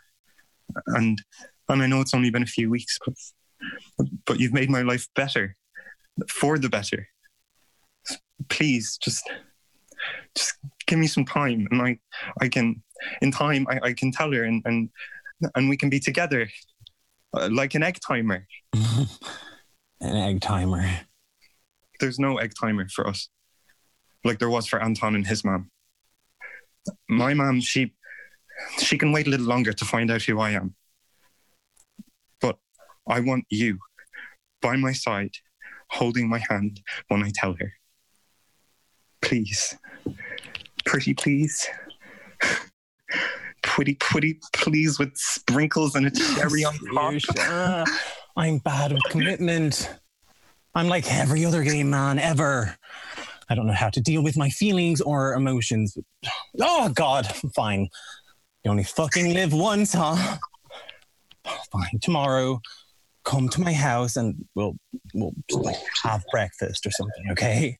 And 0.87 1.21
and 1.67 1.81
I 1.81 1.87
know 1.87 2.01
it's 2.01 2.13
only 2.13 2.29
been 2.29 2.43
a 2.43 2.47
few 2.57 2.69
weeks, 2.69 2.97
but 3.05 3.15
but 4.25 4.39
you've 4.39 4.53
made 4.53 4.69
my 4.69 4.81
life 4.81 5.07
better, 5.15 5.55
for 6.29 6.57
the 6.57 6.69
better. 6.69 7.07
Please, 8.49 8.97
just 9.01 9.29
just 10.35 10.53
give 10.87 10.99
me 10.99 11.07
some 11.07 11.25
time, 11.25 11.67
and 11.71 11.81
I 11.81 11.99
I 12.39 12.47
can 12.47 12.81
in 13.21 13.31
time 13.31 13.67
I, 13.69 13.79
I 13.89 13.93
can 13.93 14.11
tell 14.11 14.31
her, 14.31 14.43
and 14.43 14.61
and 14.65 14.89
and 15.55 15.69
we 15.69 15.77
can 15.77 15.89
be 15.89 15.99
together, 15.99 16.49
uh, 17.33 17.49
like 17.51 17.75
an 17.75 17.83
egg 17.83 17.99
timer. 18.05 18.47
An 20.01 20.15
egg 20.15 20.41
timer. 20.41 20.89
There's 21.99 22.17
no 22.17 22.37
egg 22.37 22.53
timer 22.59 22.89
for 22.89 23.07
us, 23.07 23.29
like 24.23 24.39
there 24.39 24.49
was 24.49 24.65
for 24.65 24.81
Anton 24.81 25.13
and 25.13 25.27
his 25.27 25.43
mom. 25.43 25.69
My 27.07 27.35
mom, 27.35 27.61
she 27.61 27.93
she 28.79 28.97
can 28.97 29.11
wait 29.11 29.27
a 29.27 29.29
little 29.29 29.45
longer 29.45 29.73
to 29.73 29.85
find 29.85 30.09
out 30.09 30.23
who 30.23 30.39
I 30.39 30.51
am. 30.51 30.75
But 32.39 32.57
I 33.07 33.19
want 33.19 33.45
you 33.51 33.77
by 34.61 34.75
my 34.75 34.93
side, 34.93 35.35
holding 35.91 36.27
my 36.27 36.41
hand 36.49 36.81
when 37.07 37.21
I 37.21 37.31
tell 37.33 37.55
her. 37.59 37.73
Please. 39.21 39.77
Pretty 40.85 41.13
please. 41.13 41.67
Pretty, 43.61 43.95
pretty 43.95 44.39
please 44.53 44.97
with 44.99 45.15
sprinkles 45.15 45.95
and 45.95 46.07
a 46.07 46.11
cherry 46.11 46.65
on 46.65 46.73
top. 46.73 47.13
Seoirse, 47.13 47.35
ah, 47.39 47.85
I'm 48.35 48.57
bad 48.57 48.91
with 48.91 49.03
commitment. 49.09 49.89
I'm 50.73 50.87
like 50.87 51.11
every 51.11 51.45
other 51.45 51.63
gay 51.63 51.83
man 51.83 52.17
ever. 52.17 52.75
I 53.49 53.55
don't 53.55 53.67
know 53.67 53.73
how 53.73 53.89
to 53.89 54.01
deal 54.01 54.23
with 54.23 54.37
my 54.37 54.49
feelings 54.49 55.01
or 55.01 55.33
emotions. 55.33 55.97
Oh 56.59 56.89
God, 56.89 57.27
fine. 57.55 57.89
You 58.63 58.71
only 58.71 58.83
fucking 58.83 59.33
live 59.33 59.53
once, 59.53 59.93
huh? 59.93 60.37
Fine. 61.71 61.99
Tomorrow, 62.01 62.61
come 63.23 63.49
to 63.49 63.61
my 63.61 63.73
house 63.73 64.15
and 64.15 64.45
we'll 64.55 64.75
we'll 65.13 65.33
just, 65.49 65.63
like 65.63 65.75
have 66.03 66.23
breakfast 66.31 66.85
or 66.85 66.91
something. 66.91 67.31
Okay? 67.31 67.77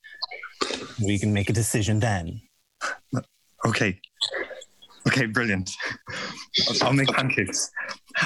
We 1.04 1.20
can 1.20 1.34
make 1.34 1.50
a 1.50 1.54
decision 1.54 2.00
then. 2.00 2.42
Okay. 3.66 4.00
Okay, 5.08 5.26
brilliant. 5.26 5.72
I'll, 6.70 6.88
I'll 6.88 6.94
make 6.94 7.08
pancakes. 7.10 7.72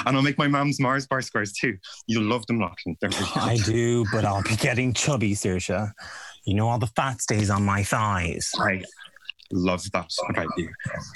And 0.04 0.16
I'll 0.16 0.22
make 0.22 0.36
my 0.36 0.48
mom's 0.48 0.78
Mars 0.78 1.06
bar 1.06 1.22
squares 1.22 1.52
too. 1.52 1.78
You'll 2.06 2.24
love 2.24 2.46
them, 2.46 2.58
Lochlainn. 2.58 2.96
I 3.36 3.56
do, 3.56 4.04
but 4.12 4.24
I'll 4.24 4.42
be 4.42 4.56
getting 4.56 4.92
chubby, 4.92 5.32
Seoirse. 5.34 5.90
You 6.44 6.54
know 6.54 6.68
all 6.68 6.78
the 6.78 6.86
fat 6.88 7.20
stays 7.20 7.50
on 7.50 7.64
my 7.64 7.82
thighs. 7.82 8.50
I 8.58 8.82
love 9.52 9.82
that 9.92 10.10
about 10.28 10.48
you. 10.56 10.70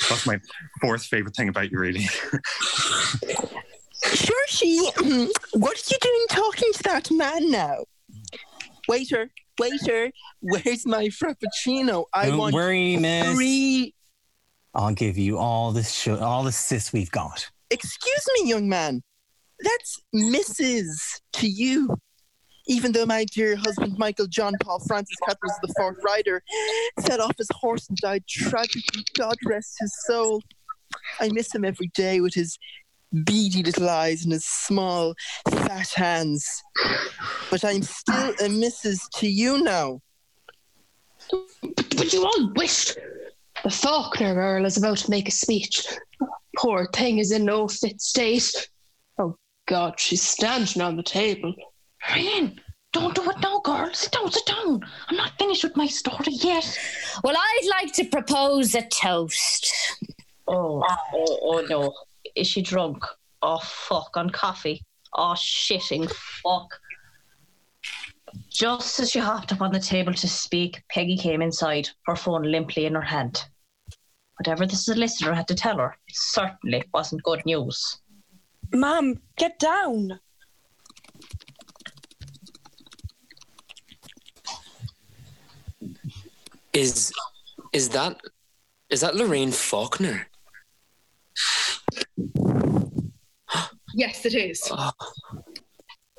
That's 0.08 0.26
my 0.26 0.40
fourth 0.80 1.04
favorite 1.04 1.36
thing 1.36 1.48
about 1.48 1.70
you, 1.70 1.78
really. 1.78 2.08
Sure, 4.12 4.46
she. 4.48 4.90
Mm, 4.96 5.30
what 5.52 5.76
are 5.76 5.90
you 5.90 5.98
doing 6.00 6.26
talking 6.30 6.72
to 6.72 6.82
that 6.84 7.10
man 7.10 7.50
now? 7.50 7.84
Waiter, 8.88 9.30
waiter, 9.60 10.10
where's 10.40 10.86
my 10.86 11.08
frappuccino? 11.08 12.04
I 12.12 12.26
Don't 12.26 12.38
want 12.38 12.54
worry, 12.54 12.96
miss. 12.96 13.34
three. 13.34 13.94
I'll 14.74 14.94
give 14.94 15.18
you 15.18 15.38
all 15.38 15.72
the 15.72 15.82
sh- 15.82 16.08
all 16.08 16.44
the 16.44 16.52
sis 16.52 16.92
we've 16.92 17.10
got. 17.10 17.48
Excuse 17.70 18.24
me, 18.40 18.48
young 18.48 18.68
man. 18.68 19.02
That's 19.60 20.00
Mrs. 20.14 21.20
to 21.34 21.48
you. 21.48 21.96
Even 22.66 22.92
though 22.92 23.06
my 23.06 23.24
dear 23.24 23.56
husband, 23.56 23.96
Michael 23.98 24.26
John 24.26 24.54
Paul 24.62 24.80
Francis 24.86 25.16
Cuthers 25.26 25.52
the 25.62 25.74
fourth 25.76 25.96
rider, 26.04 26.42
set 27.00 27.18
off 27.18 27.36
his 27.36 27.48
horse 27.52 27.88
and 27.88 27.98
died 27.98 28.24
tragically, 28.28 29.02
God 29.18 29.36
rest 29.44 29.76
his 29.80 29.92
soul. 30.06 30.40
I 31.18 31.30
miss 31.32 31.52
him 31.54 31.64
every 31.64 31.88
day 31.94 32.20
with 32.20 32.34
his 32.34 32.58
beady 33.12 33.62
little 33.62 33.88
eyes 33.88 34.24
and 34.24 34.32
his 34.32 34.44
small, 34.44 35.14
fat 35.48 35.90
hands. 35.90 36.62
But 37.50 37.64
I'm 37.64 37.82
still 37.82 38.30
a 38.30 38.48
Mrs. 38.48 39.00
to 39.16 39.28
you 39.28 39.62
now. 39.62 40.00
But 41.72 42.12
you 42.12 42.24
all 42.24 42.52
wished. 42.54 42.96
The 43.62 43.70
Faulkner 43.70 44.34
girl 44.34 44.64
is 44.64 44.76
about 44.76 44.98
to 44.98 45.10
make 45.10 45.28
a 45.28 45.32
speech. 45.32 45.86
Poor 46.56 46.88
thing 46.94 47.18
is 47.18 47.30
in 47.30 47.44
no 47.44 47.68
fit 47.68 48.00
state. 48.00 48.68
Oh 49.18 49.36
God, 49.66 50.00
she's 50.00 50.22
standing 50.22 50.82
on 50.82 50.96
the 50.96 51.02
table. 51.02 51.54
Rain, 52.14 52.60
don't 52.92 53.14
do 53.14 53.28
it 53.30 53.38
now, 53.40 53.60
girl. 53.60 53.90
Sit 53.92 54.12
down, 54.12 54.30
sit 54.32 54.46
down. 54.46 54.80
I'm 55.08 55.16
not 55.16 55.38
finished 55.38 55.62
with 55.62 55.76
my 55.76 55.86
story 55.86 56.32
yet. 56.32 56.78
Well, 57.22 57.36
I'd 57.36 57.68
like 57.82 57.92
to 57.94 58.04
propose 58.04 58.74
a 58.74 58.82
toast. 58.88 59.72
Oh, 60.48 60.82
oh, 61.12 61.38
oh 61.42 61.66
no. 61.68 61.94
Is 62.36 62.46
she 62.46 62.62
drunk? 62.62 63.04
Oh, 63.42 63.58
fuck, 63.58 64.16
on 64.16 64.30
coffee. 64.30 64.84
Oh, 65.14 65.34
shitting 65.36 66.10
fuck. 66.42 66.78
Just 68.48 69.00
as 69.00 69.10
she 69.10 69.18
hopped 69.18 69.52
up 69.52 69.60
on 69.60 69.72
the 69.72 69.80
table 69.80 70.14
to 70.14 70.28
speak, 70.28 70.82
Peggy 70.90 71.16
came 71.16 71.42
inside, 71.42 71.88
her 72.06 72.16
phone 72.16 72.42
limply 72.42 72.86
in 72.86 72.94
her 72.94 73.00
hand. 73.00 73.44
Whatever 74.38 74.66
the 74.66 74.76
solicitor 74.76 75.34
had 75.34 75.48
to 75.48 75.54
tell 75.54 75.78
her, 75.78 75.96
it 76.08 76.14
certainly 76.16 76.82
wasn't 76.94 77.22
good 77.22 77.44
news. 77.44 77.98
Mom, 78.72 79.20
get 79.36 79.58
down. 79.58 80.20
Is 86.72 87.12
is 87.72 87.88
that 87.90 88.20
is 88.90 89.00
that 89.00 89.16
Lorraine 89.16 89.50
Faulkner? 89.50 90.29
Yes, 93.94 94.24
it 94.26 94.34
is. 94.34 94.68
Oh, 94.70 94.90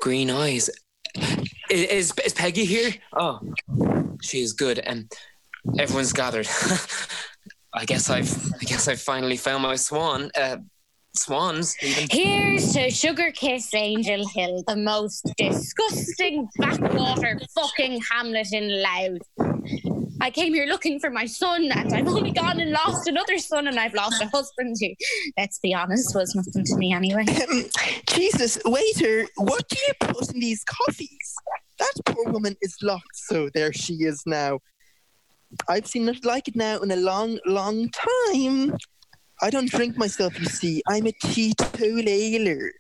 green 0.01 0.29
eyes. 0.29 0.69
Is 1.69 2.13
is 2.23 2.33
Peggy 2.33 2.65
here? 2.65 2.91
Oh, 3.13 3.39
she 4.21 4.41
is 4.41 4.53
good, 4.53 4.79
and 4.79 5.11
everyone's 5.79 6.13
gathered. 6.13 6.47
I 7.73 7.85
guess 7.85 8.09
I've 8.09 8.31
I 8.61 8.65
guess 8.65 8.87
I 8.87 8.95
finally 8.95 9.37
found 9.37 9.63
my 9.63 9.75
swan. 9.75 10.31
Uh, 10.35 10.57
swans 11.15 11.75
even. 11.81 12.07
Here's 12.09 12.73
to 12.73 12.87
SugarKissAngel 12.87 14.31
Hill, 14.31 14.63
the 14.67 14.75
most 14.75 15.31
disgusting 15.37 16.47
backwater 16.57 17.39
fucking 17.55 18.01
hamlet 18.09 18.53
in 18.53 18.81
Louth. 18.81 19.21
I 20.21 20.29
came 20.29 20.53
here 20.53 20.67
looking 20.67 20.99
for 20.99 21.09
my 21.09 21.25
son, 21.25 21.71
and 21.71 21.93
I've 21.93 22.07
only 22.07 22.31
gone 22.31 22.59
and 22.59 22.71
lost 22.71 23.07
another 23.07 23.39
son, 23.39 23.67
and 23.67 23.79
I've 23.79 23.95
lost 23.95 24.21
a 24.21 24.27
husband 24.27 24.75
who, 24.79 24.89
let's 25.35 25.57
be 25.59 25.73
honest, 25.73 26.13
was 26.13 26.35
nothing 26.35 26.63
to 26.63 26.75
me 26.75 26.93
anyway. 26.93 27.25
Jesus, 28.07 28.59
waiter, 28.63 29.27
what 29.37 29.67
do 29.67 29.77
you 29.87 29.93
put 29.99 30.31
in 30.31 30.39
these 30.39 30.63
coffees? 30.63 31.35
That 31.79 31.93
poor 32.05 32.31
woman 32.31 32.55
is 32.61 32.77
locked, 32.83 33.15
so 33.15 33.49
there 33.55 33.73
she 33.73 33.93
is 33.95 34.21
now. 34.27 34.59
I've 35.67 35.87
seen 35.87 36.05
nothing 36.05 36.21
like 36.23 36.47
it 36.47 36.55
now 36.55 36.79
in 36.79 36.91
a 36.91 36.95
long, 36.95 37.39
long 37.45 37.89
time. 37.89 38.77
I 39.41 39.49
don't 39.49 39.69
drink 39.69 39.97
myself, 39.97 40.39
you 40.39 40.45
see. 40.45 40.83
I'm 40.87 41.07
a 41.07 41.11
teetotaler. 41.11 42.71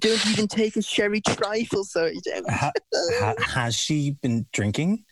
Don't 0.00 0.26
even 0.26 0.48
take 0.48 0.76
a 0.76 0.82
sherry 0.82 1.20
trifle, 1.20 1.84
so 1.84 2.06
you 2.06 2.20
don't. 2.24 2.48
Ha- 2.50 2.72
ha- 2.94 3.34
has 3.38 3.74
she 3.74 4.12
been 4.22 4.46
drinking? 4.52 5.04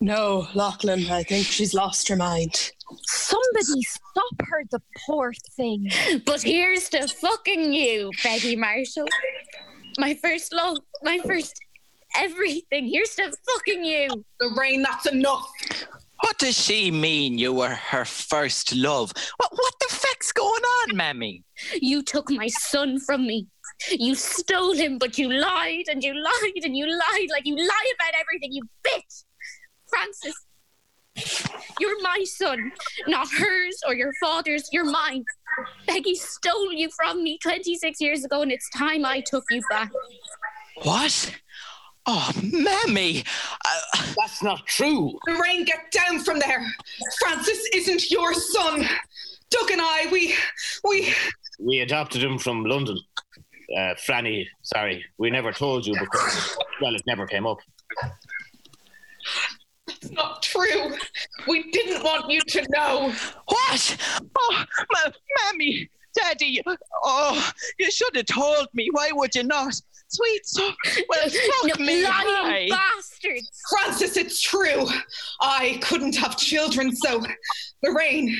No, 0.00 0.46
Lochlainn, 0.54 1.10
I 1.10 1.22
think 1.22 1.46
she's 1.46 1.74
lost 1.74 2.08
her 2.08 2.16
mind. 2.16 2.72
Somebody 3.02 3.82
stop 3.82 4.48
her, 4.48 4.64
the 4.70 4.80
poor 5.06 5.32
thing. 5.56 5.90
But 6.24 6.42
here's 6.42 6.88
to 6.90 7.06
fucking 7.06 7.72
you, 7.72 8.10
Peggy 8.22 8.56
Marshall. 8.56 9.06
My 9.98 10.14
first 10.14 10.54
love, 10.54 10.78
my 11.02 11.18
first 11.18 11.54
everything. 12.16 12.88
Here's 12.88 13.14
to 13.16 13.32
fucking 13.54 13.84
you. 13.84 14.08
The 14.40 14.54
rain, 14.58 14.82
that's 14.82 15.06
enough. 15.06 15.46
What 16.22 16.38
does 16.38 16.56
she 16.56 16.90
mean 16.90 17.38
you 17.38 17.52
were 17.52 17.68
her 17.74 18.04
first 18.04 18.74
love? 18.74 19.12
What 19.38 19.52
what 19.52 19.74
the 19.80 19.94
fuck's 19.94 20.32
going 20.32 20.62
on, 20.62 20.96
Mammy? 20.96 21.44
You 21.80 22.02
took 22.02 22.30
my 22.30 22.48
son 22.48 23.00
from 23.00 23.26
me. 23.26 23.46
You 23.90 24.14
stole 24.14 24.74
him, 24.74 24.98
but 24.98 25.16
you 25.16 25.32
lied 25.32 25.86
and 25.90 26.02
you 26.02 26.14
lied 26.14 26.64
and 26.64 26.76
you 26.76 26.86
lied 26.86 27.28
like 27.30 27.46
you 27.46 27.56
lie 27.56 27.92
about 27.94 28.20
everything, 28.20 28.52
you 28.52 28.62
bitch. 28.86 29.24
Frances, 29.88 30.34
you're 31.80 32.00
my 32.02 32.24
son, 32.24 32.72
not 33.08 33.28
hers 33.30 33.80
or 33.86 33.94
your 33.94 34.12
father's. 34.20 34.68
You're 34.72 34.90
mine. 34.90 35.24
Peggy 35.88 36.14
stole 36.14 36.72
you 36.72 36.90
from 36.90 37.22
me 37.22 37.38
26 37.38 38.00
years 38.00 38.24
ago, 38.24 38.42
and 38.42 38.52
it's 38.52 38.68
time 38.70 39.04
I 39.04 39.20
took 39.20 39.44
you 39.50 39.62
back. 39.68 39.90
What? 40.82 41.34
Oh, 42.06 42.30
Mammy! 42.42 43.24
That's 44.16 44.42
not 44.42 44.66
true. 44.66 45.18
Lorraine, 45.28 45.64
get 45.64 45.90
down 45.92 46.20
from 46.20 46.38
there. 46.38 46.64
Frances 47.18 47.68
isn't 47.74 48.10
your 48.10 48.34
son. 48.34 48.88
Doug 49.50 49.70
and 49.70 49.80
I, 49.82 50.06
we, 50.10 50.34
we. 50.84 51.12
We 51.58 51.80
adopted 51.80 52.22
him 52.22 52.38
from 52.38 52.64
London. 52.64 52.98
Uh, 53.76 53.94
Franny, 53.94 54.46
sorry, 54.62 55.04
we 55.18 55.30
never 55.30 55.52
told 55.52 55.86
you 55.86 55.94
because, 55.98 56.56
well, 56.80 56.94
it 56.94 57.02
never 57.06 57.26
came 57.26 57.46
up. 57.46 57.58
That's 59.86 60.10
not 60.10 60.42
true. 60.42 60.96
We 61.46 61.70
didn't 61.70 62.02
want 62.02 62.30
you 62.30 62.40
to 62.40 62.66
know. 62.70 63.12
What? 63.46 63.96
Oh, 64.36 64.64
ma- 64.92 65.10
Mammy, 65.52 65.88
Daddy, 66.14 66.62
oh, 67.04 67.52
you 67.78 67.90
should 67.90 68.16
have 68.16 68.26
told 68.26 68.68
me. 68.74 68.88
Why 68.90 69.10
would 69.12 69.34
you 69.34 69.44
not? 69.44 69.80
Sweet 70.12 70.44
so 70.44 70.70
well, 71.08 71.28
fuck 71.30 71.78
No, 71.78 71.84
me. 71.84 72.02
lying 72.02 72.08
Hi. 72.08 72.68
bastards. 72.68 73.48
Frances, 73.70 74.16
it's 74.16 74.40
true. 74.42 74.86
I 75.40 75.78
couldn't 75.82 76.16
have 76.16 76.36
children, 76.36 76.94
so 76.94 77.22
Lorraine, 77.84 78.36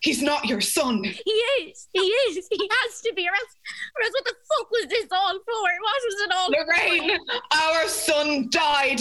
he's 0.00 0.22
not 0.22 0.46
your 0.46 0.60
son. 0.60 1.02
He 1.02 1.30
is. 1.60 1.88
He 1.92 1.98
is. 2.00 2.46
He 2.50 2.70
has 2.70 3.00
to 3.00 3.12
be. 3.14 3.26
Or 3.26 3.32
else, 3.32 3.54
or 3.96 4.02
else 4.04 4.12
what 4.12 4.24
the 4.26 4.34
fuck 4.48 4.70
was 4.70 4.86
this 4.90 5.06
all 5.10 5.32
for? 5.34 5.68
What 5.82 6.02
was 6.04 6.20
it 6.22 6.32
all 6.32 6.50
Lorraine, 6.50 7.18
for? 7.18 7.58
our 7.72 7.88
son 7.88 8.48
died. 8.50 9.00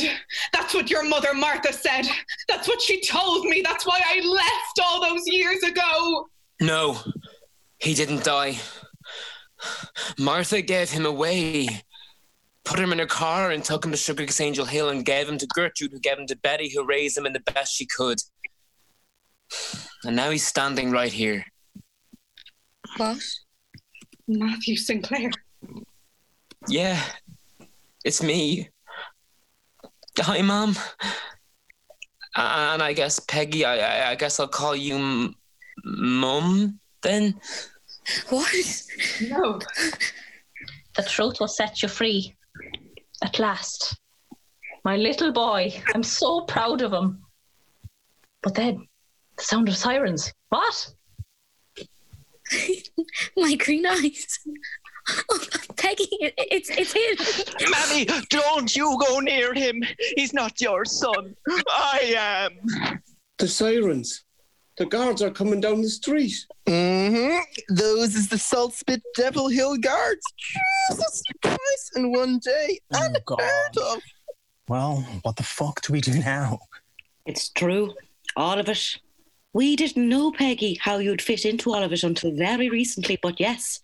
That's 0.53 0.73
what 0.73 0.89
your 0.89 1.07
mother 1.07 1.35
Martha 1.35 1.71
said. 1.71 2.07
That's 2.49 2.67
what 2.67 2.81
she 2.81 2.99
told 3.01 3.45
me. 3.45 3.61
That's 3.63 3.85
why 3.85 4.01
I 4.03 4.21
left 4.21 4.79
all 4.83 5.01
those 5.07 5.21
years 5.27 5.61
ago. 5.61 6.27
No, 6.61 6.97
He 7.77 7.93
didn't 7.93 8.23
die. 8.23 8.57
Martha 10.19 10.61
gave 10.61 10.89
him 10.89 11.05
away, 11.05 11.67
put 12.67 12.79
him 12.79 12.91
in 12.91 12.99
her 12.99 13.05
car 13.05 13.51
and 13.51 13.63
took 13.63 13.85
him 13.85 13.91
to 13.91 13.97
SugarKissAngel 13.97 14.67
Hill 14.67 14.89
and 14.89 15.05
gave 15.05 15.29
him 15.29 15.37
to 15.37 15.47
Gertrude, 15.47 15.93
who 15.93 15.99
gave 15.99 16.19
him 16.19 16.27
to 16.27 16.35
Betty, 16.35 16.69
who 16.69 16.85
raised 16.85 17.17
him 17.17 17.25
in 17.25 17.31
the 17.31 17.39
best 17.39 17.73
she 17.73 17.85
could. 17.85 18.19
And 20.03 20.17
now 20.17 20.29
he's 20.29 20.45
standing 20.45 20.91
right 20.91 21.11
here. 21.11 21.45
What? 22.97 23.23
Matthew 24.27 24.75
Sinclair. 24.75 25.31
Yeah, 26.67 27.01
it's 28.03 28.21
me. 28.21 28.69
Hi, 30.19 30.41
Mom. 30.41 30.75
And 32.35 32.83
I 32.83 32.91
guess 32.91 33.19
Peggy, 33.19 33.63
I, 33.63 33.77
I, 33.77 34.11
I 34.11 34.15
guess 34.15 34.41
I'll 34.41 34.47
call 34.47 34.75
you 34.75 34.95
M- 34.95 35.35
Mum 35.85 36.79
then. 37.01 37.39
What? 38.27 38.53
No. 39.21 39.59
The 40.97 41.03
truth 41.03 41.39
will 41.39 41.47
set 41.47 41.81
you 41.81 41.87
free. 41.87 42.35
At 43.23 43.39
last. 43.39 43.97
My 44.83 44.95
little 44.95 45.31
boy. 45.31 45.73
I'm 45.93 46.03
so 46.03 46.41
proud 46.41 46.81
of 46.81 46.93
him. 46.93 47.23
But 48.43 48.55
then, 48.55 48.87
the 49.37 49.43
sound 49.43 49.67
of 49.69 49.75
sirens. 49.75 50.33
What? 50.49 50.87
My 53.35 53.55
green 53.55 53.85
eyes. 53.85 54.39
Oh, 55.29 55.39
Peggy, 55.77 56.07
it- 56.21 56.33
it's 56.37 56.69
it's 56.69 56.93
him. 56.93 57.69
Mammy, 57.71 58.05
don't 58.29 58.75
you 58.75 58.97
go 59.07 59.19
near 59.19 59.53
him. 59.53 59.81
He's 60.15 60.33
not 60.33 60.59
your 60.61 60.85
son. 60.85 61.35
I 61.69 62.13
am. 62.17 63.01
The 63.37 63.47
sirens. 63.47 64.23
The 64.77 64.85
guards 64.85 65.23
are 65.23 65.31
coming 65.31 65.59
down 65.59 65.81
the 65.81 65.89
street. 65.89 66.35
Mm-hmm. 66.67 67.73
Those 67.73 68.15
is 68.15 68.29
the 68.29 68.37
Salt 68.37 68.75
Spit 68.75 69.01
Devil 69.15 69.47
Hill 69.47 69.75
Guards. 69.77 70.21
Jesus 70.89 71.23
Christ! 71.41 71.91
In 71.95 72.11
one 72.11 72.39
day, 72.39 72.79
unheard 72.91 73.77
of. 73.81 74.01
Well, 74.67 74.97
what 75.23 75.35
the 75.35 75.43
fuck 75.43 75.81
do 75.81 75.93
we 75.93 76.01
do 76.01 76.19
now? 76.19 76.59
It's 77.25 77.49
true. 77.49 77.95
All 78.35 78.59
of 78.59 78.69
it. 78.69 78.99
We 79.53 79.75
didn't 79.75 80.07
know, 80.07 80.31
Peggy, 80.31 80.77
how 80.79 80.97
you'd 80.99 81.23
fit 81.23 81.43
into 81.43 81.73
all 81.73 81.81
of 81.81 81.91
it 81.91 82.03
until 82.03 82.35
very 82.35 82.69
recently, 82.69 83.17
but 83.19 83.39
yes, 83.39 83.79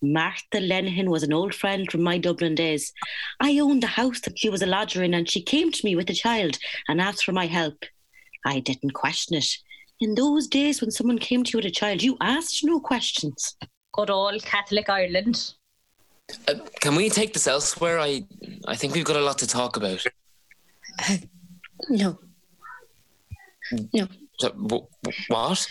Martha 0.00 0.60
Lenihan 0.60 1.08
was 1.08 1.24
an 1.24 1.32
old 1.32 1.52
friend 1.52 1.90
from 1.90 2.02
my 2.02 2.18
Dublin 2.18 2.54
days. 2.54 2.92
I 3.40 3.58
owned 3.58 3.82
the 3.82 3.88
house 3.88 4.20
that 4.20 4.38
she 4.38 4.48
was 4.48 4.62
a 4.62 4.66
lodger 4.66 5.02
in, 5.02 5.14
and 5.14 5.28
she 5.28 5.42
came 5.42 5.72
to 5.72 5.84
me 5.84 5.96
with 5.96 6.08
a 6.10 6.14
child 6.14 6.58
and 6.88 7.00
asked 7.00 7.24
for 7.24 7.32
my 7.32 7.46
help. 7.46 7.84
I 8.44 8.60
didn't 8.60 8.92
question 8.92 9.36
it. 9.36 9.48
In 10.00 10.14
those 10.14 10.46
days 10.46 10.80
when 10.80 10.90
someone 10.90 11.18
came 11.18 11.42
to 11.44 11.50
you 11.52 11.58
with 11.58 11.66
a 11.66 11.70
child, 11.70 12.02
you 12.02 12.16
asked 12.20 12.64
no 12.64 12.78
questions. 12.80 13.56
Good 13.92 14.10
old 14.10 14.42
Catholic 14.44 14.88
Ireland. 14.88 15.54
Uh, 16.46 16.54
can 16.80 16.94
we 16.94 17.08
take 17.10 17.32
this 17.32 17.46
elsewhere? 17.46 17.98
I 17.98 18.24
I 18.66 18.76
think 18.76 18.94
we've 18.94 19.04
got 19.04 19.16
a 19.16 19.24
lot 19.24 19.38
to 19.38 19.46
talk 19.46 19.76
about. 19.76 20.04
No. 21.88 22.18
No. 23.92 24.08
So, 24.38 24.48
w- 24.50 24.86
w- 25.02 25.24
what? 25.28 25.66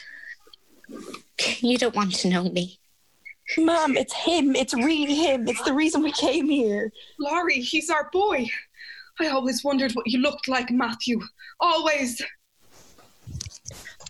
You 1.60 1.78
don't 1.78 1.96
want 1.96 2.16
to 2.16 2.30
know 2.30 2.44
me. 2.50 2.80
Mom, 3.58 3.96
it's 3.98 4.14
him. 4.14 4.56
It's 4.56 4.74
really 4.74 5.16
him. 5.16 5.48
It's 5.48 5.62
the 5.64 5.74
reason 5.74 6.02
we 6.04 6.12
came 6.12 6.50
here. 6.50 6.92
Laurie, 7.20 7.62
he's 7.62 7.90
our 7.90 8.10
boy. 8.12 8.48
I 9.20 9.28
always 9.28 9.64
wondered 9.64 9.94
what 9.94 10.08
you 10.08 10.20
looked 10.20 10.48
like, 10.48 10.70
Matthew. 10.70 11.22
Always. 11.60 12.22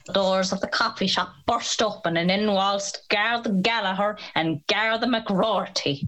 The 0.07 0.13
doors 0.13 0.53
of 0.53 0.61
the 0.61 0.67
coffee 0.67 1.07
shop 1.07 1.33
burst 1.45 1.81
open 1.81 2.15
and 2.15 2.31
in 2.31 2.51
waltzed 2.51 2.99
Garda 3.09 3.49
Gallagher 3.49 4.17
and 4.35 4.65
Garda 4.67 5.05
McGroarty. 5.05 6.07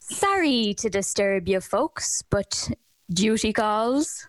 Sorry 0.00 0.74
to 0.74 0.90
disturb 0.90 1.48
you 1.48 1.60
folks, 1.60 2.22
but 2.28 2.70
duty 3.10 3.52
calls. 3.52 4.28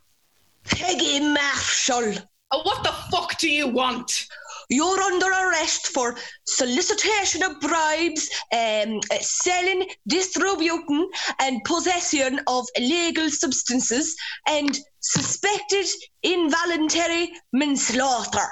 Peggy 0.66 1.20
Marshall. 1.20 2.14
Oh, 2.52 2.62
what 2.62 2.84
the 2.84 2.94
fuck 3.12 3.38
do 3.40 3.50
you 3.50 3.68
want? 3.68 4.28
You're 4.70 5.02
under 5.02 5.28
arrest 5.28 5.88
for 5.88 6.16
solicitation 6.46 7.42
of 7.42 7.60
bribes, 7.60 8.30
um, 8.52 9.00
selling, 9.20 9.88
distributing, 10.08 11.10
and 11.40 11.64
possession 11.64 12.40
of 12.48 12.66
illegal 12.76 13.30
substances, 13.30 14.16
and 14.48 14.78
suspected 15.00 15.88
involuntary 16.22 17.32
manslaughter. 17.52 18.48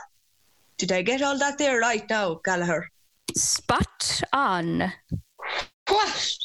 Did 0.78 0.92
I 0.92 1.02
get 1.02 1.22
all 1.22 1.38
that 1.40 1.58
there 1.58 1.80
right 1.80 2.04
now, 2.10 2.42
Gallagher? 2.44 2.90
Spot 3.36 4.22
on. 4.34 4.92
What? 5.88 6.38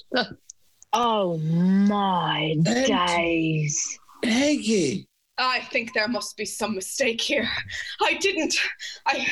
Oh 0.93 1.39
my 1.39 2.57
days. 2.63 3.99
Peggy. 4.23 5.09
I 5.39 5.61
think 5.73 5.95
there 5.95 6.09
must 6.09 6.37
be 6.37 6.45
some 6.45 6.75
mistake 6.75 7.21
here. 7.21 7.49
I 8.03 8.15
didn't. 8.15 8.55
I. 9.07 9.27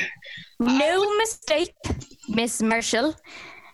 No 0.59 1.17
mistake, 1.17 1.75
Miss 2.27 2.61
Marshall. 2.61 3.15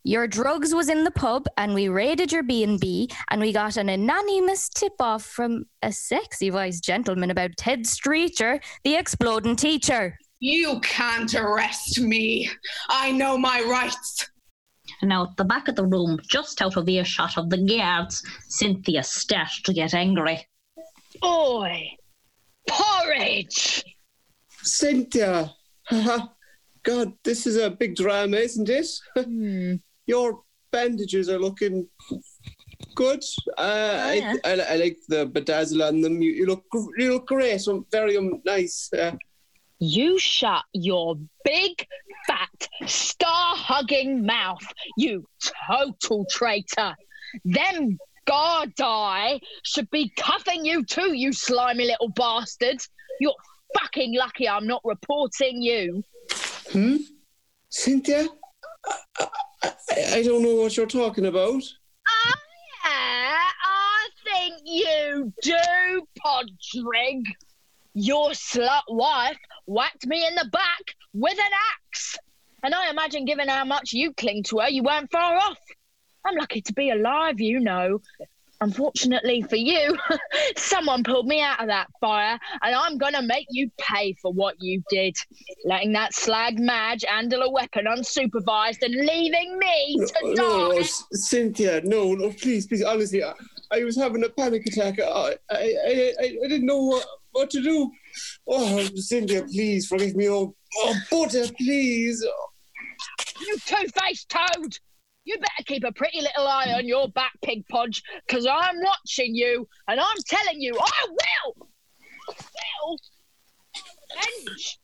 Your 0.03 0.27
drugs 0.27 0.75
was 0.75 0.89
in 0.89 1.03
the 1.03 1.11
pub, 1.11 1.47
and 1.57 1.73
we 1.73 1.87
raided 1.87 2.31
your 2.31 2.43
B 2.43 2.63
and 2.63 2.79
B, 2.79 3.09
and 3.31 3.41
we 3.41 3.51
got 3.51 3.77
an 3.77 3.89
anonymous 3.89 4.69
tip-off 4.69 5.23
from 5.23 5.65
a 5.81 5.91
sexy-voiced 5.91 6.83
gentleman 6.83 7.31
about 7.31 7.57
Ted 7.57 7.87
Streeter, 7.87 8.59
the 8.83 8.95
exploding 8.95 9.55
teacher. 9.55 10.15
You 10.39 10.79
can't 10.81 11.33
arrest 11.33 11.99
me. 12.01 12.49
I 12.89 13.11
know 13.11 13.37
my 13.37 13.61
rights. 13.61 14.29
And 15.01 15.09
now 15.09 15.23
at 15.23 15.37
the 15.37 15.45
back 15.45 15.67
of 15.67 15.75
the 15.75 15.85
room, 15.85 16.19
just 16.29 16.61
out 16.61 16.77
of 16.77 16.87
earshot 16.87 17.37
of 17.37 17.49
the 17.49 17.57
guards, 17.57 18.23
Cynthia 18.49 19.03
started 19.03 19.63
to 19.65 19.73
get 19.73 19.93
angry. 19.93 20.47
Oi! 21.23 21.89
Porridge! 22.67 23.83
Cynthia. 24.61 25.53
God, 26.83 27.13
this 27.23 27.47
is 27.47 27.57
a 27.57 27.69
big 27.69 27.95
drama, 27.95 28.37
isn't 28.37 28.69
it? 28.69 29.81
Your 30.05 30.41
bandages 30.71 31.29
are 31.29 31.39
looking 31.39 31.87
good. 32.95 33.23
Uh, 33.57 33.97
I, 34.01 34.37
I, 34.43 34.51
I 34.51 34.75
like 34.75 34.97
the 35.07 35.27
bedazzle 35.27 35.87
on 35.87 36.01
them. 36.01 36.21
You, 36.21 36.31
you 36.31 36.45
look 36.45 36.67
gr- 36.69 36.97
you 36.97 37.13
look 37.13 37.27
great. 37.27 37.61
So 37.61 37.85
very 37.91 38.17
um, 38.17 38.41
nice. 38.45 38.89
Uh, 38.93 39.13
You 39.79 40.17
shut 40.19 40.63
your 40.73 41.17
big, 41.43 41.85
fat, 42.27 42.67
star 42.87 43.55
hugging 43.55 44.25
mouth, 44.25 44.65
you 44.97 45.25
total 45.67 46.25
traitor. 46.29 46.95
Them 47.43 47.97
Gardaí 48.27 49.39
should 49.63 49.89
be 49.91 50.11
cuffing 50.17 50.65
you 50.65 50.83
too, 50.83 51.13
you 51.13 51.33
slimy 51.33 51.85
little 51.85 52.09
bastard. 52.09 52.77
You're 53.19 53.35
fucking 53.77 54.15
lucky 54.15 54.47
I'm 54.47 54.67
not 54.67 54.81
reporting 54.83 55.61
you. 55.61 56.03
hmm? 56.71 56.97
Cynthia? 57.69 58.27
I, 59.19 59.27
I, 59.61 59.71
I 60.15 60.23
don't 60.23 60.41
know 60.41 60.55
what 60.55 60.77
you're 60.77 60.85
talking 60.85 61.25
about. 61.25 61.61
Yeah, 62.85 63.39
I 63.63 64.07
think 64.23 64.61
you 64.63 65.33
do, 65.41 66.07
Padraig. 66.17 67.23
Your 67.97 68.31
slut 68.31 68.81
wife 68.89 69.37
whacked 69.67 70.05
me 70.05 70.27
in 70.27 70.35
the 70.35 70.49
back 70.51 70.95
with 71.13 71.37
an 71.37 71.51
axe. 71.73 72.17
And 72.61 72.75
I 72.75 72.89
imagine, 72.89 73.23
given 73.23 73.47
how 73.47 73.63
much 73.63 73.93
you 73.93 74.13
cling 74.13 74.43
to 74.43 74.59
her, 74.59 74.69
you 74.69 74.83
weren't 74.83 75.09
far 75.09 75.37
off. 75.37 75.59
I'm 76.25 76.35
lucky 76.35 76.59
to 76.61 76.73
be 76.73 76.89
alive, 76.89 77.39
you 77.39 77.61
know. 77.61 78.01
Unfortunately 78.59 79.43
for 79.43 79.55
you, 79.55 79.97
someone 80.57 81.05
pulled 81.05 81.25
me 81.25 81.41
out 81.41 81.61
of 81.61 81.67
that 81.67 81.87
fire, 82.01 82.37
and 82.61 82.75
I'm 82.75 82.97
gonna 82.97 83.21
make 83.21 83.47
you 83.49 83.71
pay 83.77 84.13
for 84.21 84.33
what 84.33 84.55
you 84.59 84.81
did. 84.89 85.15
Letting 85.63 85.93
that 85.93 86.13
slag 86.13 86.59
Madge 86.59 87.05
handle 87.07 87.43
a 87.43 87.51
weapon 87.51 87.85
unsupervised 87.85 88.81
and 88.81 88.93
leaving 88.93 89.57
me 89.57 89.97
to 89.99 90.33
no, 90.33 90.35
die. 90.35 90.77
no, 90.77 90.81
Cynthia, 91.11 91.81
no, 91.85 92.13
no, 92.13 92.29
please, 92.31 92.67
please, 92.67 92.83
honestly, 92.83 93.23
I, 93.23 93.33
I 93.71 93.83
was 93.85 93.95
having 93.95 94.23
a 94.25 94.29
panic 94.29 94.65
attack. 94.65 94.99
I, 94.99 95.37
I, 95.49 96.13
I, 96.19 96.37
I 96.43 96.47
didn't 96.47 96.65
know 96.65 96.81
what, 96.83 97.05
what 97.35 97.49
to 97.51 97.61
do. 97.61 97.91
Oh, 98.47 98.87
Cynthia, 98.95 99.43
please 99.43 99.87
forgive 99.87 100.15
me. 100.15 100.29
Oh, 100.29 100.55
oh 100.77 100.95
butter, 101.11 101.45
please. 101.57 102.25
You 103.41 103.57
two-faced 103.65 104.29
toad! 104.29 104.77
You 105.25 105.37
better 105.37 105.63
keep 105.65 105.83
a 105.83 105.91
pretty 105.91 106.21
little 106.21 106.47
eye 106.47 106.73
on 106.77 106.87
your 106.87 107.09
back, 107.09 107.33
pig 107.43 107.67
podge, 107.67 108.01
because 108.27 108.45
I'm 108.45 108.75
watching 108.81 109.35
you, 109.35 109.67
and 109.87 109.99
I'm 109.99 110.17
telling 110.27 110.61
you, 110.61 110.77
I 110.79 111.07
will! 111.09 111.67
I 112.29 112.33
Will! 112.79 112.99
Avenge! 114.11 114.79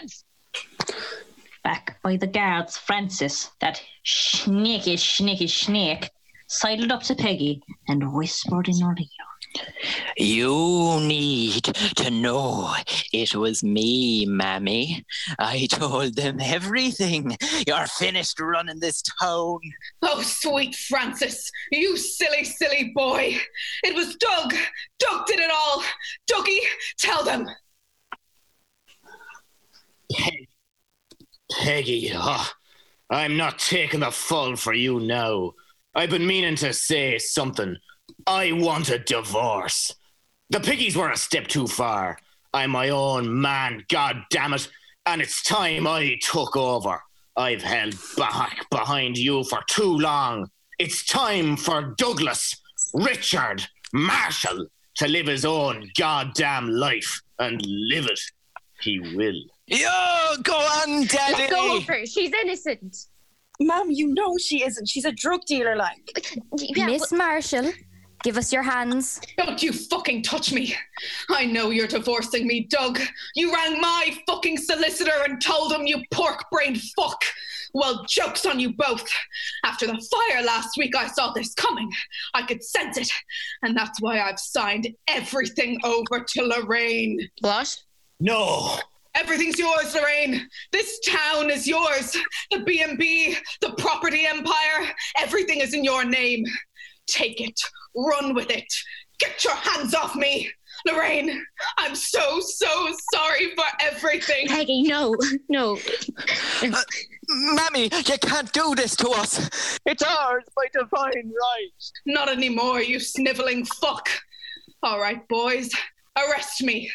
Once! 0.00 0.24
Back 1.62 2.02
by 2.02 2.16
the 2.16 2.26
guards, 2.26 2.78
Frances, 2.78 3.50
that 3.60 3.82
sneaky, 4.04 4.96
sneaky 4.96 5.46
snake, 5.46 6.10
sidled 6.48 6.90
up 6.90 7.02
to 7.04 7.14
Peggy 7.14 7.62
and 7.86 8.12
whispered 8.12 8.68
in 8.68 8.80
her 8.80 8.96
ear. 8.98 9.37
You 10.16 11.00
need 11.00 11.64
to 11.96 12.10
know 12.10 12.74
it 13.12 13.34
was 13.34 13.62
me, 13.62 14.26
Mammy. 14.26 15.04
I 15.38 15.66
told 15.70 16.16
them 16.16 16.38
everything. 16.40 17.36
You're 17.66 17.86
finished 17.86 18.40
running 18.40 18.80
this 18.80 19.02
town. 19.20 19.60
Oh, 20.02 20.22
sweet 20.22 20.74
Frances, 20.74 21.50
you 21.70 21.96
silly, 21.96 22.44
silly 22.44 22.92
boy. 22.94 23.36
It 23.84 23.94
was 23.94 24.16
Doug. 24.16 24.54
Doug 24.98 25.26
did 25.26 25.40
it 25.40 25.50
all. 25.52 25.82
Dougie, 26.30 26.60
tell 26.98 27.24
them. 27.24 27.46
Peggy, 31.52 32.12
oh, 32.14 32.50
I'm 33.10 33.36
not 33.36 33.58
taking 33.58 34.00
the 34.00 34.10
fall 34.10 34.56
for 34.56 34.74
you 34.74 35.00
now. 35.00 35.52
I've 35.94 36.10
been 36.10 36.26
meaning 36.26 36.56
to 36.56 36.72
say 36.72 37.18
something. 37.18 37.76
I 38.26 38.52
want 38.52 38.90
a 38.90 38.98
divorce. 38.98 39.94
The 40.50 40.60
piggies 40.60 40.96
were 40.96 41.10
a 41.10 41.16
step 41.16 41.46
too 41.46 41.66
far. 41.66 42.18
I'm 42.52 42.70
my 42.70 42.88
own 42.88 43.40
man, 43.40 43.84
god 43.88 44.24
damn 44.30 44.54
it, 44.54 44.68
and 45.06 45.20
it's 45.20 45.42
time 45.42 45.86
I 45.86 46.18
took 46.22 46.56
over. 46.56 47.00
I've 47.36 47.62
held 47.62 47.94
back 48.16 48.68
behind 48.70 49.16
you 49.16 49.44
for 49.44 49.60
too 49.68 49.98
long. 49.98 50.50
It's 50.78 51.04
time 51.04 51.56
for 51.56 51.94
Douglas, 51.96 52.56
Richard, 52.94 53.66
Marshall 53.92 54.66
to 54.96 55.08
live 55.08 55.26
his 55.26 55.44
own 55.44 55.90
goddamn 55.96 56.68
life 56.68 57.20
and 57.38 57.60
live 57.64 58.06
it. 58.06 58.20
He 58.80 58.98
will. 59.00 59.40
Yo, 59.66 60.36
go 60.42 60.54
on, 60.54 61.06
Daddy. 61.06 61.34
Let 61.34 61.50
go 61.50 61.76
of 61.76 61.84
her. 61.84 62.06
She's 62.06 62.32
innocent. 62.32 62.96
Mom, 63.60 63.90
you 63.90 64.14
know 64.14 64.36
she 64.38 64.64
isn't. 64.64 64.88
She's 64.88 65.04
a 65.04 65.12
drug 65.12 65.40
dealer, 65.46 65.76
like. 65.76 66.32
Miss 66.76 67.12
Marshall, 67.12 67.72
give 68.22 68.36
us 68.36 68.52
your 68.52 68.62
hands. 68.62 69.20
Don't 69.36 69.62
you 69.62 69.72
fucking 69.72 70.22
touch 70.22 70.52
me. 70.52 70.74
I 71.30 71.46
know 71.46 71.70
you're 71.70 71.86
divorcing 71.86 72.46
me, 72.46 72.66
Doug. 72.68 73.00
You 73.34 73.52
rang 73.52 73.80
my 73.80 74.16
fucking 74.26 74.58
solicitor 74.58 75.12
and 75.24 75.40
told 75.40 75.72
him 75.72 75.86
you 75.86 76.02
pork 76.12 76.44
brained 76.50 76.80
fuck. 76.96 77.22
Well, 77.74 78.04
joke's 78.08 78.46
on 78.46 78.58
you 78.58 78.72
both. 78.72 79.08
After 79.64 79.86
the 79.86 80.08
fire 80.10 80.42
last 80.42 80.76
week, 80.76 80.96
I 80.96 81.06
saw 81.06 81.32
this 81.32 81.54
coming. 81.54 81.90
I 82.34 82.42
could 82.42 82.62
sense 82.64 82.96
it. 82.96 83.10
And 83.62 83.76
that's 83.76 84.00
why 84.00 84.20
I've 84.20 84.38
signed 84.38 84.88
everything 85.06 85.78
over 85.84 86.24
to 86.26 86.42
Lorraine. 86.42 87.28
What? 87.40 87.76
No. 88.20 88.78
Everything's 89.14 89.58
yours, 89.58 89.94
Lorraine. 89.94 90.48
This 90.72 91.00
town 91.00 91.50
is 91.50 91.66
yours. 91.66 92.16
The 92.50 92.60
B&B, 92.60 93.36
the 93.60 93.72
property 93.72 94.26
empire, 94.26 94.92
everything 95.18 95.60
is 95.60 95.74
in 95.74 95.82
your 95.82 96.04
name. 96.04 96.44
Take 97.06 97.40
it. 97.40 97.58
Run 97.98 98.32
with 98.34 98.50
it. 98.50 98.72
Get 99.18 99.42
your 99.44 99.56
hands 99.56 99.92
off 99.92 100.14
me. 100.14 100.48
Lorraine, 100.86 101.44
I'm 101.78 101.96
so, 101.96 102.38
so 102.38 102.94
sorry 103.12 103.54
for 103.56 103.64
everything. 103.80 104.46
Peggy, 104.46 104.82
no, 104.84 105.16
no. 105.48 105.76
Uh, 106.62 106.82
Mammy, 107.28 107.84
you 107.84 108.18
can't 108.20 108.52
do 108.52 108.76
this 108.76 108.94
to 108.96 109.08
us. 109.10 109.78
It's 109.86 110.02
ours 110.04 110.44
by 110.56 110.66
divine 110.72 111.12
right. 111.14 111.90
Not 112.06 112.28
anymore, 112.28 112.80
you 112.80 113.00
sniveling 113.00 113.64
fuck. 113.64 114.08
All 114.84 115.00
right, 115.00 115.26
boys, 115.26 115.70
arrest 116.16 116.62
me. 116.62 116.90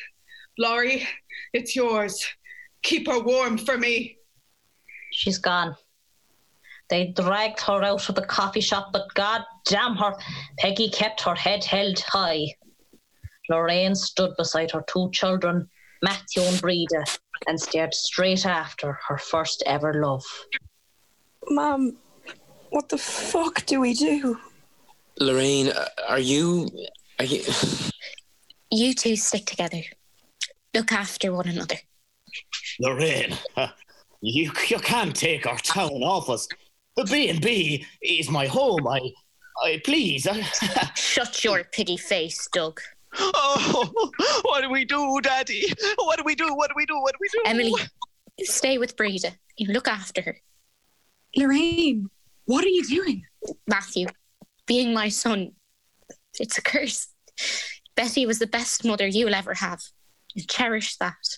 Laurie, 0.57 1.05
it's 1.51 1.75
yours. 1.75 2.25
Keep 2.83 3.07
her 3.07 3.19
warm 3.19 3.57
for 3.57 3.77
me. 3.77 4.17
She's 5.11 5.37
gone. 5.37 5.75
They 6.89 7.07
dragged 7.07 7.61
her 7.61 7.83
out 7.83 8.09
of 8.09 8.15
the 8.15 8.25
coffee 8.25 8.61
shop, 8.61 8.89
but 8.93 9.13
god 9.13 9.43
damn 9.65 9.95
her, 9.95 10.15
Peggy 10.59 10.89
kept 10.89 11.21
her 11.21 11.35
head 11.35 11.63
held 11.63 11.99
high. 11.99 12.47
Lorraine 13.49 13.95
stood 13.95 14.35
beside 14.37 14.71
her 14.71 14.83
two 14.87 15.09
children, 15.11 15.69
Matthew 16.01 16.43
and 16.43 16.61
Breda, 16.61 17.03
and 17.47 17.59
stared 17.59 17.93
straight 17.93 18.45
after 18.45 18.99
her 19.07 19.17
first 19.17 19.63
ever 19.65 19.93
love. 19.93 20.23
Mom, 21.49 21.97
what 22.69 22.89
the 22.89 22.97
fuck 22.97 23.65
do 23.65 23.81
we 23.81 23.93
do? 23.93 24.39
Lorraine, 25.19 25.69
uh, 25.69 25.87
are 26.07 26.19
you. 26.19 26.69
Are 27.19 27.25
you. 27.25 27.43
You 28.71 28.93
two 28.93 29.15
stick 29.15 29.45
together. 29.45 29.81
Look 30.73 30.91
after 30.91 31.31
one 31.31 31.47
another. 31.47 31.75
Lorraine, 32.79 33.37
you 34.21 34.51
you 34.67 34.79
can't 34.79 35.15
take 35.15 35.45
our 35.45 35.59
town 35.59 36.01
off 36.01 36.29
us. 36.29 36.47
The 36.95 37.05
B 37.05 37.29
and 37.29 37.41
B 37.41 37.85
is 38.01 38.29
my 38.29 38.45
home. 38.47 38.87
I, 38.87 38.99
I 39.63 39.81
please. 39.83 40.27
Shut 40.95 41.43
your 41.43 41.63
pretty 41.63 41.97
face, 41.97 42.47
Doug. 42.51 42.79
Oh, 43.17 43.91
what 44.43 44.61
do 44.61 44.69
we 44.69 44.85
do, 44.85 45.19
Daddy? 45.21 45.65
What 45.97 46.17
do 46.17 46.23
we 46.23 46.35
do? 46.35 46.53
What 46.55 46.69
do 46.69 46.73
we 46.75 46.85
do? 46.85 46.99
What 46.99 47.13
do 47.13 47.17
we 47.21 47.29
do? 47.29 47.41
Emily, 47.45 47.73
stay 48.41 48.77
with 48.77 48.95
Breda. 48.95 49.33
You 49.57 49.71
look 49.71 49.87
after 49.87 50.21
her. 50.21 50.37
Lorraine, 51.35 52.09
what 52.45 52.63
are 52.63 52.69
you 52.69 52.83
doing? 52.85 53.23
Matthew, 53.67 54.07
being 54.67 54.93
my 54.93 55.09
son, 55.09 55.51
it's 56.39 56.57
a 56.57 56.61
curse. 56.61 57.07
Betty 57.95 58.25
was 58.25 58.39
the 58.39 58.47
best 58.47 58.85
mother 58.85 59.07
you'll 59.07 59.35
ever 59.35 59.53
have. 59.53 59.81
Cherish 60.47 60.97
that. 60.97 61.37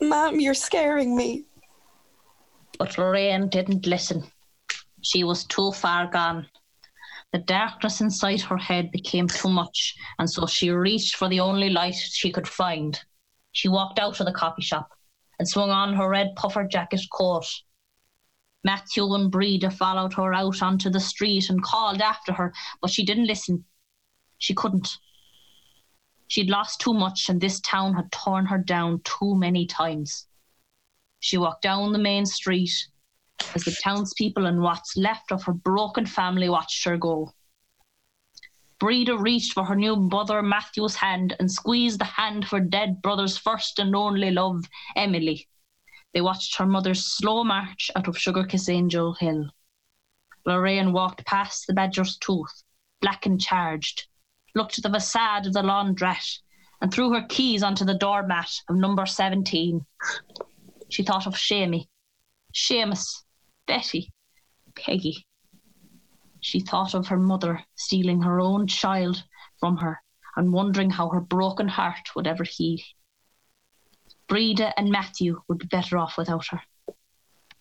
Mom, 0.00 0.40
you're 0.40 0.54
scaring 0.54 1.16
me. 1.16 1.44
But 2.78 2.98
Lorraine 2.98 3.48
didn't 3.48 3.86
listen. 3.86 4.24
She 5.02 5.24
was 5.24 5.44
too 5.44 5.72
far 5.72 6.06
gone. 6.06 6.48
The 7.32 7.38
darkness 7.38 8.00
inside 8.00 8.40
her 8.42 8.56
head 8.56 8.90
became 8.90 9.28
too 9.28 9.48
much, 9.48 9.94
and 10.18 10.28
so 10.28 10.46
she 10.46 10.70
reached 10.70 11.16
for 11.16 11.28
the 11.28 11.40
only 11.40 11.70
light 11.70 11.94
she 11.94 12.32
could 12.32 12.48
find. 12.48 13.00
She 13.52 13.68
walked 13.68 13.98
out 13.98 14.20
of 14.20 14.26
the 14.26 14.32
coffee 14.32 14.62
shop 14.62 14.90
and 15.38 15.48
swung 15.48 15.70
on 15.70 15.94
her 15.94 16.08
red 16.08 16.34
puffer 16.36 16.64
jacket 16.64 17.00
coat. 17.12 17.46
Matthew 18.62 19.14
and 19.14 19.30
Breda 19.30 19.70
followed 19.70 20.12
her 20.14 20.34
out 20.34 20.60
onto 20.60 20.90
the 20.90 21.00
street 21.00 21.48
and 21.48 21.62
called 21.62 22.02
after 22.02 22.32
her, 22.32 22.52
but 22.82 22.90
she 22.90 23.04
didn't 23.04 23.26
listen. 23.26 23.64
She 24.38 24.54
couldn't. 24.54 24.98
She'd 26.28 26.50
lost 26.50 26.80
too 26.80 26.92
much, 26.92 27.28
and 27.28 27.40
this 27.40 27.60
town 27.60 27.94
had 27.94 28.12
torn 28.12 28.46
her 28.46 28.58
down 28.58 29.00
too 29.04 29.34
many 29.34 29.66
times. 29.66 30.26
She 31.20 31.38
walked 31.38 31.62
down 31.62 31.92
the 31.92 31.98
main 31.98 32.26
street 32.26 32.70
as 33.54 33.64
the 33.64 33.76
townspeople 33.82 34.46
and 34.46 34.62
what's 34.62 34.96
left 34.96 35.32
of 35.32 35.42
her 35.44 35.52
broken 35.52 36.06
family 36.06 36.48
watched 36.48 36.84
her 36.84 36.96
go. 36.96 37.32
Breda 38.78 39.18
reached 39.18 39.52
for 39.52 39.64
her 39.64 39.76
new 39.76 39.96
brother 39.96 40.42
Matthew's 40.42 40.96
hand 40.96 41.36
and 41.38 41.50
squeezed 41.50 42.00
the 42.00 42.04
hand 42.04 42.44
of 42.44 42.50
her 42.50 42.60
dead 42.60 43.02
brother's 43.02 43.36
first 43.36 43.78
and 43.78 43.94
only 43.94 44.30
love, 44.30 44.64
Emily. 44.96 45.48
They 46.14 46.22
watched 46.22 46.56
her 46.56 46.66
mother's 46.66 47.04
slow 47.04 47.44
march 47.44 47.90
out 47.94 48.08
of 48.08 48.16
SugarKissAngel 48.16 49.18
Hill. 49.18 49.50
Lorraine 50.46 50.92
walked 50.92 51.26
past 51.26 51.66
the 51.66 51.74
Badger's 51.74 52.16
Tooth, 52.18 52.64
black 53.00 53.26
and 53.26 53.40
charged, 53.40 54.06
looked 54.54 54.78
at 54.78 54.82
the 54.82 54.90
facade 54.90 55.46
of 55.46 55.52
the 55.52 55.62
laundrette, 55.62 56.38
and 56.80 56.92
threw 56.92 57.12
her 57.12 57.26
keys 57.28 57.62
onto 57.62 57.84
the 57.84 57.98
doormat 57.98 58.50
of 58.68 58.76
number 58.76 59.04
17. 59.04 59.84
She 60.88 61.02
thought 61.02 61.26
of 61.26 61.34
Seamie, 61.34 61.88
Seamus, 62.54 63.24
Betty, 63.70 64.12
Peggy. 64.74 65.24
She 66.40 66.58
thought 66.58 66.92
of 66.92 67.06
her 67.06 67.16
mother 67.16 67.64
stealing 67.76 68.22
her 68.22 68.40
own 68.40 68.66
child 68.66 69.22
from 69.60 69.76
her 69.76 70.02
and 70.34 70.52
wondering 70.52 70.90
how 70.90 71.08
her 71.10 71.20
broken 71.20 71.68
heart 71.68 72.16
would 72.16 72.26
ever 72.26 72.42
heal. 72.42 72.80
Breda 74.26 74.76
and 74.76 74.90
Matthew 74.90 75.40
would 75.46 75.58
be 75.58 75.66
better 75.66 75.98
off 75.98 76.18
without 76.18 76.48
her. 76.48 76.60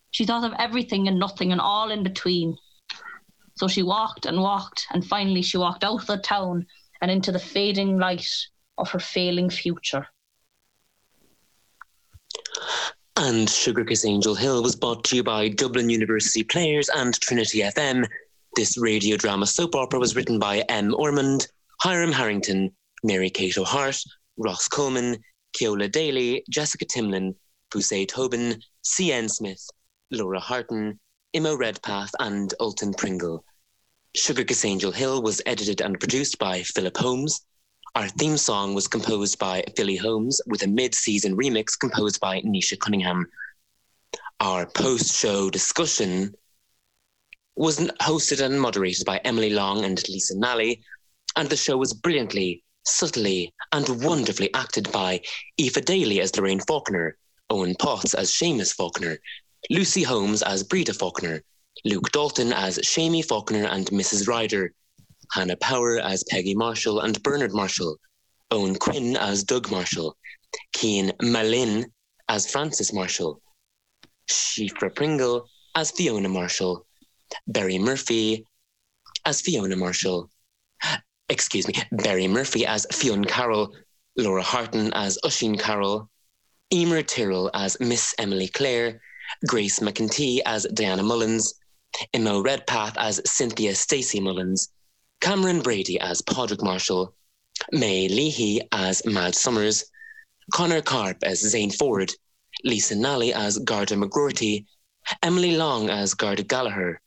She 0.10 0.26
thought 0.26 0.52
of 0.52 0.58
everything 0.58 1.08
and 1.08 1.20
nothing 1.20 1.52
and 1.52 1.62
all 1.62 1.92
in 1.92 2.02
between. 2.02 2.58
So 3.58 3.68
she 3.68 3.84
walked 3.84 4.26
and 4.26 4.42
walked, 4.42 4.88
and 4.90 5.06
finally 5.06 5.44
she 5.44 5.60
walked 5.60 5.84
out 5.84 6.02
of 6.02 6.08
the 6.08 6.18
town 6.18 6.66
and 7.04 7.12
into 7.12 7.32
the 7.32 7.38
fading 7.38 8.00
light 8.00 8.26
of 8.80 8.90
her 8.90 9.00
failing 9.00 9.52
future. 9.52 10.08
And 13.22 13.50
SugarKissAngel 13.50 14.38
Hill 14.38 14.64
was 14.64 14.78
brought 14.78 15.04
to 15.04 15.18
you 15.18 15.24
by 15.24 15.50
Dublin 15.50 15.90
University 15.90 16.42
Players 16.42 16.88
and 16.88 17.20
Trinity 17.20 17.60
FM. 17.60 18.08
This 18.56 18.78
radio 18.78 19.18
drama 19.18 19.46
soap 19.46 19.76
opera 19.76 20.00
was 20.00 20.16
written 20.16 20.40
by 20.40 20.60
Em 20.70 20.94
Ormonde, 20.94 21.46
Hiram 21.82 22.14
Harrington, 22.14 22.72
Mary 23.04 23.30
Kate 23.30 23.58
O'Harte, 23.58 24.06
Ross 24.38 24.70
Coleman, 24.70 25.18
Ceola 25.54 25.92
Daly, 25.92 26.46
Jessica 26.50 26.86
Timlin, 26.86 27.36
Buse 27.72 28.06
Tobin, 28.08 28.62
C.N. 28.84 29.28
Smith, 29.28 29.68
Lora 30.12 30.40
Hartin, 30.40 30.98
Imo 31.34 31.58
Redpath, 31.58 32.12
and 32.22 32.54
Ultan 32.62 32.94
Pringle. 32.94 33.44
SugarKissAngel 34.18 34.94
Hill 34.94 35.22
was 35.22 35.42
edited 35.46 35.82
and 35.82 36.00
produced 36.00 36.40
by 36.40 36.64
Philip 36.64 36.96
Holmes. 36.96 37.42
Our 37.96 38.08
theme 38.08 38.38
song 38.38 38.76
was 38.76 38.88
composed 38.88 39.40
by 39.40 39.64
Philly 39.76 39.96
Holmes 39.96 40.40
with 40.46 40.64
a 40.64 40.68
mid 40.68 40.94
season 40.94 41.36
remix 41.36 41.78
composed 41.78 42.20
by 42.20 42.40
Naoise 42.42 42.80
Cunningham. 42.80 43.26
Our 44.40 44.68
post 44.68 45.16
show 45.16 45.50
discussion 45.50 46.36
was 47.56 47.80
hosted 48.02 48.42
and 48.46 48.62
moderated 48.62 49.06
by 49.06 49.18
Emily 49.26 49.50
Long 49.50 49.84
and 49.84 50.02
Lisa 50.08 50.38
Nally. 50.38 50.84
And 51.36 51.50
the 51.50 51.58
show 51.58 51.78
was 51.78 51.94
brilliantly, 51.94 52.64
subtly, 52.86 53.54
and 53.72 54.04
wonderfully 54.04 54.54
acted 54.54 54.92
by 54.92 55.22
Aoife 55.60 55.84
Daly 55.86 56.22
as 56.22 56.36
Lorraine 56.36 56.62
Faulkner, 56.62 57.18
Eoin 57.52 57.78
Potts 57.78 58.14
as 58.14 58.32
Seamus 58.32 58.74
Faulkner, 58.74 59.18
Lucy 59.70 60.04
Holmes 60.04 60.44
as 60.44 60.64
Breda 60.64 60.94
Faulkner, 60.94 61.42
Luke 61.86 62.12
Dalton 62.12 62.54
as 62.54 62.78
Seamie 62.80 63.26
Faulkner 63.26 63.66
and 63.66 63.88
Mrs. 63.88 64.28
Ryder, 64.28 64.74
Hannah 65.32 65.58
Power 65.58 66.00
as 66.00 66.24
Peggy 66.30 66.56
Marshall 66.56 67.02
and 67.02 67.22
Bernard 67.24 67.54
Marshall, 67.54 67.98
Eoghan 68.52 68.80
Quinn 68.80 69.16
as 69.18 69.44
Doug 69.44 69.70
Marshall, 69.70 70.16
Cian 70.76 71.12
Malin 71.22 71.86
as 72.28 72.50
Frances 72.50 72.92
Marshall, 72.94 73.42
Siobhra 74.28 74.94
Pringle 74.94 75.48
as 75.76 75.92
Fiona 75.92 76.30
Marshall, 76.30 76.86
Barry 77.48 77.78
Murphy 77.78 78.46
as 79.26 79.42
Fiona 79.42 79.76
Marshall, 79.76 80.30
excuse 81.30 81.68
me, 81.68 81.76
Barry 81.92 82.28
Murphy 82.28 82.66
as 82.66 82.88
Fionn 82.92 83.24
Carroll, 83.24 83.76
Lora 84.18 84.44
Hartin 84.44 84.92
as 84.96 85.18
Oisin 85.24 85.58
Carroll, 85.58 86.10
Emer 86.74 87.04
Tyrell 87.04 87.50
as 87.54 87.80
Miss 87.80 88.14
Emily 88.18 88.48
Claire, 88.48 89.02
Grace 89.48 89.80
McEntee 89.80 90.40
as 90.46 90.66
Diana 90.74 91.04
Mullins, 91.04 91.54
Imo 92.14 92.42
Redpath 92.42 92.96
as 92.98 93.22
Cynthia 93.26 93.76
Stacey 93.76 94.20
Mullins, 94.20 94.70
Cameron 95.22 95.62
Brady 95.62 96.00
as 96.00 96.22
Padraig 96.22 96.64
Marshall, 96.64 97.14
Mae 97.72 98.08
Leahy 98.08 98.62
as 98.72 99.06
Madge 99.06 99.36
Summers, 99.36 99.86
Connor 100.54 100.82
Carp 100.82 101.18
as 101.24 101.40
Zane 101.40 101.72
Ford, 101.72 102.14
Lisa 102.64 102.96
Nally 102.96 103.34
as 103.34 103.58
Garda 103.60 103.96
McGroarty, 103.96 104.66
Emily 105.22 105.56
Long 105.58 105.90
as 105.90 106.14
Garda 106.14 106.44
Gallagher, 106.44 107.02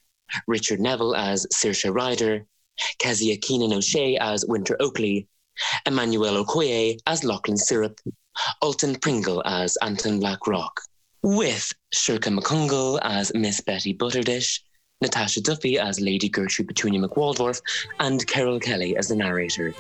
Richard 0.47 0.81
Neville 0.81 1.17
as 1.17 1.47
Seoirse 1.53 1.93
Ryder, 1.93 2.47
Keziah 2.99 3.39
Keenan 3.39 3.73
O'Shea 3.73 4.17
as 4.19 4.45
Winter 4.47 4.77
Oakly, 4.81 5.27
Emmanuelle 5.87 6.45
Okoye 6.45 6.99
as 7.07 7.23
Lochlainn 7.23 7.59
Syrup, 7.59 8.01
Ultan 8.63 8.97
Pringle 8.97 9.43
as 9.45 9.77
Anton 9.83 10.21
Blackrock, 10.21 10.81
with 11.23 11.73
Shirka 11.95 12.37
McCungle 12.37 12.99
as 13.03 13.33
Miss 13.35 13.61
Betty 13.61 13.95
Butterdish, 13.95 14.61
Natasha 15.03 15.43
Duffy 15.43 15.79
as 15.79 16.01
Lady 16.01 16.29
Gertrude 16.29 16.69
Petunia 16.69 17.01
McWaldorf, 17.01 17.61
and 18.01 18.27
Carol 18.27 18.59
Kelly 18.59 18.97
as 18.97 19.09
the 19.09 19.17
narrator. 19.17 19.75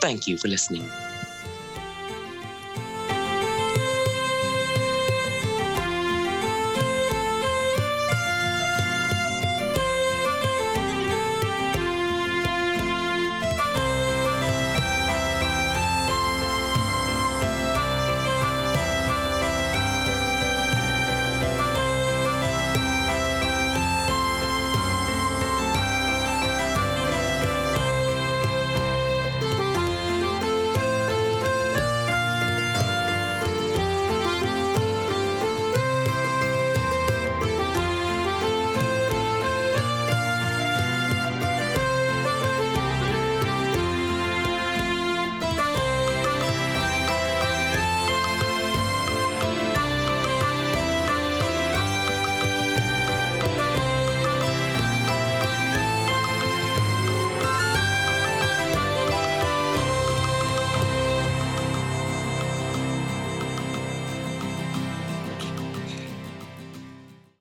Thank 0.00 0.26
you 0.26 0.38
for 0.38 0.48
listening. 0.48 0.88